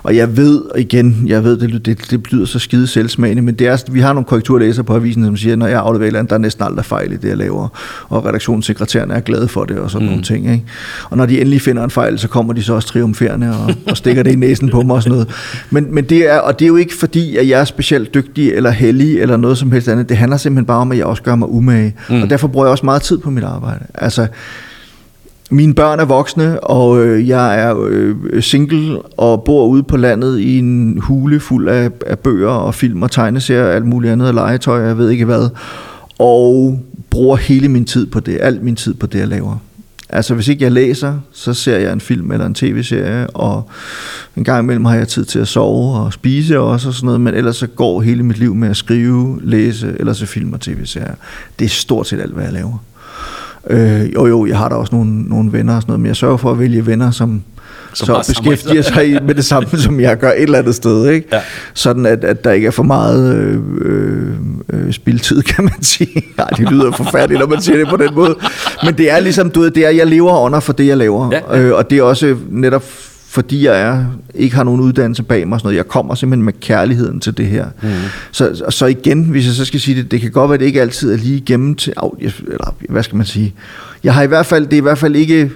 og 0.03 0.15
jeg 0.15 0.37
ved, 0.37 0.61
igen, 0.77 1.23
jeg 1.27 1.43
ved, 1.43 1.57
det, 1.57 1.85
det, 1.85 2.11
det 2.11 2.23
betyder 2.23 2.45
så 2.45 2.59
skide 2.59 2.87
selvsmagende, 2.87 3.41
men 3.41 3.55
det 3.55 3.67
er, 3.67 3.91
vi 3.91 3.99
har 3.99 4.13
nogle 4.13 4.25
korrekturlæser 4.25 4.83
på 4.83 4.95
avisen, 4.95 5.25
som 5.25 5.37
siger, 5.37 5.55
når 5.55 5.67
jeg 5.67 5.79
afleverer 5.79 6.11
land, 6.11 6.27
der 6.27 6.35
er 6.35 6.39
næsten 6.39 6.63
aldrig 6.63 6.85
fejl 6.85 7.11
i 7.11 7.15
det, 7.15 7.29
jeg 7.29 7.37
laver. 7.37 7.67
Og 8.09 8.25
redaktionssekretæren 8.25 9.11
er 9.11 9.19
glad 9.19 9.47
for 9.47 9.65
det 9.65 9.77
og 9.77 9.91
sådan 9.91 10.05
mm. 10.05 10.09
nogle 10.09 10.23
ting. 10.23 10.51
Ikke? 10.51 10.63
Og 11.09 11.17
når 11.17 11.25
de 11.25 11.41
endelig 11.41 11.61
finder 11.61 11.83
en 11.83 11.91
fejl, 11.91 12.19
så 12.19 12.27
kommer 12.27 12.53
de 12.53 12.63
så 12.63 12.73
også 12.73 12.87
triumferende 12.87 13.49
og, 13.49 13.73
og 13.89 13.97
stikker 13.97 14.23
det 14.23 14.31
i 14.31 14.35
næsen 14.35 14.69
på 14.69 14.81
mig 14.81 14.95
og 14.95 15.03
sådan 15.03 15.11
noget. 15.11 15.29
Men, 15.69 15.95
men 15.95 16.03
det 16.03 16.31
er, 16.31 16.39
og 16.39 16.59
det 16.59 16.65
er 16.65 16.69
jo 16.69 16.75
ikke 16.75 16.93
fordi, 16.93 17.37
at 17.37 17.49
jeg 17.49 17.59
er 17.59 17.65
specielt 17.65 18.13
dygtig 18.13 18.51
eller 18.51 18.69
heldig 18.69 19.21
eller 19.21 19.37
noget 19.37 19.57
som 19.57 19.71
helst 19.71 19.87
andet. 19.87 20.09
Det 20.09 20.17
handler 20.17 20.37
simpelthen 20.37 20.65
bare 20.65 20.79
om, 20.79 20.91
at 20.91 20.97
jeg 20.97 21.05
også 21.05 21.23
gør 21.23 21.35
mig 21.35 21.49
umage. 21.49 21.95
Mm. 22.09 22.21
Og 22.21 22.29
derfor 22.29 22.47
bruger 22.47 22.65
jeg 22.65 22.71
også 22.71 22.85
meget 22.85 23.01
tid 23.01 23.17
på 23.17 23.29
mit 23.29 23.43
arbejde. 23.43 23.85
Altså, 23.93 24.27
mine 25.53 25.73
børn 25.73 25.99
er 25.99 26.05
voksne, 26.05 26.63
og 26.63 27.05
øh, 27.05 27.27
jeg 27.27 27.61
er 27.61 27.85
øh, 27.89 28.43
single 28.43 29.01
og 29.01 29.43
bor 29.43 29.67
ude 29.67 29.83
på 29.83 29.97
landet 29.97 30.39
i 30.39 30.57
en 30.57 30.99
hule 31.01 31.39
fuld 31.39 31.67
af, 31.67 31.89
af 32.07 32.19
bøger 32.19 32.49
og 32.49 32.75
film 32.75 33.03
og 33.03 33.11
tegneserier 33.11 33.65
og 33.65 33.73
alt 33.73 33.85
muligt 33.85 34.13
andet 34.13 34.27
og 34.27 34.33
legetøj, 34.33 34.81
jeg 34.81 34.97
ved 34.97 35.09
ikke 35.09 35.25
hvad. 35.25 35.49
Og 36.19 36.79
bruger 37.09 37.35
hele 37.35 37.69
min 37.69 37.85
tid 37.85 38.05
på 38.05 38.19
det, 38.19 38.37
alt 38.41 38.63
min 38.63 38.75
tid 38.75 38.93
på 38.93 39.07
det, 39.07 39.19
jeg 39.19 39.27
laver. 39.27 39.57
Altså 40.09 40.33
hvis 40.33 40.47
ikke 40.47 40.63
jeg 40.63 40.71
læser, 40.71 41.19
så 41.31 41.53
ser 41.53 41.77
jeg 41.77 41.93
en 41.93 42.01
film 42.01 42.31
eller 42.31 42.45
en 42.45 42.53
tv-serie, 42.53 43.27
og 43.27 43.69
en 44.35 44.43
gang 44.43 44.63
imellem 44.63 44.85
har 44.85 44.95
jeg 44.95 45.07
tid 45.07 45.25
til 45.25 45.39
at 45.39 45.47
sove 45.47 45.99
og 45.99 46.13
spise 46.13 46.59
også 46.59 46.87
og 46.87 46.93
sådan 46.93 47.05
noget, 47.05 47.21
men 47.21 47.33
ellers 47.33 47.55
så 47.55 47.67
går 47.67 48.01
hele 48.01 48.23
mit 48.23 48.37
liv 48.37 48.55
med 48.55 48.69
at 48.69 48.77
skrive, 48.77 49.39
læse 49.43 49.95
eller 49.99 50.13
se 50.13 50.27
film 50.27 50.53
og 50.53 50.61
tv-serier. 50.61 51.15
Det 51.59 51.65
er 51.65 51.69
stort 51.69 52.07
set 52.07 52.21
alt, 52.21 52.33
hvad 52.33 52.43
jeg 52.43 52.53
laver. 52.53 52.77
Øh, 53.69 54.13
jo, 54.13 54.27
jo, 54.27 54.45
jeg 54.45 54.57
har 54.57 54.69
da 54.69 54.75
også 54.75 54.95
nogle, 54.95 55.21
nogle 55.21 55.53
venner 55.53 55.75
og 55.75 55.81
sådan 55.81 55.91
noget, 55.91 55.99
men 55.99 56.07
jeg 56.07 56.15
sørger 56.15 56.37
for 56.37 56.51
at 56.51 56.59
vælge 56.59 56.85
venner, 56.85 57.11
som, 57.11 57.41
som 57.93 58.07
så 58.07 58.23
beskæftiger 58.27 58.81
sig 58.81 59.19
med 59.23 59.35
det 59.35 59.45
samme, 59.45 59.69
som 59.77 59.99
jeg 59.99 60.17
gør 60.17 60.31
et 60.31 60.41
eller 60.41 60.59
andet 60.59 60.75
sted. 60.75 61.09
Ikke? 61.09 61.27
Ja. 61.31 61.41
Sådan, 61.73 62.05
at, 62.05 62.23
at 62.23 62.43
der 62.43 62.51
ikke 62.51 62.67
er 62.67 62.71
for 62.71 62.83
meget 62.83 63.35
øh, 63.35 63.59
øh, 64.73 64.93
spildtid, 64.93 65.41
kan 65.41 65.63
man 65.63 65.83
sige. 65.83 66.23
Nej, 66.37 66.47
det 66.47 66.71
lyder 66.71 66.91
forfærdeligt, 66.91 67.39
når 67.39 67.47
man 67.47 67.61
siger 67.61 67.77
det 67.77 67.87
på 67.87 67.97
den 67.97 68.15
måde. 68.15 68.35
Men 68.83 68.97
det 68.97 69.11
er 69.11 69.19
ligesom, 69.19 69.49
du 69.49 69.61
ved, 69.61 69.71
det 69.71 69.85
er, 69.85 69.89
jeg 69.89 70.07
lever 70.07 70.39
under 70.39 70.59
for 70.59 70.73
det, 70.73 70.87
jeg 70.87 70.97
laver. 70.97 71.29
Ja, 71.31 71.57
ja. 71.57 71.61
Øh, 71.61 71.77
og 71.77 71.89
det 71.89 71.97
er 71.97 72.03
også 72.03 72.35
netop 72.49 72.83
fordi 73.33 73.65
jeg 73.65 73.81
er, 73.81 74.05
ikke 74.35 74.55
har 74.55 74.63
nogen 74.63 74.81
uddannelse 74.81 75.23
bag 75.23 75.47
mig. 75.47 75.59
Sådan 75.59 75.67
noget. 75.67 75.77
Jeg 75.77 75.87
kommer 75.87 76.15
simpelthen 76.15 76.45
med 76.45 76.53
kærligheden 76.61 77.19
til 77.19 77.37
det 77.37 77.45
her. 77.45 77.65
Mm. 77.81 77.89
Så, 78.31 78.63
så 78.69 78.85
igen, 78.85 79.23
hvis 79.23 79.45
jeg 79.45 79.53
så 79.53 79.65
skal 79.65 79.79
sige 79.79 80.01
det, 80.01 80.11
det 80.11 80.21
kan 80.21 80.31
godt 80.31 80.49
være, 80.49 80.53
at 80.53 80.59
det 80.59 80.65
ikke 80.65 80.81
altid 80.81 81.13
er 81.13 81.17
lige 81.17 81.37
igennem 81.37 81.75
til, 81.75 81.93
eller 82.19 82.75
hvad 82.89 83.03
skal 83.03 83.15
man 83.15 83.25
sige, 83.25 83.53
jeg 84.03 84.13
har 84.13 84.23
i 84.23 84.27
hvert 84.27 84.45
fald, 84.45 84.65
det 84.65 84.73
er 84.73 84.77
i 84.77 84.81
hvert 84.81 84.97
fald 84.97 85.15
ikke 85.15 85.51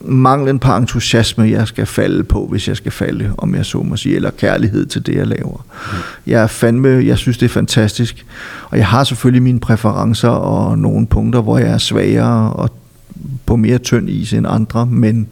manglen 0.00 0.58
på 0.58 0.76
entusiasme, 0.76 1.50
jeg 1.50 1.68
skal 1.68 1.86
falde 1.86 2.24
på, 2.24 2.46
hvis 2.46 2.68
jeg 2.68 2.76
skal 2.76 2.92
falde, 2.92 3.32
om 3.38 3.54
jeg 3.54 3.66
så 3.66 3.82
må 3.82 3.96
sige, 3.96 4.16
eller 4.16 4.30
kærlighed 4.30 4.86
til 4.86 5.06
det, 5.06 5.14
jeg 5.14 5.26
laver. 5.26 5.64
Mm. 5.92 5.98
Jeg 6.26 6.42
er 6.42 6.46
fandme, 6.46 6.88
jeg 6.88 7.18
synes, 7.18 7.38
det 7.38 7.46
er 7.46 7.50
fantastisk. 7.50 8.26
Og 8.70 8.78
jeg 8.78 8.86
har 8.86 9.04
selvfølgelig 9.04 9.42
mine 9.42 9.60
præferencer 9.60 10.28
og 10.28 10.78
nogle 10.78 11.06
punkter, 11.06 11.40
hvor 11.40 11.58
jeg 11.58 11.68
er 11.68 11.78
svagere 11.78 12.52
og 12.52 12.70
på 13.46 13.56
mere 13.56 13.78
tynd 13.78 14.10
is 14.10 14.32
end 14.32 14.46
andre, 14.48 14.86
men 14.86 15.28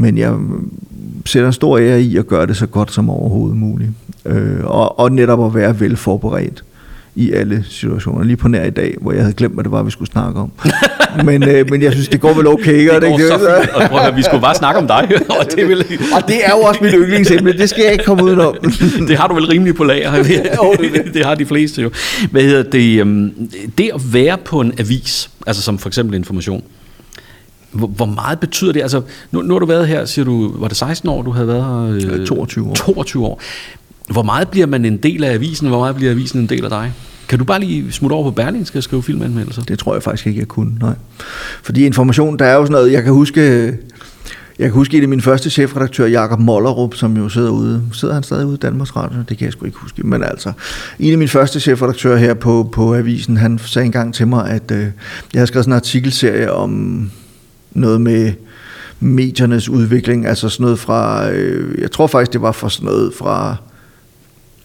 men 0.00 0.18
jeg 0.18 0.34
sætter 1.26 1.50
stor 1.50 1.78
ære 1.78 2.02
i 2.02 2.16
at 2.16 2.26
gøre 2.26 2.46
det 2.46 2.56
så 2.56 2.66
godt 2.66 2.92
som 2.92 3.10
overhovedet 3.10 3.56
muligt. 3.56 3.90
Øh, 4.26 4.64
og, 4.64 4.98
og 4.98 5.12
netop 5.12 5.44
at 5.46 5.54
være 5.54 5.80
velforberedt 5.80 6.64
i 7.14 7.32
alle 7.32 7.64
situationer. 7.68 8.24
Lige 8.24 8.36
på 8.36 8.48
nær 8.48 8.64
i 8.64 8.70
dag, 8.70 8.94
hvor 9.00 9.12
jeg 9.12 9.22
havde 9.22 9.34
glemt, 9.34 9.54
hvad 9.54 9.64
det 9.64 9.72
var, 9.72 9.82
vi 9.82 9.90
skulle 9.90 10.10
snakke 10.10 10.40
om. 10.40 10.52
men, 11.28 11.42
øh, 11.48 11.70
men 11.70 11.82
jeg 11.82 11.92
synes, 11.92 12.08
det 12.08 12.20
går 12.20 12.34
vel 12.34 12.46
okay. 12.46 12.94
Det, 12.94 13.02
det 13.02 13.10
går 13.10 13.16
det, 13.16 13.28
så 13.28 13.60
fint. 13.62 13.74
Og 13.74 13.90
prøv 13.90 14.00
at, 14.00 14.16
vi 14.16 14.22
skulle 14.22 14.40
bare 14.40 14.54
snakke 14.54 14.80
om 14.80 14.86
dig. 14.86 15.08
og, 15.40 15.46
det 15.56 15.68
vil... 15.68 15.78
og 16.16 16.28
det 16.28 16.36
er 16.44 16.50
jo 16.50 16.60
også 16.60 16.80
mit 16.84 16.94
yndlingsemne. 16.96 17.52
Det 17.52 17.70
skal 17.70 17.82
jeg 17.82 17.92
ikke 17.92 18.04
komme 18.04 18.24
udenom. 18.24 18.56
det 19.08 19.16
har 19.16 19.28
du 19.28 19.34
vel 19.34 19.46
rimelig 19.46 19.74
på 19.74 19.84
lager. 19.84 20.22
det 21.14 21.24
har 21.24 21.34
de 21.34 21.46
fleste 21.46 21.82
jo. 21.82 21.90
Hvad 22.30 22.42
hedder 22.42 22.62
det? 22.62 23.02
Um, 23.02 23.32
det 23.78 23.90
at 23.94 24.00
være 24.12 24.38
på 24.44 24.60
en 24.60 24.72
avis, 24.78 25.30
altså 25.46 25.62
som 25.62 25.78
for 25.78 25.88
eksempel 25.88 26.16
information, 26.16 26.62
hvor, 27.70 27.86
hvor 27.86 28.06
meget 28.06 28.40
betyder 28.40 28.72
det? 28.72 28.82
Altså, 28.82 29.02
nu, 29.32 29.42
nu 29.42 29.54
har 29.54 29.58
du 29.58 29.66
været 29.66 29.88
her, 29.88 30.04
siger 30.04 30.24
du, 30.24 30.60
var 30.60 30.68
det 30.68 30.76
16 30.76 31.08
år, 31.08 31.22
du 31.22 31.30
havde 31.30 31.48
været 31.48 32.02
her? 32.02 32.12
Øh, 32.20 32.26
22 32.26 32.68
år. 32.68 32.74
22 32.74 33.24
år. 33.24 33.40
Hvor 34.10 34.22
meget 34.22 34.48
bliver 34.48 34.66
man 34.66 34.84
en 34.84 34.96
del 34.96 35.24
af 35.24 35.32
avisen, 35.32 35.68
hvor 35.68 35.78
meget 35.78 35.96
bliver 35.96 36.12
avisen 36.12 36.40
en 36.40 36.46
del 36.46 36.64
af 36.64 36.70
dig? 36.70 36.92
Kan 37.28 37.38
du 37.38 37.44
bare 37.44 37.60
lige 37.60 37.92
smutte 37.92 38.14
over 38.14 38.24
på 38.24 38.34
Berlin 38.34 38.64
skal 38.64 38.82
skrive 38.82 39.02
filmanmeldelser? 39.02 39.62
Det 39.62 39.78
tror 39.78 39.94
jeg 39.94 40.02
faktisk 40.02 40.26
ikke, 40.26 40.40
jeg 40.40 40.48
kunne, 40.48 40.78
nej. 40.80 40.94
Fordi 41.62 41.86
information, 41.86 42.38
der 42.38 42.44
er 42.44 42.54
jo 42.54 42.64
sådan 42.64 42.72
noget, 42.72 42.92
jeg 42.92 43.02
kan 43.02 43.12
huske, 43.12 43.40
jeg 44.58 44.66
kan 44.66 44.70
huske, 44.70 44.96
at 44.96 45.00
det 45.00 45.08
min 45.08 45.20
første 45.20 45.50
chefredaktør, 45.50 46.06
Jakob 46.06 46.38
Mollerup, 46.38 46.94
som 46.94 47.16
jo 47.16 47.28
sidder 47.28 47.50
ude. 47.50 47.82
Sidder 47.92 48.14
han 48.14 48.22
stadig 48.22 48.46
ude 48.46 48.54
i 48.54 48.58
Danmarks 48.58 48.96
Radio? 48.96 49.18
Det 49.28 49.38
kan 49.38 49.44
jeg 49.44 49.52
sgu 49.52 49.66
ikke 49.66 49.78
huske. 49.78 50.06
Men 50.06 50.22
altså, 50.22 50.52
en 50.98 51.12
af 51.12 51.18
mine 51.18 51.28
første 51.28 51.60
chefredaktører 51.60 52.16
her 52.16 52.34
på, 52.34 52.68
på 52.72 52.94
Avisen, 52.94 53.36
han 53.36 53.58
sagde 53.58 53.86
engang 53.86 54.14
til 54.14 54.26
mig, 54.28 54.50
at 54.50 54.70
øh, 54.70 54.78
jeg 54.78 54.90
havde 55.34 55.46
skrevet 55.46 55.64
sådan 55.64 55.72
en 55.72 55.76
artikelserie 55.76 56.52
om 56.52 57.10
noget 57.80 58.00
med 58.00 58.32
mediernes 59.00 59.68
udvikling, 59.68 60.26
altså 60.26 60.48
sådan 60.48 60.64
noget 60.64 60.78
fra, 60.78 61.30
øh, 61.30 61.80
jeg 61.80 61.90
tror 61.90 62.06
faktisk, 62.06 62.32
det 62.32 62.42
var 62.42 62.52
for 62.52 62.68
sådan 62.68 62.86
noget 62.86 63.14
fra 63.14 63.56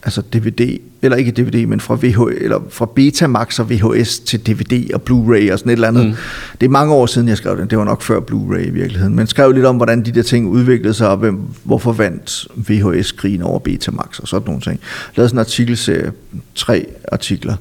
altså 0.04 0.22
DVD, 0.34 0.78
eller 1.02 1.18
ikke 1.18 1.32
DVD, 1.32 1.66
men 1.66 1.80
fra, 1.80 1.98
VH, 2.02 2.44
eller 2.44 2.60
fra 2.70 2.86
Betamax 2.96 3.60
og 3.60 3.70
VHS 3.70 4.20
til 4.20 4.40
DVD 4.48 4.94
og 4.94 5.02
Blu-ray 5.10 5.52
og 5.52 5.60
sådan 5.60 5.70
et 5.70 5.74
eller 5.74 5.88
andet. 5.88 6.06
Mm. 6.06 6.14
Det 6.62 6.66
er 6.66 6.70
mange 6.70 6.94
år 6.94 7.06
siden, 7.06 7.28
jeg 7.28 7.38
skrev 7.38 7.58
det. 7.58 7.70
Det 7.70 7.78
var 7.78 7.84
nok 7.84 8.02
før 8.02 8.20
Blu-ray 8.20 8.68
i 8.68 8.70
virkeligheden. 8.70 9.16
Men 9.16 9.28
skrev 9.28 9.52
lidt 9.52 9.66
om, 9.66 9.76
hvordan 9.76 10.06
de 10.06 10.12
der 10.12 10.22
ting 10.22 10.48
udviklede 10.48 10.94
sig, 10.94 11.10
og 11.10 11.18
hvem, 11.18 11.40
hvorfor 11.64 11.92
vandt 11.92 12.48
VHS-krigen 12.56 13.42
over 13.42 13.60
Betamax 13.60 14.20
og 14.20 14.28
sådan 14.28 14.46
nogle 14.46 14.62
ting. 14.62 14.80
Jeg 14.82 15.18
lavede 15.18 15.30
sådan 15.30 15.38
en 15.38 15.40
artikelserie, 15.40 16.12
tre 16.56 16.86
artikler. 17.12 17.56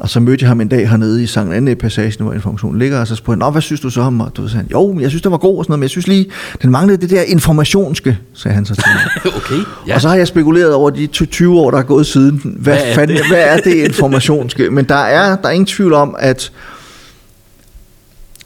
Og 0.00 0.08
så 0.08 0.20
mødte 0.20 0.42
jeg 0.42 0.48
ham 0.48 0.60
en 0.60 0.68
dag 0.68 0.88
hernede 0.88 1.22
i 1.22 1.26
Sankt 1.26 1.54
Anne 1.54 1.74
passagen, 1.74 2.24
hvor 2.24 2.32
informationen 2.32 2.78
ligger, 2.78 3.00
og 3.00 3.06
så 3.06 3.16
spurgte 3.16 3.44
han, 3.44 3.52
hvad 3.52 3.62
synes 3.62 3.80
du 3.80 3.90
så 3.90 4.00
om? 4.00 4.20
Og 4.20 4.36
du 4.36 4.48
sagde, 4.48 4.66
jo, 4.72 5.00
jeg 5.00 5.10
synes, 5.10 5.22
det 5.22 5.30
var 5.30 5.38
god 5.38 5.58
og 5.58 5.64
sådan 5.64 5.70
noget, 5.70 5.78
men 5.78 5.82
jeg 5.82 5.90
synes 5.90 6.06
lige, 6.06 6.26
den 6.62 6.70
manglede 6.70 7.00
det 7.00 7.10
der 7.10 7.22
informationske, 7.22 8.18
sagde 8.34 8.54
han 8.54 8.64
så 8.64 8.74
til 8.74 8.84
mig. 8.94 9.32
okay, 9.36 9.64
ja. 9.86 9.94
Og 9.94 10.00
så 10.00 10.08
har 10.08 10.16
jeg 10.16 10.28
spekuleret 10.28 10.74
over 10.74 10.90
de 10.90 11.06
20 11.06 11.60
år, 11.60 11.70
der 11.70 11.78
er 11.78 11.82
gået 11.82 12.06
siden. 12.06 12.40
Hvad, 12.44 12.74
hvad, 12.74 12.82
er, 12.84 12.94
fanden, 12.94 13.16
det? 13.16 13.26
hvad 13.26 13.40
er 13.40 13.56
det 13.56 13.74
informationske? 13.74 14.70
Men 14.70 14.84
der 14.84 14.94
er, 14.94 15.36
der 15.36 15.48
er 15.48 15.52
ingen 15.52 15.66
tvivl 15.66 15.92
om, 15.92 16.16
at 16.18 16.52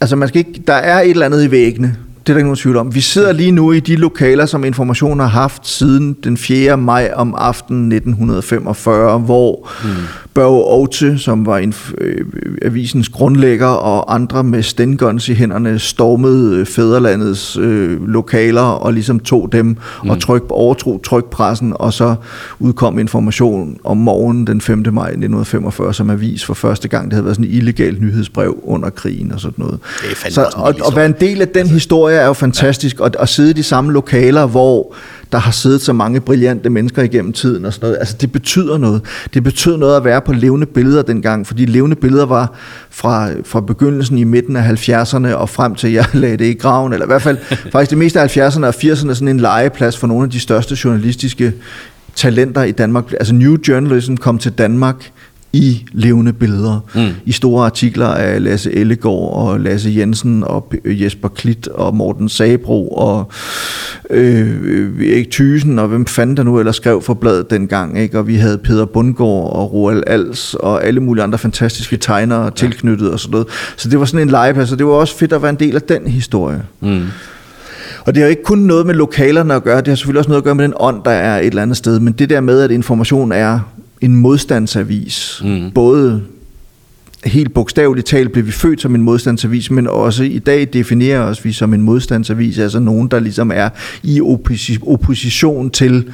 altså 0.00 0.16
man 0.16 0.28
skal 0.28 0.38
ikke, 0.38 0.62
der 0.66 0.74
er 0.74 1.00
et 1.00 1.10
eller 1.10 1.26
andet 1.26 1.44
i 1.44 1.50
væggene, 1.50 1.96
det 2.26 2.32
er 2.32 2.34
der 2.34 2.38
ikke 2.38 2.46
nogen 2.46 2.56
tvivl 2.56 2.76
om. 2.76 2.94
Vi 2.94 3.00
sidder 3.00 3.32
lige 3.32 3.50
nu 3.50 3.72
i 3.72 3.80
de 3.80 3.96
lokaler, 3.96 4.46
som 4.46 4.64
Information 4.64 5.20
har 5.20 5.26
haft 5.26 5.68
siden 5.68 6.16
den 6.24 6.36
4. 6.36 6.76
maj 6.76 7.12
om 7.14 7.34
aftenen 7.38 7.92
1945, 7.92 9.18
hvor 9.18 9.70
mm. 9.84 9.90
Børge 10.34 10.64
Oute, 10.64 11.18
som 11.18 11.46
var 11.46 11.58
en, 11.58 11.74
øh, 11.98 12.26
avisens 12.62 13.08
grundlægger, 13.08 13.66
og 13.66 14.14
andre 14.14 14.44
med 14.44 14.62
stenguns 14.62 15.28
i 15.28 15.34
hænderne, 15.34 15.78
stormede 15.78 16.56
øh, 16.56 16.66
fæderlandets 16.66 17.56
øh, 17.56 18.08
lokaler 18.08 18.62
og 18.62 18.92
ligesom 18.92 19.20
tog 19.20 19.52
dem 19.52 19.66
mm. 19.66 20.10
og 20.10 20.20
tryk, 20.20 20.42
overtro 20.50 20.98
trykpressen, 20.98 21.72
og 21.74 21.92
så 21.92 22.14
udkom 22.58 22.98
Information 22.98 23.78
om 23.84 23.96
morgenen 23.96 24.46
den 24.46 24.60
5. 24.60 24.78
maj 24.92 25.08
1945 25.08 25.94
som 25.94 26.10
avis 26.10 26.44
for 26.44 26.54
første 26.54 26.88
gang. 26.88 27.04
Det 27.04 27.12
havde 27.12 27.24
været 27.24 27.36
sådan 27.36 27.50
et 27.50 27.54
illegalt 27.56 28.02
nyhedsbrev 28.02 28.58
under 28.62 28.90
krigen 28.90 29.32
og 29.32 29.40
sådan 29.40 29.64
noget. 29.64 29.78
Det 30.02 30.26
er 30.26 30.30
så, 30.30 30.52
og, 30.54 30.74
og 30.84 30.96
være 30.96 31.06
en 31.06 31.14
del 31.20 31.40
af 31.40 31.48
den 31.48 31.66
historie 31.66 32.13
historie 32.14 32.22
er 32.22 32.26
jo 32.26 32.32
fantastisk, 32.32 33.00
og 33.00 33.10
at 33.20 33.28
sidde 33.28 33.50
i 33.50 33.52
de 33.52 33.62
samme 33.62 33.92
lokaler, 33.92 34.46
hvor 34.46 34.94
der 35.32 35.38
har 35.38 35.50
siddet 35.50 35.80
så 35.80 35.92
mange 35.92 36.20
brillante 36.20 36.70
mennesker 36.70 37.02
igennem 37.02 37.32
tiden 37.32 37.64
og 37.64 37.72
sådan 37.72 37.86
noget. 37.86 37.98
Altså 37.98 38.16
det 38.20 38.32
betyder 38.32 38.78
noget. 38.78 39.02
Det 39.34 39.42
betyder 39.44 39.76
noget 39.76 39.96
at 39.96 40.04
være 40.04 40.20
på 40.20 40.32
levende 40.32 40.66
billeder 40.66 41.02
dengang, 41.02 41.46
fordi 41.46 41.66
levende 41.66 41.96
billeder 41.96 42.26
var 42.26 42.52
fra, 42.90 43.30
fra 43.44 43.60
begyndelsen 43.60 44.18
i 44.18 44.24
midten 44.24 44.56
af 44.56 44.88
70'erne 44.88 45.34
og 45.34 45.48
frem 45.48 45.74
til 45.74 45.92
jeg 45.92 46.06
lagde 46.24 46.36
det 46.36 46.44
i 46.44 46.54
graven, 46.54 46.92
eller 46.92 47.06
i 47.06 47.08
hvert 47.08 47.22
fald 47.22 47.38
faktisk 47.72 47.90
det 47.90 47.98
meste 47.98 48.20
af 48.20 48.36
70'erne 48.36 48.66
og 48.66 48.74
80'erne 48.74 49.14
sådan 49.14 49.28
en 49.28 49.40
legeplads 49.40 49.96
for 49.96 50.06
nogle 50.06 50.24
af 50.24 50.30
de 50.30 50.40
største 50.40 50.76
journalistiske 50.84 51.52
talenter 52.14 52.62
i 52.62 52.72
Danmark. 52.72 53.12
Altså 53.12 53.34
New 53.34 53.56
Journalism 53.68 54.16
kom 54.16 54.38
til 54.38 54.52
Danmark 54.52 55.10
i 55.54 55.86
levende 55.92 56.32
billeder, 56.32 56.80
mm. 56.94 57.08
i 57.24 57.32
store 57.32 57.64
artikler 57.66 58.06
af 58.06 58.42
Lasse 58.44 58.72
Ellegaard 58.72 59.32
og 59.32 59.60
Lasse 59.60 59.94
Jensen 59.96 60.44
og 60.44 60.72
Jesper 60.84 61.28
Klit 61.28 61.68
og 61.68 61.96
Morten 61.96 62.28
Sabro 62.28 62.88
og 62.88 63.32
øh, 64.10 65.10
Erik 65.12 65.30
Thysen 65.30 65.78
og 65.78 65.88
hvem 65.88 66.06
fanden 66.06 66.36
der 66.36 66.42
nu 66.42 66.58
ellers 66.58 66.76
skrev 66.76 67.02
for 67.02 67.14
bladet 67.14 67.50
dengang, 67.50 67.98
ikke? 67.98 68.18
og 68.18 68.26
vi 68.26 68.34
havde 68.34 68.58
Peter 68.58 68.84
Bundgaard 68.84 69.52
og 69.52 69.72
Roald 69.72 70.02
Als 70.06 70.54
og 70.54 70.84
alle 70.84 71.00
mulige 71.00 71.24
andre 71.24 71.38
fantastiske 71.38 71.96
tegnere 71.96 72.50
tilknyttet 72.50 73.10
og 73.10 73.20
sådan 73.20 73.32
noget. 73.32 73.46
Så 73.76 73.88
det 73.88 73.98
var 73.98 74.04
sådan 74.04 74.22
en 74.22 74.30
legeplads, 74.30 74.72
og 74.72 74.78
det 74.78 74.86
var 74.86 74.92
også 74.92 75.16
fedt 75.18 75.32
at 75.32 75.42
være 75.42 75.50
en 75.50 75.58
del 75.58 75.74
af 75.74 75.82
den 75.82 76.06
historie. 76.06 76.62
Mm. 76.80 77.02
Og 78.06 78.14
det 78.14 78.22
har 78.22 78.30
ikke 78.30 78.42
kun 78.42 78.58
noget 78.58 78.86
med 78.86 78.94
lokalerne 78.94 79.54
at 79.54 79.64
gøre, 79.64 79.78
det 79.78 79.88
har 79.88 79.94
selvfølgelig 79.94 80.18
også 80.18 80.30
noget 80.30 80.40
at 80.40 80.44
gøre 80.44 80.54
med 80.54 80.64
den 80.64 80.74
ånd, 80.76 81.04
der 81.04 81.10
er 81.10 81.38
et 81.38 81.46
eller 81.46 81.62
andet 81.62 81.76
sted, 81.76 82.00
men 82.00 82.12
det 82.12 82.30
der 82.30 82.40
med, 82.40 82.60
at 82.60 82.70
information 82.70 83.32
er 83.32 83.60
en 84.04 84.16
modstandsavis. 84.16 85.42
Mm. 85.44 85.70
Både 85.70 86.22
helt 87.24 87.54
bogstaveligt 87.54 88.06
talt 88.06 88.32
blev 88.32 88.46
vi 88.46 88.52
født 88.52 88.80
som 88.80 88.94
en 88.94 89.02
modstandsavis, 89.02 89.70
men 89.70 89.86
også 89.86 90.24
i 90.24 90.38
dag 90.38 90.68
definerer 90.72 91.20
os 91.20 91.44
vi 91.44 91.52
som 91.52 91.74
en 91.74 91.82
modstandsavis, 91.82 92.58
altså 92.58 92.78
nogen, 92.78 93.08
der 93.08 93.20
ligesom 93.20 93.50
er 93.54 93.68
i 94.02 94.20
opposition 94.86 95.70
til 95.70 96.04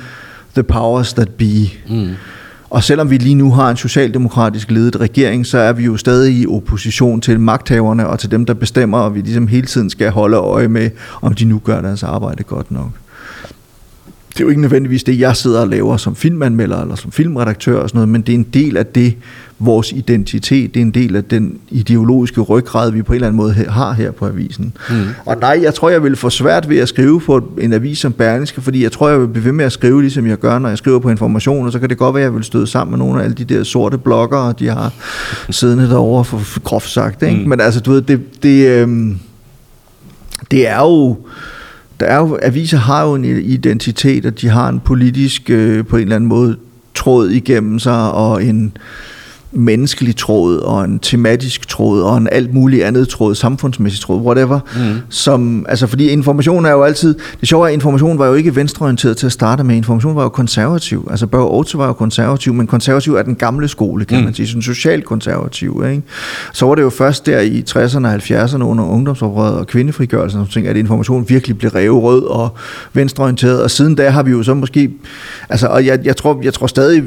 the 0.55 0.63
powers 0.63 1.13
that 1.13 1.29
be. 1.29 1.71
Mm. 1.89 2.09
Og 2.71 2.85
selvom 2.85 3.11
vi 3.11 3.17
lige 3.17 3.35
nu 3.35 3.53
har 3.53 3.71
en 3.71 3.77
socialdemokratisk 3.77 4.71
ledet 4.71 5.01
regering, 5.01 5.47
så 5.47 5.59
er 5.59 5.73
vi 5.73 5.85
jo 5.85 5.97
stadig 5.97 6.35
i 6.35 6.47
opposition 6.47 7.21
til 7.21 7.41
magthaverne 7.41 8.07
og 8.07 8.19
til 8.19 8.31
dem, 8.31 8.47
der 8.47 8.55
bestemmer, 8.55 8.99
og 8.99 9.15
vi 9.15 9.21
ligesom 9.21 9.47
hele 9.47 9.67
tiden 9.67 9.91
skal 9.91 10.11
holde 10.11 10.37
øje 10.37 10.69
med, 10.69 10.91
om 11.23 11.35
de 11.35 11.45
nu 11.45 11.61
gør 11.65 11.81
deres 11.81 12.03
arbejde 12.03 12.43
godt 12.43 12.71
nok 12.71 12.91
det 14.33 14.41
er 14.41 14.45
jo 14.45 14.49
ikke 14.49 14.61
nødvendigvis 14.61 15.05
det, 15.05 15.21
jeg 15.21 15.37
sidder 15.37 15.61
og 15.61 15.69
laver 15.69 15.97
som 15.97 16.17
filmanmelder 16.17 16.81
eller 16.83 16.95
som 16.95 17.13
filmredaktør 17.13 17.79
og 17.79 17.89
sådan 17.89 17.99
noget, 17.99 18.09
men 18.09 18.23
det 18.23 18.33
er 18.33 18.39
en 18.39 18.47
del 18.55 18.77
af 18.77 18.87
det, 18.87 19.15
vores 19.59 19.93
identitet, 19.93 20.75
det 20.75 20.81
er 20.81 20.85
en 20.85 20.91
del 20.91 21.17
af 21.17 21.25
den 21.25 21.59
ideologiske 21.71 22.41
ryggrad, 22.41 22.93
vi 22.93 23.03
på 23.03 23.13
en 23.13 23.15
eller 23.15 23.27
anden 23.27 23.37
måde 23.37 23.53
har 23.53 23.93
her 23.93 24.11
på 24.11 24.27
avisen. 24.27 24.73
Mm. 24.91 24.97
Og 25.27 25.37
nej, 25.41 25.59
jeg 25.63 25.75
tror, 25.75 25.91
jeg 25.91 26.03
vil 26.03 26.17
få 26.17 26.31
svært 26.31 26.69
ved 26.69 26.79
at 26.79 26.89
skrive 26.89 27.21
på 27.21 27.53
en 27.61 27.73
avis 27.73 27.99
som 27.99 28.13
Berlingske, 28.13 28.61
fordi 28.61 28.83
jeg 28.83 28.93
tror, 28.93 29.09
jeg 29.09 29.21
vil 29.21 29.29
blive 29.29 29.45
ved 29.45 29.53
med 29.53 29.65
at 29.65 29.73
skrive, 29.73 30.01
ligesom 30.01 30.27
jeg 30.27 30.39
gør, 30.39 30.59
når 30.59 30.69
jeg 30.69 30.79
skriver 30.79 30.99
på 30.99 31.11
information, 31.11 31.67
og 31.67 31.73
så 31.73 31.79
kan 31.79 31.89
det 31.89 31.99
godt 31.99 32.15
være, 32.15 32.23
at 32.23 32.27
jeg 32.27 32.35
vil 32.35 32.45
støde 32.45 32.67
sammen 32.67 32.91
med 32.91 33.07
nogle 33.07 33.21
af 33.21 33.25
alle 33.25 33.35
de 33.35 33.45
der 33.45 33.65
sorte 33.65 33.99
bloggere, 33.99 34.55
de 34.59 34.69
har 34.69 34.93
siddende 35.51 35.89
derovre, 35.89 36.25
for 36.25 36.61
groft 36.61 36.91
sagt. 36.91 37.23
Ikke? 37.23 37.43
Mm. 37.43 37.49
Men 37.49 37.61
altså, 37.61 37.81
du 37.81 37.93
ved, 37.93 38.03
det, 38.03 38.43
det, 38.43 38.67
øhm, 38.67 39.19
det 40.51 40.69
er 40.69 40.81
jo 40.81 41.17
der 42.01 42.07
er 42.07 42.19
jo, 42.19 42.39
aviser 42.43 42.79
har 42.79 43.05
jo 43.07 43.15
en 43.15 43.25
identitet, 43.25 44.27
og 44.27 44.41
de 44.41 44.49
har 44.49 44.69
en 44.69 44.81
politisk, 44.81 45.51
øh, 45.51 45.87
på 45.87 45.97
en 45.97 46.03
eller 46.03 46.17
anden 46.17 46.29
måde, 46.29 46.57
tråd 46.95 47.29
igennem 47.29 47.79
sig, 47.79 48.13
og 48.13 48.45
en, 48.45 48.77
menneskelig 49.53 50.17
tråd, 50.17 50.59
og 50.59 50.85
en 50.85 50.99
tematisk 50.99 51.69
tråd, 51.69 52.03
og 52.03 52.17
en 52.17 52.29
alt 52.33 52.55
muligt 52.55 52.85
andet 52.85 53.09
tråd, 53.09 53.35
samfundsmæssig 53.35 54.01
tråd, 54.01 54.21
whatever. 54.21 54.61
Mm. 54.77 54.97
Som, 55.09 55.67
altså, 55.69 55.87
fordi 55.87 56.09
information 56.09 56.67
er 56.67 56.71
jo 56.71 56.83
altid... 56.83 57.15
Det 57.41 57.49
sjove 57.49 57.65
er, 57.65 57.69
at 57.69 57.73
information 57.73 58.19
var 58.19 58.27
jo 58.27 58.35
ikke 58.35 58.57
venstreorienteret 58.57 59.17
til 59.17 59.27
at 59.27 59.33
starte 59.33 59.65
med. 59.65 59.77
Information 59.77 60.17
var 60.17 60.23
jo 60.23 60.29
konservativ. 60.29 61.09
Altså, 61.11 61.27
Børge 61.27 61.51
Otte 61.51 61.79
var 61.79 61.87
jo 61.87 61.93
konservativ, 61.93 62.55
men 62.55 62.67
konservativ 62.67 63.15
er 63.15 63.23
den 63.23 63.37
gamle 63.37 63.69
skole, 63.69 64.05
kan 64.05 64.19
mm. 64.19 64.25
man 64.25 64.35
sige. 64.35 64.47
Sådan 64.47 64.63
socialt 64.63 65.05
konservativ, 65.05 65.85
ikke? 65.91 66.03
Så 66.53 66.67
var 66.67 66.75
det 66.75 66.83
jo 66.83 66.91
først 66.91 67.27
der 67.27 67.41
i 67.41 67.65
60'erne 67.71 68.07
og 68.07 68.15
70'erne 68.15 68.63
under 68.63 68.85
ungdomsoprøret 68.85 69.55
og 69.55 69.67
kvindefrigørelsen, 69.67 70.47
ting, 70.47 70.67
at 70.67 70.77
information 70.77 71.29
virkelig 71.29 71.59
blev 71.59 71.71
revet 71.71 72.03
rød 72.03 72.23
og 72.23 72.49
venstreorienteret. 72.93 73.63
Og 73.63 73.71
siden 73.71 73.95
da 73.95 74.11
har 74.11 74.23
vi 74.23 74.31
jo 74.31 74.43
så 74.43 74.55
måske... 74.55 74.91
Altså, 75.49 75.67
og 75.67 75.87
jeg, 75.87 76.01
jeg, 76.05 76.17
tror, 76.17 76.41
jeg 76.43 76.55
tror 76.55 76.67
stadig, 76.67 77.05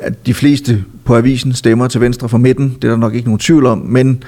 at 0.00 0.26
de 0.26 0.34
fleste 0.34 0.84
på 1.06 1.16
avisen 1.16 1.52
stemmer 1.52 1.88
til 1.88 2.00
venstre 2.00 2.28
for 2.28 2.38
midten. 2.38 2.76
Det 2.82 2.88
er 2.88 2.92
der 2.92 2.96
nok 2.96 3.14
ikke 3.14 3.28
nogen 3.28 3.38
tvivl 3.38 3.66
om, 3.66 3.78
men 3.78 4.22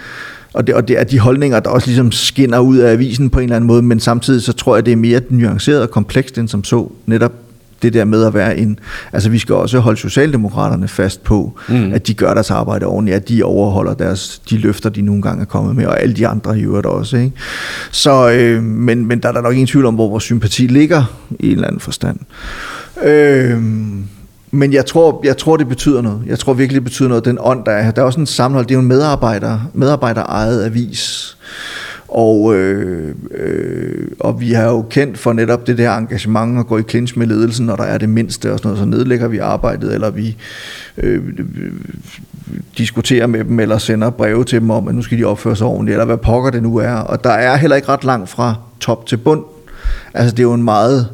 og 0.52 0.66
det, 0.66 0.74
og 0.74 0.88
det 0.88 1.00
er 1.00 1.04
de 1.04 1.18
holdninger, 1.18 1.60
der 1.60 1.70
også 1.70 1.86
ligesom 1.86 2.12
skinner 2.12 2.58
ud 2.58 2.76
af 2.76 2.92
avisen 2.92 3.30
på 3.30 3.38
en 3.38 3.44
eller 3.44 3.56
anden 3.56 3.68
måde, 3.68 3.82
men 3.82 4.00
samtidig 4.00 4.42
så 4.42 4.52
tror 4.52 4.76
jeg, 4.76 4.86
det 4.86 4.92
er 4.92 4.96
mere 4.96 5.20
nuanceret 5.28 5.82
og 5.82 5.90
komplekst 5.90 6.38
end 6.38 6.48
som 6.48 6.64
så. 6.64 6.92
Netop 7.06 7.32
det 7.82 7.92
der 7.92 8.04
med 8.04 8.24
at 8.24 8.34
være 8.34 8.58
en... 8.58 8.78
Altså 9.12 9.30
vi 9.30 9.38
skal 9.38 9.54
også 9.54 9.78
holde 9.78 10.00
Socialdemokraterne 10.00 10.88
fast 10.88 11.24
på, 11.24 11.58
mm. 11.68 11.92
at 11.92 12.06
de 12.06 12.14
gør 12.14 12.34
deres 12.34 12.50
arbejde 12.50 12.86
ordentligt, 12.86 13.16
at 13.16 13.28
de 13.28 13.42
overholder 13.42 13.94
deres, 13.94 14.42
de 14.50 14.58
løfter, 14.58 14.90
de 14.90 15.02
nogle 15.02 15.22
gange 15.22 15.40
er 15.40 15.44
kommet 15.44 15.76
med, 15.76 15.86
og 15.86 16.00
alle 16.00 16.14
de 16.14 16.26
andre 16.26 16.58
i 16.58 16.62
øvrigt 16.62 16.86
også. 16.86 17.16
Ikke? 17.16 17.32
Så, 17.90 18.30
øh, 18.30 18.62
men, 18.62 19.06
men 19.06 19.20
der 19.20 19.28
er 19.28 19.32
der 19.32 19.40
nok 19.40 19.52
ingen 19.52 19.66
tvivl 19.66 19.86
om, 19.86 19.94
hvor 19.94 20.08
vores 20.08 20.24
sympati 20.24 20.66
ligger 20.66 21.04
i 21.38 21.46
en 21.46 21.52
eller 21.52 21.66
anden 21.66 21.80
forstand. 21.80 22.18
Øh, 23.04 23.62
men 24.50 24.72
jeg 24.72 24.86
tror, 24.86 25.20
jeg 25.24 25.36
tror, 25.36 25.56
det 25.56 25.68
betyder 25.68 26.02
noget. 26.02 26.22
Jeg 26.26 26.38
tror 26.38 26.52
virkelig, 26.52 26.80
det 26.80 26.84
betyder 26.84 27.08
noget, 27.08 27.24
den 27.24 27.38
ånd, 27.40 27.64
der 27.64 27.72
er 27.72 27.82
her. 27.82 27.90
Der 27.90 28.02
er 28.02 28.06
også 28.06 28.20
en 28.20 28.26
sammenhold. 28.26 28.66
Det 28.66 28.74
er 28.74 28.76
jo 28.76 28.82
en 28.82 28.88
medarbejder, 28.88 29.60
medarbejderejet 29.72 30.64
avis. 30.64 31.36
Og, 32.08 32.54
øh, 32.54 33.14
øh, 33.34 34.06
og 34.20 34.40
vi 34.40 34.52
har 34.52 34.64
jo 34.64 34.82
kendt 34.90 35.18
for 35.18 35.32
netop 35.32 35.66
det 35.66 35.78
der 35.78 35.96
engagement 35.96 36.58
at 36.58 36.66
gå 36.66 36.78
i 36.78 36.82
clinch 36.82 37.18
med 37.18 37.26
ledelsen, 37.26 37.66
når 37.66 37.76
der 37.76 37.84
er 37.84 37.98
det 37.98 38.08
mindste 38.08 38.52
og 38.52 38.58
sådan 38.58 38.68
noget, 38.68 38.78
så 38.78 38.84
nedlægger 38.84 39.28
vi 39.28 39.38
arbejdet, 39.38 39.94
eller 39.94 40.10
vi 40.10 40.36
øh, 40.96 41.22
diskuterer 42.78 43.26
med 43.26 43.44
dem, 43.44 43.60
eller 43.60 43.78
sender 43.78 44.10
breve 44.10 44.44
til 44.44 44.60
dem 44.60 44.70
om, 44.70 44.88
at 44.88 44.94
nu 44.94 45.02
skal 45.02 45.18
de 45.18 45.24
opføre 45.24 45.56
sig 45.56 45.66
ordentligt, 45.66 45.94
eller 45.94 46.04
hvad 46.04 46.16
pokker 46.16 46.50
det 46.50 46.62
nu 46.62 46.76
er. 46.76 46.94
Og 46.94 47.24
der 47.24 47.30
er 47.30 47.56
heller 47.56 47.76
ikke 47.76 47.88
ret 47.88 48.04
langt 48.04 48.28
fra 48.28 48.54
top 48.80 49.06
til 49.06 49.16
bund. 49.16 49.44
Altså 50.14 50.30
det 50.34 50.38
er 50.38 50.48
jo 50.48 50.54
en 50.54 50.62
meget 50.62 51.08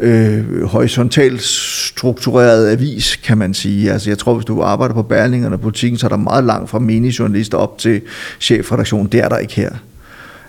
øh, 0.00 0.64
horisontalt 0.64 1.42
struktureret 1.42 2.70
avis, 2.70 3.16
kan 3.16 3.38
man 3.38 3.54
sige. 3.54 3.92
Altså 3.92 4.10
jeg 4.10 4.18
tror, 4.18 4.34
hvis 4.34 4.44
du 4.44 4.62
arbejder 4.62 4.94
på 4.94 5.02
Berlingerne 5.02 5.54
og 5.54 5.60
politikken, 5.60 5.98
så 5.98 6.06
er 6.06 6.08
der 6.08 6.16
meget 6.16 6.44
langt 6.44 6.70
fra 6.70 6.78
minijournalister 6.78 7.58
op 7.58 7.78
til 7.78 8.00
chefredaktion. 8.40 9.06
Det 9.06 9.20
er 9.20 9.28
der 9.28 9.38
ikke 9.38 9.54
her. 9.54 9.70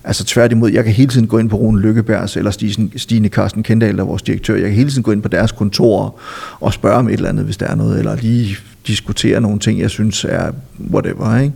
Altså 0.04 0.26
tværtimod, 0.26 0.72
jeg 0.72 0.84
kan 0.84 0.94
hele 0.94 1.10
tiden 1.10 1.28
gå 1.28 1.38
ind 1.38 1.50
på 1.50 1.56
Rune 1.56 1.82
Lykkebergs 1.82 2.38
eller 2.38 2.52
Stine 2.96 3.30
Karsten 3.30 3.64
Kendal, 3.64 3.96
der 3.96 4.02
er 4.02 4.08
vores 4.08 4.22
direktør. 4.22 4.56
Jeg 4.56 4.64
kan 4.64 4.74
hele 4.74 4.90
tiden 4.90 5.04
gå 5.04 5.12
ind 5.12 5.22
på 5.22 5.28
deres 5.28 5.52
kontor 5.52 6.20
og 6.60 6.74
spørge 6.74 6.96
om 6.96 7.08
et 7.08 7.14
eller 7.14 7.30
andet, 7.30 7.46
hvis 7.46 7.58
der 7.58 7.66
er 7.66 7.76
noget, 7.76 8.00
eller 8.00 8.16
lige 8.16 8.58
diskutere 8.88 9.42
nogle 9.42 9.60
ting, 9.60 9.80
jeg 9.80 9.90
synes 9.90 10.26
er 10.30 10.52
whatever. 10.94 11.38
Ikke? 11.38 11.54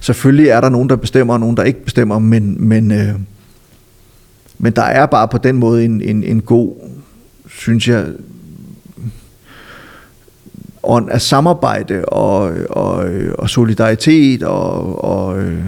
Selvfølgelig 0.00 0.48
er 0.48 0.60
der 0.60 0.68
nogen, 0.68 0.88
der 0.88 0.96
bestemmer, 0.96 1.34
og 1.34 1.40
nogen, 1.40 1.56
der 1.56 1.62
ikke 1.62 1.84
bestemmer, 1.84 2.18
men, 2.18 2.68
men, 2.68 2.92
øh, 2.92 3.14
men 4.58 4.72
der 4.72 4.82
er 4.82 5.06
bare 5.06 5.28
på 5.28 5.38
den 5.38 5.56
måde 5.56 5.84
en, 5.84 6.02
en, 6.02 6.24
en 6.24 6.40
god, 6.40 6.74
synes 7.58 7.88
jeg, 7.88 8.06
ånd 10.82 11.10
af 11.10 11.20
samarbejde 11.20 12.04
og, 12.04 12.52
og, 12.70 13.06
og 13.38 13.50
solidaritet 13.50 14.42
og, 14.42 15.04
og 15.04 15.38
øh, 15.38 15.64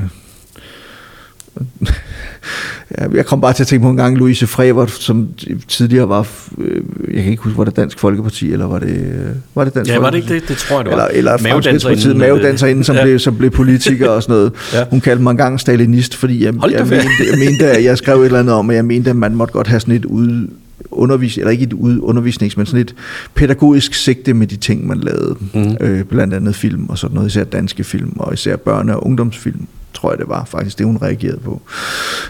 jeg 3.15 3.27
kom 3.27 3.41
bare 3.41 3.53
til 3.53 3.63
at 3.63 3.67
tænke 3.67 3.83
på 3.83 3.91
en 3.91 3.97
gang 3.97 4.17
Louise 4.17 4.47
Frevert, 4.47 4.91
som 4.91 5.29
tidligere 5.69 6.09
var, 6.09 6.29
øh, 6.59 6.83
jeg 7.15 7.23
kan 7.23 7.31
ikke 7.31 7.43
huske, 7.43 7.59
var 7.59 7.65
det 7.65 7.77
Dansk 7.77 7.99
Folkeparti, 7.99 8.53
eller 8.53 8.67
var 8.67 8.79
det, 8.79 8.89
øh, 8.89 9.27
var 9.55 9.65
det 9.65 9.75
Dansk 9.75 9.93
Ja, 9.93 9.99
var 9.99 10.11
det 10.11 10.19
ikke 10.19 10.35
det? 10.35 10.49
Det 10.49 10.57
tror 10.57 10.77
jeg, 10.77 10.85
det 10.85 10.93
var. 10.93 11.07
Eller, 11.07 11.31
eller 11.31 11.51
Fremskridtspartiet, 11.51 12.17
mavedanserinde, 12.17 12.85
som, 12.85 12.97
ja. 12.97 13.03
blev, 13.03 13.19
som 13.19 13.37
blev 13.37 13.51
politiker 13.51 14.09
og 14.09 14.23
sådan 14.23 14.37
noget. 14.37 14.53
ja. 14.75 14.85
Hun 14.91 15.01
kaldte 15.01 15.23
mig 15.23 15.31
engang 15.31 15.61
stalinist, 15.61 16.15
fordi 16.15 16.45
jeg, 16.45 16.55
jeg, 16.55 16.87
mente, 16.87 16.97
jeg 17.33 17.39
mente, 17.39 17.67
at 17.67 17.85
jeg 17.85 17.99
skrev 17.99 18.21
et 18.21 18.25
eller 18.25 18.39
andet 18.39 18.55
om, 18.55 18.71
at 18.71 18.77
jeg 18.77 18.85
mente, 18.85 19.11
at 19.11 19.17
man 19.17 19.35
måtte 19.35 19.53
godt 19.53 19.67
have 19.67 19.81
sådan 19.81 19.95
et 19.95 20.05
ud, 20.05 20.49
undervis, 20.97 21.39
eller 21.39 21.51
ikke 21.51 21.65
et 21.65 21.73
undervisnings, 21.73 22.57
men 22.57 22.67
sådan 22.67 22.81
et 22.81 22.95
pædagogisk 23.35 23.95
sigte 23.95 24.35
med 24.35 24.47
de 24.47 24.57
ting, 24.57 24.87
man 24.87 24.99
lavede. 24.99 25.37
Mm. 25.55 25.77
Øh, 25.81 26.05
blandt 26.05 26.35
andet 26.35 26.55
film 26.55 26.89
og 26.89 26.99
sådan 26.99 27.15
noget, 27.15 27.29
især 27.29 27.45
danske 27.45 27.85
film, 27.85 28.13
og 28.17 28.35
især 28.35 28.57
børne- 28.57 28.93
og 28.93 29.07
ungdomsfilm 29.07 29.67
tror 29.97 30.11
jeg 30.11 30.19
det 30.19 30.29
var 30.29 30.45
faktisk 30.45 30.79
det, 30.79 30.87
hun 30.87 30.99
reagerede 31.03 31.39
på. 31.45 31.63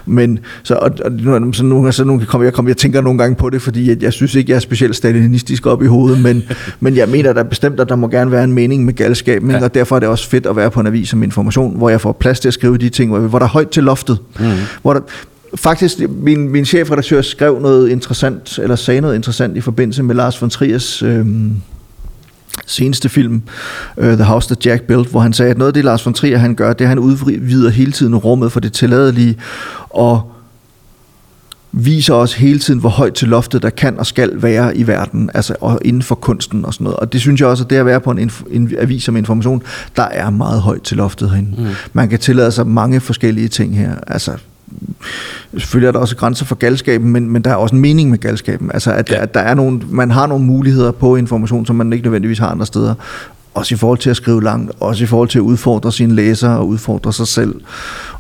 Men 0.07 0.39
så, 0.63 0.75
og, 0.75 0.91
og, 1.05 1.13
så 1.53 1.65
nogle, 1.65 1.95
så 1.95 2.05
nogle, 2.05 2.27
kom, 2.27 2.43
jeg, 2.43 2.53
kom, 2.53 2.69
jeg 2.69 2.77
tænker 2.77 3.01
nogle 3.01 3.19
gange 3.19 3.37
på 3.37 3.51
det, 3.51 3.63
fordi 3.63 3.89
jeg, 3.89 4.03
jeg 4.03 4.13
synes 4.13 4.35
ikke, 4.35 4.51
jeg 4.51 4.57
er 4.57 4.61
specielt 4.61 4.97
stalinistisk 4.97 5.67
op 5.67 5.83
i 5.83 5.87
hovedet, 5.87 6.23
men, 6.23 6.43
men 6.81 6.97
jeg 6.97 7.09
mener 7.09 7.33
da 7.33 7.43
bestemt, 7.43 7.81
at 7.81 7.89
der 7.89 7.97
må 7.97 8.09
gerne 8.09 8.31
være 8.31 8.45
en 8.45 8.53
mening 8.53 8.85
med 8.85 8.95
galskaben, 8.95 9.51
ja. 9.51 9.65
og 9.65 9.75
derfor 9.75 9.97
er 9.97 10.01
det 10.01 10.09
også 10.09 10.29
fedt 10.29 10.47
at 10.47 10.57
være 10.57 10.71
på 10.71 10.81
en 10.81 10.87
avis 10.87 11.09
som 11.09 11.23
information, 11.23 11.77
hvor 11.77 11.89
jeg 11.89 12.01
får 12.01 12.13
plads 12.13 12.41
til 12.41 12.49
at 12.49 12.55
skrive 12.55 12.79
de 12.79 12.89
ting, 12.89 13.11
hvor, 13.11 13.19
hvor 13.21 13.39
der 13.39 13.47
er 13.47 13.51
højt 13.51 13.69
til 13.69 13.85
loftet. 13.85 14.19
Mm. 14.39 14.47
Hvor 14.83 14.93
der, 14.93 15.01
faktisk, 15.55 15.99
min, 16.09 16.49
min 16.49 16.65
chefredaktør 16.65 17.23
skrev 17.23 17.61
noget 17.61 17.89
interessant, 17.89 18.59
eller 18.59 18.77
sagde 18.77 19.01
noget 19.01 19.15
interessant 19.15 19.57
i 19.57 19.61
forbindelse 19.61 20.03
med 20.03 20.15
Lars 20.15 20.43
von 20.43 20.51
Triers 20.51 21.03
øh, 21.03 21.27
seneste 22.67 23.09
film, 23.09 23.43
uh, 23.97 24.05
The 24.05 24.25
House 24.25 24.49
That 24.49 24.67
Jack 24.67 24.83
Built, 24.83 25.11
hvor 25.11 25.21
han 25.21 25.33
sagde, 25.33 25.51
at 25.51 25.59
noget 25.59 25.69
af 25.69 25.75
det, 25.75 25.85
Lars 25.85 26.07
von 26.07 26.15
Trier 26.15 26.39
han 26.39 26.55
gør, 26.55 26.73
det 26.73 26.81
er, 26.81 26.85
at 26.85 26.89
han 26.89 26.99
udvider 26.99 27.71
hele 27.71 27.93
tiden 27.93 28.17
rummet 28.17 28.53
for 28.53 28.61
det 28.61 28.73
tilladelige, 28.73 29.37
og 29.91 30.33
viser 31.73 32.15
os 32.15 32.35
hele 32.35 32.59
tiden, 32.59 32.81
hvor 32.81 32.89
højt 32.89 33.15
til 33.15 33.29
loftet 33.29 33.63
der 33.63 33.71
kan 33.71 33.99
og 33.99 34.07
skal 34.07 34.43
være 34.43 34.77
i 34.77 34.87
verden, 34.87 35.31
altså 35.35 35.55
og 35.61 35.81
inden 35.85 36.03
for 36.03 36.15
kunsten 36.15 36.65
og 36.65 36.75
sådan 36.75 36.85
noget. 36.85 36.99
Og 36.99 37.13
det 37.13 37.21
synes 37.21 37.41
jeg 37.41 37.49
også, 37.49 37.65
at 37.65 37.71
det 37.71 37.77
at 37.77 37.87
være 37.87 38.01
på 38.01 38.11
en, 38.11 38.31
en 38.51 38.73
avis 38.79 39.03
som 39.03 39.17
information, 39.17 39.63
der 39.97 40.03
er 40.03 40.31
meget 40.31 40.61
højt 40.61 40.83
til 40.83 40.97
loftet 40.97 41.31
herinde. 41.31 41.63
Mm. 41.63 41.67
Man 41.93 42.09
kan 42.09 42.19
tillade 42.19 42.53
sig 42.53 42.67
mange 42.67 43.01
forskellige 43.01 43.49
ting 43.49 43.79
her. 43.79 43.95
Altså 44.07 44.33
selvfølgelig 45.59 45.89
er 45.89 45.93
der 45.93 45.99
også 45.99 46.17
grænser 46.17 46.45
for 46.45 46.55
galskaben, 46.55 47.13
men, 47.13 47.31
men 47.31 47.43
der 47.43 47.51
er 47.51 47.55
også 47.55 47.75
en 47.75 47.81
mening 47.81 48.11
med 48.11 48.19
galskaben. 48.19 48.71
Altså, 48.75 48.93
at, 48.93 49.11
ja. 49.11 49.23
at 49.23 49.35
der 49.35 49.41
er 49.41 49.55
nogle, 49.55 49.81
man 49.91 50.11
har 50.11 50.27
nogle 50.27 50.45
muligheder 50.45 50.93
på 50.93 51.17
information, 51.17 51.67
som 51.67 51.77
man 51.77 51.93
ikke 51.93 52.05
nødvendigvis 52.05 52.39
har 52.39 52.49
andre 52.49 52.67
steder. 52.67 52.95
Også 53.55 53.75
i 53.75 53.79
forhold 53.79 53.99
til 53.99 54.11
at 54.11 54.17
skrive 54.17 54.43
langt, 54.43 54.73
også 54.81 55.05
i 55.05 55.07
forhold 55.07 55.29
til 55.29 55.39
at 55.39 55.43
udfordre 55.43 55.93
sine 55.93 56.15
læsere 56.15 56.59
og 56.59 56.69
udfordre 56.69 57.13
sig 57.13 57.27
selv, 57.27 57.55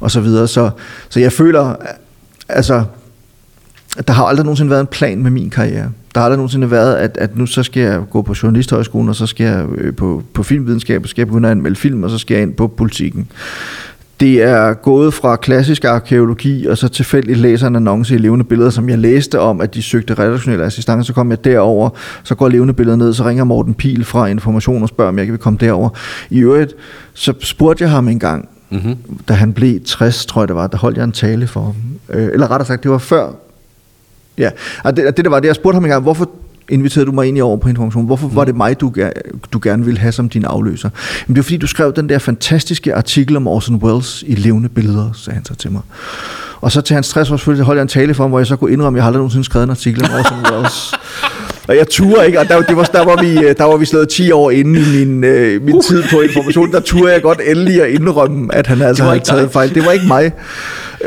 og 0.00 0.10
så 0.10 0.20
videre. 0.20 0.48
Så, 0.48 0.70
så 1.08 1.20
jeg 1.20 1.32
føler, 1.32 1.74
altså, 2.48 2.84
der 4.06 4.12
har 4.12 4.24
aldrig 4.24 4.44
nogensinde 4.44 4.70
været 4.70 4.80
en 4.80 4.86
plan 4.86 5.22
med 5.22 5.30
min 5.30 5.50
karriere. 5.50 5.90
Der 6.14 6.20
har 6.20 6.24
aldrig 6.24 6.36
nogensinde 6.36 6.70
været, 6.70 6.94
at, 6.94 7.16
at 7.20 7.36
nu 7.36 7.46
så 7.46 7.62
skal 7.62 7.82
jeg 7.82 8.02
gå 8.10 8.22
på 8.22 8.34
journalisthøjskolen, 8.42 9.08
og 9.08 9.16
så 9.16 9.26
skal 9.26 9.46
jeg 9.46 9.66
øh, 9.78 9.94
på, 9.94 10.22
på 10.34 10.42
filmvidenskab, 10.42 11.02
og 11.02 11.08
skal 11.08 11.20
jeg 11.20 11.26
begynde 11.26 11.48
at 11.48 11.52
anmelde 11.52 11.76
film, 11.76 12.02
og 12.02 12.10
så 12.10 12.18
skal 12.18 12.34
jeg 12.34 12.42
ind 12.42 12.54
på 12.54 12.66
politikken. 12.66 13.28
Det 14.20 14.42
er 14.42 14.74
gået 14.74 15.14
fra 15.14 15.36
klassisk 15.36 15.84
arkeologi, 15.84 16.66
og 16.66 16.78
så 16.78 16.88
tilfældigt 16.88 17.38
læser 17.38 17.66
en 17.66 17.76
annonce 17.76 18.14
i 18.14 18.18
levende 18.18 18.44
billeder, 18.44 18.70
som 18.70 18.88
jeg 18.88 18.98
læste 18.98 19.40
om, 19.40 19.60
at 19.60 19.74
de 19.74 19.82
søgte 19.82 20.14
redaktionelle 20.14 20.64
assistance. 20.64 21.06
Så 21.06 21.12
kom 21.12 21.30
jeg 21.30 21.44
derover, 21.44 21.90
så 22.22 22.34
går 22.34 22.48
levende 22.48 22.74
billeder 22.74 22.96
ned, 22.96 23.14
så 23.14 23.24
ringer 23.24 23.44
Morten 23.44 23.74
Pil 23.74 24.04
fra 24.04 24.26
Information 24.26 24.82
og 24.82 24.88
spørger, 24.88 25.08
om 25.08 25.18
jeg 25.18 25.26
kan 25.26 25.38
komme 25.38 25.58
derover. 25.60 25.88
I 26.30 26.38
øvrigt, 26.38 26.74
så 27.14 27.34
spurgte 27.40 27.84
jeg 27.84 27.90
ham 27.90 28.08
en 28.08 28.18
gang, 28.18 28.48
mm-hmm. 28.70 28.96
da 29.28 29.34
han 29.34 29.52
blev 29.52 29.80
60, 29.84 30.26
tror 30.26 30.42
jeg 30.42 30.48
det 30.48 30.56
var, 30.56 30.66
der 30.66 30.78
holdt 30.78 30.96
jeg 30.96 31.04
en 31.04 31.12
tale 31.12 31.46
for 31.46 31.60
ham. 31.60 31.74
Øh, 32.08 32.28
eller 32.32 32.50
rettere 32.50 32.66
sagt, 32.66 32.82
det 32.82 32.90
var 32.90 32.98
før 32.98 33.32
Ja, 34.38 34.50
og 34.84 34.96
det, 34.96 35.16
det 35.16 35.24
der 35.24 35.30
var 35.30 35.40
det, 35.40 35.48
jeg 35.48 35.54
spurgte 35.54 35.76
ham 35.76 35.84
en 35.84 35.90
gang, 35.90 36.02
hvorfor 36.02 36.30
inviterede 36.68 37.06
du 37.06 37.12
mig 37.12 37.26
ind 37.26 37.38
i 37.38 37.40
over 37.40 37.56
på 37.56 37.68
information. 37.68 38.06
Hvorfor 38.06 38.28
var 38.28 38.44
det 38.44 38.56
mig, 38.56 38.80
du, 38.80 38.92
du 39.52 39.60
gerne 39.62 39.84
ville 39.84 40.00
have 40.00 40.12
som 40.12 40.28
din 40.28 40.44
afløser? 40.44 40.90
Men 41.26 41.34
det 41.34 41.36
var 41.36 41.42
fordi, 41.42 41.56
du 41.56 41.66
skrev 41.66 41.92
den 41.92 42.08
der 42.08 42.18
fantastiske 42.18 42.94
artikel 42.94 43.36
om 43.36 43.48
Orson 43.48 43.76
Welles 43.76 44.24
i 44.26 44.34
levende 44.34 44.68
billeder, 44.68 45.10
sagde 45.14 45.34
han 45.34 45.44
så 45.44 45.54
til 45.54 45.72
mig. 45.72 45.80
Og 46.60 46.72
så 46.72 46.80
til 46.80 46.94
hans 46.94 47.08
60 47.08 47.30
års 47.30 47.42
fødselsdag 47.42 47.66
holdt 47.66 47.76
jeg 47.78 47.82
en 47.82 47.88
tale 47.88 48.14
for 48.14 48.24
ham, 48.24 48.30
hvor 48.30 48.38
jeg 48.38 48.46
så 48.46 48.56
kunne 48.56 48.72
indrømme, 48.72 48.96
at 48.96 48.98
jeg 48.98 49.04
har 49.04 49.08
aldrig 49.08 49.18
nogensinde 49.18 49.44
skrevet 49.44 49.64
en 49.64 49.70
artikel 49.70 50.04
om 50.04 50.10
Orson 50.10 50.52
Welles. 50.52 50.94
Og 51.68 51.76
jeg 51.76 51.88
turde 51.88 52.26
ikke, 52.26 52.40
og 52.40 52.48
der, 52.48 52.62
det 52.62 52.76
var, 52.76 52.82
der, 52.82 53.04
var 53.04 53.22
vi, 53.22 53.34
der 53.34 53.64
var 53.64 53.76
vi 53.76 53.84
slået 53.84 54.08
10 54.08 54.30
år 54.30 54.50
inde 54.50 54.80
i 54.80 55.04
min, 55.04 55.24
øh, 55.24 55.62
min 55.62 55.74
uh. 55.74 55.82
tid 55.82 56.02
på 56.10 56.20
information. 56.20 56.72
Der 56.72 56.80
turde 56.80 57.12
jeg 57.12 57.22
godt 57.22 57.40
endelig 57.46 57.82
at 57.82 57.90
indrømme, 57.90 58.54
at 58.54 58.66
han 58.66 58.82
altså 58.82 59.04
havde 59.04 59.20
taget 59.20 59.50
fejl. 59.50 59.74
Det 59.74 59.86
var 59.86 59.92
ikke 59.92 60.06
mig. 60.06 60.32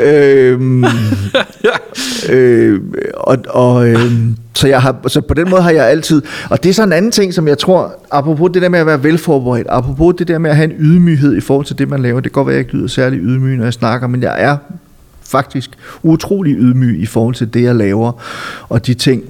Øhm, 0.00 0.84
øh, 2.32 2.80
og, 3.14 3.38
og, 3.48 3.88
øh, 3.88 4.12
så, 4.54 4.68
jeg 4.68 4.82
har, 4.82 5.08
så 5.08 5.20
på 5.20 5.34
den 5.34 5.50
måde 5.50 5.62
har 5.62 5.70
jeg 5.70 5.86
altid, 5.86 6.22
og 6.50 6.62
det 6.62 6.68
er 6.68 6.74
så 6.74 6.82
en 6.82 6.92
anden 6.92 7.10
ting, 7.10 7.34
som 7.34 7.48
jeg 7.48 7.58
tror, 7.58 7.94
apropos 8.10 8.50
det 8.54 8.62
der 8.62 8.68
med 8.68 8.78
at 8.78 8.86
være 8.86 9.02
velforberedt, 9.02 9.66
apropos 9.70 10.14
det 10.18 10.28
der 10.28 10.38
med 10.38 10.50
at 10.50 10.56
have 10.56 10.70
en 10.70 10.76
ydmyghed 10.78 11.36
i 11.36 11.40
forhold 11.40 11.66
til 11.66 11.78
det, 11.78 11.88
man 11.88 12.02
laver, 12.02 12.20
det 12.20 12.32
kan 12.32 12.34
godt 12.34 12.46
være, 12.46 12.54
at 12.54 12.58
jeg 12.58 12.66
ikke 12.66 12.76
lyder 12.76 12.88
særlig 12.88 13.20
ydmyg, 13.22 13.56
når 13.56 13.64
jeg 13.64 13.72
snakker, 13.72 14.06
men 14.06 14.22
jeg 14.22 14.42
er 14.42 14.56
faktisk 15.22 15.70
utrolig 16.02 16.54
ydmyg 16.58 17.00
i 17.00 17.06
forhold 17.06 17.34
til 17.34 17.54
det, 17.54 17.62
jeg 17.62 17.74
laver, 17.74 18.12
og 18.68 18.86
de 18.86 18.94
ting, 18.94 19.22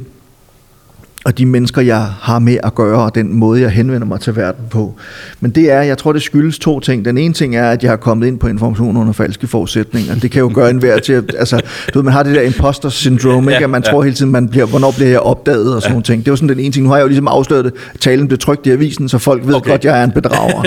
og 1.25 1.39
de 1.39 1.47
mennesker, 1.47 1.83
jeg 1.83 2.07
har 2.21 2.39
med 2.39 2.57
at 2.63 2.75
gøre, 2.75 3.03
og 3.03 3.15
den 3.15 3.35
måde, 3.35 3.61
jeg 3.61 3.71
henvender 3.71 4.07
mig 4.07 4.21
til 4.21 4.37
verden 4.37 4.65
på. 4.71 4.95
Men 5.41 5.51
det 5.51 5.71
er, 5.71 5.83
jeg 5.83 5.99
tror, 5.99 6.13
det 6.13 6.23
skyldes 6.23 6.59
to 6.59 6.81
ting. 6.81 7.05
Den 7.05 7.19
ene 7.19 7.35
ting 7.35 7.57
er, 7.57 7.71
at 7.71 7.83
jeg 7.83 7.91
har 7.91 7.97
kommet 7.97 8.27
ind 8.27 8.39
på 8.39 8.49
information 8.49 8.97
under 8.97 9.13
falske 9.13 9.47
forudsætninger. 9.47 10.15
Det 10.15 10.31
kan 10.31 10.41
jo 10.41 10.51
gøre 10.55 10.71
en 10.71 10.83
værd 10.83 11.01
til, 11.01 11.13
at, 11.13 11.35
altså, 11.39 11.57
du 11.95 11.99
ved, 11.99 12.03
man 12.03 12.13
har 12.13 12.23
det 12.23 12.35
der 12.35 12.43
imposter 12.43 12.89
syndrome, 12.89 13.53
ikke? 13.53 13.65
at 13.65 13.71
man 13.71 13.83
tror 13.83 14.03
hele 14.03 14.15
tiden, 14.15 14.33
man 14.33 14.49
bliver, 14.49 14.67
hvornår 14.67 14.91
bliver 14.91 15.11
jeg 15.11 15.21
opdaget 15.21 15.75
og 15.75 15.83
sådan 15.83 15.93
nogle 15.93 16.05
ting. 16.05 16.25
Det 16.25 16.31
var 16.31 16.37
sådan 16.37 16.49
den 16.49 16.61
ene 16.61 16.73
ting. 16.73 16.85
Nu 16.85 16.91
har 16.91 16.97
jeg 16.97 17.03
jo 17.03 17.09
ligesom 17.09 17.29
afsløret 17.29 17.65
det. 17.65 17.73
Talen 18.01 18.29
blev 18.29 18.39
trykt 18.39 18.67
i 18.67 18.71
avisen, 18.71 19.09
så 19.09 19.19
folk 19.19 19.47
ved 19.47 19.55
okay. 19.55 19.71
godt, 19.71 19.85
jeg 19.85 20.01
er 20.01 20.05
en 20.05 20.11
bedrager. 20.11 20.63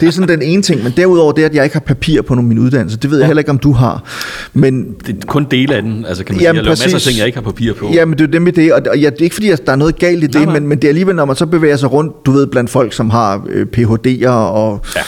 det 0.00 0.06
er 0.06 0.10
sådan 0.10 0.28
den 0.28 0.42
ene 0.42 0.62
ting. 0.62 0.82
Men 0.82 0.92
derudover 0.96 1.32
det, 1.32 1.42
at 1.42 1.54
jeg 1.54 1.64
ikke 1.64 1.74
har 1.74 1.80
papir 1.80 2.22
på 2.22 2.34
min 2.34 2.58
uddannelse, 2.58 2.98
det 2.98 3.10
ved 3.10 3.18
jeg 3.18 3.26
heller 3.26 3.40
ikke, 3.40 3.50
om 3.50 3.58
du 3.58 3.72
har. 3.72 4.04
Men, 4.52 4.94
det 5.06 5.16
er 5.22 5.26
kun 5.26 5.46
dele 5.50 5.74
af 5.74 5.82
den. 5.82 6.04
Altså, 6.08 6.24
kan 6.24 6.34
man 6.34 6.42
jamen, 6.42 6.54
sige, 6.54 6.56
jeg 6.56 6.64
laver 6.64 6.70
masser 6.70 6.96
af 6.96 7.00
ting, 7.00 7.18
jeg 7.18 7.26
ikke 7.26 7.36
har 7.38 7.42
papir 7.42 7.72
på. 7.74 7.90
Jamen, 7.94 8.18
det 8.18 8.24
er 8.24 8.30
det 8.30 8.42
med 8.42 8.52
det. 8.52 8.72
Og, 8.72 8.82
og 8.90 9.02
jeg, 9.02 9.12
det 9.12 9.20
er 9.20 9.24
ikke 9.24 9.34
fordi, 9.34 9.50
at 9.50 9.66
der 9.66 9.72
er 9.72 9.76
noget 9.76 9.89
galt 9.98 10.24
i 10.24 10.26
det, 10.26 10.34
nej, 10.34 10.44
nej. 10.44 10.54
Men, 10.54 10.68
men 10.68 10.78
det 10.78 10.84
er 10.84 10.88
alligevel, 10.88 11.16
når 11.16 11.24
man 11.24 11.36
så 11.36 11.46
bevæger 11.46 11.76
sig 11.76 11.92
rundt, 11.92 12.26
du 12.26 12.30
ved, 12.30 12.46
blandt 12.46 12.70
folk, 12.70 12.92
som 12.92 13.10
har 13.10 13.42
øh, 13.48 13.66
PhD'er 13.76 14.28
og... 14.28 14.80
Ja 14.96 15.02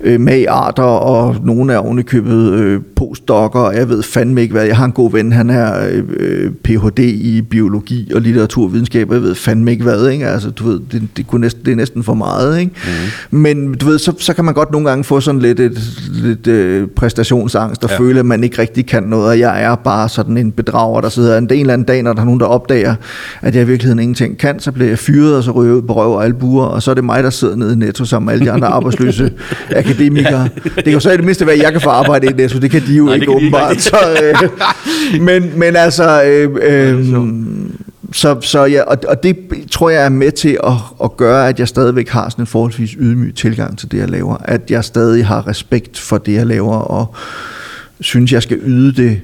øh, 0.00 0.20
magarter, 0.20 0.82
og 0.82 1.36
nogle 1.44 1.72
er 1.72 1.78
ovenikøbet 1.78 2.52
øh, 2.52 2.80
postdokker, 2.96 3.60
og 3.60 3.76
jeg 3.76 3.88
ved 3.88 4.02
fandme 4.02 4.42
ikke 4.42 4.52
hvad. 4.52 4.64
Jeg 4.64 4.76
har 4.76 4.84
en 4.84 4.92
god 4.92 5.12
ven, 5.12 5.32
han 5.32 5.50
er 5.50 5.88
øh, 6.08 6.50
Ph.D. 6.50 6.98
i 6.98 7.42
biologi 7.42 8.12
og 8.14 8.20
litteraturvidenskab, 8.20 9.08
og 9.08 9.14
jeg 9.14 9.22
ved 9.22 9.34
fandme 9.34 9.70
ikke 9.70 9.82
hvad. 9.82 10.08
Ikke? 10.08 10.26
Altså, 10.26 10.50
du 10.50 10.68
ved, 10.68 10.80
det, 10.92 11.08
det, 11.16 11.26
kunne 11.26 11.40
næsten, 11.40 11.64
det 11.64 11.72
er 11.72 11.76
næsten 11.76 12.02
for 12.02 12.14
meget. 12.14 12.60
Ikke? 12.60 12.72
Mm. 13.30 13.38
Men 13.38 13.74
du 13.74 13.86
ved, 13.86 13.98
så, 13.98 14.12
så 14.18 14.34
kan 14.34 14.44
man 14.44 14.54
godt 14.54 14.72
nogle 14.72 14.88
gange 14.88 15.04
få 15.04 15.20
sådan 15.20 15.40
lidt, 15.40 15.60
et, 15.60 15.78
lidt 16.12 16.46
øh, 16.46 16.88
præstationsangst, 16.88 17.84
og 17.84 17.90
ja. 17.90 17.98
føle, 17.98 18.18
at 18.18 18.26
man 18.26 18.44
ikke 18.44 18.62
rigtig 18.62 18.86
kan 18.86 19.02
noget, 19.02 19.28
og 19.28 19.38
jeg 19.38 19.62
er 19.62 19.74
bare 19.74 20.08
sådan 20.08 20.36
en 20.36 20.52
bedrager, 20.52 21.00
der 21.00 21.08
sidder 21.08 21.38
en, 21.38 21.44
en 21.44 21.60
eller 21.60 21.72
anden 21.72 21.86
dag, 21.86 22.02
når 22.02 22.12
der 22.12 22.20
er 22.20 22.24
nogen, 22.24 22.40
der 22.40 22.46
opdager, 22.46 22.94
at 23.42 23.54
jeg 23.54 23.62
i 23.62 23.66
virkeligheden 23.66 23.98
ingenting 23.98 24.38
kan, 24.38 24.60
så 24.60 24.72
bliver 24.72 24.88
jeg 24.88 24.98
fyret, 24.98 25.36
og 25.36 25.42
så 25.42 25.50
ryger 25.50 25.70
jeg 25.70 25.76
ud 25.76 25.82
på 25.82 25.94
røv 25.94 26.12
og 26.12 26.24
albuer, 26.24 26.64
og 26.64 26.82
så 26.82 26.90
er 26.90 26.94
det 26.94 27.04
mig, 27.04 27.22
der 27.22 27.30
sidder 27.30 27.56
nede 27.56 27.72
i 27.72 27.76
Netto 27.76 28.04
sammen 28.04 28.26
med 28.26 28.32
alle 28.32 28.44
de 28.44 28.52
andre 28.52 28.68
arbejdsløse 28.68 29.32
akademikere. 29.90 30.48
Det 30.64 30.84
kan 30.84 30.92
jo 30.92 31.00
så 31.00 31.10
i 31.10 31.16
det 31.16 31.24
mindste 31.24 31.46
være, 31.46 31.54
at 31.56 31.62
jeg 31.62 31.72
kan 31.72 31.80
få 31.80 31.90
arbejde 31.90 32.26
i 32.26 32.32
Netto, 32.32 32.58
det 32.58 32.70
kan 32.70 32.82
de 32.86 32.94
jo 32.94 33.04
Nej, 33.04 33.14
ikke 33.14 33.30
åbenbart. 33.30 33.70
Ikke. 33.70 33.82
Så, 33.82 33.96
øh, 34.22 35.22
men, 35.22 35.58
men 35.58 35.76
altså... 35.76 36.22
Øh, 36.22 36.50
øh, 36.62 37.06
så, 38.12 38.40
så 38.40 38.64
ja, 38.64 38.82
og, 38.82 38.96
og 39.08 39.22
det 39.22 39.36
tror 39.70 39.90
jeg 39.90 40.04
er 40.04 40.08
med 40.08 40.32
til 40.32 40.58
at, 40.64 40.72
at 41.04 41.16
gøre, 41.16 41.48
at 41.48 41.58
jeg 41.58 41.68
stadigvæk 41.68 42.08
har 42.08 42.28
sådan 42.28 42.42
en 42.42 42.46
forholdsvis 42.46 42.90
ydmyg 42.90 43.34
tilgang 43.34 43.78
til 43.78 43.90
det, 43.90 43.98
jeg 43.98 44.10
laver. 44.10 44.36
At 44.44 44.70
jeg 44.70 44.84
stadig 44.84 45.26
har 45.26 45.46
respekt 45.46 45.98
for 45.98 46.18
det, 46.18 46.32
jeg 46.34 46.46
laver, 46.46 46.76
og 46.76 47.14
synes, 48.00 48.32
jeg 48.32 48.42
skal 48.42 48.58
yde 48.62 49.02
det 49.02 49.20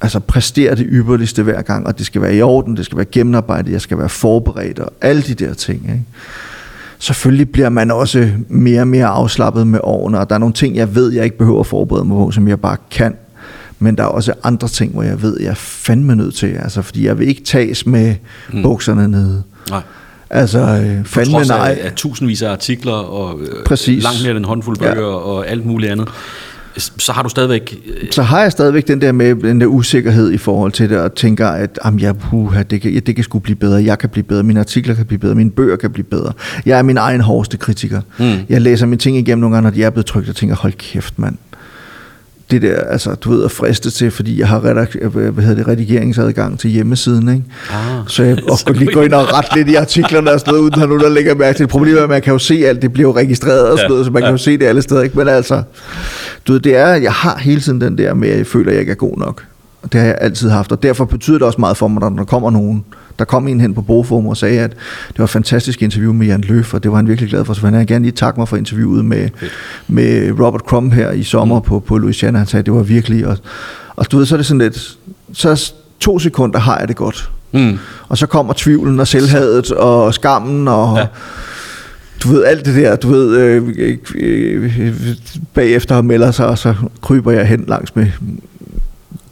altså 0.00 0.20
præstere 0.20 0.74
det 0.74 0.86
ypperligste 0.90 1.42
hver 1.42 1.62
gang, 1.62 1.86
og 1.86 1.98
det 1.98 2.06
skal 2.06 2.22
være 2.22 2.34
i 2.34 2.42
orden, 2.42 2.76
det 2.76 2.84
skal 2.84 2.96
være 2.96 3.06
gennemarbejdet, 3.12 3.72
jeg 3.72 3.80
skal 3.80 3.98
være 3.98 4.08
forberedt, 4.08 4.78
og 4.78 4.92
alle 5.00 5.22
de 5.22 5.34
der 5.34 5.54
ting. 5.54 5.82
Ikke? 5.82 6.04
Selvfølgelig 7.02 7.50
bliver 7.50 7.68
man 7.68 7.90
også 7.90 8.30
mere 8.48 8.80
og 8.80 8.88
mere 8.88 9.06
afslappet 9.06 9.66
med 9.66 9.80
årene, 9.82 10.18
og 10.20 10.28
der 10.28 10.34
er 10.34 10.38
nogle 10.38 10.54
ting, 10.54 10.76
jeg 10.76 10.94
ved, 10.94 11.12
jeg 11.12 11.24
ikke 11.24 11.38
behøver 11.38 11.60
at 11.60 11.66
forberede 11.66 12.04
mig 12.04 12.16
på, 12.16 12.30
som 12.30 12.48
jeg 12.48 12.60
bare 12.60 12.76
kan. 12.90 13.14
Men 13.78 13.96
der 13.96 14.02
er 14.02 14.06
også 14.06 14.32
andre 14.42 14.68
ting, 14.68 14.92
hvor 14.92 15.02
jeg 15.02 15.22
ved, 15.22 15.40
jeg 15.40 15.50
er 15.50 15.54
fandme 15.54 16.16
nødt 16.16 16.34
til, 16.34 16.46
altså, 16.46 16.82
fordi 16.82 17.06
jeg 17.06 17.18
vil 17.18 17.28
ikke 17.28 17.42
tages 17.44 17.86
med 17.86 18.14
mm. 18.52 18.62
bukserne 18.62 19.08
nede. 19.08 19.42
Nej. 19.70 19.82
Altså, 20.30 20.58
øh, 20.58 21.04
fandme 21.04 21.38
nej. 21.38 21.76
af, 21.80 21.86
af 21.86 21.92
tusindvis 21.92 22.42
af 22.42 22.50
artikler 22.50 22.92
og 22.92 23.40
øh, 23.40 23.64
Præcis. 23.66 24.02
langt 24.02 24.20
mere 24.22 24.30
end 24.30 24.38
en 24.38 24.44
håndfuld 24.44 24.76
Ja. 24.80 24.94
bøger 24.94 25.06
og 25.06 25.48
alt 25.48 25.66
muligt 25.66 25.92
andet, 25.92 26.08
så 26.76 27.12
har 27.12 27.22
du 27.22 27.28
stadigvæk... 27.28 27.74
øh, 27.86 28.08
så 28.10 28.22
har 28.22 28.42
jeg 28.42 28.52
stadigvæk 28.52 28.88
den 28.88 29.00
der 29.00 29.12
med 29.12 29.34
den 29.34 29.60
der 29.60 29.66
usikkerhed 29.66 30.32
i 30.32 30.38
forhold 30.38 30.72
til 30.72 30.90
det, 30.90 30.98
og 30.98 31.14
tænker, 31.14 31.48
at 31.48 31.78
jamen, 31.84 32.00
jeg, 32.00 32.18
puha, 32.18 32.62
det, 32.62 32.80
kan, 32.80 33.02
det 33.06 33.14
kan 33.14 33.24
sgu 33.24 33.38
blive 33.38 33.56
bedre, 33.56 33.84
jeg 33.84 33.98
kan 33.98 34.08
blive 34.08 34.24
bedre, 34.24 34.42
mine 34.42 34.60
artikler 34.60 34.94
kan 34.94 35.06
blive 35.06 35.18
bedre, 35.18 35.34
mine 35.34 35.50
bøger 35.50 35.76
kan 35.76 35.90
blive 35.90 36.04
bedre. 36.04 36.32
Jeg 36.66 36.78
er 36.78 36.82
min 36.82 36.96
egen 36.96 37.20
hårdeste 37.20 37.56
kritiker. 37.56 38.00
Mm. 38.18 38.32
Jeg 38.48 38.60
læser 38.60 38.86
mine 38.86 38.98
ting 38.98 39.16
igennem 39.16 39.40
nogle 39.40 39.56
gange, 39.56 39.70
når 39.70 39.74
de 39.74 39.84
er 39.84 39.90
blevet 39.90 40.06
trykt, 40.06 40.28
og 40.28 40.36
tænker, 40.36 40.56
hold 40.56 40.72
kæft, 40.72 41.18
mand. 41.18 41.36
Det 42.50 42.62
der, 42.62 42.76
altså, 42.80 43.14
du 43.14 43.30
ved, 43.30 43.44
at 43.44 43.50
friste 43.50 43.90
til, 43.90 44.10
fordi 44.10 44.40
jeg 44.40 44.48
har 44.48 44.60
redak- 44.60 45.08
hvad 45.08 45.44
hedder 45.44 45.54
det, 45.54 45.68
redigeringsadgang 45.68 46.58
til 46.58 46.70
hjemmesiden, 46.70 47.28
ikke? 47.28 47.44
Ah. 47.70 47.76
Så 48.06 48.22
jeg 48.22 48.38
og 48.50 48.58
Så 48.66 48.72
lige 48.72 48.92
gå 48.92 49.00
ind 49.02 49.12
og 49.12 49.32
rette 49.38 49.50
lidt 49.56 49.68
i 49.68 49.74
artiklerne 49.74 50.30
og 50.32 50.40
sådan 50.40 50.54
noget, 50.54 50.62
uden 50.64 50.82
at 50.82 50.88
nogen, 50.88 51.02
der 51.02 51.08
lægger 51.08 51.34
mærke 51.34 51.56
til. 51.56 51.66
Problemet 51.66 51.98
er, 51.98 52.02
at 52.04 52.08
man 52.10 52.22
kan 52.22 52.32
jo 52.32 52.38
se 52.38 52.54
alt, 52.66 52.82
det 52.82 52.92
bliver 52.92 53.08
jo 53.08 53.16
registreret 53.16 53.68
og 53.70 53.78
sådan 53.78 53.84
Ja, 53.84 53.88
noget, 53.88 54.04
så 54.06 54.12
man 54.12 54.22
ja. 54.22 54.26
kan 54.28 54.32
jo 54.34 54.38
se 54.38 54.58
det 54.58 54.66
alle 54.66 54.82
steder, 54.82 55.02
ikke? 55.02 55.18
Men 55.18 55.28
altså, 55.28 55.62
du 56.46 56.52
ved, 56.52 56.60
det 56.60 56.76
er, 56.76 56.86
jeg 56.94 57.12
har 57.12 57.38
hele 57.38 57.60
tiden 57.60 57.80
den 57.80 57.98
der 57.98 58.14
med, 58.14 58.28
at 58.28 58.38
jeg 58.38 58.46
føler, 58.46 58.66
at 58.68 58.72
jeg 58.74 58.80
ikke 58.80 58.92
er 58.92 58.96
god 58.96 59.18
nok. 59.18 59.44
Og 59.82 59.92
det 59.92 60.00
har 60.00 60.06
jeg 60.06 60.18
altid 60.20 60.50
haft, 60.50 60.72
og 60.72 60.82
derfor 60.82 61.04
betyder 61.04 61.38
det 61.38 61.46
også 61.46 61.60
meget 61.60 61.76
for 61.76 61.88
mig, 61.88 62.00
når 62.00 62.08
der 62.08 62.24
kommer 62.24 62.50
nogen. 62.50 62.84
Der 63.18 63.24
kom 63.24 63.48
en 63.48 63.60
hen 63.60 63.74
på 63.74 63.82
Boforum 63.82 64.26
og 64.26 64.36
sagde, 64.36 64.60
at 64.60 64.70
det 65.08 65.18
var 65.18 65.24
et 65.24 65.30
fantastisk 65.30 65.82
interview 65.82 66.12
med 66.12 66.26
Jan 66.26 66.40
Løf, 66.40 66.74
og 66.74 66.82
det 66.82 66.90
var 66.90 66.96
han 66.96 67.08
virkelig 67.08 67.30
glad 67.30 67.44
for. 67.44 67.54
Så 67.54 67.60
han 67.60 67.78
vil 67.78 67.86
gerne 67.86 68.04
lige 68.04 68.12
takke 68.12 68.40
mig 68.40 68.48
for 68.48 68.56
interviewet 68.56 69.04
med, 69.04 69.28
med 69.88 70.40
Robert 70.40 70.60
Crumb 70.60 70.92
her 70.92 71.10
i 71.10 71.22
sommer 71.22 71.58
mm. 71.58 71.64
på, 71.64 71.80
på 71.80 71.98
Louisiana. 71.98 72.38
Han 72.38 72.46
sagde, 72.46 72.60
at 72.60 72.66
det 72.66 72.74
var 72.74 72.82
virkelig... 72.82 73.26
Og, 73.26 73.36
og 73.96 74.12
du 74.12 74.18
ved, 74.18 74.26
så 74.26 74.34
er 74.34 74.36
det 74.36 74.46
sådan 74.46 74.58
lidt... 74.58 74.98
Så 75.32 75.72
to 76.00 76.18
sekunder 76.18 76.58
har 76.58 76.78
jeg 76.78 76.88
det 76.88 76.96
godt. 76.96 77.30
Mm. 77.52 77.78
Og 78.08 78.18
så 78.18 78.26
kommer 78.26 78.52
tvivlen 78.56 79.00
og 79.00 79.06
selvhadet 79.06 79.72
og 79.72 80.14
skammen 80.14 80.68
og... 80.68 80.98
Ja. 80.98 81.06
Du 82.22 82.28
ved 82.28 82.44
alt 82.44 82.64
det 82.64 82.76
der, 82.76 82.96
du 82.96 83.08
ved, 83.08 83.36
øh, 83.36 83.68
øh, 84.14 84.78
øh, 84.80 85.16
bagefter 85.54 86.02
melder 86.02 86.30
sig, 86.30 86.46
og 86.46 86.58
så 86.58 86.74
kryber 87.00 87.30
jeg 87.30 87.46
hen 87.46 87.64
langs 87.68 87.96
med 87.96 88.06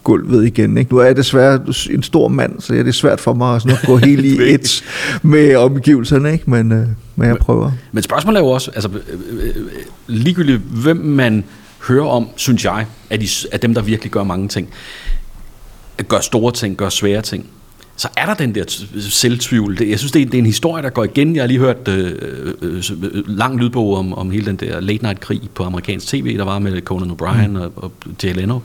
gulvet 0.08 0.46
igen. 0.46 0.78
Ikke? 0.78 0.94
Nu 0.94 1.00
er 1.00 1.04
jeg 1.04 1.16
desværre 1.16 1.60
en 1.90 2.02
stor 2.02 2.28
mand, 2.28 2.60
så 2.60 2.72
det 2.72 2.88
er 2.88 2.92
svært 2.92 3.20
for 3.20 3.34
mig 3.34 3.54
at, 3.54 3.62
sådan 3.62 3.78
at 3.82 3.86
gå 3.86 3.96
helt 3.96 4.24
i 4.24 4.36
et 4.54 4.84
med 5.22 5.56
omgivelserne, 5.56 6.32
ikke? 6.32 6.50
Men, 6.50 6.72
øh, 6.72 6.86
men 7.16 7.28
jeg 7.28 7.36
prøver. 7.36 7.70
Men 7.92 8.02
spørgsmålet 8.02 8.38
er 8.38 8.44
jo 8.44 8.50
også, 8.50 8.70
altså, 8.70 8.90
øh, 9.08 9.42
øh, 9.42 9.54
ligegyldigt 10.06 10.58
hvem 10.58 10.96
man 10.96 11.44
hører 11.88 12.06
om, 12.06 12.28
synes 12.36 12.64
jeg, 12.64 12.86
af, 13.10 13.20
de, 13.20 13.28
af 13.52 13.60
dem, 13.60 13.74
der 13.74 13.82
virkelig 13.82 14.12
gør 14.12 14.24
mange 14.24 14.48
ting, 14.48 14.68
gør 16.08 16.20
store 16.20 16.52
ting, 16.52 16.76
gør 16.76 16.88
svære 16.88 17.22
ting, 17.22 17.46
så 17.96 18.08
er 18.16 18.26
der 18.26 18.34
den 18.34 18.54
der 18.54 18.64
selvtvivl. 19.10 19.82
Jeg 19.82 19.98
synes, 19.98 20.12
det 20.12 20.22
er, 20.22 20.26
det 20.26 20.34
er 20.34 20.38
en 20.38 20.46
historie, 20.46 20.82
der 20.82 20.90
går 20.90 21.04
igen. 21.04 21.36
Jeg 21.36 21.42
har 21.42 21.46
lige 21.46 21.58
hørt 21.58 21.88
øh, 21.88 22.12
øh, 22.62 22.82
øh, 23.02 23.22
lang 23.26 23.58
lydbog 23.58 23.96
om, 23.96 24.14
om 24.14 24.30
hele 24.30 24.46
den 24.46 24.56
der 24.56 24.80
late 24.80 25.02
night 25.02 25.20
krig 25.20 25.40
på 25.54 25.64
amerikansk 25.64 26.06
tv, 26.06 26.36
der 26.36 26.44
var 26.44 26.58
med 26.58 26.80
Conan 26.80 27.10
O'Brien 27.10 27.46
mm. 27.46 27.56
og, 27.56 27.72
og 27.76 27.92
Jay 28.22 28.34
Leno. 28.34 28.60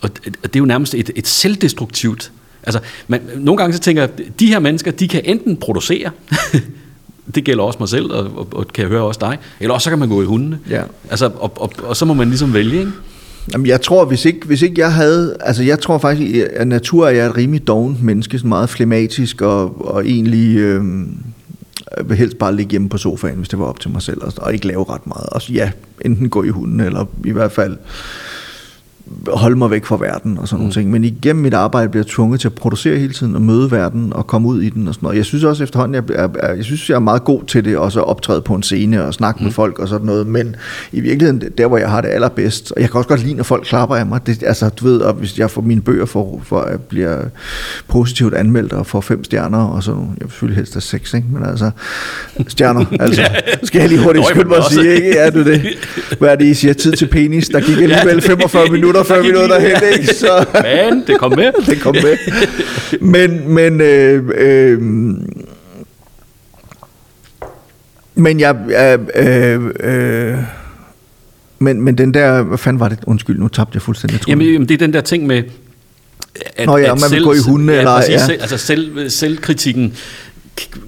Og, 0.00 0.10
det 0.24 0.56
er 0.56 0.60
jo 0.60 0.64
nærmest 0.64 0.94
et, 0.94 1.10
et 1.16 1.26
selvdestruktivt... 1.26 2.32
Altså, 2.62 2.80
man, 3.08 3.20
nogle 3.36 3.58
gange 3.58 3.74
så 3.74 3.80
tænker 3.80 4.02
jeg, 4.02 4.10
de 4.40 4.46
her 4.46 4.58
mennesker, 4.58 4.90
de 4.90 5.08
kan 5.08 5.20
enten 5.24 5.56
producere, 5.56 6.10
det 7.34 7.44
gælder 7.44 7.64
også 7.64 7.78
mig 7.78 7.88
selv, 7.88 8.12
og, 8.12 8.30
og, 8.36 8.48
og 8.52 8.68
kan 8.68 8.82
jeg 8.82 8.90
høre 8.90 9.02
også 9.02 9.20
dig, 9.20 9.38
eller 9.60 9.74
også 9.74 9.84
så 9.84 9.90
kan 9.90 9.98
man 9.98 10.08
gå 10.08 10.22
i 10.22 10.24
hundene. 10.24 10.58
Ja. 10.70 10.82
Altså, 11.10 11.30
og, 11.36 11.52
og, 11.56 11.72
og 11.82 11.96
så 11.96 12.04
må 12.04 12.14
man 12.14 12.28
ligesom 12.28 12.54
vælge, 12.54 12.78
ikke? 12.78 12.92
Jamen, 13.52 13.66
jeg 13.66 13.80
tror, 13.80 14.04
hvis 14.04 14.24
ikke, 14.24 14.46
hvis 14.46 14.62
ikke 14.62 14.80
jeg 14.80 14.92
havde... 14.92 15.36
Altså, 15.40 15.62
jeg 15.62 15.80
tror 15.80 15.98
faktisk, 15.98 16.36
at 16.52 16.68
natur 16.68 17.06
er 17.06 17.10
jeg 17.10 17.26
et 17.26 17.36
rimelig 17.36 17.66
dovent 17.66 18.02
menneske, 18.02 18.38
sådan 18.38 18.48
meget 18.48 18.70
flematisk 18.70 19.42
og, 19.42 19.86
og 19.86 20.06
egentlig... 20.06 20.56
Øh, 20.56 20.82
vil 22.04 22.16
helst 22.16 22.38
bare 22.38 22.56
ligge 22.56 22.70
hjemme 22.70 22.88
på 22.88 22.98
sofaen, 22.98 23.36
hvis 23.36 23.48
det 23.48 23.58
var 23.58 23.64
op 23.64 23.80
til 23.80 23.90
mig 23.90 24.02
selv, 24.02 24.22
og, 24.22 24.32
og 24.36 24.54
ikke 24.54 24.66
lave 24.66 24.84
ret 24.88 25.06
meget. 25.06 25.26
Og 25.26 25.48
ja, 25.48 25.70
enten 26.04 26.28
gå 26.28 26.42
i 26.42 26.48
hunden, 26.48 26.80
eller 26.80 27.04
i 27.24 27.30
hvert 27.30 27.52
fald 27.52 27.76
holde 29.26 29.56
mig 29.56 29.70
væk 29.70 29.84
fra 29.84 29.96
verden 29.96 30.38
og 30.38 30.48
sådan 30.48 30.60
nogle 30.60 30.72
ting. 30.72 30.90
Men 30.90 31.04
igennem 31.04 31.42
mit 31.42 31.54
arbejde 31.54 31.88
bliver 31.88 32.04
jeg 32.04 32.10
tvunget 32.10 32.40
til 32.40 32.48
at 32.48 32.54
producere 32.54 32.98
hele 32.98 33.12
tiden 33.12 33.34
og 33.34 33.42
møde 33.42 33.70
verden 33.70 34.12
og 34.12 34.26
komme 34.26 34.48
ud 34.48 34.62
i 34.62 34.70
den 34.70 34.88
og 34.88 34.94
sådan 34.94 35.06
noget. 35.06 35.16
Jeg 35.16 35.24
synes 35.24 35.44
også 35.44 35.64
efterhånden, 35.64 35.94
jeg, 35.94 36.16
er, 36.16 36.28
er, 36.40 36.54
jeg 36.54 36.64
synes, 36.64 36.90
jeg 36.90 36.96
er 36.96 37.00
meget 37.00 37.24
god 37.24 37.44
til 37.44 37.64
det, 37.64 37.76
også 37.76 38.00
at 38.00 38.06
optræde 38.06 38.42
på 38.42 38.54
en 38.54 38.62
scene 38.62 39.04
og 39.04 39.14
snakke 39.14 39.38
mm. 39.38 39.44
med 39.44 39.52
folk 39.52 39.78
og 39.78 39.88
sådan 39.88 40.06
noget. 40.06 40.26
Men 40.26 40.56
i 40.92 41.00
virkeligheden, 41.00 41.42
der 41.58 41.66
hvor 41.66 41.78
jeg 41.78 41.90
har 41.90 42.00
det 42.00 42.08
allerbedst, 42.08 42.72
og 42.72 42.80
jeg 42.80 42.90
kan 42.90 42.98
også 42.98 43.08
godt 43.08 43.22
lide, 43.22 43.34
når 43.34 43.44
folk 43.44 43.64
klapper 43.64 43.96
af 43.96 44.06
mig. 44.06 44.26
Det, 44.26 44.42
altså, 44.42 44.68
du 44.68 44.84
ved, 44.84 45.00
og 45.00 45.14
hvis 45.14 45.38
jeg 45.38 45.50
får 45.50 45.62
mine 45.62 45.80
bøger 45.80 46.06
for, 46.06 46.40
for 46.44 46.60
at 46.60 46.80
bliver 46.80 47.18
positivt 47.88 48.34
anmeldt 48.34 48.72
og 48.72 48.86
får 48.86 49.00
fem 49.00 49.24
stjerner 49.24 49.58
og 49.58 49.82
sådan 49.82 50.00
Jeg 50.00 50.24
vil 50.24 50.30
selvfølgelig 50.30 50.56
helst 50.56 50.74
have 50.74 50.80
seks, 50.80 51.14
ikke? 51.14 51.26
Men 51.32 51.44
altså, 51.44 51.70
stjerner, 52.48 52.84
altså. 53.04 53.22
Skal 53.62 53.80
jeg 53.80 53.88
lige 53.88 54.02
hurtigt 54.04 54.26
skynde 54.26 54.48
mig 54.48 54.58
at 54.58 54.64
sige, 54.64 54.94
ikke? 54.94 55.08
Ja, 55.16 55.30
du 55.30 55.44
det. 55.44 55.62
Hvad 56.18 56.28
er 56.28 56.36
det, 56.36 56.44
I 56.44 56.54
siger? 56.54 56.74
Tid 56.74 56.92
til 56.92 57.06
penis. 57.06 57.48
Der 57.48 57.60
gik 57.60 57.78
alligevel 57.78 58.22
45 58.22 58.68
minutter, 58.70 58.97
før 59.04 59.14
Der 59.14 59.22
vi 59.22 59.30
nåede 59.30 59.48
derhen, 59.48 59.98
ikke? 59.98 60.14
Så 60.24 60.44
Men 60.62 61.04
det 61.06 61.18
kom 61.18 61.32
med. 61.36 61.52
det 61.66 61.80
kom 61.80 61.94
med. 61.94 62.16
Men, 63.00 63.54
men, 63.54 63.80
øh, 63.80 64.24
øh, 64.34 64.82
men 68.14 68.40
jeg, 68.40 68.56
øh, 69.16 69.60
øh, 69.80 70.38
men, 71.58 71.80
men 71.82 71.98
den 71.98 72.14
der, 72.14 72.42
hvad 72.42 72.58
fanden 72.58 72.80
var 72.80 72.88
det? 72.88 72.98
Undskyld, 73.06 73.38
nu 73.38 73.48
tabte 73.48 73.76
jeg 73.76 73.82
fuldstændig 73.82 74.20
tråden. 74.20 74.40
Jamen, 74.40 74.52
jamen, 74.52 74.68
det 74.68 74.74
er 74.74 74.78
den 74.78 74.92
der 74.92 75.00
ting 75.00 75.26
med... 75.26 75.42
At, 76.56 76.66
Nå 76.66 76.76
ja, 76.76 76.92
om 76.92 77.00
man 77.00 77.10
vil 77.10 77.22
gå 77.24 77.32
i 77.32 77.38
hunde, 77.48 77.72
ja, 77.72 77.78
eller- 77.78 77.96
præcis, 77.96 78.12
ja. 78.14 78.26
Selv, 78.26 78.40
altså 78.40 78.56
selv, 78.58 79.10
selvkritikken 79.10 79.94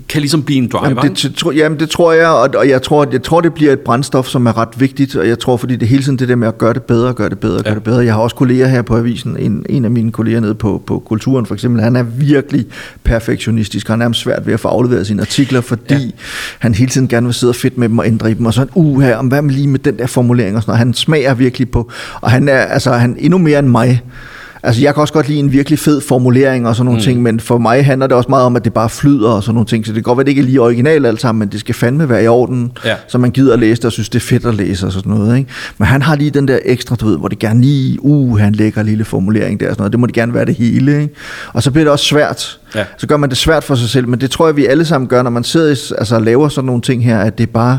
kan 0.08 0.20
ligesom 0.20 0.42
blive 0.42 0.58
en 0.58 0.68
driver, 0.68 0.88
Jamen 0.88 1.14
det, 1.14 1.34
tror- 1.36 1.52
jamen 1.52 1.78
det 1.80 1.90
tror 1.90 2.12
jeg, 2.12 2.28
og, 2.28 2.50
og 2.56 2.68
jeg, 2.68 2.82
tror, 2.82 3.06
jeg 3.12 3.22
tror, 3.22 3.40
det 3.40 3.54
bliver 3.54 3.72
et 3.72 3.80
brændstof, 3.80 4.26
som 4.26 4.46
er 4.46 4.58
ret 4.58 4.68
vigtigt, 4.80 5.16
og 5.16 5.28
jeg 5.28 5.38
tror, 5.38 5.56
fordi 5.56 5.76
det 5.76 5.88
hele 5.88 6.02
tiden 6.02 6.18
det 6.18 6.28
der 6.28 6.36
med 6.36 6.48
at 6.48 6.58
gøre 6.58 6.72
det 6.74 6.82
bedre, 6.82 7.12
gøre 7.12 7.28
det 7.28 7.38
bedre, 7.38 7.62
gøre 7.62 7.68
Ja. 7.68 7.74
det 7.74 7.82
bedre. 7.82 8.04
Jeg 8.04 8.14
har 8.14 8.20
også 8.20 8.36
kolleger 8.36 8.66
her 8.66 8.82
på 8.82 8.96
avisen, 8.96 9.36
en, 9.38 9.66
en 9.68 9.84
af 9.84 9.90
mine 9.90 10.12
kolleger 10.12 10.40
nede 10.40 10.54
på, 10.54 10.82
på 10.86 10.98
Kulturen 10.98 11.46
for 11.46 11.54
eksempel, 11.54 11.82
han 11.82 11.96
er 11.96 12.02
virkelig 12.02 12.66
perfektionistisk, 13.04 13.88
han 13.88 13.94
er 13.94 13.98
nærmest 13.98 14.20
svært 14.20 14.46
ved 14.46 14.54
at 14.54 14.60
få 14.60 14.68
afleveret 14.68 15.06
sine 15.06 15.20
artikler, 15.22 15.60
fordi 15.60 15.94
ja. 15.94 16.10
han 16.58 16.74
hele 16.74 16.90
tiden 16.90 17.08
gerne 17.08 17.26
vil 17.26 17.34
sidde 17.34 17.54
fedt 17.54 17.78
med 17.78 17.88
dem 17.88 17.98
og 17.98 18.06
ændre 18.06 18.30
i 18.30 18.34
dem, 18.34 18.46
og 18.46 18.54
sådan, 18.54 18.70
uh 18.74 19.02
her, 19.02 19.16
om 19.16 19.26
hvad 19.26 19.42
med 19.42 19.54
lige 19.54 19.68
med 19.68 19.78
den 19.78 19.98
der 19.98 20.06
formulering 20.06 20.56
og 20.56 20.62
sådan 20.62 20.70
noget. 20.70 20.78
Han 20.78 20.94
smager 20.94 21.34
virkelig 21.34 21.70
på, 21.70 21.90
og 22.20 22.30
han 22.30 22.48
er 22.48 22.52
altså 22.58 22.92
han 22.92 23.10
er 23.12 23.16
endnu 23.18 23.38
mere 23.38 23.58
end 23.58 23.68
mig, 23.68 24.02
Altså, 24.62 24.82
jeg 24.82 24.94
kan 24.94 25.00
også 25.00 25.14
godt 25.14 25.28
lide 25.28 25.38
en 25.38 25.52
virkelig 25.52 25.78
fed 25.78 26.00
formulering 26.00 26.68
og 26.68 26.76
sådan 26.76 26.84
nogle 26.84 26.98
mm. 26.98 27.04
ting, 27.04 27.22
men 27.22 27.40
for 27.40 27.58
mig 27.58 27.84
handler 27.84 28.06
det 28.06 28.16
også 28.16 28.28
meget 28.28 28.44
om, 28.44 28.56
at 28.56 28.64
det 28.64 28.72
bare 28.72 28.88
flyder 28.90 29.30
og 29.30 29.42
sådan 29.42 29.54
nogle 29.54 29.66
ting, 29.66 29.86
så 29.86 29.92
det 29.92 29.96
kan 29.96 30.02
godt 30.02 30.16
være, 30.16 30.24
det 30.24 30.28
ikke 30.30 30.40
er 30.42 30.46
lige 30.46 30.60
originalt 30.60 31.06
alt 31.06 31.20
sammen, 31.20 31.38
men 31.38 31.48
det 31.48 31.60
skal 31.60 31.74
fandme 31.74 32.08
være 32.08 32.24
i 32.24 32.26
orden, 32.28 32.72
Ja. 32.84 32.94
så 33.08 33.18
man 33.18 33.30
gider 33.30 33.52
at 33.52 33.58
læse 33.58 33.76
det 33.76 33.84
og 33.84 33.92
synes, 33.92 34.08
det 34.08 34.18
er 34.18 34.26
fedt 34.26 34.46
at 34.46 34.54
læse 34.54 34.86
og 34.86 34.92
sådan 34.92 35.12
noget. 35.12 35.38
Ikke? 35.38 35.50
Men 35.78 35.86
han 35.86 36.02
har 36.02 36.16
lige 36.16 36.30
den 36.30 36.48
der 36.48 36.58
ekstra, 36.64 36.96
du 36.96 37.06
ved, 37.06 37.18
hvor 37.18 37.28
det 37.28 37.38
gerne 37.38 37.60
lige, 37.60 37.98
uh, 38.04 38.38
han 38.38 38.52
lægger 38.52 38.82
lille 38.82 39.04
formulering 39.04 39.60
der 39.60 39.66
og 39.68 39.72
sådan 39.72 39.80
noget, 39.82 39.92
det 39.92 40.00
må 40.00 40.06
det 40.06 40.14
gerne 40.14 40.34
være 40.34 40.44
det 40.44 40.54
hele. 40.54 41.02
Ikke? 41.02 41.14
Og 41.52 41.62
så 41.62 41.70
bliver 41.70 41.84
det 41.84 41.92
også 41.92 42.04
svært. 42.04 42.59
Ja. 42.74 42.84
Så 42.96 43.06
gør 43.06 43.16
man 43.16 43.30
det 43.30 43.38
svært 43.38 43.64
for 43.64 43.74
sig 43.74 43.88
selv, 43.88 44.08
men 44.08 44.20
det 44.20 44.30
tror 44.30 44.46
jeg, 44.46 44.56
vi 44.56 44.66
alle 44.66 44.84
sammen 44.84 45.08
gør, 45.08 45.22
når 45.22 45.30
man 45.30 45.44
sidder 45.44 45.94
altså, 45.98 46.14
og 46.14 46.22
laver 46.22 46.48
sådan 46.48 46.66
nogle 46.66 46.82
ting 46.82 47.04
her, 47.04 47.18
at 47.18 47.38
det 47.38 47.48
er 47.48 47.52
bare, 47.52 47.78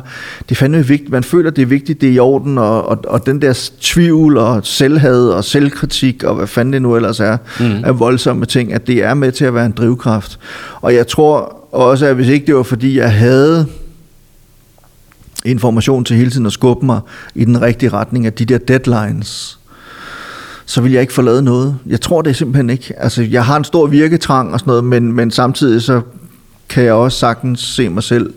det 0.49 0.51
er 0.51 0.55
fandme 0.55 0.87
vigtigt, 0.87 1.09
man 1.09 1.23
føler, 1.23 1.49
det 1.49 1.61
er 1.61 1.65
vigtigt, 1.65 2.01
det 2.01 2.09
er 2.09 2.13
i 2.13 2.19
orden, 2.19 2.57
og, 2.57 2.89
og, 2.89 2.99
og 3.07 3.25
den 3.25 3.41
der 3.41 3.69
tvivl 3.81 4.37
og 4.37 4.65
selvhad 4.65 5.27
og 5.27 5.43
selvkritik, 5.43 6.23
og 6.23 6.35
hvad 6.35 6.47
fanden 6.47 6.73
det 6.73 6.81
nu 6.81 6.95
ellers 6.95 7.19
er, 7.19 7.37
mm. 7.59 7.83
af 7.83 7.99
voldsomme 7.99 8.45
ting, 8.45 8.73
at 8.73 8.87
det 8.87 9.03
er 9.03 9.13
med 9.13 9.31
til 9.31 9.45
at 9.45 9.53
være 9.53 9.65
en 9.65 9.71
drivkraft. 9.71 10.39
Og 10.81 10.95
jeg 10.95 11.07
tror 11.07 11.67
også, 11.71 12.05
at 12.05 12.15
hvis 12.15 12.27
ikke 12.27 12.45
det 12.45 12.55
var 12.55 12.63
fordi, 12.63 12.97
jeg 12.97 13.13
havde 13.13 13.67
information 15.45 16.03
til 16.03 16.15
hele 16.17 16.31
tiden 16.31 16.45
at 16.45 16.51
skubbe 16.51 16.85
mig 16.85 16.99
i 17.35 17.45
den 17.45 17.61
rigtige 17.61 17.89
retning 17.89 18.25
af 18.25 18.33
de 18.33 18.45
der 18.45 18.57
deadlines, 18.57 19.59
så 20.65 20.81
vil 20.81 20.91
jeg 20.91 21.01
ikke 21.01 21.13
få 21.13 21.21
lavet 21.21 21.43
noget. 21.43 21.77
Jeg 21.85 22.01
tror 22.01 22.21
det 22.21 22.35
simpelthen 22.35 22.69
ikke. 22.69 22.93
Altså, 22.97 23.21
jeg 23.21 23.45
har 23.45 23.57
en 23.57 23.63
stor 23.63 23.87
virketrang 23.87 24.53
og 24.53 24.59
sådan 24.59 24.71
noget, 24.71 24.83
men, 24.83 25.13
men 25.13 25.31
samtidig 25.31 25.81
så 25.81 26.01
kan 26.69 26.83
jeg 26.83 26.93
også 26.93 27.17
sagtens 27.17 27.59
se 27.59 27.89
mig 27.89 28.03
selv 28.03 28.33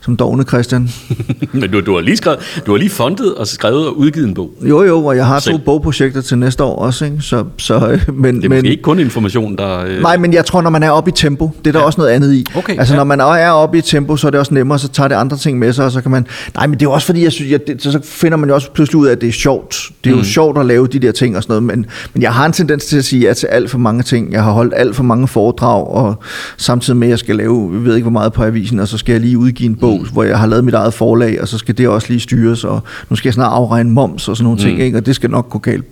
som 0.00 0.16
dogne 0.16 0.42
Christian. 0.42 0.90
Men 1.52 1.70
du, 1.70 1.80
du, 1.80 1.94
har 1.94 2.00
lige 2.00 2.16
skrevet, 2.16 2.38
du 2.66 2.70
har 2.70 2.78
lige 2.78 2.90
fundet 2.90 3.34
og 3.34 3.46
skrevet 3.46 3.86
og 3.86 3.98
udgivet 3.98 4.28
en 4.28 4.34
bog. 4.34 4.50
Jo, 4.62 4.82
jo, 4.82 5.04
og 5.04 5.16
jeg 5.16 5.26
har 5.26 5.38
Selv. 5.38 5.54
to 5.54 5.64
bogprojekter 5.64 6.20
til 6.20 6.38
næste 6.38 6.64
år 6.64 6.76
også, 6.76 7.04
ikke? 7.04 7.16
Så, 7.20 7.44
så, 7.58 7.88
øh, 7.88 8.14
men, 8.14 8.36
Det 8.36 8.44
er 8.44 8.48
men, 8.48 8.66
ikke 8.66 8.82
kun 8.82 8.98
information, 8.98 9.56
der... 9.56 9.78
Øh, 9.78 10.02
Nej, 10.02 10.16
men 10.16 10.32
jeg 10.32 10.44
tror, 10.44 10.62
når 10.62 10.70
man 10.70 10.82
er 10.82 10.90
oppe 10.90 11.10
i 11.10 11.12
tempo, 11.12 11.50
det 11.58 11.66
er 11.66 11.72
der 11.72 11.78
ja. 11.78 11.84
også 11.84 12.00
noget 12.00 12.12
andet 12.12 12.34
i. 12.34 12.46
Okay, 12.56 12.78
altså, 12.78 12.94
ja. 12.94 12.96
når 12.96 13.04
man 13.04 13.20
er 13.20 13.50
oppe 13.50 13.78
i 13.78 13.80
tempo, 13.80 14.16
så 14.16 14.26
er 14.26 14.30
det 14.30 14.40
også 14.40 14.54
nemmere, 14.54 14.78
så 14.78 14.88
tager 14.88 15.08
det 15.08 15.14
andre 15.14 15.36
ting 15.36 15.58
med 15.58 15.72
sig, 15.72 15.84
og 15.84 15.92
så 15.92 16.00
kan 16.00 16.10
man... 16.10 16.26
Nej, 16.54 16.66
men 16.66 16.80
det 16.80 16.86
er 16.86 16.90
også 16.90 17.06
fordi, 17.06 17.24
jeg 17.24 17.32
synes, 17.32 17.50
jeg, 17.50 17.66
det, 17.66 17.82
så 17.82 17.92
så 17.92 18.00
finder 18.02 18.36
man 18.36 18.48
jo 18.48 18.54
også 18.54 18.70
pludselig 18.70 19.00
ud 19.00 19.06
af, 19.06 19.12
at 19.12 19.20
det 19.20 19.28
er 19.28 19.32
sjovt. 19.32 19.90
Det 20.04 20.10
er 20.10 20.14
jo 20.14 20.18
mm. 20.18 20.24
sjovt 20.24 20.58
at 20.58 20.66
lave 20.66 20.86
de 20.86 20.98
der 20.98 21.12
ting 21.12 21.36
og 21.36 21.42
sådan 21.42 21.62
noget, 21.62 21.62
men, 21.62 21.86
men 22.14 22.22
jeg 22.22 22.34
har 22.34 22.46
en 22.46 22.52
tendens 22.52 22.86
til 22.86 22.98
at 22.98 23.04
sige 23.04 23.26
ja 23.26 23.34
til 23.34 23.46
alt 23.46 23.70
for 23.70 23.78
mange 23.78 24.02
ting. 24.02 24.32
Jeg 24.32 24.44
har 24.44 24.52
holdt 24.52 24.74
alt 24.76 24.96
for 24.96 25.02
mange 25.02 25.28
foredrag, 25.28 25.86
og 25.86 26.14
samtidig 26.56 26.96
med, 26.96 27.08
at 27.08 27.10
jeg 27.10 27.18
skal 27.18 27.36
lave, 27.36 27.70
jeg 27.72 27.84
ved 27.84 27.94
ikke 27.94 28.04
hvor 28.04 28.12
meget 28.12 28.32
på 28.32 28.44
avisen, 28.44 28.80
og 28.80 28.88
så 28.88 28.98
skal 28.98 29.12
jeg 29.12 29.20
lige 29.20 29.38
udgive 29.38 29.66
en 29.66 29.76
bog, 29.76 29.87
mm. 29.96 30.08
hvor 30.12 30.22
jeg 30.22 30.38
har 30.38 30.46
lavet 30.46 30.64
mit 30.64 30.74
eget 30.74 30.94
forlag, 30.94 31.40
og 31.40 31.48
så 31.48 31.58
skal 31.58 31.78
det 31.78 31.88
også 31.88 32.08
lige 32.08 32.20
styres, 32.20 32.64
og 32.64 32.80
nu 33.10 33.16
skal 33.16 33.28
jeg 33.28 33.34
snart 33.34 33.52
afregne 33.52 33.90
moms 33.90 34.28
og 34.28 34.36
sådan 34.36 34.44
nogle 34.44 34.56
mm. 34.56 34.64
ting, 34.64 34.80
ikke? 34.80 34.98
og 34.98 35.06
det 35.06 35.14
skal 35.14 35.30
nok 35.30 35.50
gå 35.50 35.58
galt. 35.58 35.84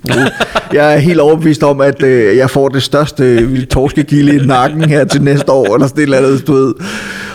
jeg 0.72 0.94
er 0.94 0.98
helt 0.98 1.20
overbevist 1.20 1.62
om, 1.62 1.80
at 1.80 2.02
øh, 2.02 2.36
jeg 2.36 2.50
får 2.50 2.68
det 2.68 2.82
største 2.82 3.64
torskegilde 3.66 4.36
i 4.36 4.46
nakken 4.46 4.84
her 4.84 5.04
til 5.04 5.22
næste 5.22 5.52
år, 5.52 5.74
eller 5.74 5.86
sådan 5.86 6.00
et 6.00 6.02
eller 6.02 6.18
andet, 6.18 6.46
du 6.46 6.52
ved. 6.52 6.74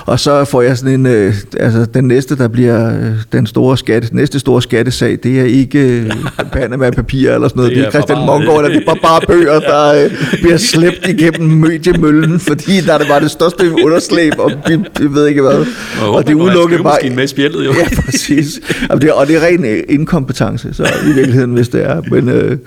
Og 0.06 0.20
så 0.20 0.46
får 0.46 0.62
jeg 0.62 0.78
sådan 0.78 0.94
en, 0.94 1.06
øh, 1.06 1.34
altså 1.60 1.86
den 1.94 2.04
næste, 2.08 2.38
der 2.38 2.48
bliver 2.48 2.96
øh, 2.98 3.12
den 3.32 3.48
store 3.48 3.78
skatte, 3.78 4.16
næste 4.16 4.40
store 4.40 4.62
skattesag, 4.62 5.18
det 5.24 5.40
er 5.40 5.44
ikke 5.46 5.80
øh, 5.80 6.12
Panama-papir 6.54 7.32
eller 7.32 7.48
sådan 7.48 7.60
noget, 7.60 7.70
Det 7.70 7.78
det 7.78 7.84
er 7.84 7.88
er 7.88 7.92
Christian 7.92 8.26
Mongård, 8.26 8.64
det 8.64 8.84
er 8.88 8.96
bare, 9.04 9.22
bøger, 9.28 9.60
der 9.60 10.04
øh, 10.04 10.12
bliver 10.42 10.58
slæbt 10.58 11.08
igennem 11.08 11.50
mediemøllen, 11.50 12.40
fordi 12.40 12.82
der 12.82 12.94
er 12.94 12.98
det 12.98 13.08
bare 13.08 13.20
det 13.20 13.32
største 13.32 13.72
underslæb, 13.84 14.34
og 14.38 14.52
vi, 14.68 14.76
vi 15.00 15.14
ved 15.14 15.28
ikke 15.28 15.42
hvad. 15.42 15.66
og, 16.02 16.16
Og 16.16 16.24
det 16.28 16.32
er 16.32 16.36
udelukket 16.36 16.84
bare... 16.84 17.10
med 17.16 17.28
spjældet, 17.28 17.66
jo. 17.66 17.72
Ja, 17.74 18.02
præcis. 18.06 18.60
Og 18.90 19.02
det, 19.02 19.12
og 19.12 19.28
det 19.28 19.36
er 19.36 19.46
ren 19.46 19.66
øh, 19.66 19.84
inkompetence, 19.90 20.74
så 20.74 20.84
i 20.84 21.14
virkeligheden, 21.14 21.54
hvis 21.54 21.70
det 21.70 21.86
er. 21.86 22.02
Men 22.12 22.30
øh, 22.30 22.58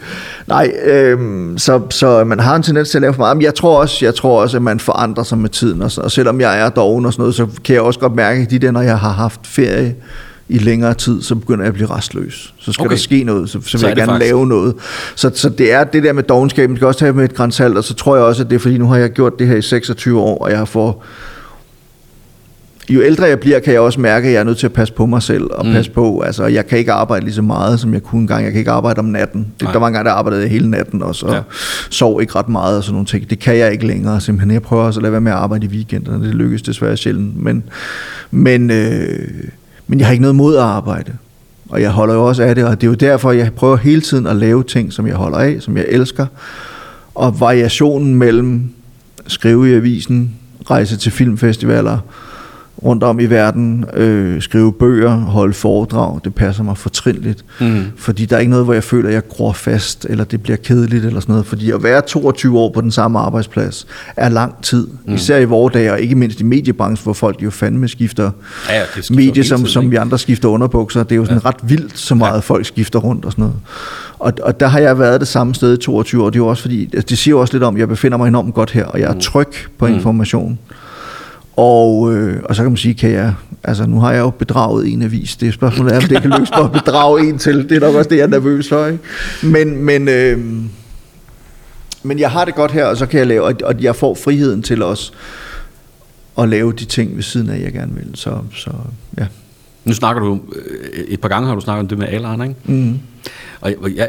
nej, 0.46 0.72
øh, 0.86 1.18
så, 1.56 1.80
så 1.90 2.24
man 2.24 2.40
har 2.40 2.56
en 2.56 2.62
tendens 2.62 2.90
til 2.90 2.98
at 2.98 3.02
lave 3.02 3.14
for 3.14 3.20
meget. 3.20 3.36
Men 3.36 3.44
jeg 3.44 3.54
tror 3.54 3.80
også, 3.80 4.04
jeg 4.04 4.14
tror 4.14 4.42
også 4.42 4.56
at 4.56 4.62
man 4.62 4.80
forandrer 4.80 5.24
sig 5.24 5.38
med 5.38 5.48
tiden. 5.48 5.82
Og, 5.82 5.90
så, 5.90 6.00
og 6.00 6.10
selvom 6.10 6.40
jeg 6.40 6.60
er 6.60 6.68
doven 6.68 7.06
og 7.06 7.12
sådan 7.12 7.23
noget, 7.24 7.34
så 7.34 7.46
kan 7.64 7.74
jeg 7.74 7.82
også 7.82 8.00
godt 8.00 8.14
mærke, 8.14 8.42
at 8.42 8.50
de 8.50 8.58
der, 8.58 8.70
når 8.70 8.80
jeg 8.82 8.98
har 8.98 9.12
haft 9.12 9.40
ferie 9.46 9.94
i 10.48 10.58
længere 10.58 10.94
tid, 10.94 11.22
så 11.22 11.34
begynder 11.34 11.60
jeg 11.64 11.68
at 11.68 11.74
blive 11.74 11.90
restløs. 11.90 12.54
Så 12.58 12.72
skal 12.72 12.82
Okay. 12.86 12.90
der 12.90 12.96
ske 13.00 13.24
noget, 13.24 13.50
så, 13.50 13.52
så 13.52 13.58
vil 13.58 13.80
Så 13.80 13.86
jeg 13.86 13.96
det 13.96 14.02
gerne 14.02 14.12
faktisk- 14.12 14.30
lave 14.32 14.46
noget. 14.46 14.74
Så, 15.16 15.30
så 15.34 15.48
det 15.48 15.72
er 15.72 15.84
det 15.84 16.02
der 16.02 16.12
med 16.12 16.22
dogenskaben, 16.22 16.70
man 16.70 16.76
skal 16.76 16.86
også 16.86 17.00
tage 17.00 17.12
med 17.12 17.24
et 17.24 17.34
grænsalt, 17.34 17.76
og 17.78 17.84
så 17.84 17.94
tror 17.94 18.16
jeg 18.16 18.24
også, 18.24 18.42
at 18.42 18.50
det 18.50 18.54
er 18.56 18.60
fordi, 18.60 18.78
nu 18.78 18.88
har 18.88 18.96
jeg 18.96 19.10
gjort 19.10 19.38
det 19.38 19.46
her 19.46 19.56
i 19.56 19.62
26 19.62 20.20
år, 20.20 20.38
og 20.38 20.50
jeg 20.50 20.58
har 20.58 20.64
fået 20.64 20.94
jo 22.88 23.02
ældre 23.02 23.24
jeg 23.24 23.40
bliver, 23.40 23.60
kan 23.60 23.72
jeg 23.72 23.80
også 23.80 24.00
mærke, 24.00 24.26
at 24.28 24.34
jeg 24.34 24.40
er 24.40 24.44
nødt 24.44 24.58
til 24.58 24.66
at 24.66 24.72
passe 24.72 24.94
på 24.94 25.06
mig 25.06 25.22
selv 25.22 25.44
og 25.50 25.66
mm. 25.66 25.72
passe 25.72 25.90
på. 25.90 26.20
Altså, 26.20 26.46
jeg 26.46 26.66
kan 26.66 26.78
ikke 26.78 26.92
arbejde 26.92 27.24
lige 27.24 27.34
så 27.34 27.42
meget, 27.42 27.80
som 27.80 27.94
jeg 27.94 28.02
kunne 28.02 28.20
engang. 28.20 28.44
Jeg 28.44 28.52
kan 28.52 28.58
ikke 28.58 28.70
arbejde 28.70 28.98
om 28.98 29.04
natten. 29.04 29.40
Det, 29.40 29.62
Nej. 29.62 29.72
der 29.72 29.78
var 29.78 29.86
engang, 29.86 30.06
der 30.06 30.12
arbejdede 30.12 30.42
jeg 30.42 30.50
hele 30.50 30.70
natten 30.70 31.02
og 31.02 31.14
Ja. 31.22 31.34
ja. 31.34 31.40
sov 31.90 32.20
ikke 32.20 32.34
ret 32.34 32.48
meget 32.48 32.76
og 32.76 32.84
sådan 32.84 32.92
nogle 32.92 33.06
ting. 33.06 33.30
Det 33.30 33.38
kan 33.38 33.56
jeg 33.56 33.72
ikke 33.72 33.86
længere, 33.86 34.20
simpelthen. 34.20 34.50
Jeg 34.50 34.62
prøver 34.62 34.82
også 34.82 35.00
at 35.00 35.02
lade 35.02 35.12
være 35.12 35.20
med 35.20 35.32
at 35.32 35.38
arbejde 35.38 35.66
i 35.66 35.68
weekenderne. 35.68 36.26
Det 36.26 36.34
lykkes 36.34 36.62
desværre 36.62 36.96
sjældent. 36.96 37.42
Men, 37.42 37.64
men, 38.30 38.70
øh, 38.70 39.28
men 39.86 39.98
jeg 39.98 40.06
har 40.06 40.12
ikke 40.12 40.22
noget 40.22 40.36
mod 40.36 40.56
at 40.56 40.62
arbejde. 40.62 41.12
Og 41.68 41.80
jeg 41.80 41.90
holder 41.90 42.14
jo 42.14 42.24
også 42.24 42.42
af 42.42 42.54
det, 42.54 42.64
og 42.64 42.80
det 42.80 42.86
er 42.86 42.90
jo 42.90 42.94
derfor, 42.94 43.32
jeg 43.32 43.52
prøver 43.52 43.76
hele 43.76 44.00
tiden 44.00 44.26
at 44.26 44.36
lave 44.36 44.62
ting, 44.64 44.92
som 44.92 45.06
jeg 45.06 45.14
holder 45.14 45.38
af, 45.38 45.56
som 45.60 45.76
jeg 45.76 45.84
elsker. 45.88 46.26
Og 47.14 47.40
variationen 47.40 48.14
mellem 48.14 48.62
skrive 49.26 49.70
i 49.70 49.74
avisen, 49.74 50.34
rejse 50.70 50.96
til 50.96 51.12
filmfestivaler, 51.12 51.98
rundt 52.82 53.02
om 53.02 53.20
i 53.20 53.26
verden, 53.26 53.84
øh, 53.94 54.42
skrive 54.42 54.72
bøger, 54.72 55.10
holde 55.16 55.54
foredrag, 55.54 56.20
det 56.24 56.34
passer 56.34 56.62
mig 56.62 56.78
fortrinligt. 56.78 57.44
Mm. 57.60 57.84
Fordi 57.96 58.24
der 58.24 58.36
er 58.36 58.40
ikke 58.40 58.50
noget, 58.50 58.64
hvor 58.64 58.74
jeg 58.74 58.84
føler, 58.84 59.08
at 59.08 59.14
jeg 59.14 59.28
gror 59.28 59.52
fast, 59.52 60.06
eller 60.10 60.24
det 60.24 60.42
bliver 60.42 60.56
kedeligt, 60.56 61.04
eller 61.04 61.20
sådan 61.20 61.32
noget. 61.32 61.46
Fordi 61.46 61.70
at 61.70 61.82
være 61.82 62.00
22 62.00 62.58
år 62.58 62.72
på 62.72 62.80
den 62.80 62.90
samme 62.90 63.18
arbejdsplads 63.18 63.86
er 64.16 64.28
lang 64.28 64.62
tid. 64.62 64.86
Mm. 65.06 65.14
Især 65.14 65.38
i 65.38 65.44
vores 65.44 65.72
dage, 65.72 65.92
og 65.92 66.00
ikke 66.00 66.14
mindst 66.14 66.40
i 66.40 66.44
mediebranchen, 66.44 67.04
hvor 67.04 67.12
folk 67.12 67.42
jo 67.42 67.50
fandme 67.50 67.88
skifter 67.88 68.30
Ja, 68.68 68.74
ja, 68.78 68.84
skifter 68.92 69.14
medie, 69.14 69.44
som, 69.44 69.58
tiden, 69.58 69.70
som 69.70 69.90
vi 69.90 69.96
andre 69.96 70.18
skifter 70.18 70.48
underbukser. 70.48 71.02
Det 71.02 71.12
er 71.12 71.16
jo 71.16 71.24
sådan 71.24 71.40
ja. 71.44 71.48
ret 71.48 71.56
vildt, 71.62 71.98
så 71.98 72.14
meget 72.14 72.34
ja. 72.34 72.38
folk 72.38 72.66
skifter 72.66 72.98
rundt 72.98 73.24
og 73.24 73.32
sådan 73.32 73.42
noget. 73.42 73.56
Og, 74.18 74.32
og 74.42 74.60
der 74.60 74.66
har 74.66 74.78
jeg 74.78 74.98
været 74.98 75.20
det 75.20 75.28
samme 75.28 75.54
sted 75.54 75.74
i 75.74 75.76
22 75.76 76.22
år. 76.22 76.30
Det 76.30 76.36
er 76.36 76.40
jo 76.40 76.46
også 76.46 76.62
fordi, 76.62 76.84
altså, 76.84 77.06
det 77.08 77.18
siger 77.18 77.32
jo 77.32 77.40
også 77.40 77.54
lidt 77.54 77.62
om, 77.62 77.74
at 77.74 77.80
jeg 77.80 77.88
befinder 77.88 78.18
mig 78.18 78.28
enormt 78.28 78.54
godt 78.54 78.70
her, 78.70 78.84
og 78.84 79.00
jeg 79.00 79.10
er 79.10 79.18
tryg 79.18 79.48
på 79.78 79.86
information. 79.86 80.58
Og, 81.56 82.14
øh, 82.14 82.42
og 82.44 82.56
så 82.56 82.62
kan 82.62 82.70
man 82.70 82.76
sige, 82.76 82.94
kan 82.94 83.10
jeg, 83.10 83.34
altså 83.64 83.86
nu 83.86 84.00
har 84.00 84.12
jeg 84.12 84.20
jo 84.20 84.30
bedraget 84.30 84.92
en 84.92 85.02
avis. 85.02 85.36
Det 85.36 85.48
er 85.48 85.52
spørgsmålet 85.52 85.92
er, 85.94 85.96
om 85.96 86.02
det 86.02 86.22
kan 86.22 86.30
lykkes 86.30 86.50
mig 86.50 86.64
at 86.64 86.72
bedrage 86.72 87.28
en 87.28 87.38
til. 87.38 87.68
Det 87.68 87.76
er 87.76 87.80
nok 87.80 87.94
også 87.94 88.10
det, 88.10 88.16
jeg 88.16 88.22
er 88.22 88.26
nervøs 88.28 88.68
for. 88.68 88.86
Ikke? 88.86 88.98
Men, 89.42 89.76
men, 89.84 90.08
øh, 90.08 90.38
men 92.02 92.18
jeg 92.18 92.30
har 92.30 92.44
det 92.44 92.54
godt 92.54 92.70
her, 92.72 92.84
og 92.84 92.96
så 92.96 93.06
kan 93.06 93.18
jeg 93.18 93.26
lave, 93.26 93.42
og- 93.44 93.54
og 93.64 93.74
jeg 93.82 93.96
får 93.96 94.14
friheden 94.14 94.62
til 94.62 94.82
også 94.82 95.12
at 96.38 96.48
lave 96.48 96.72
de 96.72 96.84
ting 96.84 97.16
ved 97.16 97.22
siden 97.22 97.50
af, 97.50 97.60
jeg 97.60 97.72
gerne 97.72 97.94
vil. 97.94 98.10
Så, 98.14 98.38
så 98.56 98.70
ja. 99.18 99.26
Nu 99.84 99.92
snakker 99.94 100.22
du, 100.22 100.40
øh, 100.56 101.04
et 101.08 101.20
par 101.20 101.28
gange 101.28 101.48
har 101.48 101.54
du 101.54 101.60
snakket 101.60 101.80
om 101.80 101.88
det 101.88 101.98
med 101.98 102.08
alderen, 102.08 102.42
ikke? 102.42 102.54
Mm. 102.64 102.98
Og 103.60 103.70
jeg, 103.70 103.78
jeg, 103.96 104.08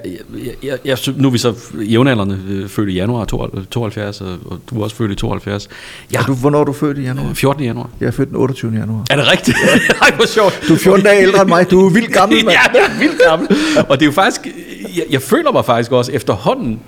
jeg, 0.64 0.78
jeg, 0.86 0.98
nu 1.18 1.28
er 1.28 1.32
vi 1.32 1.38
så 1.38 1.54
jævnaldrende 1.74 2.40
øh, 2.50 2.70
født 2.70 2.90
i 2.90 2.94
januar 2.94 3.26
72, 3.26 4.22
og, 4.22 4.28
og 4.46 4.60
du 4.70 4.80
er 4.80 4.84
også 4.84 4.96
født 4.96 5.12
i 5.12 5.16
72. 5.16 5.68
Jeg 6.12 6.20
Og 6.20 6.28
du, 6.28 6.34
hvornår 6.36 6.60
er 6.60 6.64
du 6.64 6.74
født 6.74 6.98
i 6.98 7.02
januar? 7.02 7.30
er 7.30 7.34
14. 7.34 7.64
januar. 7.64 7.90
Jeg 8.00 8.08
er 8.08 8.12
født 8.12 8.30
den 8.30 8.38
28. 8.38 8.72
januar. 8.80 9.04
Er 9.10 9.16
det 9.16 9.32
rigtigt? 9.32 9.58
Ej, 10.02 10.12
hvor 10.16 10.26
sjovt. 10.26 10.64
Du 10.68 10.74
er 10.74 10.78
14 10.78 11.06
dage 11.06 11.22
ældre 11.22 11.42
end 11.42 11.50
mig. 11.50 11.72
Du 11.72 11.86
er 11.86 11.90
vildt 11.90 12.14
gammel, 12.14 12.46
mand. 12.46 12.58
ja, 12.74 12.80
jeg 12.80 12.96
er 12.96 13.00
vildt 13.00 13.22
gammel. 13.28 13.48
Og 13.90 14.00
det 14.00 14.02
er 14.02 14.06
jo 14.06 14.12
faktisk, 14.12 14.48
jeg, 14.96 15.04
jeg 15.10 15.22
føler 15.22 15.52
mig 15.52 15.66
faktisk 15.66 15.92
også 15.92 16.12
efterhånden 16.12 16.80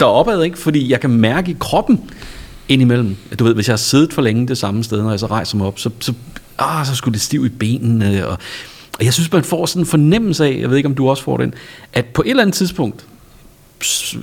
deropad, 0.00 0.42
ikke? 0.42 0.58
fordi 0.58 0.90
jeg 0.90 1.00
kan 1.00 1.10
mærke 1.10 1.50
i 1.50 1.56
kroppen 1.60 2.00
indimellem, 2.68 3.16
at 3.30 3.38
du 3.38 3.44
ved, 3.44 3.54
hvis 3.54 3.68
jeg 3.68 3.72
har 3.72 3.78
siddet 3.78 4.12
for 4.12 4.22
længe 4.22 4.48
det 4.48 4.58
samme 4.58 4.84
sted, 4.84 5.02
når 5.02 5.10
jeg 5.10 5.20
så 5.20 5.26
rejser 5.26 5.56
mig 5.56 5.66
op, 5.66 5.78
så, 5.78 5.90
så, 6.00 6.12
ah, 6.58 6.86
så 6.86 6.94
skulle 6.94 7.12
det 7.12 7.20
stiv 7.20 7.46
i 7.46 7.48
benene, 7.48 8.26
og, 8.26 8.38
og 8.98 9.04
jeg 9.04 9.14
synes, 9.14 9.32
man 9.32 9.44
får 9.44 9.66
sådan 9.66 9.82
en 9.82 9.86
fornemmelse 9.86 10.44
af, 10.44 10.58
jeg 10.60 10.70
ved 10.70 10.76
ikke, 10.76 10.88
om 10.88 10.94
du 10.94 11.10
også 11.10 11.22
får 11.22 11.36
den, 11.36 11.54
at 11.92 12.04
på 12.04 12.22
et 12.22 12.30
eller 12.30 12.42
andet 12.42 12.54
tidspunkt, 12.54 13.06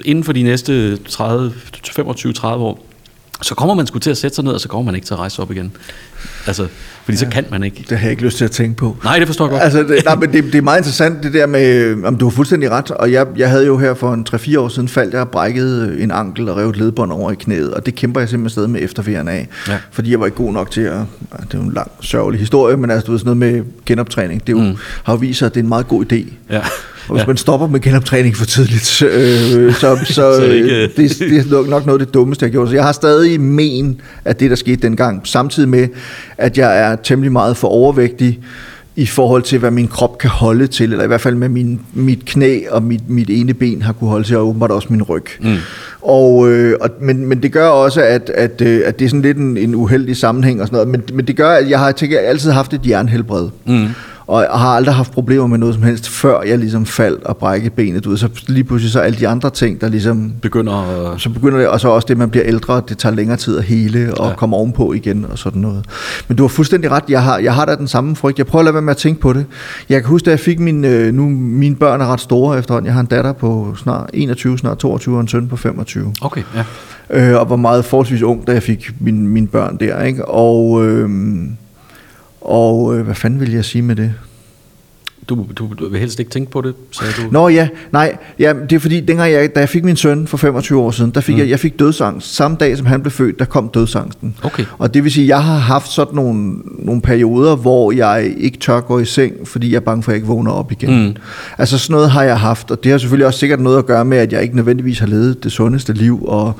inden 0.05 0.23
for 0.23 0.33
de 0.33 0.43
næste 0.43 0.97
30, 0.97 1.53
25-30 1.87 2.45
år, 2.47 2.85
så 3.41 3.55
kommer 3.55 3.75
man 3.75 3.87
sgu 3.87 3.99
til 3.99 4.09
at 4.09 4.17
sætte 4.17 4.35
sig 4.35 4.43
ned, 4.43 4.53
og 4.53 4.61
så 4.61 4.67
kommer 4.67 4.85
man 4.85 4.95
ikke 4.95 5.05
til 5.05 5.13
at 5.13 5.19
rejse 5.19 5.41
op 5.41 5.51
igen. 5.51 5.77
Altså, 6.47 6.67
fordi 7.03 7.17
så 7.17 7.25
kan 7.31 7.45
man 7.51 7.63
ikke. 7.63 7.85
Det 7.89 7.97
har 7.97 8.05
jeg 8.05 8.11
ikke 8.11 8.23
lyst 8.23 8.37
til 8.37 8.45
at 8.45 8.51
tænke 8.51 8.75
på. 8.77 8.97
Nej, 9.03 9.19
det 9.19 9.27
forstår 9.27 9.45
jeg 9.45 9.51
godt. 9.51 9.63
Altså, 9.63 9.79
det, 9.83 10.01
nej, 10.05 10.15
men 10.15 10.33
det, 10.33 10.43
det 10.43 10.55
er 10.55 10.61
meget 10.61 10.77
interessant, 10.79 11.23
det 11.23 11.33
der 11.33 11.47
med, 11.47 11.95
om 12.03 12.15
du 12.17 12.25
har 12.25 12.31
fuldstændig 12.31 12.71
ret, 12.71 12.91
og 12.91 13.11
jeg, 13.11 13.25
jeg 13.37 13.49
havde 13.49 13.65
jo 13.65 13.77
her 13.77 13.93
for 13.93 14.13
en 14.13 14.25
3-4 14.35 14.59
år 14.59 14.67
siden 14.67 14.87
faldt 14.87 15.13
jeg 15.13 15.21
og 15.21 15.29
brækket 15.29 16.03
en 16.03 16.11
ankel 16.11 16.49
og 16.49 16.57
revet 16.57 16.77
ledbånd 16.77 17.11
over 17.11 17.31
i 17.31 17.35
knæet, 17.35 17.73
og 17.73 17.85
det 17.85 17.95
kæmper 17.95 18.19
jeg 18.21 18.29
simpelthen 18.29 18.49
stadig 18.53 18.69
med 18.69 18.81
efterfærden 18.83 19.27
af, 19.27 19.47
Ja. 19.67 19.77
fordi 19.91 20.11
jeg 20.11 20.19
var 20.19 20.25
ikke 20.25 20.37
god 20.37 20.53
nok 20.53 20.71
til 20.71 20.81
at, 20.81 20.93
ja, 20.93 20.97
det 21.41 21.53
er 21.53 21.57
jo 21.57 21.61
en 21.61 21.73
lang, 21.73 21.91
sørgelig 22.01 22.39
historie, 22.39 22.77
men 22.77 22.91
altså, 22.91 23.05
du 23.05 23.11
ved, 23.11 23.19
sådan 23.19 23.37
noget 23.37 23.53
med 23.53 23.63
genoptræning, 23.85 24.47
det 24.47 24.57
er 24.57 24.57
jo, 24.63 24.63
mm. 24.69 24.77
har 25.03 25.13
jo 25.13 25.17
vist 25.17 25.39
sig, 25.39 25.45
at 25.45 25.53
det 25.53 25.59
er 25.59 25.63
en 25.63 25.69
meget 25.69 25.87
god 25.87 26.05
idé. 26.13 26.25
Ja. 26.49 26.61
Og 27.07 27.13
hvis 27.15 27.21
ja. 27.21 27.27
man 27.27 27.37
stopper 27.37 27.67
med 27.67 27.79
genoptræning 27.79 28.35
for 28.37 28.45
tidligt, 28.45 29.01
øh, 29.03 29.73
så, 29.73 29.97
så, 30.05 30.13
så 30.13 30.23
er 30.23 30.39
det 30.47 30.91
det, 30.97 31.03
ikke- 31.03 31.35
det, 31.35 31.45
er 31.47 31.51
nok- 31.51 31.69
nok 31.69 31.85
noget 31.85 31.99
af 31.99 32.05
det 32.05 32.13
dummeste, 32.13 32.43
jeg 32.43 32.47
har 32.49 32.51
gjort. 32.51 32.67
Så 32.69 32.75
jeg 32.75 32.83
har 32.83 32.91
stadig 32.91 33.41
men 33.41 34.01
af 34.25 34.35
det, 34.35 34.49
der 34.49 34.55
skete 34.55 34.81
dengang, 34.81 35.21
samtidig 35.27 35.69
med, 35.69 35.87
at 36.37 36.57
jeg 36.57 36.79
er 36.91 36.95
temmelig 36.95 37.31
meget 37.31 37.57
for 37.57 37.67
overvægtig 37.67 38.39
i 38.95 39.05
forhold 39.05 39.41
til, 39.43 39.59
hvad 39.59 39.71
min 39.71 39.87
krop 39.87 40.17
kan 40.17 40.29
holde 40.29 40.67
til, 40.67 40.91
eller 40.91 41.03
i 41.03 41.07
hvert 41.07 41.21
fald 41.21 41.35
med 41.35 41.49
min, 41.49 41.79
mit 41.93 42.25
knæ 42.25 42.59
og 42.71 42.83
mit, 42.83 43.09
mit 43.09 43.29
ene 43.29 43.53
ben 43.53 43.81
har 43.81 43.93
kunne 43.93 44.09
holde 44.09 44.27
til, 44.27 44.37
og 44.37 44.47
åbenbart 44.47 44.71
også 44.71 44.87
min 44.91 45.03
ryg. 45.03 45.23
Mm. 45.41 45.55
Og, 46.01 46.49
øh, 46.51 46.75
og, 46.81 46.89
men, 47.01 47.25
men 47.25 47.43
det 47.43 47.51
gør 47.51 47.67
også, 47.67 48.01
at, 48.01 48.29
at, 48.35 48.61
øh, 48.61 48.81
at 48.85 48.99
det 48.99 49.05
er 49.05 49.09
sådan 49.09 49.21
lidt 49.21 49.37
en, 49.37 49.57
en 49.57 49.75
uheldig 49.75 50.17
sammenhæng 50.17 50.61
og 50.61 50.67
sådan 50.67 50.75
noget, 50.75 50.87
men, 50.89 51.15
men 51.17 51.27
det 51.27 51.35
gør, 51.37 51.49
at 51.49 51.69
jeg 51.69 51.79
har 51.79 51.91
tænkt, 51.91 52.13
jeg 52.15 52.23
altid 52.25 52.51
haft 52.51 52.73
et 52.73 52.81
jernhelbred. 52.87 53.47
Mm. 53.65 53.87
Og 54.27 54.41
jeg 54.41 54.59
har 54.59 54.69
aldrig 54.69 54.95
haft 54.95 55.11
problemer 55.11 55.47
med 55.47 55.57
noget 55.57 55.75
som 55.75 55.83
helst, 55.83 56.09
før 56.09 56.41
jeg 56.41 56.57
ligesom 56.57 56.85
faldt 56.85 57.23
og 57.23 57.37
brækkede 57.37 57.69
benet 57.69 58.05
ud. 58.05 58.17
Så 58.17 58.29
lige 58.47 58.63
pludselig 58.63 58.91
så 58.91 58.99
alle 58.99 59.19
de 59.19 59.27
andre 59.27 59.49
ting, 59.49 59.81
der 59.81 59.89
ligesom... 59.89 60.33
Begynder. 60.41 61.15
Så 61.17 61.29
begynder 61.29 61.57
det, 61.57 61.67
og 61.67 61.79
så 61.79 61.89
også 61.89 62.05
det, 62.07 62.17
man 62.17 62.29
bliver 62.29 62.45
ældre, 62.45 62.81
det 62.89 62.97
tager 62.97 63.15
længere 63.15 63.37
tid 63.37 63.57
at 63.57 63.63
hele 63.63 64.13
og 64.17 64.29
Ja. 64.29 64.35
komme 64.35 64.55
ovenpå 64.55 64.93
igen 64.93 65.25
og 65.31 65.37
sådan 65.37 65.61
noget. 65.61 65.85
Men 66.27 66.37
du 66.37 66.43
har 66.43 66.47
fuldstændig 66.47 66.91
ret, 66.91 67.03
jeg 67.09 67.23
har, 67.23 67.37
jeg 67.37 67.53
har 67.55 67.65
da 67.65 67.75
den 67.75 67.87
samme 67.87 68.15
frygt. 68.15 68.37
Jeg 68.37 68.47
prøver 68.47 68.61
at 68.61 68.65
lade 68.65 68.73
være 68.73 68.81
med 68.81 68.91
at 68.91 68.97
tænke 68.97 69.21
på 69.21 69.33
det. 69.33 69.45
Jeg 69.89 70.01
kan 70.01 70.09
huske, 70.09 70.25
da 70.25 70.29
jeg 70.29 70.39
fik 70.39 70.59
min, 70.59 70.85
øh, 70.85 71.13
nu 71.13 71.29
mine 71.29 71.75
børn 71.75 72.01
er 72.01 72.05
ret 72.13 72.19
store 72.21 72.57
efterhånden. 72.59 72.85
Jeg 72.85 72.93
har 72.93 73.01
en 73.01 73.05
datter 73.07 73.33
på 73.33 73.73
snart 73.77 74.09
21, 74.13 74.57
snart 74.57 74.77
22 74.77 75.15
og 75.15 75.21
en 75.21 75.27
søn 75.27 75.47
på 75.47 75.55
25 75.57 76.13
Okay, 76.21 76.41
ja. 76.55 77.31
øh, 77.33 77.39
og 77.39 77.49
var 77.49 77.55
meget 77.55 77.85
forholdsvis 77.85 78.21
ung, 78.21 78.47
da 78.47 78.51
jeg 78.51 78.63
fik 78.63 78.91
mine, 78.99 79.27
mine 79.27 79.47
børn 79.47 79.77
der. 79.79 80.01
Ikke? 80.03 80.25
Og, 80.25 80.85
øh, 80.85 81.09
og 82.41 82.97
øh, 82.97 83.05
hvad 83.05 83.15
fanden 83.15 83.39
vil 83.39 83.51
jeg 83.51 83.65
sige 83.65 83.81
med 83.81 83.95
det? 83.95 84.13
du, 85.29 85.45
du, 85.57 85.73
du 85.79 85.89
vil 85.89 85.99
helst 85.99 86.19
ikke 86.19 86.31
tænke 86.31 86.51
på 86.51 86.61
det, 86.61 86.75
sagde 86.91 87.13
du? 87.17 87.31
Nå 87.31 87.47
ja, 87.47 87.67
nej, 87.91 88.17
ja, 88.39 88.53
det 88.69 88.75
er 88.75 88.79
fordi, 88.79 88.99
dengang 88.99 89.31
jeg, 89.31 89.55
da 89.55 89.59
jeg 89.59 89.69
fik 89.69 89.83
min 89.83 89.95
søn 89.95 90.27
for 90.27 90.37
25 90.37 90.81
år 90.81 90.91
siden, 90.91 91.11
der 91.11 91.21
fik 91.21 91.35
mm. 91.35 91.39
jeg, 91.39 91.49
jeg 91.49 91.59
fik 91.59 91.79
dødsangst. 91.79 92.35
Samme 92.35 92.57
dag, 92.59 92.77
som 92.77 92.85
han 92.85 93.01
blev 93.01 93.11
født, 93.11 93.39
der 93.39 93.45
kom 93.45 93.69
dødsangsten. 93.69 94.35
Okay. 94.43 94.65
Og 94.77 94.93
det 94.93 95.03
vil 95.03 95.11
sige, 95.11 95.27
jeg 95.27 95.43
har 95.43 95.57
haft 95.57 95.91
sådan 95.91 96.15
nogle, 96.15 96.55
nogle 96.79 97.01
perioder, 97.01 97.55
hvor 97.55 97.91
jeg 97.91 98.33
ikke 98.37 98.57
tør 98.57 98.79
gå 98.79 98.99
i 98.99 99.05
seng, 99.05 99.33
fordi 99.47 99.71
jeg 99.71 99.75
er 99.75 99.81
bange 99.81 100.03
for, 100.03 100.11
at 100.11 100.13
jeg 100.13 100.17
ikke 100.17 100.27
vågner 100.27 100.51
op 100.51 100.71
igen. 100.71 101.05
Mm. 101.05 101.15
Altså 101.57 101.77
sådan 101.77 101.93
noget 101.93 102.11
har 102.11 102.23
jeg 102.23 102.39
haft, 102.39 102.71
og 102.71 102.83
det 102.83 102.91
har 102.91 102.99
selvfølgelig 102.99 103.27
også 103.27 103.39
sikkert 103.39 103.59
noget 103.59 103.77
at 103.77 103.85
gøre 103.85 104.05
med, 104.05 104.17
at 104.17 104.33
jeg 104.33 104.43
ikke 104.43 104.55
nødvendigvis 104.55 104.99
har 104.99 105.07
levet 105.07 105.43
det 105.43 105.51
sundeste 105.51 105.93
liv, 105.93 106.25
og 106.25 106.53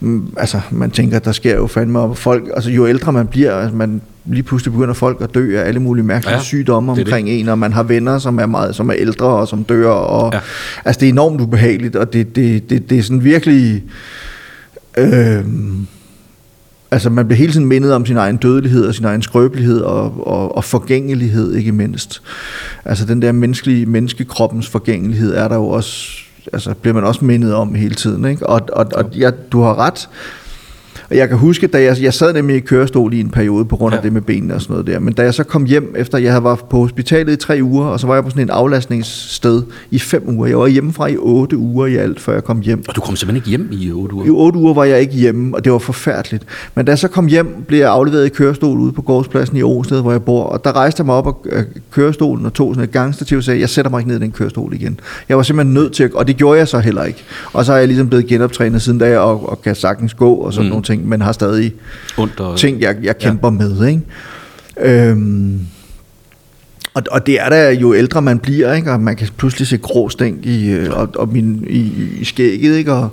mm, 0.00 0.28
altså, 0.36 0.60
man 0.70 0.90
tænker, 0.90 1.18
der 1.18 1.32
sker 1.32 1.54
jo 1.54 1.66
fandme 1.66 1.98
op 1.98 2.18
folk, 2.18 2.44
altså 2.54 2.70
jo 2.70 2.86
ældre 2.86 3.12
man 3.12 3.26
bliver, 3.26 3.54
altså, 3.54 3.76
man 3.76 4.00
lige 4.26 4.42
pludselig 4.42 4.72
begynder 4.72 4.94
folk 4.94 5.20
at 5.20 5.34
dø 5.34 5.58
af 5.58 5.68
alle 5.68 5.80
mulige 5.80 6.04
mærkelige 6.04 6.34
ja, 6.34 6.42
sygdomme 6.42 6.92
omkring 6.92 7.26
det. 7.26 7.40
en, 7.40 7.48
og 7.48 7.58
man 7.58 7.72
har 7.72 7.82
venner, 7.82 8.18
som 8.18 8.38
er 8.38 8.46
meget, 8.46 8.74
som 8.76 8.88
er 8.88 8.94
ældre 8.98 9.26
og 9.26 9.48
som 9.48 9.64
dør, 9.64 9.90
og 9.90 10.32
ja. 10.32 10.40
altså 10.84 11.00
det 11.00 11.06
er 11.06 11.12
enormt 11.12 11.40
ubehageligt, 11.40 11.96
og 11.96 12.12
det, 12.12 12.36
det, 12.36 12.70
det, 12.70 12.90
det 12.90 12.98
er 12.98 13.02
sådan 13.02 13.24
virkelig, 13.24 13.84
øh, 14.98 15.44
altså 16.90 17.10
man 17.10 17.26
bliver 17.26 17.38
hele 17.38 17.52
tiden 17.52 17.66
mindet 17.66 17.92
om 17.92 18.06
sin 18.06 18.16
egen 18.16 18.36
dødelighed 18.36 18.86
og 18.86 18.94
sin 18.94 19.04
egen 19.04 19.22
skrøbelighed 19.22 19.80
og, 19.80 20.26
og, 20.26 20.56
og 20.56 20.64
forgængelighed 20.64 21.54
ikke 21.54 21.72
mindst. 21.72 22.22
Altså 22.84 23.04
den 23.04 23.22
der 23.22 23.32
menneskelige, 23.32 23.86
menneskekroppens 23.86 24.68
forgængelighed 24.68 25.34
er 25.34 25.48
der 25.48 25.56
jo 25.56 25.68
også, 25.68 26.08
altså 26.52 26.74
bliver 26.74 26.94
man 26.94 27.04
også 27.04 27.24
mindet 27.24 27.54
om 27.54 27.74
hele 27.74 27.94
tiden, 27.94 28.24
ikke? 28.24 28.46
Og, 28.46 28.60
og, 28.72 28.86
og 28.94 29.10
ja, 29.14 29.30
du 29.52 29.62
har 29.62 29.78
ret, 29.78 30.08
og 31.10 31.16
jeg 31.16 31.28
kan 31.28 31.38
huske, 31.38 31.66
da 31.66 31.82
jeg, 31.82 31.96
jeg 32.00 32.14
sad 32.14 32.32
nemlig 32.32 32.56
i 32.56 32.60
kørestol 32.60 33.14
i 33.14 33.20
en 33.20 33.30
periode 33.30 33.64
på 33.64 33.76
grund 33.76 33.94
af 33.94 33.98
ja. 33.98 34.02
det 34.02 34.12
med 34.12 34.20
benene 34.20 34.54
og 34.54 34.62
sådan 34.62 34.72
noget 34.72 34.86
der. 34.86 34.98
Men 34.98 35.14
da 35.14 35.22
jeg 35.22 35.34
så 35.34 35.44
kom 35.44 35.64
hjem, 35.64 35.94
efter 35.98 36.18
jeg 36.18 36.32
havde 36.32 36.44
været 36.44 36.60
på 36.70 36.78
hospitalet 36.78 37.32
i 37.32 37.36
tre 37.36 37.58
uger, 37.62 37.86
og 37.86 38.00
så 38.00 38.06
var 38.06 38.14
jeg 38.14 38.24
på 38.24 38.30
sådan 38.30 38.42
en 38.42 38.50
aflastningssted 38.50 39.62
i 39.90 39.98
fem 39.98 40.22
uger. 40.26 40.46
Jeg 40.46 40.58
var 40.58 40.66
hjemmefra 40.66 41.06
i 41.06 41.16
otte 41.16 41.56
uger 41.56 41.86
i 41.86 41.96
alt, 41.96 42.20
før 42.20 42.32
jeg 42.32 42.44
kom 42.44 42.60
hjem. 42.60 42.84
Og 42.88 42.96
du 42.96 43.00
kom 43.00 43.16
simpelthen 43.16 43.36
ikke 43.36 43.48
hjem 43.48 43.68
i 43.72 43.92
otte 43.92 44.14
uger? 44.14 44.26
I 44.26 44.30
otte 44.30 44.58
uger 44.58 44.74
var 44.74 44.84
jeg 44.84 45.00
ikke 45.00 45.14
hjemme, 45.14 45.56
og 45.56 45.64
det 45.64 45.72
var 45.72 45.78
forfærdeligt. 45.78 46.44
Men 46.74 46.84
da 46.84 46.92
jeg 46.92 46.98
så 46.98 47.08
kom 47.08 47.26
hjem, 47.26 47.64
blev 47.68 47.78
jeg 47.78 47.90
afleveret 47.90 48.26
i 48.26 48.28
kørestol 48.28 48.78
ude 48.78 48.92
på 48.92 49.02
gårdspladsen 49.02 49.56
i 49.56 49.62
Åsted, 49.62 50.00
hvor 50.00 50.12
jeg 50.12 50.22
bor. 50.22 50.42
Og 50.42 50.64
der 50.64 50.72
rejste 50.76 51.00
jeg 51.00 51.06
mig 51.06 51.14
op 51.14 51.46
af 51.52 51.64
kørestolen 51.90 52.46
og 52.46 52.52
tog 52.52 52.74
sådan 52.74 52.84
et 52.84 52.92
gangstativ 52.92 53.38
og 53.38 53.44
sagde, 53.44 53.60
jeg 53.60 53.68
sætter 53.68 53.90
mig 53.90 53.98
ikke 53.98 54.08
ned 54.08 54.16
i 54.16 54.20
den 54.20 54.32
kørestol 54.32 54.74
igen. 54.74 55.00
Jeg 55.28 55.36
var 55.36 55.42
simpelthen 55.42 55.74
nødt 55.74 55.92
til 55.92 56.04
at, 56.04 56.14
og 56.14 56.28
det 56.28 56.36
gjorde 56.36 56.58
jeg 56.58 56.68
så 56.68 56.78
heller 56.78 57.04
ikke. 57.04 57.24
Og 57.52 57.64
så 57.64 57.72
har 57.72 57.78
jeg 57.78 57.88
ligesom 57.88 58.08
blevet 58.08 58.26
genoptrænet 58.26 58.82
siden 58.82 58.98
da, 58.98 59.18
og, 59.18 59.48
og 59.48 59.62
kan 59.62 59.74
sagtens 59.74 60.14
gå 60.14 60.34
og 60.34 60.52
sådan 60.52 60.66
mm. 60.66 60.70
nogle 60.70 60.84
ting 60.84 60.95
ting, 60.96 61.08
men 61.08 61.20
har 61.20 61.32
stadig 61.32 61.74
Under, 62.18 62.56
ting, 62.56 62.80
jeg, 62.80 62.96
jeg 63.02 63.18
kæmper 63.18 63.48
ja. 63.48 63.58
med. 63.58 63.86
Ikke? 63.86 64.02
Øhm, 65.10 65.60
og, 66.96 67.02
og 67.10 67.26
det 67.26 67.40
er 67.40 67.48
da 67.48 67.70
jo 67.70 67.94
ældre 67.94 68.22
man 68.22 68.38
bliver, 68.38 68.74
ikke? 68.74 68.90
og 68.92 69.00
man 69.00 69.16
kan 69.16 69.28
pludselig 69.36 69.68
se 69.68 69.76
grå 69.76 70.08
stænk 70.08 70.46
i, 70.46 70.70
øh, 70.70 70.90
og, 70.92 71.08
og 71.14 71.28
min, 71.32 71.64
i, 71.70 71.92
i 72.20 72.24
skægget, 72.24 72.76
ikke? 72.76 72.92
og 72.92 73.08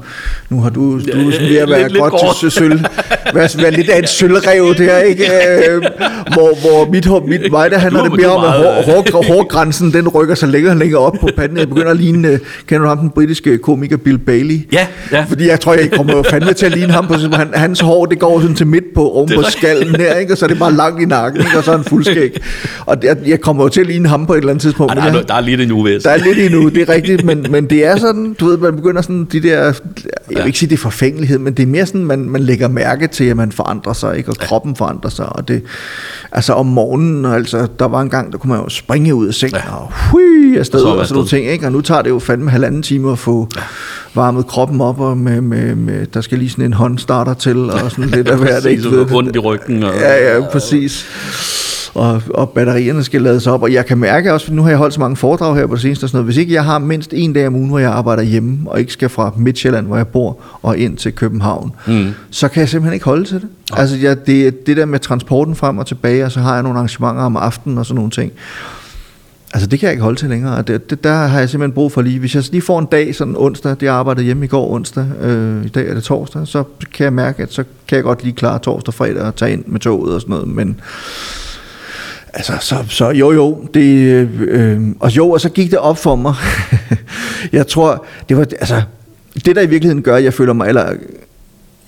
nu 0.50 0.62
har 0.62 0.70
du, 0.70 1.00
du 1.00 1.28
er 1.28 1.32
sådan 1.32 1.50
ved 1.50 1.58
at 1.58 1.70
være 1.70 1.90
lidt, 1.90 2.00
godt 2.00 2.14
lidt 2.14 2.40
til 2.40 2.52
sølv, 2.52 2.80
være, 3.34 3.50
være 3.62 3.72
lidt 3.72 3.90
af 3.90 4.00
en 4.00 4.08
sølvrev 4.08 4.76
der, 4.76 4.98
ikke? 4.98 5.24
Øh, 5.24 5.82
hvor, 6.34 6.62
hvor 6.62 6.92
mit, 6.92 7.30
mit 7.42 7.52
mig, 7.52 7.72
der 7.72 7.78
handler 7.78 8.04
det 8.04 8.14
mere 8.14 8.28
om, 8.28 8.44
at 8.44 8.52
hår, 8.52 8.82
hår, 9.12 9.34
hårgrænsen, 9.34 9.94
den 9.94 10.08
rykker 10.08 10.36
sig 10.36 10.50
længere 10.50 10.74
og 10.74 10.78
længere 10.78 11.00
op 11.02 11.14
på 11.22 11.30
panden. 11.38 11.58
Jeg 11.58 11.70
begynder 11.70 11.92
at 11.92 11.98
ligne, 11.98 12.28
øh, 12.28 12.40
kender 12.68 12.82
du 12.82 12.88
ham, 12.88 12.98
den 12.98 13.10
britiske 13.10 13.58
komiker 13.58 13.98
Bill 13.98 14.18
Bailey? 14.18 14.68
Ja, 14.72 14.88
ja. 15.12 15.26
Fordi 15.30 15.48
jeg 15.48 15.60
tror, 15.60 15.74
jeg 15.74 15.92
kommer 15.92 16.24
fandme 16.24 16.54
til 16.54 16.66
at 16.66 16.72
ligne 16.72 16.94
ham, 16.94 17.08
på, 17.08 17.14
han, 17.14 17.50
hans 17.54 17.80
hår, 17.80 18.06
det 18.06 18.20
går 18.20 18.42
sådan 18.42 18.56
til 18.56 18.68
midt 18.68 18.94
på, 18.96 19.10
oven 19.10 19.30
på 19.36 19.44
skallen 19.44 19.96
her, 19.96 20.16
ikke? 20.16 20.34
og 20.34 20.38
så 20.38 20.46
er 20.46 20.50
det 20.50 20.60
bare 20.60 20.74
langt 20.74 21.02
i 21.02 21.06
nakken, 21.06 21.42
ikke? 21.42 21.58
og 21.58 21.64
så 21.64 21.72
er 21.72 21.76
han 21.76 21.86
fuldskæg. 21.86 22.38
Og 22.86 22.98
jeg, 23.04 23.18
jeg 23.26 23.42
kommer 23.42 23.64
til 23.74 23.82
at 23.82 23.88
ligne 23.88 24.10
ham 24.10 24.26
på 24.26 24.34
et 24.34 24.38
eller 24.38 24.50
andet 24.50 24.62
tidspunkt. 24.62 24.94
Ej, 24.94 25.10
der, 25.10 25.20
er, 25.20 25.24
der 25.24 25.34
er 25.34 25.42
lidt 25.42 25.62
endnu, 25.62 25.82
hvis. 25.82 26.04
Der 26.04 26.10
er 26.10 26.18
lidt 26.18 26.38
endnu, 26.38 26.70
det 26.70 26.90
er 26.90 26.94
rigtigt, 26.96 27.24
men, 27.24 27.46
men 27.50 27.70
det 27.70 27.86
er 27.86 27.98
sådan, 27.98 28.36
du 28.40 28.46
ved, 28.46 28.58
man 28.58 28.76
begynder 28.76 29.02
sådan 29.02 29.28
de 29.32 29.40
der, 29.40 29.58
jeg 29.60 29.74
vil 30.30 30.46
ikke 30.46 30.60
sige, 30.60 30.70
det 30.70 30.76
er 30.76 30.82
forfængelighed, 30.82 31.40
men 31.40 31.54
det 31.54 31.64
er 31.64 31.68
mere 31.68 31.86
sådan, 31.86 32.06
man, 32.06 32.20
man 32.20 32.42
lægger 32.42 32.68
mærke 32.68 33.08
til, 33.08 33.24
at 33.24 33.38
man 33.38 33.52
forandrer 33.52 33.94
sig, 33.94 34.18
ikke? 34.18 34.30
og 34.30 34.38
kroppen 34.38 34.76
forandrer 34.76 35.10
sig, 35.10 35.36
og 35.36 35.48
det, 35.48 35.62
altså 36.32 36.54
om 36.54 36.66
morgenen, 36.66 37.26
altså, 37.26 37.68
der 37.80 37.86
var 37.86 38.02
en 38.02 38.10
gang, 38.10 38.32
der 38.32 38.38
kunne 38.38 38.54
man 38.54 38.64
jo 38.64 38.70
springe 38.70 39.16
ud 39.16 39.28
af 39.28 39.34
sengen, 39.34 39.62
ja. 39.66 39.76
og 39.76 39.92
hui, 40.12 40.58
afsted, 40.58 40.82
og, 40.82 40.98
og 40.98 41.06
sådan 41.06 41.16
nogle 41.16 41.30
ting, 41.30 41.48
ikke? 41.48 41.66
og 41.66 41.72
nu 41.72 41.82
tager 41.82 42.02
det 42.02 42.10
jo 42.10 42.20
fandme 42.20 42.50
halvanden 42.50 42.84
time 42.84 43.12
at 43.12 43.20
få 43.20 43.48
ja. 43.56 43.62
varmet 44.14 44.48
kroppen 44.48 44.82
op, 44.82 45.00
og 45.00 45.18
med, 45.18 45.42
med, 45.42 45.76
med, 45.76 46.06
der 46.06 46.22
skal 46.22 46.38
lige 46.38 46.50
sådan 46.50 46.66
en 46.66 46.74
håndstarter 46.74 47.34
til, 47.34 47.70
og 47.70 47.92
sådan 47.92 48.10
lidt 48.10 48.28
af 48.28 48.38
hvert, 48.44 48.66
ikke? 48.66 49.04
Rundt 49.04 49.36
i 49.36 49.40
ryggen. 49.40 49.84
Og, 49.84 49.94
ja, 49.94 50.34
ja, 50.34 50.42
præcis 50.52 51.06
og, 51.96 52.22
og 52.34 52.50
batterierne 52.50 53.04
skal 53.04 53.22
lades 53.22 53.48
op, 53.48 53.64
og 53.64 53.74
jeg 53.74 53.86
kan 53.86 53.98
mærke 53.98 54.34
også, 54.34 54.54
nu 54.54 54.62
har 54.62 54.70
jeg 54.70 54.78
holdt 54.78 54.94
så 54.94 55.00
mange 55.00 55.16
foredrag 55.16 55.56
her 55.56 55.68
på 55.68 55.74
det 55.74 55.82
seneste, 55.82 56.04
og 56.04 56.10
sådan 56.10 56.18
noget, 56.18 56.26
hvis 56.26 56.38
ikke 56.38 56.54
jeg 56.54 56.66
har 56.66 56.80
mindst 56.80 57.14
en 57.14 57.34
dag 57.34 57.48
om 57.48 57.56
ugen, 57.56 57.70
hvor 57.70 57.80
jeg 57.80 57.92
arbejder 57.92 58.24
hjemme, 58.24 58.60
og 58.66 58.80
ikke 58.80 58.94
skal 58.94 59.10
fra 59.10 59.34
Midtjylland, 59.38 59.88
hvor 59.88 59.98
jeg 59.98 60.08
bor, 60.08 60.38
og 60.62 60.78
ind 60.78 60.98
til 60.98 61.14
København, 61.14 61.72
mm. 61.88 62.08
så 62.30 62.48
kan 62.48 62.60
jeg 62.60 62.70
simpelthen 62.70 62.94
ikke 62.94 63.06
holde 63.06 63.26
til 63.26 63.36
det. 63.36 63.48
Ja. 63.72 63.80
Altså 63.80 63.98
jeg, 63.98 64.28
det, 64.28 64.68
det 64.68 64.78
der 64.78 64.86
med 64.86 65.00
transporten 65.00 65.56
frem 65.56 65.78
og 65.78 65.88
tilbage, 65.88 66.26
og 66.26 66.32
så 66.32 66.40
har 66.40 66.54
jeg 66.54 66.64
nogle 66.64 66.78
arrangementer 66.78 67.24
om 67.24 67.38
aftenen 67.38 67.78
og 67.78 67.86
sådan 67.86 67.96
nogle 67.96 68.12
ting, 68.12 68.32
Altså 69.54 69.68
det 69.68 69.80
kan 69.80 69.88
jeg 69.88 69.94
ikke 69.94 70.04
holde 70.04 70.20
til 70.20 70.30
længere, 70.30 70.62
det, 70.62 70.90
det, 70.90 71.04
der 71.04 71.14
har 71.14 71.40
jeg 71.40 71.50
simpelthen 71.50 71.74
brug 71.74 71.92
for 71.92 72.02
lige, 72.02 72.20
hvis 72.20 72.36
jeg 72.36 72.44
lige 72.52 72.62
får 72.62 72.80
en 72.80 72.86
dag, 72.86 73.16
sådan 73.16 73.36
onsdag, 73.38 73.76
det 73.80 73.88
arbejdede 73.88 74.26
hjemme 74.26 74.46
i 74.46 74.48
går 74.48 74.72
onsdag, 74.72 75.06
øh, 75.22 75.66
i 75.66 75.68
dag 75.68 75.90
er 75.90 75.94
det 75.94 76.04
torsdag, 76.04 76.48
så 76.48 76.64
kan 76.94 77.04
jeg 77.04 77.14
mærke, 77.14 77.44
at 77.44 77.54
så 77.54 77.64
kan 77.88 77.96
jeg 77.96 78.04
godt 78.04 78.24
lige 78.24 78.34
klare 78.34 78.60
torsdag 78.60 78.88
og 78.88 78.94
fredag 78.94 79.22
og 79.22 79.36
tage 79.36 79.54
ind 79.54 79.64
med 79.68 79.80
toget 79.80 80.16
og 80.16 80.22
sådan 80.22 80.34
noget, 80.34 80.48
men 80.48 80.80
Altså, 82.34 82.54
så, 82.62 82.76
så 82.90 83.10
jo, 83.10 83.32
jo, 83.32 83.68
det, 83.74 84.28
øh, 84.40 84.82
og 85.00 85.18
jo, 85.18 85.30
og 85.30 85.42
så 85.42 85.50
gik 85.50 85.72
det 85.72 85.80
op 85.80 85.98
for 85.98 86.16
mig. 86.16 86.36
jeg 87.52 87.68
tror, 87.68 88.06
det 88.30 88.38
var, 88.38 88.44
altså, 88.60 88.82
det 89.46 89.56
der 89.56 89.62
i 89.62 89.70
virkeligheden 89.70 90.04
gør, 90.04 90.16
at 90.16 90.24
jeg 90.24 90.34
føler 90.34 90.54
mig, 90.54 90.68
eller 90.68 90.94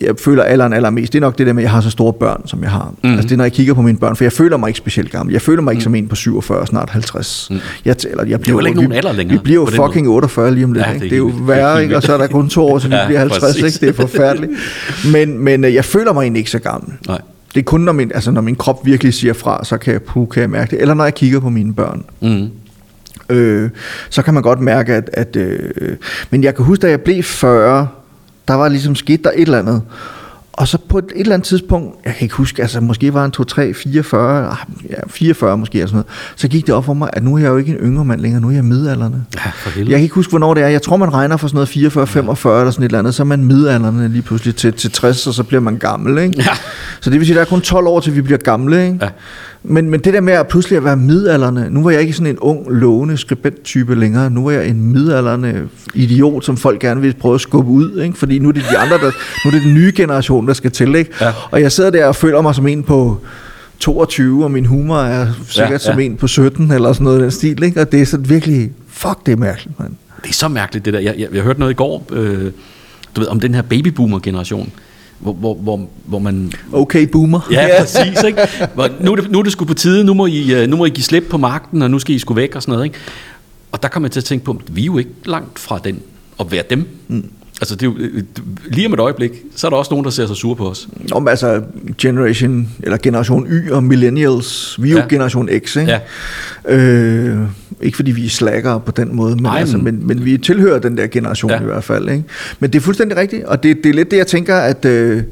jeg 0.01 0.15
føler 0.19 0.43
alderen 0.43 0.73
allermest, 0.73 1.13
det 1.13 1.19
er 1.19 1.22
nok 1.22 1.38
det 1.38 1.47
der 1.47 1.53
med, 1.53 1.63
at 1.63 1.63
jeg 1.63 1.72
har 1.72 1.81
så 1.81 1.89
store 1.89 2.13
børn, 2.13 2.41
som 2.45 2.61
jeg 2.63 2.72
har. 2.72 2.93
Mm. 3.03 3.09
Altså 3.09 3.23
det 3.23 3.31
er, 3.31 3.38
når 3.38 3.43
jeg 3.43 3.53
kigger 3.53 3.73
på 3.73 3.81
mine 3.81 3.97
børn, 3.97 4.15
for 4.15 4.23
jeg 4.23 4.31
føler 4.31 4.57
mig 4.57 4.67
ikke 4.67 4.77
specielt 4.77 5.11
gammel. 5.11 5.34
Jeg 5.34 5.41
føler 5.41 5.61
mig 5.61 5.72
ikke 5.72 5.80
mm. 5.80 5.84
som 5.84 5.95
en 5.95 6.07
på 6.07 6.15
47, 6.15 6.67
snart 6.67 6.89
50. 6.89 7.47
Mm. 7.51 7.59
Jeg, 7.85 7.95
eller, 8.09 8.26
jeg 8.26 8.26
bliver, 8.26 8.38
det 8.38 8.47
er 8.47 8.51
jo 8.51 8.59
ikke 8.65 8.76
nogen 8.76 8.91
alder 8.91 9.13
længere. 9.13 9.38
Vi 9.38 9.43
bliver 9.43 9.61
jo 9.61 9.65
fucking 9.65 10.07
48 10.07 10.53
lige 10.53 10.63
om 10.63 10.73
lidt. 10.73 10.85
Ja, 10.85 10.93
det, 10.93 10.95
er, 10.95 11.01
det 11.01 11.13
er 11.13 11.17
jo 11.17 11.31
værre, 11.41 11.84
ikke? 11.84 11.95
og 11.95 12.03
så 12.03 12.13
er 12.13 12.17
der 12.17 12.27
kun 12.27 12.49
to 12.49 12.65
år, 12.67 12.80
så 12.80 12.88
vi 12.88 12.95
ja, 12.95 13.05
bliver 13.05 13.19
50. 13.19 13.57
Ikke? 13.57 13.67
Det 13.67 13.89
er 13.89 13.93
forfærdeligt. 13.93 14.51
Men, 15.11 15.39
men 15.39 15.63
øh, 15.63 15.73
jeg 15.73 15.85
føler 15.85 16.13
mig 16.13 16.22
egentlig 16.22 16.39
ikke 16.39 16.51
så 16.51 16.59
gammel. 16.59 16.93
Nej. 17.07 17.22
Det 17.56 17.61
er 17.61 17.65
kun, 17.65 17.82
når 17.82 17.91
min, 17.91 18.11
altså, 18.15 18.32
når 18.32 18.41
min 18.41 18.56
krop 18.56 18.86
virkelig 18.86 19.14
siger 19.14 19.34
fra, 19.34 19.65
så 19.65 19.77
kan 19.77 19.94
jeg, 19.94 20.02
puh, 20.02 20.30
kan 20.30 20.41
jeg 20.41 20.49
mærke 20.49 20.72
det. 20.72 20.82
Eller 20.82 20.94
når 20.94 21.03
jeg 21.03 21.14
kigger 21.14 21.40
på 21.40 21.49
mine 21.49 21.73
børn. 21.73 22.06
Mm. 22.22 22.49
Øh, 23.30 23.69
så 24.10 24.22
kan 24.22 24.34
man 24.34 24.44
godt 24.44 24.60
mærke, 24.60 24.94
at... 24.94 25.10
at 25.14 25.36
øh, 25.36 25.98
men 26.30 26.44
jeg 26.44 26.56
kan 26.56 26.65
huske, 26.65 26.82
da 26.82 26.90
jeg 26.90 27.02
blev 27.02 27.23
40, 27.23 27.88
der 28.48 28.53
var 28.53 28.68
ligesom 28.69 28.95
skidt 28.95 29.23
der 29.23 29.32
et 29.36 29.41
eller 29.41 29.60
andet. 29.60 29.82
Og 30.57 30.68
så 30.68 30.77
på 30.90 30.98
et, 30.98 31.06
et 31.06 31.19
eller 31.19 31.34
andet 31.34 31.48
tidspunkt, 31.48 31.95
jeg 32.06 32.14
kan 32.14 32.26
ikke 32.26 32.36
huske, 32.36 32.61
altså 32.61 32.82
måske 32.82 33.14
var 33.14 33.22
han 33.22 33.32
2, 33.32 33.44
3, 33.44 33.73
44, 33.73 34.56
ja, 34.90 34.95
44 35.07 35.57
måske, 35.57 35.77
eller 35.77 35.88
sådan 35.88 35.95
noget, 35.95 36.07
så 36.36 36.48
gik 36.48 36.68
det 36.68 36.76
op 36.76 36.86
for 36.86 36.94
mig, 36.94 37.10
at 37.14 37.23
nu 37.23 37.36
er 37.36 37.40
jeg 37.40 37.48
jo 37.48 37.57
ikke 37.57 37.72
en 37.72 37.77
yngre 37.77 38.06
mand 38.06 38.22
længere, 38.22 38.41
nu 38.41 38.48
er 38.48 38.52
jeg 38.52 38.64
midalderne. 38.64 39.26
Ja, 39.36 39.49
for 39.49 39.80
jeg 39.80 39.88
kan 39.88 39.99
ikke 39.99 40.15
huske, 40.15 40.30
hvornår 40.30 40.53
det 40.53 40.64
er. 40.64 40.68
Jeg 40.68 40.82
tror, 40.82 40.98
man 40.98 41.14
regner 41.14 41.38
for 41.38 41.48
sådan 41.48 41.56
noget 41.56 41.69
44, 41.69 42.07
45 42.07 42.53
ja. 42.53 42.60
eller 42.60 42.72
sådan 42.72 42.84
et 42.84 42.90
eller 42.90 42.99
andet, 42.99 43.15
så 43.15 43.23
er 43.23 43.26
man 43.26 43.44
midalderne 43.44 44.07
lige 44.07 44.22
pludselig 44.22 44.56
til, 44.56 44.73
til 44.73 44.91
60, 44.91 45.27
og 45.27 45.34
så 45.34 45.44
bliver 45.44 45.61
man 45.61 45.77
gammel. 45.77 46.18
Ikke? 46.23 46.34
Ja. 46.38 46.56
Så 47.02 47.10
det 47.10 47.19
vil 47.19 47.27
sige, 47.27 47.34
at 47.34 47.36
der 47.36 47.41
er 47.41 47.49
kun 47.49 47.61
12 47.61 47.88
år, 47.88 47.99
til 47.99 48.15
vi 48.15 48.22
bliver 48.22 48.38
gamle. 48.38 48.86
Ikke? 48.86 48.98
Ja. 49.02 49.10
Men, 49.67 49.89
men 49.89 49.99
det 49.99 50.13
der 50.13 50.21
med 50.21 50.33
at 50.33 50.47
pludselig 50.47 50.77
at 50.77 50.83
være 50.83 50.97
midalderne, 50.97 51.69
nu 51.69 51.83
var 51.83 51.91
jeg 51.91 52.01
ikke 52.01 52.13
sådan 52.13 52.27
en 52.27 52.39
ung, 52.39 52.71
lovende 52.71 53.17
skribent-type 53.17 53.95
længere, 53.95 54.29
nu 54.29 54.43
var 54.43 54.51
jeg 54.51 54.67
en 54.67 54.81
midalderne 54.93 55.69
idiot, 55.93 56.45
som 56.45 56.57
folk 56.57 56.79
gerne 56.79 57.01
vil 57.01 57.15
prøve 57.19 57.35
at 57.35 57.41
skubbe 57.41 57.71
ud, 57.71 58.01
ikke? 58.01 58.17
fordi 58.17 58.39
nu 58.39 58.47
er 58.47 58.53
det 58.53 58.63
de 58.71 58.77
andre, 58.77 58.97
der, 58.97 59.11
nu 59.45 59.49
er 59.49 59.51
det 59.51 59.61
den 59.61 59.73
nye 59.73 59.93
generation, 59.95 60.47
der 60.47 60.53
skal 60.53 60.71
til. 60.71 60.95
Ikke? 60.95 61.11
Ja. 61.21 61.33
Og 61.51 61.61
jeg 61.61 61.71
sidder 61.71 61.89
der 61.89 62.05
og 62.05 62.15
føler 62.15 62.41
mig 62.41 62.55
som 62.55 62.67
en 62.67 62.83
på 62.83 63.21
22, 63.79 64.43
og 64.43 64.51
min 64.51 64.65
humor 64.65 64.97
er 64.97 65.27
sikkert 65.47 65.69
ja, 65.69 65.73
ja. 65.73 65.77
som 65.77 65.99
en 65.99 66.15
på 66.15 66.27
17, 66.27 66.71
eller 66.71 66.93
sådan 66.93 67.03
noget 67.03 67.19
i 67.19 67.21
den 67.23 67.31
stil, 67.31 67.63
ikke? 67.63 67.81
og 67.81 67.91
det 67.91 68.01
er 68.01 68.05
sådan 68.05 68.29
virkelig, 68.29 68.71
fuck 68.87 69.25
det 69.25 69.31
er 69.31 69.37
mærkeligt, 69.37 69.79
mand. 69.79 69.93
Det 70.23 70.29
er 70.29 70.33
så 70.33 70.47
mærkeligt 70.47 70.85
det 70.85 70.93
der, 70.93 70.99
jeg, 70.99 71.15
jeg, 71.17 71.27
jeg 71.33 71.41
hørte 71.41 71.59
noget 71.59 71.71
i 71.71 71.75
går, 71.75 72.07
øh, 72.11 72.51
du 73.15 73.21
ved, 73.21 73.27
om 73.27 73.39
den 73.39 73.55
her 73.55 73.61
babyboomer-generation, 73.61 74.71
hvor, 75.26 75.34
hvor, 75.34 75.53
hvor, 75.53 75.88
hvor 76.06 76.19
man... 76.19 76.52
Okay, 76.73 77.07
boomer. 77.07 77.47
Ja, 77.52 77.68
præcis. 77.80 78.23
Ikke? 78.23 78.39
Hvor, 78.73 78.89
nu, 78.99 79.11
er 79.11 79.15
det, 79.15 79.31
nu 79.31 79.39
er 79.39 79.43
det 79.43 79.52
sgu 79.52 79.65
på 79.65 79.73
tide, 79.73 80.03
nu 80.03 80.14
må, 80.14 80.26
I, 80.26 80.53
øh, 80.53 80.68
nu 80.69 80.76
må 80.76 80.85
I 80.85 80.89
give 80.89 81.03
slip 81.03 81.23
på 81.30 81.38
magten, 81.38 81.81
og 81.81 81.91
nu 81.91 81.99
skal 81.99 82.15
I 82.15 82.19
sgu 82.19 82.34
væk 82.34 82.56
og 82.56 82.61
sådan 82.61 82.72
noget. 82.72 82.85
Ikke? 82.85 82.97
Og 83.72 83.84
der 83.84 83.89
kommer 83.89 84.07
jeg 84.07 84.11
til 84.11 84.19
at 84.19 84.23
tænke 84.26 84.45
på, 84.45 84.52
at 84.52 84.76
vi 84.76 84.81
er 84.81 84.85
jo 84.85 84.97
ikke 84.97 85.11
langt 85.26 85.60
fra 85.60 85.80
den, 85.84 85.99
at 86.39 86.52
være 86.52 86.64
dem. 86.69 86.88
Mm. 87.07 87.31
Altså, 87.61 87.76
det 87.76 87.86
jo, 87.86 87.95
øh, 87.99 88.23
lige 88.65 88.88
om 88.88 88.94
et 88.94 88.99
øjeblik, 88.99 89.32
så 89.56 89.68
er 89.68 89.69
der 89.69 89.77
også 89.77 89.91
nogen, 89.91 90.03
der 90.03 90.11
ser 90.11 90.27
sig 90.27 90.36
sure 90.36 90.56
på 90.56 90.69
os. 90.69 90.88
Om 91.11 91.27
altså 91.27 91.61
Generation, 91.98 92.69
eller 92.84 92.98
Generation 92.98 93.48
Y 93.48 93.72
og 93.72 93.84
Millennials, 93.84 94.82
vi 94.84 94.91
er 94.91 94.95
ja. 94.95 95.02
jo 95.02 95.07
Generation 95.10 95.49
X, 95.65 95.76
ikke? 95.76 95.99
Ja. 96.65 96.76
Øh, 96.76 97.40
ikke 97.82 97.95
fordi 97.95 98.11
vi 98.11 98.26
er 98.26 98.30
slaggere 98.30 98.80
på 98.80 98.91
den 98.91 99.15
måde, 99.15 99.36
men, 99.36 99.44
Nej, 99.44 99.60
altså, 99.60 99.77
men, 99.77 100.07
men 100.07 100.26
vi 100.26 100.38
tilhører 100.38 100.80
den 100.80 100.98
der 100.98 101.07
generation 101.07 101.52
ja. 101.52 101.61
i 101.61 101.64
hvert 101.64 101.84
fald. 101.84 102.10
Ikke? 102.10 102.23
Men 102.60 102.73
det 102.73 102.80
er 102.80 102.84
fuldstændig 102.84 103.18
rigtigt, 103.18 103.44
og 103.44 103.64
det, 103.64 103.77
det 103.84 103.90
er 103.90 103.94
lidt 103.94 104.11
det, 104.11 104.18
jeg 104.18 104.27
tænker, 104.27 104.56
at... 104.56 104.86
Øh, 104.86 105.23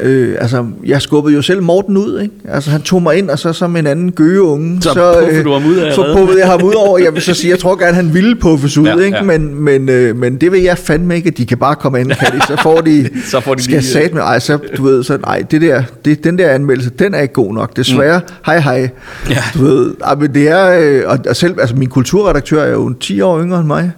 Øh, 0.00 0.36
altså, 0.40 0.66
jeg 0.86 1.02
skubbede 1.02 1.34
jo 1.34 1.42
selv 1.42 1.62
Morten 1.62 1.96
ud, 1.96 2.20
ikke? 2.20 2.34
Altså, 2.48 2.70
han 2.70 2.82
tog 2.82 3.02
mig 3.02 3.18
ind, 3.18 3.30
og 3.30 3.38
så 3.38 3.52
som 3.52 3.76
en 3.76 3.86
anden 3.86 4.12
gøgeunge, 4.12 4.82
Så 4.82 4.92
så, 4.92 5.42
du 5.44 5.52
ham 5.52 5.66
ud 5.66 5.76
af 5.76 5.92
så 5.92 6.14
puffede 6.16 6.38
jeg 6.38 6.48
ham 6.48 6.62
ud 6.62 6.74
over. 6.74 6.98
Jeg 6.98 7.14
vil 7.14 7.22
så 7.22 7.34
sige, 7.34 7.50
jeg 7.50 7.58
tror 7.58 7.76
gerne, 7.76 7.94
han 7.94 8.14
ville 8.14 8.36
puffes 8.36 8.78
ud, 8.78 8.86
Ja, 8.86 8.96
ikke? 8.98 9.16
ja. 9.16 9.22
Men, 9.22 9.54
men, 9.64 9.88
øh, 9.88 10.16
men 10.16 10.36
det 10.36 10.52
vil 10.52 10.62
jeg 10.62 10.78
fandme 10.78 11.16
ikke, 11.16 11.28
at 11.28 11.38
de 11.38 11.46
kan 11.46 11.58
bare 11.58 11.74
komme 11.74 12.00
ind, 12.00 12.10
kan 12.10 12.32
de? 12.40 12.46
Så 12.46 12.56
får 12.62 12.80
de, 12.80 13.08
Så 13.30 13.40
får 13.40 13.54
de 13.54 13.62
skal 13.62 13.76
lige- 13.78 13.86
sat 13.92 14.14
med, 14.14 14.22
ej, 14.22 14.38
så, 14.38 14.58
du 14.76 14.82
ved, 14.82 15.02
så, 15.02 15.16
nej, 15.16 15.42
det 15.50 15.60
der, 15.60 15.82
det, 16.04 16.24
den 16.24 16.38
der 16.38 16.50
anmeldelse, 16.50 16.90
den 16.90 17.14
er 17.14 17.20
ikke 17.20 17.34
god 17.34 17.54
nok, 17.54 17.76
desværre, 17.76 18.18
mm. 18.18 18.34
hej 18.46 18.58
hej. 18.60 18.90
Ja. 19.30 19.36
Du 19.54 19.64
ved, 19.64 19.94
men 20.18 20.34
det 20.34 20.48
er, 20.48 20.78
øh, 20.80 21.02
og, 21.06 21.18
og 21.28 21.36
selv, 21.36 21.54
altså 21.60 21.76
min 21.76 21.88
kulturredaktør 21.88 22.62
er 22.62 22.70
jo 22.72 22.92
10 22.92 23.20
år 23.20 23.40
yngre 23.42 23.58
end 23.58 23.66
mig, 23.66 23.92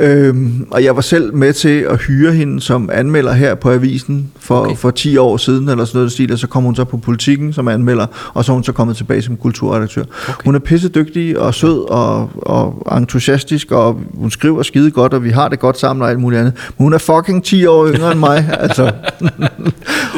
Øhm, 0.00 0.66
og 0.70 0.84
jeg 0.84 0.96
var 0.96 1.02
selv 1.02 1.34
med 1.34 1.52
til 1.52 1.68
at 1.80 1.96
hyre 2.00 2.32
hende 2.32 2.60
som 2.60 2.90
anmelder 2.92 3.32
her 3.32 3.54
på 3.54 3.70
avisen 3.70 4.30
for, 4.40 4.58
Okay. 4.58 4.76
for 4.76 4.90
10 4.90 5.16
år 5.16 5.36
siden, 5.36 5.68
eller 5.68 5.84
sådan 5.84 5.98
noget 5.98 6.12
stil, 6.12 6.32
og 6.32 6.38
så 6.38 6.46
kom 6.46 6.62
hun 6.62 6.76
så 6.76 6.84
på 6.84 6.96
politikken 6.96 7.52
som 7.52 7.68
anmelder, 7.68 8.06
og 8.34 8.44
så 8.44 8.52
er 8.52 8.54
hun 8.54 8.64
så 8.64 8.72
kommet 8.72 8.96
tilbage 8.96 9.22
som 9.22 9.36
kulturredaktør. 9.36 10.02
Okay. 10.02 10.32
Hun 10.44 10.54
er 10.54 10.58
pissedygtig 10.58 11.38
og 11.38 11.54
sød 11.54 11.90
og, 11.90 12.30
og 12.36 12.98
entusiastisk, 12.98 13.72
og 13.72 14.00
hun 14.14 14.30
skriver 14.30 14.62
skide 14.62 14.90
godt, 14.90 15.14
og 15.14 15.24
vi 15.24 15.30
har 15.30 15.48
det 15.48 15.58
godt 15.58 15.78
sammen 15.78 16.02
og 16.02 16.10
alt 16.10 16.20
muligt 16.20 16.40
andet. 16.40 16.54
Men 16.78 16.84
hun 16.84 16.92
er 16.92 16.98
fucking 16.98 17.44
10 17.44 17.66
år 17.66 17.88
yngre 17.88 18.12
end 18.12 18.20
mig, 18.20 18.50
altså. 18.60 18.92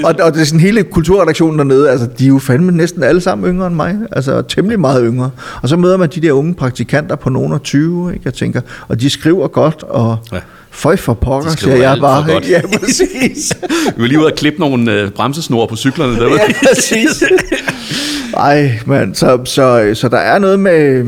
og, 0.04 0.14
og 0.22 0.32
det 0.34 0.40
er 0.40 0.44
sådan 0.44 0.60
hele 0.60 0.82
kulturredaktionen 0.82 1.58
dernede, 1.58 1.90
altså 1.90 2.08
de 2.18 2.24
er 2.24 2.28
jo 2.28 2.38
fandme 2.38 2.72
næsten 2.72 3.02
alle 3.02 3.20
sammen 3.20 3.50
yngre 3.50 3.66
end 3.66 3.74
mig, 3.76 3.96
altså 4.12 4.42
temmelig 4.42 4.80
meget 4.80 5.02
yngre. 5.06 5.30
Og 5.62 5.68
så 5.68 5.76
møder 5.76 5.96
man 5.96 6.08
de 6.14 6.20
der 6.20 6.32
unge 6.32 6.54
praktikanter 6.54 7.16
på 7.16 7.30
nogen 7.30 7.52
af 7.52 7.60
20, 7.60 8.12
ikke, 8.12 8.22
jeg 8.24 8.34
tænker, 8.34 8.60
og 8.88 9.00
de 9.00 9.10
skriver 9.10 9.48
godt, 9.48 9.69
og 9.82 10.18
Ja. 10.32 10.38
føj 10.70 10.96
for 10.96 11.14
pokker, 11.14 11.50
siger 11.50 11.76
jeg 11.76 11.90
alt 11.90 12.00
for 12.00 12.06
bare. 12.06 12.32
godt. 12.32 12.48
Ja, 12.50 12.60
præcis. 12.80 13.52
Vi 13.96 14.02
var 14.02 14.06
lige 14.06 14.18
ude 14.18 14.26
og 14.26 14.34
klippe 14.36 14.60
nogle 14.60 14.92
øh, 14.92 15.10
bremsesnore 15.10 15.68
på 15.68 15.76
cyklerne. 15.76 16.16
Der, 16.20 16.28
ja, 16.28 16.38
præcis. 16.68 17.24
Ej, 18.36 18.78
man, 18.86 19.14
så, 19.14 19.38
så, 19.44 19.90
så 19.94 20.08
der 20.08 20.18
er 20.18 20.38
noget 20.38 20.60
med, 20.60 21.04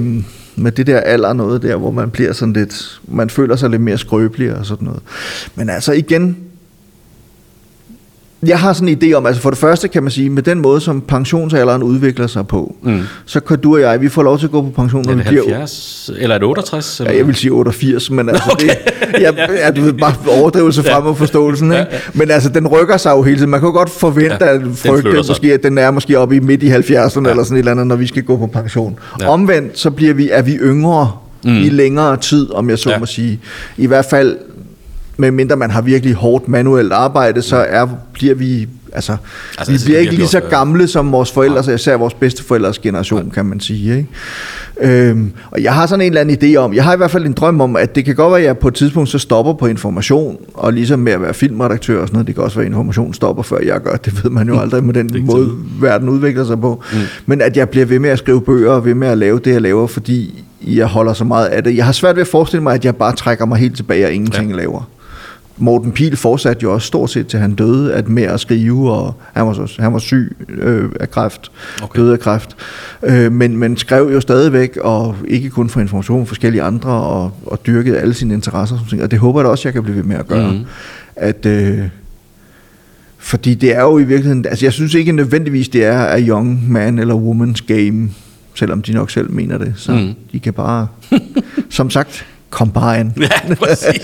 med 0.56 0.72
det 0.72 0.86
der 0.86 1.00
alder 1.00 1.32
noget 1.32 1.62
der, 1.62 1.76
hvor 1.76 1.90
man 1.90 2.10
bliver 2.10 2.32
sådan 2.32 2.52
lidt, 2.52 3.00
man 3.08 3.30
føler 3.30 3.56
sig 3.56 3.70
lidt 3.70 3.82
mere 3.82 3.98
skrøbelig 3.98 4.54
og 4.54 4.66
sådan 4.66 4.84
noget. 4.84 5.02
Men 5.54 5.70
altså 5.70 5.92
igen, 5.92 6.36
jeg 8.46 8.58
har 8.60 8.72
sådan 8.72 8.88
en 8.88 8.98
idé 9.02 9.12
om, 9.12 9.26
altså 9.26 9.42
for 9.42 9.50
det 9.50 9.58
første 9.58 9.88
kan 9.88 10.02
man 10.02 10.10
sige, 10.12 10.30
med 10.30 10.42
den 10.42 10.60
måde, 10.60 10.80
som 10.80 11.00
pensionsalderen 11.00 11.82
udvikler 11.82 12.26
sig 12.26 12.46
på, 12.46 12.74
Mm. 12.82 13.00
så 13.26 13.40
kan 13.40 13.58
du 13.58 13.74
og 13.74 13.80
jeg, 13.80 14.00
vi 14.00 14.08
får 14.08 14.22
lov 14.22 14.38
til 14.38 14.46
at 14.46 14.50
gå 14.52 14.62
på 14.62 14.70
pension, 14.76 15.04
når 15.06 15.14
vi 15.14 15.22
bliver 15.22 15.42
70? 15.42 16.10
Eller 16.18 16.34
er 16.34 16.38
det 16.38 16.48
68? 16.48 17.00
Eller? 17.00 17.12
Ja, 17.12 17.18
jeg 17.18 17.26
vil 17.26 17.34
sige 17.34 17.50
88, 17.52 18.10
men 18.10 18.28
altså 18.28 18.50
okay. 18.52 18.66
det, 18.68 18.76
jeg, 19.20 19.34
ja, 19.64 19.70
du 19.70 19.80
ved, 19.82 19.92
bare 19.92 20.14
overdrivelse 20.40 20.82
frem 20.92 21.06
og 21.06 21.16
forståelsen, 21.18 21.72
ikke? 21.72 21.86
Men 22.14 22.30
altså, 22.30 22.48
den 22.48 22.66
rykker 22.66 22.96
sig 22.96 23.10
jo 23.10 23.22
hele 23.22 23.36
tiden. 23.38 23.50
Man 23.50 23.60
kan 23.60 23.66
jo 23.66 23.72
godt 23.72 23.90
forvente, 23.90 24.36
Ja, 24.40 24.46
ja, 24.50 24.54
at 24.54 24.62
frygte, 24.74 25.10
måske, 25.28 25.52
at 25.54 25.62
den 25.62 25.78
er 25.78 25.90
måske 25.90 26.18
oppe 26.18 26.36
i 26.36 26.40
midt 26.40 26.62
i 26.62 26.70
70'erne, 26.70 26.92
Ja. 26.92 26.96
ja. 27.24 27.30
eller 27.30 27.44
sådan 27.44 27.56
et 27.56 27.58
eller 27.58 27.70
andet, 27.72 27.86
når 27.86 27.96
vi 27.96 28.06
skal 28.06 28.22
gå 28.22 28.36
på 28.36 28.46
pension. 28.46 28.98
Ja. 29.20 29.24
Ja. 29.24 29.30
Omvendt, 29.30 29.78
så 29.78 29.90
bliver 29.90 30.14
vi, 30.14 30.28
er 30.32 30.42
vi 30.42 30.56
yngre 30.56 31.10
mm. 31.44 31.56
i 31.56 31.68
længere 31.68 32.16
tid, 32.16 32.50
om 32.52 32.70
jeg 32.70 32.78
så 32.78 32.88
Ja. 32.90 32.94
ja. 32.94 33.00
må 33.00 33.06
sige. 33.06 33.40
I 33.76 33.86
hvert 33.86 34.04
fald, 34.10 34.36
medmindre 35.16 35.56
man 35.56 35.70
har 35.70 35.82
virkelig 35.82 36.14
hårdt 36.14 36.48
manuelt 36.48 36.92
arbejde, 36.92 37.42
så 37.42 37.56
er, 37.56 37.88
bliver 38.12 38.34
vi... 38.34 38.68
Altså, 38.94 39.16
Altså, 39.58 39.70
vi 39.70 39.74
altså, 39.74 39.86
bliver 39.86 40.00
ikke 40.00 40.14
lige 40.14 40.26
så 40.28 40.38
ja. 40.38 40.48
gamle 40.48 40.88
som 40.88 41.12
vores 41.12 41.32
forældre, 41.32 41.64
så 41.64 41.72
især 41.72 41.96
vores 41.96 42.14
bedsteforældres 42.14 42.78
generation, 42.78 43.30
kan 43.30 43.46
man 43.46 43.60
sige. 43.60 43.96
Ikke? 43.96 44.08
Øhm, 44.80 45.32
og 45.50 45.62
jeg 45.62 45.74
har 45.74 45.86
sådan 45.86 46.00
en 46.00 46.06
eller 46.06 46.20
anden 46.20 46.54
idé 46.54 46.56
om, 46.56 46.74
jeg 46.74 46.84
har 46.84 46.94
i 46.94 46.96
hvert 46.96 47.10
fald 47.10 47.26
en 47.26 47.32
drøm 47.32 47.60
om, 47.60 47.76
at 47.76 47.94
det 47.94 48.04
kan 48.04 48.14
godt 48.14 48.30
være, 48.30 48.40
at 48.40 48.46
jeg 48.46 48.58
på 48.58 48.68
et 48.68 48.74
tidspunkt 48.74 49.08
så 49.08 49.18
stopper 49.18 49.52
på 49.52 49.66
information, 49.66 50.36
og 50.54 50.72
ligesom 50.72 50.98
med 50.98 51.12
at 51.12 51.22
være 51.22 51.34
filmredaktør 51.34 52.00
og 52.00 52.08
sådan 52.08 52.14
noget, 52.14 52.26
det 52.26 52.34
kan 52.34 52.44
også 52.44 52.56
være, 52.56 52.66
at 52.66 52.70
information 52.72 53.14
stopper, 53.14 53.42
før 53.42 53.58
jeg 53.58 53.80
gør, 53.80 53.96
det 53.96 54.24
ved 54.24 54.30
man 54.30 54.48
jo 54.48 54.60
aldrig 54.60 54.84
med 54.84 54.94
den 54.94 55.26
måde, 55.26 55.50
verden 55.80 56.08
udvikler 56.08 56.44
sig 56.44 56.60
på. 56.60 56.82
Mm. 56.92 56.98
Men 57.26 57.40
at 57.40 57.56
jeg 57.56 57.68
bliver 57.68 57.86
ved 57.86 57.98
med 57.98 58.10
at 58.10 58.18
skrive 58.18 58.40
bøger, 58.40 58.72
og 58.72 58.84
ved 58.84 58.94
med 58.94 59.08
at 59.08 59.18
lave 59.18 59.38
det, 59.38 59.52
jeg 59.52 59.62
laver, 59.62 59.86
fordi 59.86 60.44
jeg 60.66 60.86
holder 60.86 61.12
så 61.12 61.24
meget 61.24 61.46
af 61.46 61.64
det. 61.64 61.76
Jeg 61.76 61.84
har 61.84 61.92
svært 61.92 62.16
ved 62.16 62.22
at 62.22 62.28
forestille 62.28 62.62
mig, 62.62 62.74
at 62.74 62.84
jeg 62.84 62.96
bare 62.96 63.16
trækker 63.16 63.46
mig 63.46 63.58
helt 63.58 63.76
tilbage 63.76 64.06
og 64.06 64.12
ingenting 64.12 64.50
ja. 64.50 64.56
laver. 64.56 64.88
Morten 65.62 65.92
Pil 65.92 66.16
fortsatte 66.16 66.62
jo 66.62 66.72
også 66.72 66.86
stort 66.86 67.10
set 67.10 67.26
til 67.26 67.38
han 67.38 67.54
døde 67.54 67.94
at 67.94 68.08
med 68.08 68.22
at 68.22 68.40
skrive, 68.40 68.92
og 68.92 69.14
han 69.32 69.46
var, 69.46 69.82
han 69.82 69.92
var 69.92 69.98
syg 69.98 70.36
øh, 70.48 70.90
af 71.00 71.10
kræft, 71.10 71.50
Okay. 71.82 72.00
døde 72.00 72.12
af 72.12 72.20
kræft, 72.20 72.56
øh, 73.02 73.32
men, 73.32 73.56
men 73.56 73.76
skrev 73.76 74.10
jo 74.12 74.20
stadigvæk, 74.20 74.76
og 74.76 75.16
ikke 75.28 75.50
kun 75.50 75.68
for 75.68 75.80
information, 75.80 76.26
forskellige 76.26 76.62
andre, 76.62 76.90
og, 76.90 77.32
og 77.46 77.66
dyrkede 77.66 77.98
alle 77.98 78.14
sine 78.14 78.34
interesser, 78.34 78.76
som 78.76 78.86
ting. 78.86 79.02
og 79.02 79.10
det 79.10 79.18
håber 79.18 79.40
jeg 79.40 79.44
da 79.44 79.50
også, 79.50 79.68
jeg 79.68 79.72
kan 79.72 79.82
blive 79.82 79.96
ved 79.96 80.04
med 80.04 80.16
at 80.16 80.26
gøre. 80.28 80.52
Mm. 80.52 80.64
At, 81.16 81.46
øh, 81.46 81.78
fordi 83.18 83.54
det 83.54 83.76
er 83.76 83.82
jo 83.82 83.98
i 83.98 84.04
virkeligheden, 84.04 84.46
altså 84.46 84.64
jeg 84.66 84.72
synes 84.72 84.94
ikke 84.94 85.12
nødvendigvis, 85.12 85.68
det 85.68 85.84
er 85.84 85.98
a 85.98 86.20
young 86.20 86.72
man 86.72 86.98
eller 86.98 87.14
woman's 87.14 87.66
game, 87.66 88.10
selvom 88.54 88.82
de 88.82 88.92
nok 88.92 89.10
selv 89.10 89.30
mener 89.30 89.58
det, 89.58 89.72
så 89.76 89.92
mm. 89.92 90.14
de 90.32 90.40
kan 90.40 90.52
bare, 90.52 90.86
som 91.70 91.90
sagt, 91.90 92.26
kom 92.52 92.70
bare 92.72 92.98
an. 92.98 93.14
Ja, 93.20 93.54
præcis. 93.54 94.02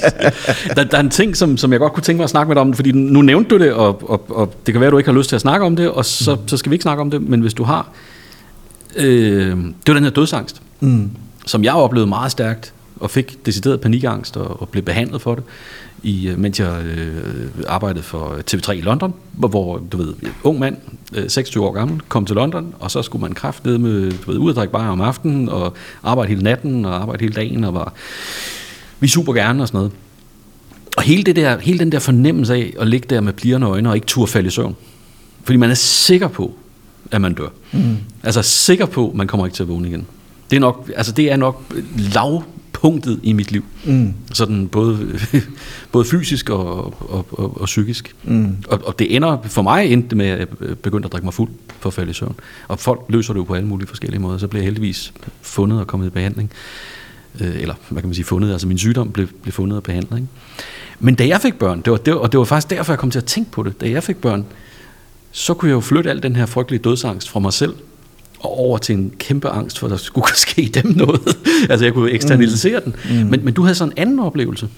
Der, 0.77 0.85
der 0.85 0.97
er 0.97 1.01
en 1.01 1.11
ting, 1.11 1.37
som, 1.37 1.57
som 1.57 1.73
jeg 1.73 1.81
godt 1.81 1.93
kunne 1.93 2.03
tænke 2.03 2.17
mig 2.17 2.25
at 2.25 2.31
snakke 2.31 2.49
med 2.49 2.55
dig 2.57 2.61
om, 2.61 2.75
fordi 2.75 2.93
nu 2.93 3.23
nævnte 3.23 3.51
du 3.51 3.59
det, 3.65 3.73
og, 3.73 4.11
og, 4.11 4.25
og 4.31 4.55
det 4.67 4.75
kan 4.75 4.81
være, 4.81 4.87
at 4.89 4.93
du 4.93 4.99
ikke 4.99 5.11
har 5.11 5.19
lyst 5.19 5.29
til 5.29 5.37
at 5.37 5.41
snakke 5.43 5.67
om 5.67 5.77
det, 5.77 5.91
og 5.91 6.05
så, 6.05 6.37
så 6.47 6.57
skal 6.57 6.71
vi 6.71 6.75
ikke 6.75 6.83
snakke 6.83 7.01
om 7.01 7.11
det, 7.11 7.23
men 7.23 7.41
hvis 7.41 7.55
du 7.55 7.65
har... 7.65 7.89
Øh, 8.97 9.57
det 9.57 9.75
var 9.89 9.95
den 9.95 10.05
her 10.05 10.11
dødsangst, 10.11 10.63
Mm. 10.81 11.11
som 11.47 11.65
jeg 11.65 11.75
oplevede 11.75 12.09
meget 12.09 12.33
stærkt, 12.33 12.73
og 13.01 13.11
fik 13.11 13.47
decideret 13.47 13.81
panikangst, 13.81 14.37
og, 14.37 14.61
og 14.63 14.69
blev 14.69 14.83
behandlet 14.83 15.23
for 15.23 15.35
det, 15.35 15.45
i, 16.03 16.29
øh, 16.29 16.39
mens 16.39 16.61
jeg 16.61 16.83
øh, 16.85 17.17
arbejdede 17.69 18.03
for 18.03 18.37
TV3 18.51 18.73
i 18.73 18.81
London, 18.81 19.15
hvor, 19.33 19.81
du 19.93 19.97
ved, 19.97 20.15
ung 20.43 20.59
mand, 20.59 20.77
øh, 20.77 20.98
26 21.29 21.65
år 21.67 21.73
gammel, 21.73 22.01
kom 22.09 22.27
til 22.27 22.37
London, 22.37 22.75
og 22.81 22.91
så 22.91 23.03
skulle 23.03 23.23
man 23.23 23.33
kraftedeme 23.33 23.89
med, 23.89 24.13
du 24.13 24.31
ved, 24.31 24.39
ud 24.39 24.51
og 24.51 24.57
drikke 24.57 24.73
bare 24.73 24.91
om 24.91 25.01
aftenen, 25.01 25.49
og 25.49 25.75
arbejde 26.03 26.29
hele 26.29 26.43
natten, 26.43 26.85
og 26.85 27.03
arbejde 27.03 27.23
hele 27.23 27.35
dagen, 27.35 27.65
og 27.65 27.75
var 27.75 27.93
vi 29.01 29.09
super 29.09 29.33
gerne 29.33 29.63
og 29.63 29.69
sådan 29.69 29.79
noget. 29.79 29.93
Og 30.97 31.03
hele, 31.03 31.23
det 31.23 31.37
der, 31.37 31.59
hele 31.59 31.79
den 31.79 31.93
der 31.93 31.99
fornemmelse 31.99 32.55
af 32.55 32.75
at 32.81 32.89
ligge 32.89 33.07
der 33.11 33.21
med 33.21 33.33
plirrende 33.33 33.67
øjne 33.67 33.89
og 33.89 33.95
ikke 33.95 34.07
turde 34.07 34.31
falde 34.31 34.47
i 34.47 34.51
søvn. 34.51 34.77
Fordi 35.45 35.57
man 35.57 35.71
er 35.71 35.75
sikker 35.75 36.29
på, 36.29 36.55
at 37.11 37.21
man 37.21 37.35
dør. 37.35 37.49
Mm. 37.73 37.97
Altså 38.23 38.43
sikker 38.43 38.87
på, 38.87 39.09
at 39.09 39.15
man 39.15 39.27
kommer 39.27 39.47
ikke 39.47 39.57
til 39.57 39.63
at 39.63 39.69
vågne 39.69 39.89
igen. 39.89 40.07
Det 40.51 40.57
er 40.57 40.61
nok, 40.61 40.91
altså 40.97 41.13
det 41.13 41.33
er 41.33 41.37
nok 41.37 41.63
lavpunktet 42.79 43.21
i 43.23 43.33
mit 43.33 43.53
liv. 43.53 43.65
Mm. 43.85 44.15
Sådan 44.33 44.69
både, 44.69 45.19
både 45.93 46.05
fysisk 46.05 46.51
og, 46.51 46.85
og, 47.11 47.27
og, 47.31 47.61
og 47.61 47.67
psykisk. 47.67 48.15
Mm. 48.25 48.57
Og, 48.69 48.81
og 48.85 48.99
det 48.99 49.17
ender, 49.17 49.39
for 49.45 49.63
mig 49.63 49.93
endte 49.93 50.17
med, 50.17 50.27
at 50.27 50.39
jeg 50.39 50.79
begyndte 50.79 51.07
at 51.07 51.13
drikke 51.13 51.25
mig 51.25 51.35
fuld 51.35 51.51
for 51.81 51.89
at 51.89 51.95
falde 51.95 52.11
i 52.11 52.15
søvn. 52.15 52.35
Og 52.69 52.79
folk 52.79 53.01
løser 53.09 53.33
det 53.33 53.39
jo 53.39 53.45
på 53.45 53.55
alle 53.55 53.69
mulige 53.69 53.89
forskellige 53.89 54.21
måder. 54.21 54.39
Så 54.39 54.49
bliver 54.49 54.63
jeg 54.63 54.67
heldigvis 54.67 55.13
fundet 55.43 55.81
og 55.81 55.87
kommet 55.87 56.07
i 56.07 56.11
behandling. 56.11 56.51
Øh, 57.41 57.61
eller 57.61 57.75
hvad 57.89 58.03
kan 58.03 58.09
man 58.09 58.15
sige, 58.15 58.25
fundet, 58.25 58.53
altså 58.53 58.69
min 58.69 58.79
sygdom 58.79 59.13
blev, 59.13 59.27
blev 59.43 59.53
fundet 59.53 59.77
og 59.77 59.83
behandlet. 59.83 60.17
Ikke? 60.17 60.29
Men 61.01 61.15
da 61.15 61.27
jeg 61.27 61.41
fik 61.41 61.55
børn, 61.55 61.81
det 61.81 61.91
var, 61.91 61.97
det 61.97 62.15
var, 62.15 62.21
og 62.21 62.33
det 62.33 62.39
var 62.39 62.45
faktisk 62.45 62.71
derfor, 62.71 62.93
jeg 62.93 62.99
kom 62.99 63.11
til 63.11 63.19
at 63.19 63.25
tænke 63.25 63.51
på 63.51 63.63
det, 63.63 63.81
da 63.81 63.91
jeg 63.91 64.03
fik 64.03 64.17
børn, 64.17 64.47
så 65.31 65.55
kunne 65.55 65.69
jeg 65.69 65.75
jo 65.75 65.81
flytte 65.81 66.11
al 66.11 66.23
den 66.23 66.37
her 66.37 66.47
frygtelige 66.47 66.83
dødsangst 66.83 67.31
fra 67.31 67.41
mig 67.41 67.53
selv, 67.53 67.75
og 68.41 68.59
over 68.59 68.79
til 68.79 68.95
en 68.95 69.13
kæmpe 69.19 69.49
angst 69.49 69.79
for, 69.79 69.87
at 69.87 69.91
der 69.91 69.97
skulle 69.97 70.27
ske 70.47 70.71
dem 70.75 70.93
noget. 70.97 71.21
altså 71.71 71.85
jeg 71.87 71.95
kunne 71.95 72.11
eksternalisere 72.11 72.81
mm. 72.87 72.93
den. 72.93 73.21
Mm. 73.25 73.31
Men, 73.31 73.45
men 73.45 73.55
du 73.55 73.63
havde 73.63 73.75
sådan 73.75 73.93
en 73.97 73.99
anden 74.03 74.19
oplevelse. 74.19 74.69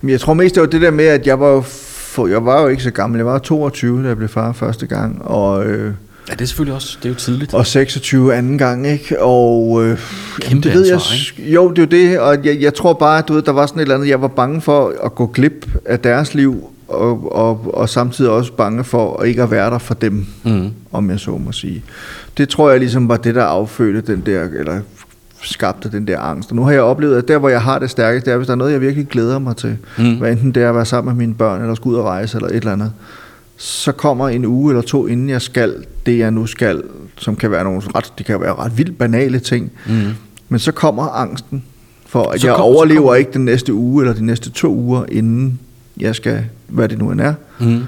Men 0.00 0.10
jeg 0.10 0.20
tror 0.20 0.34
mest, 0.34 0.54
det 0.54 0.60
var 0.60 0.66
det 0.66 0.80
der 0.80 0.90
med, 0.90 1.04
at 1.04 1.26
jeg 1.26 1.40
var, 1.40 1.60
for, 1.60 2.26
jeg 2.26 2.44
var 2.44 2.62
jo 2.62 2.68
ikke 2.68 2.82
så 2.82 2.90
gammel. 2.90 3.18
Jeg 3.18 3.26
var 3.26 3.38
22, 3.38 4.02
da 4.02 4.08
jeg 4.08 4.16
blev 4.16 4.28
far 4.28 4.52
første 4.52 4.86
gang, 4.86 5.22
og, 5.24 5.66
øh, 5.66 5.94
Ja, 6.28 6.34
det 6.34 6.40
er 6.40 6.46
selvfølgelig 6.46 6.74
også, 6.74 6.96
det 7.02 7.04
er 7.04 7.08
jo 7.12 7.14
tidligt. 7.14 7.54
og 7.54 7.66
26 7.66 8.34
anden 8.34 8.58
gang, 8.58 8.86
ikke? 8.86 9.22
Og 9.22 9.84
øh, 9.84 9.98
Kæmpe 10.40 10.68
det 10.68 10.74
ved 10.76 10.86
jeg, 10.86 10.94
ansvar, 10.94 11.14
sk- 11.14 11.50
Jo, 11.50 11.70
det 11.70 11.78
er 11.78 11.82
jo 11.82 12.10
det, 12.10 12.18
og 12.20 12.44
jeg, 12.44 12.60
jeg 12.60 12.74
tror 12.74 12.92
bare, 12.92 13.22
du 13.28 13.32
ved, 13.32 13.42
der 13.42 13.52
var 13.52 13.66
sådan 13.66 13.78
et 13.78 13.82
eller 13.82 13.94
andet, 13.94 14.08
jeg 14.08 14.22
var 14.22 14.28
bange 14.28 14.60
for 14.60 14.94
at 15.04 15.14
gå 15.14 15.26
glip 15.26 15.66
af 15.84 16.00
deres 16.00 16.34
liv, 16.34 16.64
og, 16.88 17.32
og, 17.32 17.74
og 17.74 17.88
samtidig 17.88 18.30
også 18.30 18.52
bange 18.52 18.84
for 18.84 19.16
at 19.20 19.28
ikke 19.28 19.42
at 19.42 19.50
være 19.50 19.70
der 19.70 19.78
for 19.78 19.94
dem, 19.94 20.26
Mm. 20.44 20.70
om 20.92 21.10
jeg 21.10 21.20
så 21.20 21.30
må 21.30 21.52
sige. 21.52 21.82
Det 22.36 22.48
tror 22.48 22.70
jeg 22.70 22.78
ligesom 22.78 23.08
var 23.08 23.16
det, 23.16 23.34
der 23.34 23.44
affødte 23.44 24.12
den 24.12 24.22
der, 24.26 24.42
eller 24.58 24.80
skabte 25.42 25.90
den 25.90 26.06
der 26.06 26.18
angst. 26.20 26.50
Og 26.50 26.56
nu 26.56 26.64
har 26.64 26.72
jeg 26.72 26.82
oplevet, 26.82 27.16
at 27.16 27.28
der, 27.28 27.38
hvor 27.38 27.48
jeg 27.48 27.62
har 27.62 27.78
det 27.78 27.90
stærkest, 27.90 28.26
det 28.26 28.32
er, 28.32 28.36
hvis 28.36 28.46
der 28.46 28.52
er 28.52 28.56
noget, 28.58 28.72
jeg 28.72 28.80
virkelig 28.80 29.06
glæder 29.08 29.38
mig 29.38 29.56
til. 29.56 29.76
Mm. 29.98 30.18
Hvad 30.18 30.32
enten 30.32 30.52
det 30.52 30.62
er 30.62 30.68
at 30.68 30.74
være 30.74 30.84
sammen 30.86 31.14
med 31.16 31.26
mine 31.26 31.34
børn, 31.34 31.60
eller 31.60 31.74
skulle 31.74 31.96
ud 31.96 32.00
og 32.02 32.06
rejse, 32.06 32.36
eller 32.36 32.48
et 32.48 32.54
eller 32.56 32.72
andet. 32.72 32.92
Så 33.56 33.92
kommer 33.92 34.28
en 34.28 34.44
uge 34.44 34.70
eller 34.72 34.82
to, 34.82 35.06
inden 35.06 35.28
jeg 35.30 35.42
skal 35.42 35.74
det, 36.06 36.18
jeg 36.18 36.30
nu 36.30 36.46
skal, 36.46 36.82
som 37.18 37.36
kan 37.36 37.50
være 37.50 37.64
nogle 37.64 37.82
ret, 37.94 38.12
det 38.18 38.26
kan 38.26 38.40
være 38.40 38.54
ret 38.54 38.78
vildt 38.78 38.98
banale 38.98 39.38
ting. 39.38 39.72
Mm. 39.86 39.92
Men 40.48 40.58
så 40.58 40.72
kommer 40.72 41.08
angsten 41.08 41.64
for, 42.06 42.22
at 42.30 42.40
Så 42.40 42.46
jeg 42.46 42.56
kom- 42.56 42.64
overlever 42.64 43.00
kommer- 43.00 43.14
ikke 43.14 43.30
den 43.32 43.44
næste 43.44 43.74
uge, 43.74 44.02
eller 44.02 44.14
de 44.14 44.24
næste 44.26 44.50
to 44.50 44.74
uger, 44.74 45.04
inden 45.08 45.58
jeg 46.00 46.14
skal, 46.14 46.44
hvad 46.68 46.88
det 46.88 46.98
nu 46.98 47.10
end 47.10 47.20
er. 47.20 47.34
Mm. 47.60 47.80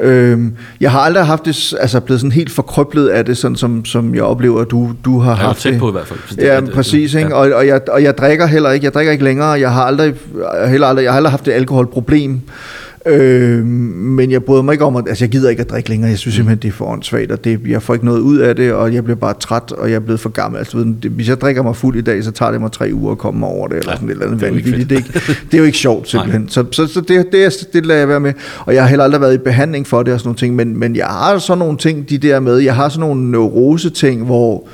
Øhm, 0.00 0.54
jeg 0.80 0.90
har 0.90 1.00
aldrig 1.00 1.26
haft 1.26 1.44
det, 1.44 1.74
altså 1.80 2.00
blevet 2.00 2.20
sådan 2.20 2.32
helt 2.32 2.50
forkryblet 2.52 3.08
af 3.08 3.24
det, 3.24 3.36
sådan 3.36 3.56
som, 3.56 3.84
som 3.84 4.14
jeg 4.14 4.22
oplever, 4.22 4.60
at 4.60 4.70
du, 4.70 4.90
du 5.04 5.18
har 5.20 5.30
Jeg 5.30 5.38
haft 5.38 5.60
tæt 5.60 5.72
det. 5.72 5.80
på 5.80 5.88
i 5.88 5.92
hvert 5.92 6.06
fald. 6.06 6.18
Det 6.30 6.38
Ja, 6.44 6.60
det- 6.60 6.70
præcis, 6.72 7.14
ikke? 7.14 7.28
ja. 7.28 7.34
Og, 7.34 7.52
og, 7.52 7.66
jeg, 7.66 7.80
og 7.88 8.02
jeg 8.02 8.18
drikker 8.18 8.46
heller 8.46 8.70
ikke, 8.70 8.84
jeg 8.84 8.94
drikker 8.94 9.12
ikke 9.12 9.24
længere, 9.24 9.48
jeg 9.48 9.72
har 9.72 9.84
aldrig, 9.84 10.14
heller 10.68 10.86
aldrig, 10.86 11.02
jeg 11.04 11.12
har 11.12 11.16
aldrig 11.16 11.30
haft 11.30 11.48
et 11.48 11.52
alkoholproblem, 11.52 12.40
Øh, 13.06 13.64
men 13.64 14.30
jeg 14.30 14.44
bryder 14.44 14.62
mig 14.62 14.72
ikke 14.72 14.84
om, 14.84 14.96
at 14.96 15.04
altså, 15.08 15.24
jeg 15.24 15.30
gider 15.30 15.50
ikke 15.50 15.60
at 15.60 15.70
drikke 15.70 15.88
længere. 15.88 16.10
Jeg 16.10 16.18
synes 16.18 16.34
simpelthen, 16.34 16.62
det 16.62 16.68
er 16.68 16.72
for 16.72 16.84
åndssvagt, 16.84 17.32
og 17.32 17.44
det, 17.44 17.60
jeg 17.68 17.82
får 17.82 17.94
ikke 17.94 18.06
noget 18.06 18.20
ud 18.20 18.38
af 18.38 18.56
det, 18.56 18.72
og 18.72 18.94
jeg 18.94 19.04
bliver 19.04 19.16
bare 19.16 19.34
træt, 19.40 19.72
og 19.72 19.90
jeg 19.90 19.96
er 19.96 20.00
blevet 20.00 20.20
for 20.20 20.28
gammel. 20.28 20.58
Altså, 20.58 20.78
det, 21.02 21.10
hvis 21.10 21.28
jeg 21.28 21.40
drikker 21.40 21.62
mig 21.62 21.76
fuld 21.76 21.96
i 21.96 22.00
dag, 22.00 22.24
så 22.24 22.30
tager 22.30 22.52
det 22.52 22.60
mig 22.60 22.72
tre 22.72 22.90
uger 22.92 23.12
at 23.12 23.18
komme 23.18 23.46
over 23.46 23.68
det, 23.68 23.78
eller 23.78 23.92
ja, 23.92 23.96
sådan 23.96 24.08
et 24.08 24.12
eller 24.12 24.26
andet 24.26 24.40
vanvittigt. 24.40 24.90
Det, 24.90 24.94
er 24.94 24.98
ikke, 24.98 25.12
det 25.18 25.54
er 25.54 25.58
jo 25.58 25.64
ikke 25.64 25.78
sjovt, 25.78 26.08
simpelthen. 26.10 26.48
så, 26.48 26.64
så, 26.72 26.86
så 26.86 27.00
det, 27.00 27.32
det, 27.32 27.68
det 27.72 27.86
lader 27.86 28.00
jeg 28.00 28.08
være 28.08 28.20
med. 28.20 28.32
Og 28.66 28.74
jeg 28.74 28.82
har 28.82 28.88
heller 28.88 29.04
aldrig 29.04 29.20
været 29.20 29.34
i 29.34 29.38
behandling 29.38 29.86
for 29.86 30.02
det 30.02 30.14
og 30.14 30.20
sådan 30.20 30.28
nogle 30.28 30.38
ting, 30.38 30.56
men, 30.56 30.78
men 30.78 30.96
jeg 30.96 31.06
har 31.06 31.38
sådan 31.38 31.58
nogle 31.58 31.78
ting, 31.78 32.10
de 32.10 32.18
der 32.18 32.40
med, 32.40 32.56
jeg 32.56 32.74
har 32.74 32.88
sådan 32.88 33.00
nogle 33.00 33.30
neurose-ting, 33.30 34.24
hvor, 34.24 34.68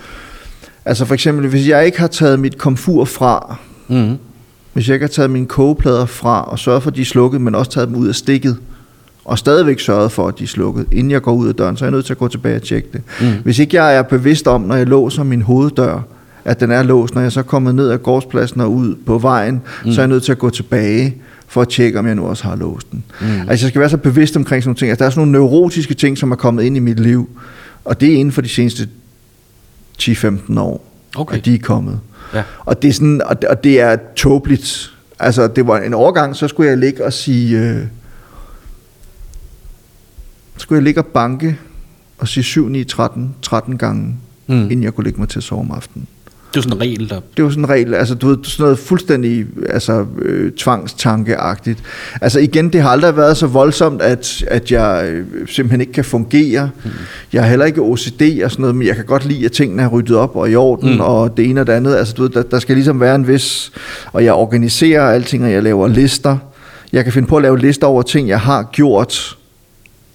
altså 0.85 1.05
for 1.05 1.15
eksempel, 1.15 1.49
hvis 1.49 1.69
jeg 1.69 1.87
ikke 1.87 2.01
har 2.01 2.07
taget 2.07 2.41
mit 2.41 2.59
komfur 2.59 3.05
fra, 3.05 3.57
mm 3.89 4.19
hvis 4.75 4.89
jeg 4.89 4.95
ikke 4.95 5.05
har 5.05 5.09
taget 5.09 5.31
mine 5.31 5.47
kogeplader 5.47 6.07
fra 6.07 6.43
og 6.43 6.59
sørget 6.59 6.83
for, 6.83 6.91
at 6.91 6.97
de 6.97 7.01
er 7.01 7.05
slukket, 7.05 7.41
men 7.41 7.55
også 7.55 7.71
taget 7.71 7.89
dem 7.89 7.97
ud 7.97 8.09
af 8.09 8.15
stikket, 8.15 8.57
og 9.25 9.39
stadigvæk 9.39 9.81
sørget 9.81 10.13
for, 10.13 10.29
at 10.29 10.39
de 10.39 10.45
er 10.45 10.49
slukket, 10.49 10.87
inden 10.93 11.11
jeg 11.11 11.23
går 11.23 11.33
ud 11.33 11.49
af 11.49 11.55
døren, 11.55 11.77
så 11.77 11.85
er 11.85 11.87
jeg 11.87 11.93
nødt 11.93 12.07
til 12.07 12.13
at 12.13 12.19
gå 12.19 12.29
tilbage 12.29 12.57
og 12.57 12.63
tjekke 12.63 12.89
det. 12.93 13.03
Mm. 13.21 13.43
Hvis 13.45 13.59
ikke 13.59 13.83
jeg 13.83 13.97
er 13.97 14.03
bevidst 14.03 14.49
om, 14.49 14.61
når 14.61 14.75
jeg 14.75 14.87
låser 14.87 15.23
min 15.23 15.43
hoveddør, 15.43 16.01
at 16.45 16.61
den 16.61 16.71
er 16.71 16.83
låst, 16.83 17.15
når 17.15 17.23
jeg 17.23 17.33
så 17.33 17.41
er 17.41 17.45
kommet 17.45 17.75
ned 17.75 17.91
ad 17.91 17.99
gårdspladsen 17.99 18.61
og 18.61 18.73
ud 18.73 18.95
på 19.07 19.19
vejen, 19.19 19.63
mm. 19.85 19.93
så 19.93 20.01
er 20.01 20.03
jeg 20.03 20.09
nødt 20.09 20.23
til 20.23 20.33
at 20.33 20.39
gå 20.39 20.51
tilbage 20.51 21.17
for 21.47 21.63
at 21.63 21.69
tjekke, 21.69 21.99
om 21.99 22.07
jeg 22.07 22.15
nu 22.15 22.27
også 22.27 22.45
har 22.45 22.57
låst 22.57 22.93
den. 22.93 23.05
Mm. 23.21 23.27
Altså 23.27 23.67
jeg 23.67 23.71
skal 23.71 23.81
være 23.81 23.91
så 23.91 23.97
bevidst 23.97 24.37
omkring 24.37 24.63
sådan 24.63 24.69
nogle 24.69 24.79
ting. 24.79 24.91
Altså 24.91 25.03
der 25.03 25.07
er 25.07 25.11
sådan 25.11 25.29
nogle 25.29 25.33
neurotiske 25.33 25.95
ting, 25.95 26.19
som 26.19 26.31
er 26.31 26.37
kommet 26.37 26.63
ind 26.63 26.77
i 26.77 26.81
mit 26.81 27.01
liv, 27.01 27.29
og 27.85 28.01
det 28.01 28.13
er 28.13 28.17
inden 28.17 28.33
for 28.33 28.43
de 28.43 28.49
seneste 28.49 28.89
10-15 30.03 30.61
år, 30.61 30.93
okay. 31.17 31.37
at 31.37 31.45
de 31.45 31.55
er 31.55 31.59
kommet. 31.59 32.01
Ja. 32.35 32.43
Og 32.65 32.83
det 32.83 32.89
er 32.89 32.93
sådan, 32.93 33.23
og 33.23 33.43
det, 33.43 33.51
og 33.51 33.65
det 33.65 33.81
er 33.81 33.97
tåbeligt. 34.17 34.95
Altså, 35.19 35.49
det 35.49 35.67
var 35.67 35.79
en 35.79 35.95
overgang, 35.95 36.37
så 36.37 36.49
skulle 36.49 36.71
jeg 36.71 36.79
ligge 36.79 37.05
og 37.05 37.13
sige, 37.13 37.59
øh, 37.59 37.87
skulle 40.57 40.77
jeg 40.77 40.85
ligge 40.85 41.01
og 41.01 41.07
banke 41.07 41.59
og 42.19 42.29
sige 42.29 42.45
7, 42.45 42.69
9, 42.69 42.85
13, 42.85 43.35
13 43.43 43.79
gange, 43.79 44.17
mm. 44.47 44.55
inden 44.55 44.83
jeg 44.83 44.95
kunne 44.95 45.05
lægge 45.05 45.21
mig 45.21 45.29
til 45.29 45.39
at 45.39 45.43
sove 45.43 45.61
om 45.61 45.71
aftenen. 45.71 46.09
Det 46.55 46.65
var 46.65 46.71
sådan 46.71 46.77
en 46.77 46.81
regel, 46.81 47.11
der... 47.11 47.21
Det 47.37 47.45
var 47.45 47.51
sådan 47.51 47.65
en 47.65 47.71
regel, 47.71 47.95
altså 47.95 48.15
du 48.15 48.29
ved, 48.29 48.39
sådan 48.43 48.65
noget 48.65 48.79
fuldstændig 48.79 49.47
altså, 49.69 50.07
øh, 50.23 50.53
tvangstankeagtigt. 50.53 51.83
Altså 52.21 52.41
igen, 52.41 52.69
det 52.73 52.83
har 52.83 52.91
aldrig 52.91 53.17
været 53.17 53.37
så 53.37 53.47
voldsomt, 53.47 54.03
at, 54.03 54.45
at 54.49 54.73
jeg 54.73 55.09
øh, 55.09 55.27
simpelthen 55.49 55.81
ikke 55.81 55.93
kan 55.93 56.05
fungere. 56.05 56.71
Mm. 56.85 56.91
Jeg 57.33 57.43
har 57.43 57.49
heller 57.49 57.67
ikke 57.67 57.81
OCD 57.81 58.23
og 58.45 58.51
sådan 58.51 58.63
noget, 58.63 58.77
men 58.77 58.87
jeg 58.87 58.97
kan 58.97 59.05
godt 59.05 59.25
lide, 59.25 59.45
at 59.45 59.53
tingene 59.53 59.83
er 59.83 59.89
ryddet 59.89 60.17
op 60.17 60.37
og 60.37 60.51
i 60.51 60.57
orden, 60.57 60.95
mm. 60.95 61.01
og 61.01 61.37
det 61.37 61.51
ene 61.51 61.61
og 61.61 61.67
det 61.67 61.73
andet. 61.73 61.97
Altså 61.97 62.15
du 62.15 62.23
ved, 62.23 62.31
der, 62.31 62.43
der 62.43 62.59
skal 62.59 62.75
ligesom 62.75 63.01
være 63.01 63.15
en 63.15 63.29
vis... 63.29 63.73
Og 64.13 64.25
jeg 64.25 64.35
organiserer 64.35 65.03
alting, 65.03 65.45
og 65.45 65.53
jeg 65.53 65.63
laver 65.63 65.89
lister. 65.89 66.37
Jeg 66.93 67.05
kan 67.05 67.13
finde 67.13 67.29
på 67.29 67.37
at 67.37 67.43
lave 67.43 67.59
lister 67.59 67.87
over 67.87 68.03
ting, 68.03 68.29
jeg 68.29 68.41
har 68.41 68.63
gjort. 68.73 69.37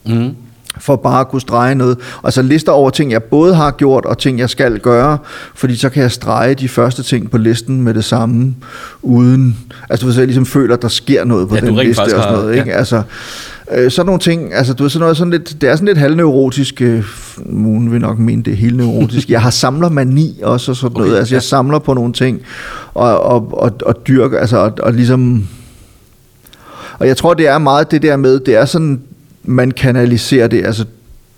Mm 0.05 0.35
for 0.77 0.95
bare 0.95 1.19
at 1.19 1.27
kunne 1.27 1.41
strege 1.41 1.75
noget. 1.75 1.97
Altså 2.23 2.41
lister 2.41 2.71
over 2.71 2.89
ting, 2.89 3.11
jeg 3.11 3.23
både 3.23 3.55
har 3.55 3.71
gjort 3.71 4.05
og 4.05 4.17
ting, 4.17 4.39
jeg 4.39 4.49
skal 4.49 4.79
gøre, 4.79 5.17
fordi 5.55 5.75
så 5.75 5.89
kan 5.89 6.03
jeg 6.03 6.11
strege 6.11 6.53
de 6.55 6.69
første 6.69 7.03
ting 7.03 7.31
på 7.31 7.37
listen 7.37 7.81
med 7.81 7.93
det 7.93 8.05
samme, 8.05 8.55
uden, 9.01 9.57
altså 9.89 10.05
hvis 10.05 10.17
jeg 10.17 10.25
ligesom 10.25 10.45
føler, 10.45 10.73
at 10.75 10.81
der 10.81 10.87
sker 10.87 11.23
noget 11.23 11.49
på 11.49 11.55
ja, 11.55 11.61
den 11.61 11.75
liste 11.75 12.01
og 12.01 12.09
sådan 12.09 12.33
noget. 12.33 12.55
Ikke? 12.55 12.69
Ja. 12.69 12.77
Altså, 12.77 13.01
øh, 13.71 13.91
sådan 13.91 14.05
nogle 14.05 14.19
ting, 14.19 14.53
altså 14.53 14.73
du 14.73 14.83
ved, 14.83 14.89
sådan 14.89 15.01
noget, 15.01 15.17
sådan 15.17 15.31
lidt, 15.31 15.61
det 15.61 15.69
er 15.69 15.75
sådan 15.75 15.87
lidt 15.87 15.97
halvneurotisk, 15.97 16.81
øh, 16.81 17.03
nogen 17.37 17.91
vil 17.91 18.01
nok 18.01 18.19
mene, 18.19 18.43
det 18.43 18.53
er 18.53 18.57
helt 18.57 18.77
neurotisk. 18.77 19.29
Jeg 19.29 19.41
har 19.41 19.49
samler 19.49 19.89
mani 19.89 20.39
også 20.43 20.71
og 20.71 20.75
sådan 20.75 20.95
okay, 20.95 21.05
noget, 21.05 21.17
altså 21.17 21.35
jeg 21.35 21.43
samler 21.43 21.79
på 21.79 21.93
nogle 21.93 22.13
ting, 22.13 22.41
og, 22.93 23.19
og, 23.19 23.61
og, 23.61 23.71
og 23.85 24.07
dyrker, 24.07 24.39
altså 24.39 24.57
og, 24.57 24.71
og 24.79 24.93
ligesom, 24.93 25.47
og 26.99 27.07
jeg 27.07 27.17
tror, 27.17 27.33
det 27.33 27.47
er 27.47 27.57
meget 27.57 27.91
det 27.91 28.01
der 28.01 28.17
med, 28.17 28.39
det 28.39 28.55
er 28.55 28.65
sådan, 28.65 29.01
man 29.43 29.71
kanaliserer 29.71 30.47
det, 30.47 30.65
altså 30.65 30.85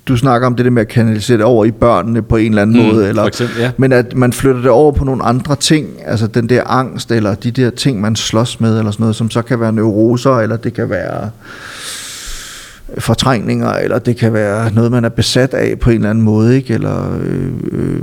du 0.07 0.17
snakker 0.17 0.47
om 0.47 0.55
det 0.55 0.65
der 0.65 0.71
med 0.71 0.81
at 0.81 0.87
kanalisere 0.87 1.37
det 1.37 1.45
over 1.45 1.65
i 1.65 1.71
børnene 1.71 2.21
på 2.21 2.37
en 2.37 2.51
eller 2.51 2.61
anden 2.61 2.81
mm, 2.81 2.93
måde, 2.93 3.09
eller, 3.09 3.23
eksempel, 3.23 3.61
ja. 3.61 3.71
men 3.77 3.91
at 3.91 4.15
man 4.15 4.33
flytter 4.33 4.61
det 4.61 4.69
over 4.69 4.91
på 4.91 5.03
nogle 5.03 5.23
andre 5.23 5.55
ting, 5.55 5.87
altså 6.05 6.27
den 6.27 6.49
der 6.49 6.63
angst, 6.63 7.11
eller 7.11 7.35
de 7.35 7.51
der 7.51 7.69
ting, 7.69 8.01
man 8.01 8.15
slås 8.15 8.59
med, 8.59 8.77
eller 8.77 8.91
sådan 8.91 9.03
noget, 9.03 9.15
som 9.15 9.29
så 9.29 9.41
kan 9.41 9.59
være 9.59 9.73
neuroser, 9.73 10.35
eller 10.35 10.57
det 10.57 10.73
kan 10.73 10.89
være 10.89 11.29
fortrængninger, 12.97 13.73
eller 13.73 13.99
det 13.99 14.17
kan 14.17 14.33
være 14.33 14.73
noget, 14.73 14.91
man 14.91 15.05
er 15.05 15.09
besat 15.09 15.53
af 15.53 15.79
på 15.79 15.89
en 15.89 15.95
eller 15.95 16.09
anden 16.09 16.23
måde, 16.23 16.55
ikke? 16.55 16.73
Eller, 16.73 17.17
øh, 17.21 17.51
øh, 17.71 18.01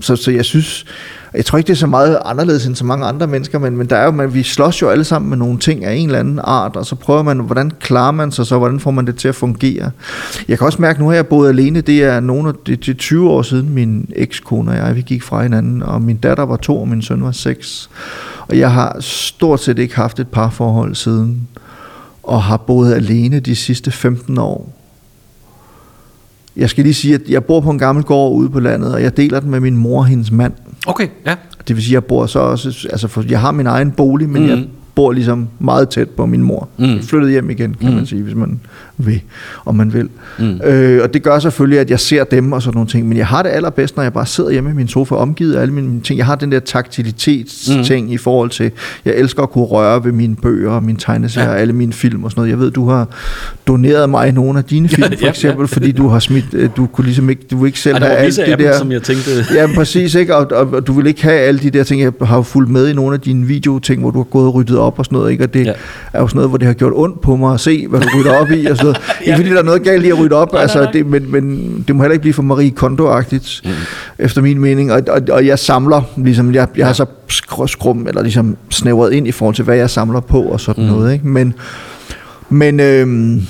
så, 0.00 0.16
så 0.16 0.30
jeg 0.30 0.44
synes, 0.44 0.86
jeg 1.34 1.44
tror 1.44 1.58
ikke, 1.58 1.66
det 1.66 1.72
er 1.72 1.78
så 1.78 1.86
meget 1.86 2.18
anderledes 2.24 2.66
end 2.66 2.76
så 2.76 2.84
mange 2.84 3.06
andre 3.06 3.26
mennesker, 3.26 3.58
men, 3.58 3.76
men 3.76 3.86
der 3.86 3.96
er 3.96 4.04
jo, 4.04 4.10
man, 4.10 4.34
vi 4.34 4.42
slås 4.42 4.82
jo 4.82 4.88
alle 4.88 5.04
sammen 5.04 5.28
med 5.28 5.36
nogle 5.36 5.58
ting 5.58 5.84
af 5.84 5.94
en 5.94 6.06
eller 6.06 6.20
anden 6.20 6.40
art, 6.44 6.76
og 6.76 6.86
så 6.86 6.94
prøver 6.94 7.22
man, 7.22 7.38
hvordan 7.38 7.70
klarer 7.80 8.12
man 8.12 8.32
sig 8.32 8.46
så, 8.46 8.58
hvordan 8.58 8.80
får 8.80 8.90
man 8.90 9.06
det 9.06 9.16
til 9.16 9.28
at 9.28 9.34
fungere. 9.34 9.90
Jeg 10.48 10.58
kan 10.58 10.66
også 10.66 10.82
mærke, 10.82 11.00
nu 11.00 11.08
har 11.08 11.14
jeg 11.14 11.26
boet 11.26 11.48
alene, 11.48 11.80
det 11.80 12.04
er 12.04 12.20
nogle 12.20 12.48
af 12.48 12.54
det 12.66 12.88
er 12.88 12.94
20 12.94 13.30
år 13.30 13.42
siden, 13.42 13.74
min 13.74 14.10
ekskone 14.16 14.70
og 14.70 14.76
jeg, 14.76 14.96
vi 14.96 15.02
gik 15.02 15.22
fra 15.22 15.42
hinanden, 15.42 15.82
og 15.82 16.02
min 16.02 16.16
datter 16.16 16.44
var 16.44 16.56
to, 16.56 16.80
og 16.80 16.88
min 16.88 17.02
søn 17.02 17.24
var 17.24 17.32
seks. 17.32 17.90
Og 18.48 18.58
jeg 18.58 18.72
har 18.72 18.96
stort 19.00 19.60
set 19.60 19.78
ikke 19.78 19.96
haft 19.96 20.20
et 20.20 20.28
parforhold 20.28 20.94
siden, 20.94 21.48
og 22.22 22.42
har 22.42 22.56
boet 22.56 22.94
alene 22.94 23.40
de 23.40 23.56
sidste 23.56 23.90
15 23.90 24.38
år. 24.38 24.72
Jeg 26.56 26.70
skal 26.70 26.84
lige 26.84 26.94
sige, 26.94 27.14
at 27.14 27.20
jeg 27.28 27.44
bor 27.44 27.60
på 27.60 27.70
en 27.70 27.78
gammel 27.78 28.04
gård 28.04 28.32
ude 28.32 28.50
på 28.50 28.60
landet, 28.60 28.94
og 28.94 29.02
jeg 29.02 29.16
deler 29.16 29.40
den 29.40 29.50
med 29.50 29.60
min 29.60 29.76
mor 29.76 29.98
og 29.98 30.06
hendes 30.06 30.30
mand. 30.30 30.52
Okay, 30.86 31.08
ja. 31.26 31.34
Det 31.68 31.76
vil 31.76 31.84
sige, 31.84 31.92
at 31.92 32.02
jeg 32.02 32.04
bor 32.04 32.26
så 32.26 32.38
også, 32.38 32.88
altså 32.90 33.08
for 33.08 33.24
jeg 33.28 33.40
har 33.40 33.52
min 33.52 33.66
egen 33.66 33.90
bolig, 33.90 34.28
men 34.28 34.42
mm. 34.42 34.48
jeg 34.48 34.64
bor 34.94 35.12
ligesom 35.12 35.48
meget 35.58 35.88
tæt 35.88 36.10
på 36.10 36.26
min 36.26 36.42
mor. 36.42 36.68
Mm. 36.78 37.02
Flyttet 37.02 37.30
hjem 37.30 37.50
igen, 37.50 37.74
kan 37.74 37.90
mm. 37.90 37.96
man 37.96 38.06
sige, 38.06 38.22
hvis 38.22 38.34
man 38.34 38.60
vil, 38.96 39.22
om 39.64 39.74
man 39.74 39.92
vil. 39.92 40.08
Mm. 40.38 40.60
Øh, 40.64 41.02
og 41.02 41.14
det 41.14 41.22
gør 41.22 41.38
selvfølgelig, 41.38 41.78
at 41.78 41.90
jeg 41.90 42.00
ser 42.00 42.24
dem 42.24 42.52
og 42.52 42.62
sådan 42.62 42.74
nogle 42.74 42.88
ting, 42.88 43.08
men 43.08 43.18
jeg 43.18 43.26
har 43.26 43.42
det 43.42 43.50
allerbedst, 43.50 43.96
når 43.96 44.02
jeg 44.02 44.12
bare 44.12 44.26
sidder 44.26 44.50
hjemme 44.50 44.70
i 44.70 44.72
min 44.72 44.88
sofa, 44.88 45.14
omgivet 45.14 45.54
af 45.54 45.62
alle 45.62 45.74
mine 45.74 46.00
ting. 46.00 46.18
Jeg 46.18 46.26
har 46.26 46.34
den 46.34 46.52
der 46.52 46.60
taktilitet-ting 46.60 48.06
mm. 48.06 48.12
i 48.12 48.16
forhold 48.16 48.50
til, 48.50 48.70
jeg 49.04 49.14
elsker 49.14 49.42
at 49.42 49.50
kunne 49.50 49.64
røre 49.64 50.04
ved 50.04 50.12
mine 50.12 50.36
bøger 50.36 50.70
og 50.70 50.82
mine 50.82 50.98
tegneserier 50.98 51.48
ja. 51.48 51.54
og 51.54 51.60
alle 51.60 51.72
mine 51.72 51.92
film 51.92 52.24
og 52.24 52.30
sådan 52.30 52.40
noget. 52.40 52.50
Jeg 52.50 52.58
ved, 52.58 52.70
du 52.70 52.88
har 52.88 53.08
doneret 53.66 54.10
mig 54.10 54.32
nogle 54.32 54.58
af 54.58 54.64
dine 54.64 54.88
film, 54.94 55.12
for 55.18 55.28
eksempel, 55.28 55.62
ja, 55.62 55.68
ja. 55.70 55.76
fordi 55.76 55.92
du 55.92 56.08
har 56.08 56.18
smidt, 56.18 56.44
øh, 56.52 56.70
du 56.76 56.86
kunne 56.86 57.04
ligesom 57.04 57.30
ikke, 57.30 57.42
du 57.50 57.64
ikke 57.64 57.80
selv 57.80 57.98
have 57.98 58.16
alt 58.16 58.36
det 58.36 58.58
der. 58.58 58.78
som 58.78 58.92
jeg 58.92 59.02
tænkte. 59.02 59.30
Ja, 59.54 59.66
præcis, 59.74 60.14
ikke? 60.14 60.36
Og, 60.36 60.46
og, 60.52 60.68
og, 60.72 60.86
du 60.86 60.92
vil 60.92 61.06
ikke 61.06 61.22
have 61.22 61.38
alle 61.38 61.60
de 61.60 61.70
der 61.70 61.84
ting. 61.84 62.02
Jeg 62.02 62.12
har 62.22 62.36
jo 62.36 62.42
fulgt 62.42 62.70
med 62.70 62.88
i 62.88 62.92
nogle 62.92 63.14
af 63.14 63.20
dine 63.20 63.46
videoting, 63.46 64.00
hvor 64.00 64.10
du 64.10 64.18
har 64.18 64.24
gået 64.24 64.46
og 64.46 64.54
ryddet 64.54 64.78
op 64.78 64.98
og 64.98 65.04
sådan 65.04 65.16
noget, 65.16 65.32
ikke? 65.32 65.44
Og 65.44 65.54
det 65.54 65.66
ja. 65.66 65.72
er 66.12 66.20
jo 66.20 66.28
sådan 66.28 66.36
noget, 66.36 66.50
hvor 66.50 66.58
det 66.58 66.66
har 66.66 66.74
gjort 66.74 66.92
ondt 66.96 67.20
på 67.20 67.36
mig 67.36 67.54
at 67.54 67.60
se, 67.60 67.86
hvad 67.88 68.00
du 68.00 68.08
rydder 68.18 68.34
op 68.34 68.50
i 68.50 68.66
og 68.66 68.76
noget. 68.82 69.00
ja. 69.08 69.24
Ikke 69.26 69.36
fordi 69.36 69.50
der 69.50 69.58
er 69.58 69.62
noget 69.62 69.82
galt 69.82 70.04
i 70.04 70.08
at 70.08 70.18
rydde 70.18 70.36
op, 70.36 70.52
nej, 70.52 70.62
altså, 70.62 70.78
nej, 70.78 70.84
nej. 70.84 70.92
Det, 70.92 71.06
men, 71.06 71.32
men 71.32 71.84
det 71.88 71.96
må 71.96 72.02
heller 72.02 72.12
ikke 72.12 72.22
blive 72.22 72.34
for 72.34 72.42
Marie 72.42 72.72
Kondo-agtigt, 72.76 73.60
mm. 73.64 73.70
efter 74.18 74.42
min 74.42 74.60
mening. 74.60 74.92
Og, 74.92 75.02
og, 75.08 75.22
og 75.30 75.46
jeg 75.46 75.58
samler, 75.58 76.02
ligesom, 76.16 76.54
jeg, 76.54 76.68
jeg 76.74 76.78
ja. 76.78 76.84
har 76.84 76.92
så 76.92 77.06
skrum, 77.66 78.06
eller 78.08 78.22
ligesom 78.22 78.56
snævret 78.70 79.12
ind 79.12 79.26
i 79.26 79.32
forhold 79.32 79.54
til, 79.54 79.64
hvad 79.64 79.76
jeg 79.76 79.90
samler 79.90 80.20
på 80.20 80.42
og 80.42 80.60
sådan 80.60 80.84
mm. 80.84 80.90
noget. 80.90 81.12
Ikke? 81.12 81.28
Men, 81.28 81.54
men 82.48 82.80
øhm, 82.80 83.42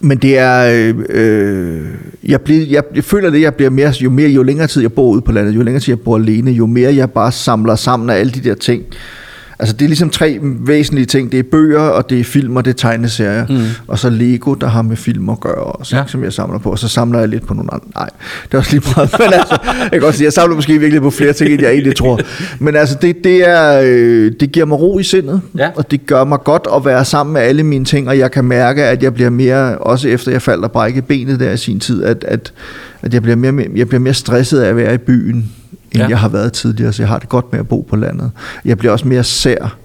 men 0.00 0.18
det 0.18 0.38
er, 0.38 0.70
øh, 0.74 0.94
øh, 1.08 1.86
jeg, 2.24 2.40
bliver, 2.40 2.66
jeg, 2.66 2.82
jeg 2.94 3.04
føler 3.04 3.30
det, 3.30 3.40
jeg 3.40 3.54
bliver 3.54 3.70
mere, 3.70 3.92
jo 4.00 4.10
mere, 4.10 4.28
jo 4.28 4.42
længere 4.42 4.66
tid 4.66 4.82
jeg 4.82 4.92
bor 4.92 5.08
ude 5.08 5.20
på 5.20 5.32
landet, 5.32 5.54
jo 5.54 5.62
længere 5.62 5.80
tid 5.80 5.92
jeg 5.92 6.00
bor 6.00 6.16
alene, 6.16 6.50
jo 6.50 6.66
mere 6.66 6.94
jeg 6.94 7.10
bare 7.10 7.32
samler 7.32 7.74
sammen 7.74 8.10
af 8.10 8.14
alle 8.14 8.32
de 8.32 8.40
der 8.40 8.54
ting, 8.54 8.82
Altså 9.60 9.76
det 9.76 9.84
er 9.84 9.88
ligesom 9.88 10.10
tre 10.10 10.38
væsentlige 10.42 11.06
ting. 11.06 11.32
Det 11.32 11.38
er 11.38 11.42
bøger, 11.42 11.80
og 11.80 12.10
det 12.10 12.20
er 12.20 12.24
film, 12.24 12.56
og 12.56 12.64
det 12.64 12.70
er 12.70 12.74
tegneserier. 12.74 13.46
Mm. 13.48 13.64
Og 13.86 13.98
så 13.98 14.10
Lego, 14.10 14.54
der 14.54 14.66
har 14.66 14.82
med 14.82 14.96
film 14.96 15.28
at 15.28 15.40
gøre 15.40 15.54
også, 15.54 15.96
ja. 15.96 16.02
som 16.06 16.24
jeg 16.24 16.32
samler 16.32 16.58
på. 16.58 16.70
Og 16.70 16.78
så 16.78 16.88
samler 16.88 17.18
jeg 17.18 17.28
lidt 17.28 17.46
på 17.46 17.54
nogle 17.54 17.74
andre. 17.74 17.88
Nej, 17.94 18.08
det 18.44 18.54
er 18.54 18.58
også 18.58 18.70
lige 18.72 18.92
meget. 18.96 19.14
Men 19.18 19.32
altså, 19.32 19.58
jeg 19.80 20.00
kan 20.00 20.02
også 20.02 20.16
sige, 20.16 20.24
jeg 20.24 20.32
samler 20.32 20.56
måske 20.56 20.78
virkelig 20.78 21.02
på 21.02 21.10
flere 21.10 21.32
ting, 21.32 21.52
end 21.52 21.62
jeg 21.62 21.72
egentlig 21.72 21.96
tror. 21.96 22.20
Men 22.58 22.76
altså, 22.76 22.96
det, 23.02 23.24
det, 23.24 23.48
er, 23.48 23.80
øh, 23.84 24.32
det 24.40 24.52
giver 24.52 24.66
mig 24.66 24.80
ro 24.80 24.98
i 24.98 25.02
sindet. 25.02 25.40
Ja. 25.58 25.70
Og 25.76 25.90
det 25.90 26.06
gør 26.06 26.24
mig 26.24 26.38
godt 26.44 26.66
at 26.76 26.84
være 26.84 27.04
sammen 27.04 27.32
med 27.32 27.40
alle 27.40 27.62
mine 27.62 27.84
ting. 27.84 28.08
Og 28.08 28.18
jeg 28.18 28.30
kan 28.30 28.44
mærke, 28.44 28.84
at 28.84 29.02
jeg 29.02 29.14
bliver 29.14 29.30
mere, 29.30 29.78
også 29.78 30.08
efter 30.08 30.32
jeg 30.32 30.42
faldt 30.42 30.64
og 30.64 30.72
brække 30.72 31.02
benet 31.02 31.40
der 31.40 31.52
i 31.52 31.56
sin 31.56 31.80
tid, 31.80 32.04
at, 32.04 32.24
at, 32.28 32.52
at 33.02 33.14
jeg, 33.14 33.22
bliver 33.22 33.36
mere, 33.36 33.66
jeg 33.76 33.88
bliver 33.88 34.00
mere 34.00 34.14
stresset 34.14 34.60
af 34.60 34.68
at 34.68 34.76
være 34.76 34.94
i 34.94 34.98
byen 34.98 35.50
end 35.92 36.02
ja. 36.02 36.08
jeg 36.08 36.18
har 36.18 36.28
været 36.28 36.52
tidligere, 36.52 36.92
så 36.92 37.02
jeg 37.02 37.08
har 37.08 37.18
det 37.18 37.28
godt 37.28 37.52
med 37.52 37.60
at 37.60 37.68
bo 37.68 37.80
på 37.80 37.96
landet. 37.96 38.30
Jeg 38.64 38.78
bliver 38.78 38.92
også 38.92 39.08
mere 39.08 39.24
sær. 39.24 39.76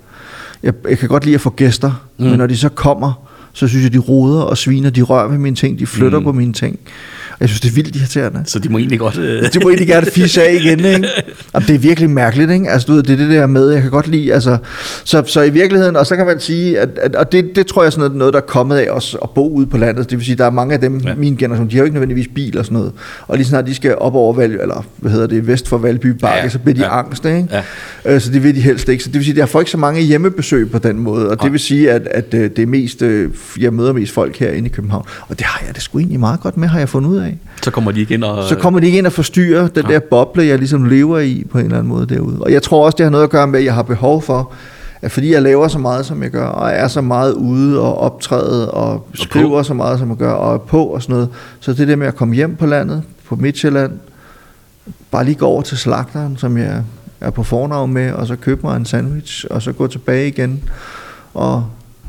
Jeg, 0.64 0.74
jeg 0.90 0.98
kan 0.98 1.10
godt 1.10 1.26
lide 1.26 1.36
at 1.36 1.42
få 1.42 1.50
gæster, 1.50 1.92
mm. 2.18 2.26
men 2.26 2.38
når 2.38 2.48
de 2.48 2.58
så 2.58 2.70
kommer, 2.70 3.28
så 3.54 3.68
synes 3.68 3.84
jeg, 3.84 3.94
de 3.94 3.98
roder 3.98 4.42
og 4.42 4.58
sviner, 4.58 4.90
de 4.90 5.02
rører 5.02 5.28
ved 5.28 5.38
mine 5.38 5.56
ting, 5.56 5.80
de 5.80 5.88
flytter 5.88 6.20
mm. 6.20 6.26
på 6.26 6.32
mine 6.32 6.54
ting. 6.54 6.80
Jeg 7.44 7.50
synes, 7.50 7.62
det 7.62 7.70
er 7.70 7.74
vildt 7.74 7.96
irriterende. 7.96 8.44
Så 8.46 8.60
de 8.60 8.70
må 8.70 8.78
egentlig 8.78 9.00
godt... 9.00 9.18
Øh... 9.18 9.54
De 9.54 9.60
må 9.64 9.70
egentlig 9.70 9.88
gerne 9.88 10.06
fiske 10.06 10.44
af 10.44 10.54
igen, 10.54 10.80
ikke? 10.80 11.08
Jamen, 11.54 11.68
det 11.68 11.76
er 11.76 11.80
virkelig 11.80 12.10
mærkeligt, 12.10 12.52
ikke? 12.52 12.70
Altså, 12.70 12.86
du 12.86 12.94
ved, 12.94 13.04
det 13.04 13.14
er 13.14 13.18
det 13.18 13.30
der 13.30 13.48
med, 13.48 13.70
jeg 13.70 13.82
kan 13.82 13.92
godt 13.92 14.08
lide, 14.08 14.34
altså... 14.34 14.58
Så, 15.04 15.24
så 15.26 15.42
i 15.42 15.50
virkeligheden, 15.50 15.96
og 15.96 16.06
så 16.06 16.16
kan 16.16 16.26
man 16.26 16.40
sige, 16.40 16.80
at, 16.80 16.90
at 17.02 17.16
og 17.16 17.32
det, 17.32 17.56
det 17.56 17.68
tror 17.68 17.84
jeg 17.84 17.92
sådan 17.92 18.02
noget, 18.02 18.18
noget, 18.18 18.34
der 18.34 18.40
er 18.40 18.46
kommet 18.46 18.78
af 18.78 18.90
os 18.90 19.18
at 19.24 19.30
bo 19.30 19.50
ude 19.50 19.66
på 19.66 19.78
landet. 19.78 20.10
Det 20.10 20.18
vil 20.18 20.26
sige, 20.26 20.36
der 20.36 20.46
er 20.46 20.50
mange 20.50 20.74
af 20.74 20.82
dem, 20.82 20.98
ja. 20.98 21.16
min 21.16 21.36
generation, 21.36 21.68
de 21.68 21.72
har 21.72 21.80
jo 21.80 21.84
ikke 21.84 21.94
nødvendigvis 21.94 22.28
bil 22.36 22.58
og 22.58 22.66
sådan 22.66 22.78
noget. 22.78 22.92
Og 23.28 23.38
lige 23.38 23.48
snart 23.48 23.66
de 23.66 23.76
skal 23.76 23.96
op 23.98 24.16
over 24.16 24.34
Valby, 24.34 24.62
eller 24.62 24.86
hvad 24.98 25.12
hedder 25.12 25.28
det, 25.28 25.48
vest 25.48 25.68
for 25.68 25.78
Valby 25.78 26.08
Bakke, 26.08 26.38
ja, 26.38 26.44
ja. 26.44 26.50
så 26.50 26.60
bliver 26.60 26.76
de 26.76 26.82
ja. 26.82 27.00
angst, 27.00 27.26
ikke? 27.26 27.48
Ja. 27.52 27.62
Øh, 28.06 28.22
så 28.22 28.32
det 28.32 28.44
vil 28.44 28.56
de 28.56 28.62
helst 28.62 28.90
ikke. 28.90 29.04
Så 29.04 29.10
det 29.10 29.16
vil 29.16 29.24
sige, 29.24 29.34
at 29.34 29.38
jeg 29.38 29.50
får 29.50 29.60
ikke 29.60 29.72
så 29.72 29.78
mange 29.78 30.02
hjemmebesøg 30.02 30.72
på 30.72 30.78
den 30.80 31.00
måde. 31.00 31.30
Og 31.30 31.44
det 31.44 31.52
vil 31.52 31.60
sige, 31.60 31.92
at, 31.92 32.08
at 32.08 32.34
øh, 32.34 32.50
det 32.56 32.60
er 32.60 32.66
mest, 32.66 33.02
øh, 33.02 33.32
jeg 33.60 33.74
møder 33.74 33.94
mest 33.94 34.14
folk 34.14 34.38
herinde 34.38 34.70
i 34.70 34.72
København. 34.72 35.06
Og 35.28 35.40
det 35.40 35.46
har 35.46 35.66
jeg 35.66 35.76
det 35.76 35.84
sgu 35.84 36.00
egentlig 36.00 36.20
meget 36.20 36.40
godt 36.40 36.58
med, 36.58 36.68
har 36.68 36.80
jeg 36.80 36.90
fundet 36.90 37.10
ud 37.10 37.18
af. 37.18 37.33
Så 37.64 37.72
kommer 37.72 37.92
de 37.92 38.02
igen 38.02 38.24
og... 38.24 38.44
Så 38.44 38.56
kommer 38.56 38.80
de 38.80 38.88
igen 38.88 39.06
og 39.06 39.12
forstyrrer 39.12 39.68
den 39.68 39.86
ja. 39.88 39.94
der 39.94 40.00
boble, 40.00 40.46
jeg 40.46 40.58
ligesom 40.58 40.86
lever 40.86 41.20
i 41.20 41.44
på 41.52 41.58
en 41.58 41.66
eller 41.66 41.78
anden 41.78 41.94
måde 41.94 42.06
derude. 42.06 42.38
Og 42.42 42.52
jeg 42.52 42.64
tror 42.64 42.86
også, 42.86 42.96
det 42.96 43.04
har 43.04 43.12
noget 43.12 43.24
at 43.24 43.30
gøre 43.30 43.48
med, 43.48 43.60
at 43.60 43.66
jeg 43.66 43.74
har 43.74 43.84
behov 43.84 44.22
for, 44.22 44.52
at 45.02 45.12
fordi 45.12 45.34
jeg 45.34 45.42
laver 45.42 45.68
så 45.68 45.80
meget, 45.80 46.06
som 46.06 46.24
jeg 46.24 46.32
gør, 46.32 46.46
og 46.46 46.72
er 46.72 46.88
så 46.88 47.02
meget 47.02 47.34
ude 47.34 47.82
og 47.82 47.98
optræde, 47.98 48.72
og 48.72 49.08
skriver 49.14 49.58
og 49.58 49.66
så 49.66 49.74
meget, 49.74 50.00
som 50.00 50.10
jeg 50.10 50.18
gør, 50.18 50.32
og 50.32 50.54
er 50.54 50.58
på 50.58 50.86
og 50.86 51.02
sådan 51.02 51.14
noget, 51.14 51.30
så 51.60 51.74
det 51.74 51.88
der 51.88 51.96
med 51.96 52.08
at 52.08 52.16
komme 52.16 52.36
hjem 52.36 52.56
på 52.56 52.66
landet, 52.66 53.04
på 53.28 53.36
Midtjylland, 53.36 53.92
bare 55.12 55.26
lige 55.26 55.36
gå 55.36 55.46
over 55.46 55.62
til 55.62 55.78
slagteren, 55.78 56.38
som 56.38 56.58
jeg 56.58 56.84
er 57.22 57.30
på 57.30 57.44
fornavn 57.44 57.94
med, 57.94 58.12
og 58.12 58.28
så 58.28 58.36
købe 58.36 58.62
mig 58.64 58.76
en 58.76 58.86
sandwich, 58.86 59.46
og 59.50 59.62
så 59.62 59.72
gå 59.72 59.88
tilbage 59.88 60.28
igen, 60.28 60.64
og 61.34 61.66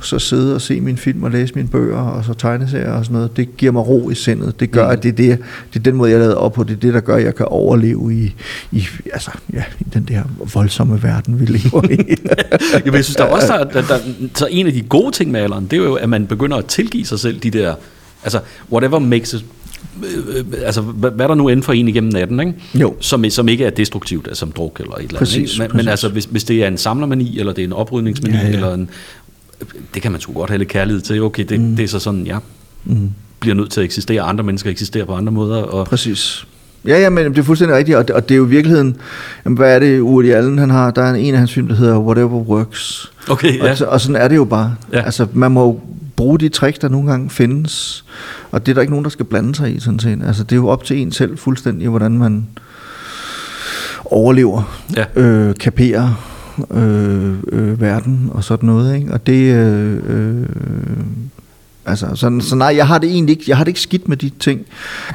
så 0.06 0.18
sidde 0.18 0.54
og 0.54 0.60
se 0.60 0.80
min 0.80 0.96
film 0.96 1.22
og 1.22 1.30
læse 1.30 1.54
mine 1.54 1.68
bøger 1.68 1.98
og 1.98 2.24
så 2.24 2.34
tegneserier 2.34 2.92
og 2.92 3.04
sådan 3.04 3.14
noget, 3.14 3.36
det 3.36 3.56
giver 3.56 3.72
mig 3.72 3.88
ro 3.88 4.10
i 4.10 4.14
sindet. 4.14 4.60
Det 4.60 4.70
gør, 4.70 4.86
mm. 4.86 4.92
at 4.92 5.02
det 5.02 5.08
er, 5.08 5.12
det, 5.12 5.38
det 5.72 5.78
er 5.78 5.82
den 5.82 5.94
måde, 5.94 6.10
jeg 6.10 6.18
lavede 6.18 6.38
op 6.38 6.52
på. 6.52 6.64
Det 6.64 6.72
er 6.72 6.80
det, 6.80 6.94
der 6.94 7.00
gør, 7.00 7.16
at 7.16 7.24
jeg 7.24 7.34
kan 7.34 7.46
overleve 7.46 8.14
i, 8.14 8.34
i, 8.72 8.86
altså, 9.12 9.30
ja, 9.52 9.64
i 9.80 9.84
den 9.94 10.04
der 10.04 10.22
voldsomme 10.54 11.02
verden, 11.02 11.40
vi 11.40 11.44
lever 11.44 11.90
i. 11.90 12.16
Jamen, 12.84 12.94
jeg 12.94 13.04
synes 13.04 13.16
der 13.16 13.24
også, 13.24 13.46
der, 13.46 13.64
der, 13.64 13.82
der, 13.82 13.98
så 14.34 14.48
en 14.50 14.66
af 14.66 14.72
de 14.72 14.82
gode 14.82 15.12
ting 15.12 15.30
med 15.30 15.40
alderen, 15.40 15.64
det 15.64 15.72
er 15.78 15.82
jo, 15.82 15.94
at 15.94 16.08
man 16.08 16.26
begynder 16.26 16.56
at 16.56 16.66
tilgive 16.66 17.04
sig 17.04 17.20
selv 17.20 17.38
de 17.38 17.50
der, 17.50 17.74
altså, 18.24 18.40
whatever 18.72 18.98
makes 18.98 19.32
it 19.32 19.44
øh, 20.02 20.44
altså, 20.64 20.80
hvad, 20.80 21.10
hvad 21.10 21.28
der 21.28 21.34
nu 21.34 21.48
end 21.48 21.62
for 21.62 21.72
en 21.72 21.88
igennem 21.88 22.12
natten, 22.12 22.40
ikke? 22.40 22.54
Jo. 22.74 22.94
Som, 23.00 23.30
som 23.30 23.48
ikke 23.48 23.64
er 23.64 23.70
destruktivt, 23.70 24.26
altså 24.26 24.40
som 24.40 24.52
druk 24.52 24.80
eller 24.80 24.94
et 24.94 25.02
eller 25.02 25.18
andet. 25.20 25.36
Ikke? 25.36 25.50
Men, 25.58 25.70
men 25.74 25.88
altså, 25.88 26.08
hvis, 26.08 26.24
hvis 26.24 26.44
det 26.44 26.64
er 26.64 26.68
en 26.68 26.78
samlermani, 26.78 27.38
eller 27.38 27.52
det 27.52 27.62
er 27.62 27.66
en 27.66 27.72
oprydningsmani, 27.72 28.36
ja, 28.36 28.42
ja. 28.42 28.48
eller 28.48 28.74
en 28.74 28.90
det 29.94 30.02
kan 30.02 30.12
man 30.12 30.20
sgu 30.20 30.32
godt 30.32 30.50
have 30.50 30.58
lidt 30.58 30.68
kærlighed 30.68 31.00
til. 31.00 31.22
Okay, 31.22 31.44
det, 31.44 31.60
mm. 31.60 31.76
det 31.76 31.82
er 31.82 31.88
så 31.88 31.98
sådan, 31.98 32.26
ja, 32.26 32.38
mm. 32.84 33.10
bliver 33.40 33.54
nødt 33.54 33.70
til 33.70 33.80
at 33.80 33.84
eksistere. 33.84 34.22
Andre 34.22 34.44
mennesker 34.44 34.70
eksisterer 34.70 35.04
på 35.04 35.14
andre 35.14 35.32
måder. 35.32 35.62
Og 35.62 35.86
Præcis. 35.86 36.46
Ja, 36.86 37.00
ja, 37.00 37.10
men 37.10 37.24
det 37.26 37.38
er 37.38 37.42
fuldstændig 37.42 37.76
rigtigt, 37.76 37.98
og 37.98 38.08
det, 38.08 38.16
og 38.16 38.28
det 38.28 38.34
er 38.34 38.38
jo 38.38 38.46
i 38.46 38.48
virkeligheden, 38.48 38.96
jamen, 39.44 39.56
hvad 39.56 39.74
er 39.74 39.78
det 39.78 40.02
Woody 40.02 40.32
Allen, 40.32 40.58
han 40.58 40.70
har, 40.70 40.90
der 40.90 41.02
er 41.02 41.14
en 41.14 41.34
af 41.34 41.38
hans 41.38 41.52
film, 41.52 41.68
der 41.68 41.74
hedder 41.74 41.98
Whatever 41.98 42.28
Works. 42.28 43.12
Okay, 43.28 43.58
ja. 43.58 43.70
Og, 43.80 43.88
og 43.88 44.00
sådan 44.00 44.16
er 44.16 44.28
det 44.28 44.36
jo 44.36 44.44
bare. 44.44 44.74
Ja. 44.92 45.02
Altså, 45.02 45.26
man 45.32 45.52
må 45.52 45.80
bruge 46.16 46.38
de 46.38 46.48
tricks, 46.48 46.78
der 46.78 46.88
nogle 46.88 47.10
gange 47.10 47.30
findes, 47.30 48.04
og 48.50 48.66
det 48.66 48.72
er 48.72 48.74
der 48.74 48.80
ikke 48.80 48.92
nogen, 48.92 49.04
der 49.04 49.10
skal 49.10 49.24
blande 49.24 49.54
sig 49.54 49.76
i, 49.76 49.80
sådan 49.80 49.98
set. 49.98 50.18
Altså, 50.26 50.44
det 50.44 50.52
er 50.52 50.56
jo 50.56 50.68
op 50.68 50.84
til 50.84 50.98
en 50.98 51.12
selv 51.12 51.38
fuldstændig, 51.38 51.88
hvordan 51.88 52.18
man 52.18 52.46
overlever, 54.04 54.78
ja. 54.96 55.20
øh, 55.20 55.54
kaperer, 55.54 56.33
øh, 56.70 57.34
øh, 57.52 57.80
verden 57.80 58.30
og 58.32 58.44
sådan 58.44 58.66
noget. 58.66 58.96
Ikke? 58.96 59.12
Og 59.12 59.26
det... 59.26 59.54
Øh, 59.54 59.98
øh, 60.06 60.46
Altså, 61.86 62.06
så, 62.14 62.38
så 62.40 62.56
nej, 62.56 62.76
jeg 62.76 62.86
har 62.86 62.98
det 62.98 63.10
egentlig 63.10 63.32
ikke, 63.32 63.44
jeg 63.48 63.56
har 63.56 63.64
det 63.64 63.68
ikke 63.68 63.80
skidt 63.80 64.08
med 64.08 64.16
de 64.16 64.30
ting. 64.40 64.60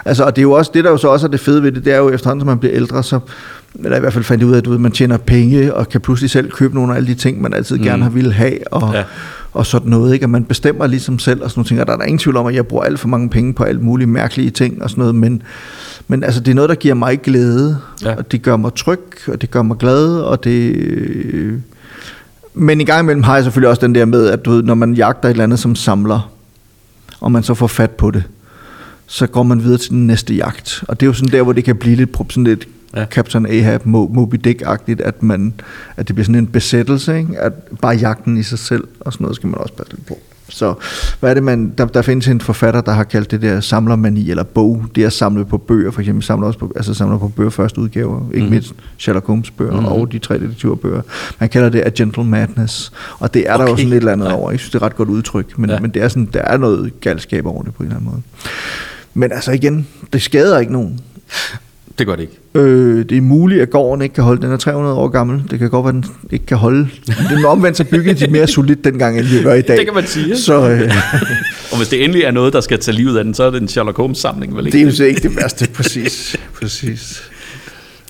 Altså, 0.06 0.24
og 0.24 0.36
det 0.36 0.42
er 0.42 0.44
jo 0.44 0.52
også, 0.52 0.72
det 0.74 0.84
der 0.84 0.90
jo 0.90 0.98
så 0.98 1.08
også 1.08 1.28
er 1.28 1.32
det 1.32 1.40
fede 1.40 1.64
ved 1.64 1.72
det, 1.72 1.86
det 1.86 1.94
er 1.94 1.98
jo 1.98 2.10
efterhånden, 2.10 2.42
som 2.42 2.48
man 2.48 2.60
bliver 2.60 2.76
ældre, 2.76 3.04
så, 3.04 3.20
eller 3.76 3.98
i 3.98 4.00
hvert 4.00 4.14
fald 4.14 4.24
fandt 4.24 4.44
ud 4.44 4.54
af, 4.54 4.58
at 4.58 4.66
du 4.66 4.70
ved, 4.70 4.78
man 4.78 4.92
tjener 4.92 5.18
penge, 5.18 5.74
og 5.74 5.90
kan 5.90 6.02
pludselig 6.02 6.30
selv 6.30 6.52
købe 6.52 6.76
nogle 6.76 6.92
af 6.94 6.96
alle 6.96 7.08
de 7.08 7.16
ting, 7.16 7.42
man 7.42 7.54
altid 7.54 7.78
mm. 7.78 7.84
gerne 7.84 8.04
har 8.04 8.10
ville 8.10 8.34
have, 8.34 8.74
og, 8.74 8.94
ja. 8.94 9.04
og 9.54 9.66
sådan 9.66 9.90
noget, 9.90 10.14
ikke? 10.14 10.26
Og 10.26 10.30
man 10.30 10.44
bestemmer 10.44 10.88
ligesom 10.88 11.20
selv, 11.20 11.44
og 11.44 11.50
sådan 11.50 11.60
nogle 11.60 11.68
ting, 11.68 11.82
og 11.82 11.88
der 11.88 11.94
er 11.94 11.98
der 11.98 12.04
ingen 12.06 12.20
tvivl 12.20 12.38
om, 12.38 12.48
at 12.48 12.56
jeg 12.56 12.68
bruger 12.68 12.84
alt 12.84 13.00
for 13.00 13.08
mange 13.08 13.30
penge 13.30 13.54
på 13.54 13.64
alt 13.64 13.82
mulige 13.82 14.08
mærkelige 14.08 14.50
ting, 14.50 14.84
og 14.84 14.90
sådan 14.90 15.02
noget, 15.02 15.16
men, 15.16 15.42
men 16.08 16.24
altså, 16.24 16.40
det 16.40 16.52
er 16.52 16.56
noget, 16.56 16.70
der 16.70 16.76
giver 16.76 16.94
mig 16.94 17.22
glæde, 17.22 17.78
ja. 18.04 18.16
og 18.16 18.32
det 18.32 18.42
gør 18.42 18.58
mig 18.58 18.74
tryg, 18.74 19.00
og 19.28 19.42
det 19.42 19.52
gør 19.52 19.62
mig 19.62 19.78
glad, 19.78 20.20
og 20.20 20.44
det... 20.44 21.62
Men 22.54 22.82
i 22.82 22.84
gang 22.84 23.04
imellem 23.04 23.24
har 23.24 23.36
jeg 23.36 23.44
selvfølgelig 23.44 23.70
også 23.70 23.82
den 23.82 23.96
der 23.96 24.06
med, 24.06 24.28
at 24.28 24.46
du 24.46 24.52
ved, 24.52 24.64
når 24.64 24.76
man 24.76 24.94
jagter 24.94 25.30
et 25.30 25.32
eller 25.32 25.44
andet 25.44 25.60
som 25.60 25.76
samler, 25.76 26.32
og 27.20 27.32
man 27.32 27.44
så 27.44 27.54
får 27.54 27.68
fat 27.68 27.92
på 27.92 28.12
det, 28.12 28.24
så 29.08 29.28
går 29.28 29.44
man 29.44 29.64
videre 29.64 29.78
til 29.78 29.92
den 29.92 30.08
næste 30.08 30.34
jagt. 30.34 30.84
Og 30.88 31.00
det 31.00 31.06
er 31.06 31.08
jo 31.08 31.14
sådan 31.14 31.32
der, 31.32 31.42
hvor 31.42 31.54
det 31.54 31.64
kan 31.64 31.76
blive 31.76 31.96
lidt, 31.96 32.18
sådan 32.30 32.44
lidt 32.44 32.68
ja. 32.96 33.06
Captain 33.06 33.46
Ahab, 33.46 33.86
Moby 33.86 34.36
Dick-agtigt, 34.48 35.02
at, 35.02 35.24
man, 35.24 35.54
at 35.98 36.08
det 36.08 36.16
bliver 36.16 36.26
sådan 36.26 36.36
en 36.36 36.48
besættelse, 36.48 37.18
ikke? 37.18 37.40
at 37.40 37.54
bare 37.82 37.96
jagten 37.96 38.38
i 38.38 38.44
sig 38.44 38.60
selv, 38.60 38.88
og 39.00 39.14
sådan 39.14 39.24
noget 39.24 39.36
skal 39.36 39.48
man 39.48 39.58
også 39.58 39.74
passe 39.74 39.94
lidt 39.94 40.06
på. 40.06 40.18
Så 40.50 40.74
hvad 41.20 41.30
er 41.30 41.34
det, 41.34 41.44
man, 41.44 41.74
der, 41.78 41.86
der 41.86 42.02
findes 42.02 42.28
en 42.28 42.42
forfatter, 42.42 42.82
der 42.82 42.92
har 42.92 43.04
kaldt 43.04 43.32
det 43.32 43.42
der 43.42 43.60
samlermani, 43.60 44.30
eller 44.30 44.44
bog, 44.44 44.86
det 44.96 45.04
er 45.04 45.10
samlet 45.10 45.48
på 45.48 45.58
bøger, 45.58 45.92
for 45.92 46.02
eksempel 46.02 46.24
samler 46.24 46.48
også 46.48 46.60
på, 46.60 46.72
altså 46.76 46.94
samler 46.94 47.18
på 47.18 47.28
bøger 47.28 47.50
første 47.50 47.82
udgaver, 47.82 48.30
ikke 48.34 48.46
mm. 48.46 48.52
mindst 48.52 48.74
Sherlock 48.98 49.28
Holmes 49.28 49.52
bøger, 49.52 49.80
mm. 49.80 49.86
og 49.86 50.12
de 50.12 50.20
tre 50.20 50.40
detektivbøger. 50.40 51.02
Man 51.40 51.50
kalder 51.50 51.70
det 51.70 51.82
A 51.86 51.90
Gentle 51.90 52.24
Madness, 52.24 52.92
og 53.20 53.34
det 53.34 53.50
er 53.50 53.54
okay. 53.54 53.64
der 53.64 53.72
jo 53.72 53.78
sådan 53.78 53.92
et 53.92 53.98
eller 53.98 54.12
andet 54.12 54.26
ja. 54.26 54.34
over. 54.34 54.52
Jeg 54.52 54.60
synes, 54.60 54.72
det 54.72 54.82
er 54.82 54.86
et 54.86 54.92
ret 54.92 54.96
godt 54.96 55.10
udtryk, 55.10 55.58
men, 55.58 55.70
ja. 55.70 55.80
men 55.80 55.92
det 55.92 56.02
er 56.02 56.08
sådan, 56.08 56.30
der 56.34 56.42
er 56.42 56.58
noget 56.58 57.02
galskab 57.02 57.46
over 57.46 57.64
det 57.64 57.74
på 57.74 57.84
en 57.84 57.88
eller 57.88 57.98
anden 57.98 58.12
måde. 58.12 58.22
Men 59.14 59.32
altså 59.32 59.52
igen, 59.52 59.88
det 60.14 60.22
skader 60.22 60.60
ikke 60.60 60.74
nogen. 60.74 61.00
Det 62.00 62.08
gør 62.08 62.16
det 62.16 62.22
ikke. 62.22 62.38
Øh, 62.56 63.06
det 63.10 63.18
er 63.18 63.22
muligt, 63.22 63.62
at 63.62 63.70
gården 63.70 64.02
ikke 64.02 64.16
kan 64.16 64.24
holde. 64.24 64.42
Den 64.42 64.52
er 64.52 64.58
300 64.58 64.96
år 64.96 65.08
gammel. 65.08 65.44
Det 65.52 65.60
kan 65.60 65.70
godt 65.70 65.86
være, 65.86 65.90
at 65.98 66.04
den 66.04 66.06
ikke 66.32 66.46
kan 66.46 66.58
holde. 66.58 66.88
Den 67.30 67.46
omvendt 67.46 67.78
så 67.78 67.84
bygget 67.84 68.20
de 68.20 68.28
mere 68.28 68.48
solidt 68.48 68.84
dengang, 68.84 69.20
end 69.20 69.26
vi 69.26 69.44
gør 69.44 69.54
i 69.54 69.62
dag. 69.62 69.78
Det 69.78 69.86
kan 69.86 69.96
man 69.96 70.08
sige. 70.08 70.38
Så, 70.38 70.70
øh. 70.70 70.92
og 71.72 71.78
hvis 71.78 71.88
det 71.88 72.04
endelig 72.04 72.24
er 72.24 72.32
noget, 72.32 72.54
der 72.54 72.62
skal 72.62 72.80
tage 72.80 72.96
livet 72.96 73.18
af 73.18 73.24
den, 73.24 73.34
så 73.34 73.44
er 73.44 73.50
det 73.52 73.62
en 73.62 73.68
Sherlock 73.68 73.98
Holmes-samling. 73.98 74.56
Vel 74.56 74.66
ikke? 74.66 74.78
Det 74.78 75.00
er 75.00 75.06
jo 75.06 75.10
ikke 75.10 75.22
det 75.22 75.36
værste, 75.36 75.68
præcis. 75.74 76.36
præcis. 76.60 77.24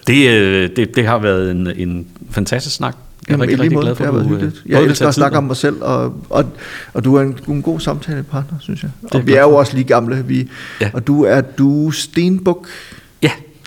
Det, 0.08 0.30
øh, 0.30 0.70
det, 0.76 0.96
det 0.96 1.06
har 1.06 1.20
været 1.20 1.52
en, 1.52 1.68
en 1.76 2.08
fantastisk 2.32 2.76
snak. 2.76 2.96
Jeg 3.30 3.36
er 3.36 3.42
rigtig, 3.42 3.60
rigtig 3.60 3.80
glad 3.80 3.96
for, 3.96 4.04
at 4.04 4.30
du... 4.30 4.36
Øh, 4.36 4.52
jeg 4.66 4.84
elsker 4.84 5.08
at 5.08 5.14
snakke 5.14 5.38
om 5.38 5.44
mig 5.44 5.58
selv, 5.58 5.76
og, 5.82 6.26
og, 6.30 6.46
og 6.94 7.04
du 7.04 7.16
er 7.16 7.22
en, 7.22 7.38
en 7.48 7.62
god 7.62 7.80
samtalepartner, 7.80 8.58
synes 8.62 8.84
jeg. 8.84 8.92
Og 9.12 9.28
vi 9.28 9.34
er 9.34 9.42
jo 9.42 9.56
også 9.56 9.74
lige 9.74 9.84
gamle. 9.84 10.24
Vi, 10.28 10.50
ja. 10.82 10.90
Og 10.94 11.08
du 11.08 11.24
er 11.24 11.42
du 11.42 11.92
stenbuk. 11.92 12.68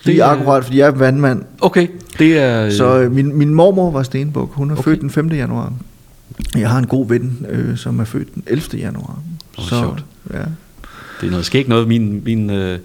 Ja, 0.07 0.11
det 0.11 0.21
er 0.21 0.25
akkurat, 0.25 0.65
fordi 0.65 0.79
jeg 0.79 0.87
er 0.87 0.91
vandmand. 0.91 1.43
Okay, 1.61 1.89
det 2.19 2.39
er... 2.39 2.71
Så 2.71 2.99
øh, 2.99 3.13
min, 3.13 3.37
min 3.37 3.55
mormor 3.55 3.91
var 3.91 4.03
stenbuk. 4.03 4.55
Hun 4.55 4.71
er 4.71 4.75
okay. 4.75 4.85
født 4.85 5.01
den 5.01 5.11
5. 5.11 5.33
januar. 5.33 5.73
Jeg 6.57 6.71
har 6.71 6.79
en 6.79 6.87
god 6.87 7.09
ven, 7.09 7.47
øh, 7.49 7.77
som 7.77 8.01
er 8.01 8.05
født 8.05 8.35
den 8.35 8.43
11. 8.47 8.79
januar. 8.79 9.19
Oh, 9.59 9.65
så, 9.65 9.69
sjovt. 9.69 10.05
Ja. 10.33 10.39
Det 11.21 11.27
er 11.27 11.31
noget 11.31 11.47
skægt 11.47 11.69
noget. 11.69 11.89
Min, 11.89 12.23
min 12.25 12.51
øh, 12.51 12.79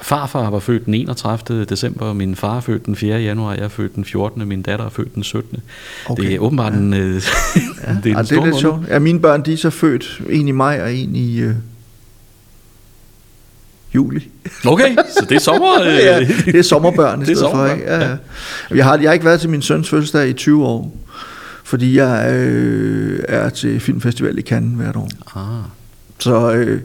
farfar 0.00 0.50
var 0.50 0.58
født 0.58 0.86
den 0.86 0.94
31. 0.94 1.64
december, 1.64 2.12
min 2.12 2.36
far 2.36 2.56
er 2.56 2.60
født 2.60 2.86
den 2.86 2.96
4. 2.96 3.20
januar, 3.20 3.54
jeg 3.54 3.64
er 3.64 3.68
født 3.68 3.94
den 3.94 4.04
14. 4.04 4.48
Min 4.48 4.62
datter 4.62 4.84
er 4.84 4.88
født 4.88 5.14
den 5.14 5.22
17. 5.22 5.58
Okay. 6.06 6.22
Det 6.22 6.34
er 6.34 6.38
åbenbart 6.38 6.72
ja. 6.72 6.78
en, 6.78 6.94
øh, 6.94 6.98
ja. 7.04 7.10
det 7.14 7.22
er, 7.86 7.92
en 7.92 8.04
ja, 8.04 8.22
det 8.22 8.32
er 8.32 8.44
lidt 8.44 8.56
sjovt. 8.56 8.88
Ja, 8.88 8.98
mine 8.98 9.20
børn 9.20 9.42
de 9.44 9.52
er 9.52 9.56
så 9.56 9.70
født, 9.70 10.22
en 10.30 10.48
i 10.48 10.52
maj 10.52 10.80
og 10.82 10.94
en 10.94 11.16
i... 11.16 11.40
Øh, 11.40 11.54
juli. 13.94 14.28
Okay, 14.66 14.96
så 15.18 15.26
det 15.28 15.34
er 15.34 15.40
sommer... 15.40 15.80
Øh. 15.86 15.86
ja, 15.86 16.20
det 16.44 16.54
er 16.54 16.62
sommerbørn 16.62 17.22
i 17.22 17.24
stedet 17.24 17.50
for. 17.54 17.66
Ikke? 17.66 17.84
Ja, 17.84 18.08
ja. 18.08 18.16
Jeg, 18.74 18.84
har, 18.84 18.98
jeg 18.98 19.08
har 19.08 19.12
ikke 19.12 19.24
været 19.24 19.40
til 19.40 19.50
min 19.50 19.62
søns 19.62 19.88
fødselsdag 19.88 20.28
i 20.28 20.32
20 20.32 20.66
år, 20.66 20.96
fordi 21.64 21.96
jeg 21.96 22.32
øh, 22.32 23.20
er 23.28 23.48
til 23.48 23.80
filmfestival 23.80 24.38
i 24.38 24.42
Cannes 24.42 24.76
hvert 24.76 24.96
år. 24.96 25.08
Ah. 25.36 25.64
Så 26.18 26.52
øh, 26.52 26.80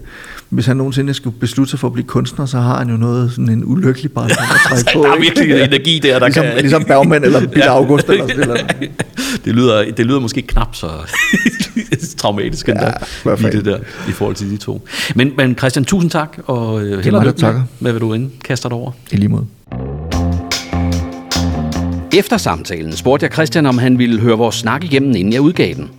hvis 0.50 0.66
han 0.66 0.78
nogensinde 0.78 1.14
skulle 1.14 1.40
beslutte 1.40 1.70
sig 1.70 1.80
for 1.80 1.88
at 1.88 1.94
blive 1.94 2.08
kunstner, 2.08 2.46
så 2.46 2.58
har 2.58 2.78
han 2.78 2.90
jo 2.90 2.98
noget 2.98 3.32
sådan 3.32 3.50
en 3.50 3.64
ulykkelig 3.66 4.12
barn 4.12 4.32
at 4.32 4.38
trække 4.68 4.90
på. 4.94 5.04
der 5.04 5.12
er 5.12 5.20
virkelig 5.20 5.50
ikke? 5.50 5.64
energi 5.76 6.00
der, 6.00 6.20
der 6.20 6.28
ligesom, 6.28 6.44
kan... 6.46 6.58
Ligesom 6.58 6.84
Bergman 6.84 7.24
eller 7.24 7.48
Peter. 7.48 7.70
August 7.70 8.10
eller 8.10 8.28
sådan 8.28 8.48
noget. 8.48 8.74
det, 9.46 9.56
lyder, 9.56 9.92
det 9.92 10.06
lyder 10.06 10.20
måske 10.20 10.42
knap 10.42 10.76
så 10.76 10.88
traumatisk 12.18 12.70
endda, 12.70 12.94
ja, 13.26 13.36
lige 13.36 13.52
det 13.52 13.66
der, 13.66 13.80
i 14.10 14.12
forhold 14.12 14.36
til 14.36 14.52
de 14.52 14.58
to. 14.58 14.88
Men, 15.16 15.32
men 15.38 15.58
Christian, 15.58 15.86
tusind 15.86 16.12
tak, 16.12 16.38
og 16.46 16.82
øh, 16.82 17.04
held 17.04 17.16
og 17.16 17.26
lykke 17.26 17.42
med, 17.42 17.62
med, 17.80 17.92
hvad 17.92 18.00
du 18.00 18.14
indkaster 18.14 18.70
dig 18.70 18.78
over. 18.78 18.92
I 19.12 19.16
lige 19.16 19.30
måde. 19.30 19.46
Efter 22.14 22.38
samtalen 22.38 22.96
spurgte 22.96 23.24
jeg 23.24 23.34
Christian, 23.34 23.66
om 23.66 23.78
han 23.78 23.98
ville 23.98 24.20
høre 24.20 24.38
vores 24.38 24.56
snak 24.56 24.84
igennem, 24.84 25.16
inden 25.16 25.34
jeg 25.34 25.42
udgav 25.42 25.74
den. 25.74 25.90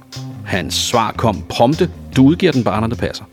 Hans 0.45 0.75
svar 0.75 1.13
kom 1.17 1.45
prompte, 1.49 1.91
du 2.17 2.25
udgiver 2.25 2.53
den 2.53 2.65
bare, 2.65 2.81
når 2.81 2.89
det 2.89 2.99
passer. 2.99 3.25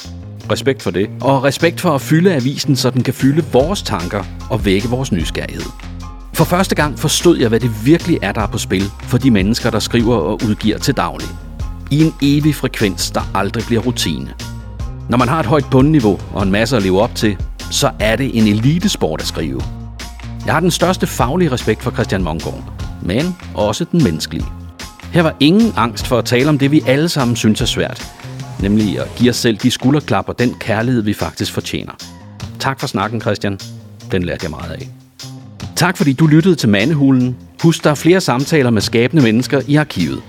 Respekt 0.51 0.81
for 0.81 0.91
det. 0.91 1.09
Og 1.21 1.43
respekt 1.43 1.81
for 1.81 1.89
at 1.95 2.01
fylde 2.01 2.33
avisen, 2.33 2.75
så 2.75 2.89
den 2.89 3.03
kan 3.03 3.13
fylde 3.13 3.43
vores 3.51 3.81
tanker 3.81 4.23
og 4.49 4.65
vække 4.65 4.87
vores 4.87 5.11
nysgerrighed. 5.11 5.63
For 6.33 6.43
første 6.43 6.75
gang 6.75 6.99
forstod 6.99 7.37
jeg, 7.37 7.49
hvad 7.49 7.59
det 7.59 7.85
virkelig 7.85 8.19
er, 8.21 8.31
der 8.31 8.41
er 8.41 8.47
på 8.47 8.57
spil 8.57 8.83
for 9.01 9.17
de 9.17 9.31
mennesker, 9.31 9.69
der 9.69 9.79
skriver 9.79 10.15
og 10.15 10.33
udgiver 10.33 10.77
til 10.77 10.97
daglig. 10.97 11.27
I 11.91 12.03
en 12.03 12.13
evig 12.21 12.55
frekvens, 12.55 13.11
der 13.11 13.21
aldrig 13.33 13.63
bliver 13.65 13.81
rutine. 13.81 14.33
Når 15.09 15.17
man 15.17 15.27
har 15.27 15.39
et 15.39 15.45
højt 15.45 15.65
bundniveau 15.71 16.19
og 16.33 16.43
en 16.43 16.51
masse 16.51 16.77
at 16.77 16.83
leve 16.83 17.01
op 17.01 17.15
til, 17.15 17.37
så 17.71 17.91
er 17.99 18.15
det 18.15 18.37
en 18.37 18.47
elitesport 18.47 19.21
at 19.21 19.27
skrive. 19.27 19.61
Jeg 20.45 20.53
har 20.53 20.59
den 20.59 20.71
største 20.71 21.07
faglige 21.07 21.51
respekt 21.51 21.83
for 21.83 21.91
Christian 21.91 22.23
Mongård, 22.23 22.63
men 23.01 23.35
også 23.53 23.85
den 23.91 24.03
menneskelige. 24.03 24.45
Her 25.13 25.21
var 25.21 25.35
ingen 25.39 25.73
angst 25.77 26.07
for 26.07 26.17
at 26.17 26.25
tale 26.25 26.49
om 26.49 26.57
det, 26.57 26.71
vi 26.71 26.83
alle 26.87 27.09
sammen 27.09 27.35
synes 27.35 27.61
er 27.61 27.65
svært, 27.65 28.11
nemlig 28.61 28.99
at 28.99 29.15
give 29.15 29.29
os 29.29 29.35
selv 29.35 29.57
de 29.57 29.71
skulderklap 29.71 30.29
og 30.29 30.39
den 30.39 30.53
kærlighed, 30.59 31.01
vi 31.01 31.13
faktisk 31.13 31.53
fortjener. 31.53 31.93
Tak 32.59 32.79
for 32.79 32.87
snakken, 32.87 33.21
Christian. 33.21 33.59
Den 34.11 34.23
lærte 34.23 34.43
jeg 34.43 34.51
meget 34.51 34.71
af. 34.71 34.89
Tak 35.75 35.97
fordi 35.97 36.13
du 36.13 36.27
lyttede 36.27 36.55
til 36.55 36.69
Mandehulen. 36.69 37.35
Husk, 37.63 37.83
der 37.83 37.91
er 37.91 37.95
flere 37.95 38.21
samtaler 38.21 38.69
med 38.69 38.81
skabende 38.81 39.23
mennesker 39.23 39.61
i 39.67 39.75
arkivet. 39.75 40.21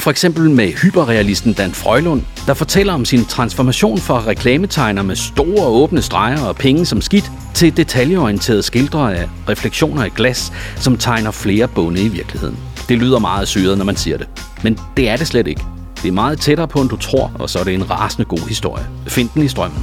For 0.00 0.10
eksempel 0.10 0.50
med 0.50 0.72
hyperrealisten 0.72 1.52
Dan 1.52 1.70
Frølund, 1.70 2.22
der 2.46 2.54
fortæller 2.54 2.92
om 2.92 3.04
sin 3.04 3.24
transformation 3.24 3.98
fra 3.98 4.26
reklametegner 4.26 5.02
med 5.02 5.16
store 5.16 5.66
åbne 5.66 6.02
streger 6.02 6.44
og 6.44 6.56
penge 6.56 6.86
som 6.86 7.00
skidt, 7.00 7.30
til 7.54 7.76
detaljeorienterede 7.76 8.62
skildre 8.62 9.16
af 9.16 9.28
refleksioner 9.48 10.04
i 10.04 10.08
glas, 10.08 10.52
som 10.76 10.96
tegner 10.96 11.30
flere 11.30 11.68
bunde 11.68 12.02
i 12.02 12.08
virkeligheden. 12.08 12.56
Det 12.88 12.98
lyder 12.98 13.18
meget 13.18 13.48
syret, 13.48 13.78
når 13.78 13.84
man 13.84 13.96
siger 13.96 14.18
det. 14.18 14.28
Men 14.64 14.78
det 14.96 15.08
er 15.08 15.16
det 15.16 15.26
slet 15.26 15.46
ikke. 15.46 15.62
Det 16.02 16.08
er 16.08 16.12
meget 16.12 16.40
tættere 16.40 16.68
på, 16.68 16.80
end 16.80 16.88
du 16.88 16.96
tror, 16.96 17.32
og 17.38 17.50
så 17.50 17.58
er 17.58 17.64
det 17.64 17.74
en 17.74 17.90
rasende 17.90 18.24
god 18.24 18.48
historie. 18.48 18.84
Find 19.06 19.28
den 19.34 19.42
i 19.42 19.48
strømmen. 19.48 19.80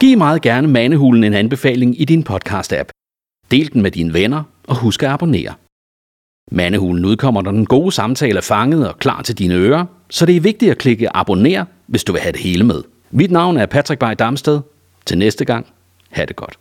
Giv 0.00 0.18
meget 0.18 0.42
gerne 0.42 0.68
Manehulen 0.68 1.24
en 1.24 1.34
anbefaling 1.34 2.00
i 2.00 2.04
din 2.04 2.26
podcast-app. 2.30 2.88
Del 3.50 3.72
den 3.72 3.82
med 3.82 3.90
dine 3.90 4.14
venner, 4.14 4.42
og 4.68 4.76
husk 4.76 5.02
at 5.02 5.10
abonnere. 5.10 5.54
Mandehulen 6.50 7.04
udkommer, 7.04 7.42
når 7.42 7.50
den 7.50 7.66
gode 7.66 7.92
samtale 7.92 8.36
er 8.36 8.42
fanget 8.42 8.88
og 8.88 8.98
klar 8.98 9.22
til 9.22 9.38
dine 9.38 9.54
ører, 9.54 9.84
så 10.10 10.26
det 10.26 10.36
er 10.36 10.40
vigtigt 10.40 10.70
at 10.70 10.78
klikke 10.78 11.16
abonner, 11.16 11.64
hvis 11.86 12.04
du 12.04 12.12
vil 12.12 12.20
have 12.20 12.32
det 12.32 12.40
hele 12.40 12.64
med. 12.64 12.82
Mit 13.10 13.30
navn 13.30 13.56
er 13.56 13.66
Patrick 13.66 13.98
Bay 13.98 14.14
Damsted. 14.18 14.60
Til 15.06 15.18
næste 15.18 15.44
gang, 15.44 15.66
ha' 16.10 16.24
det 16.24 16.36
godt. 16.36 16.58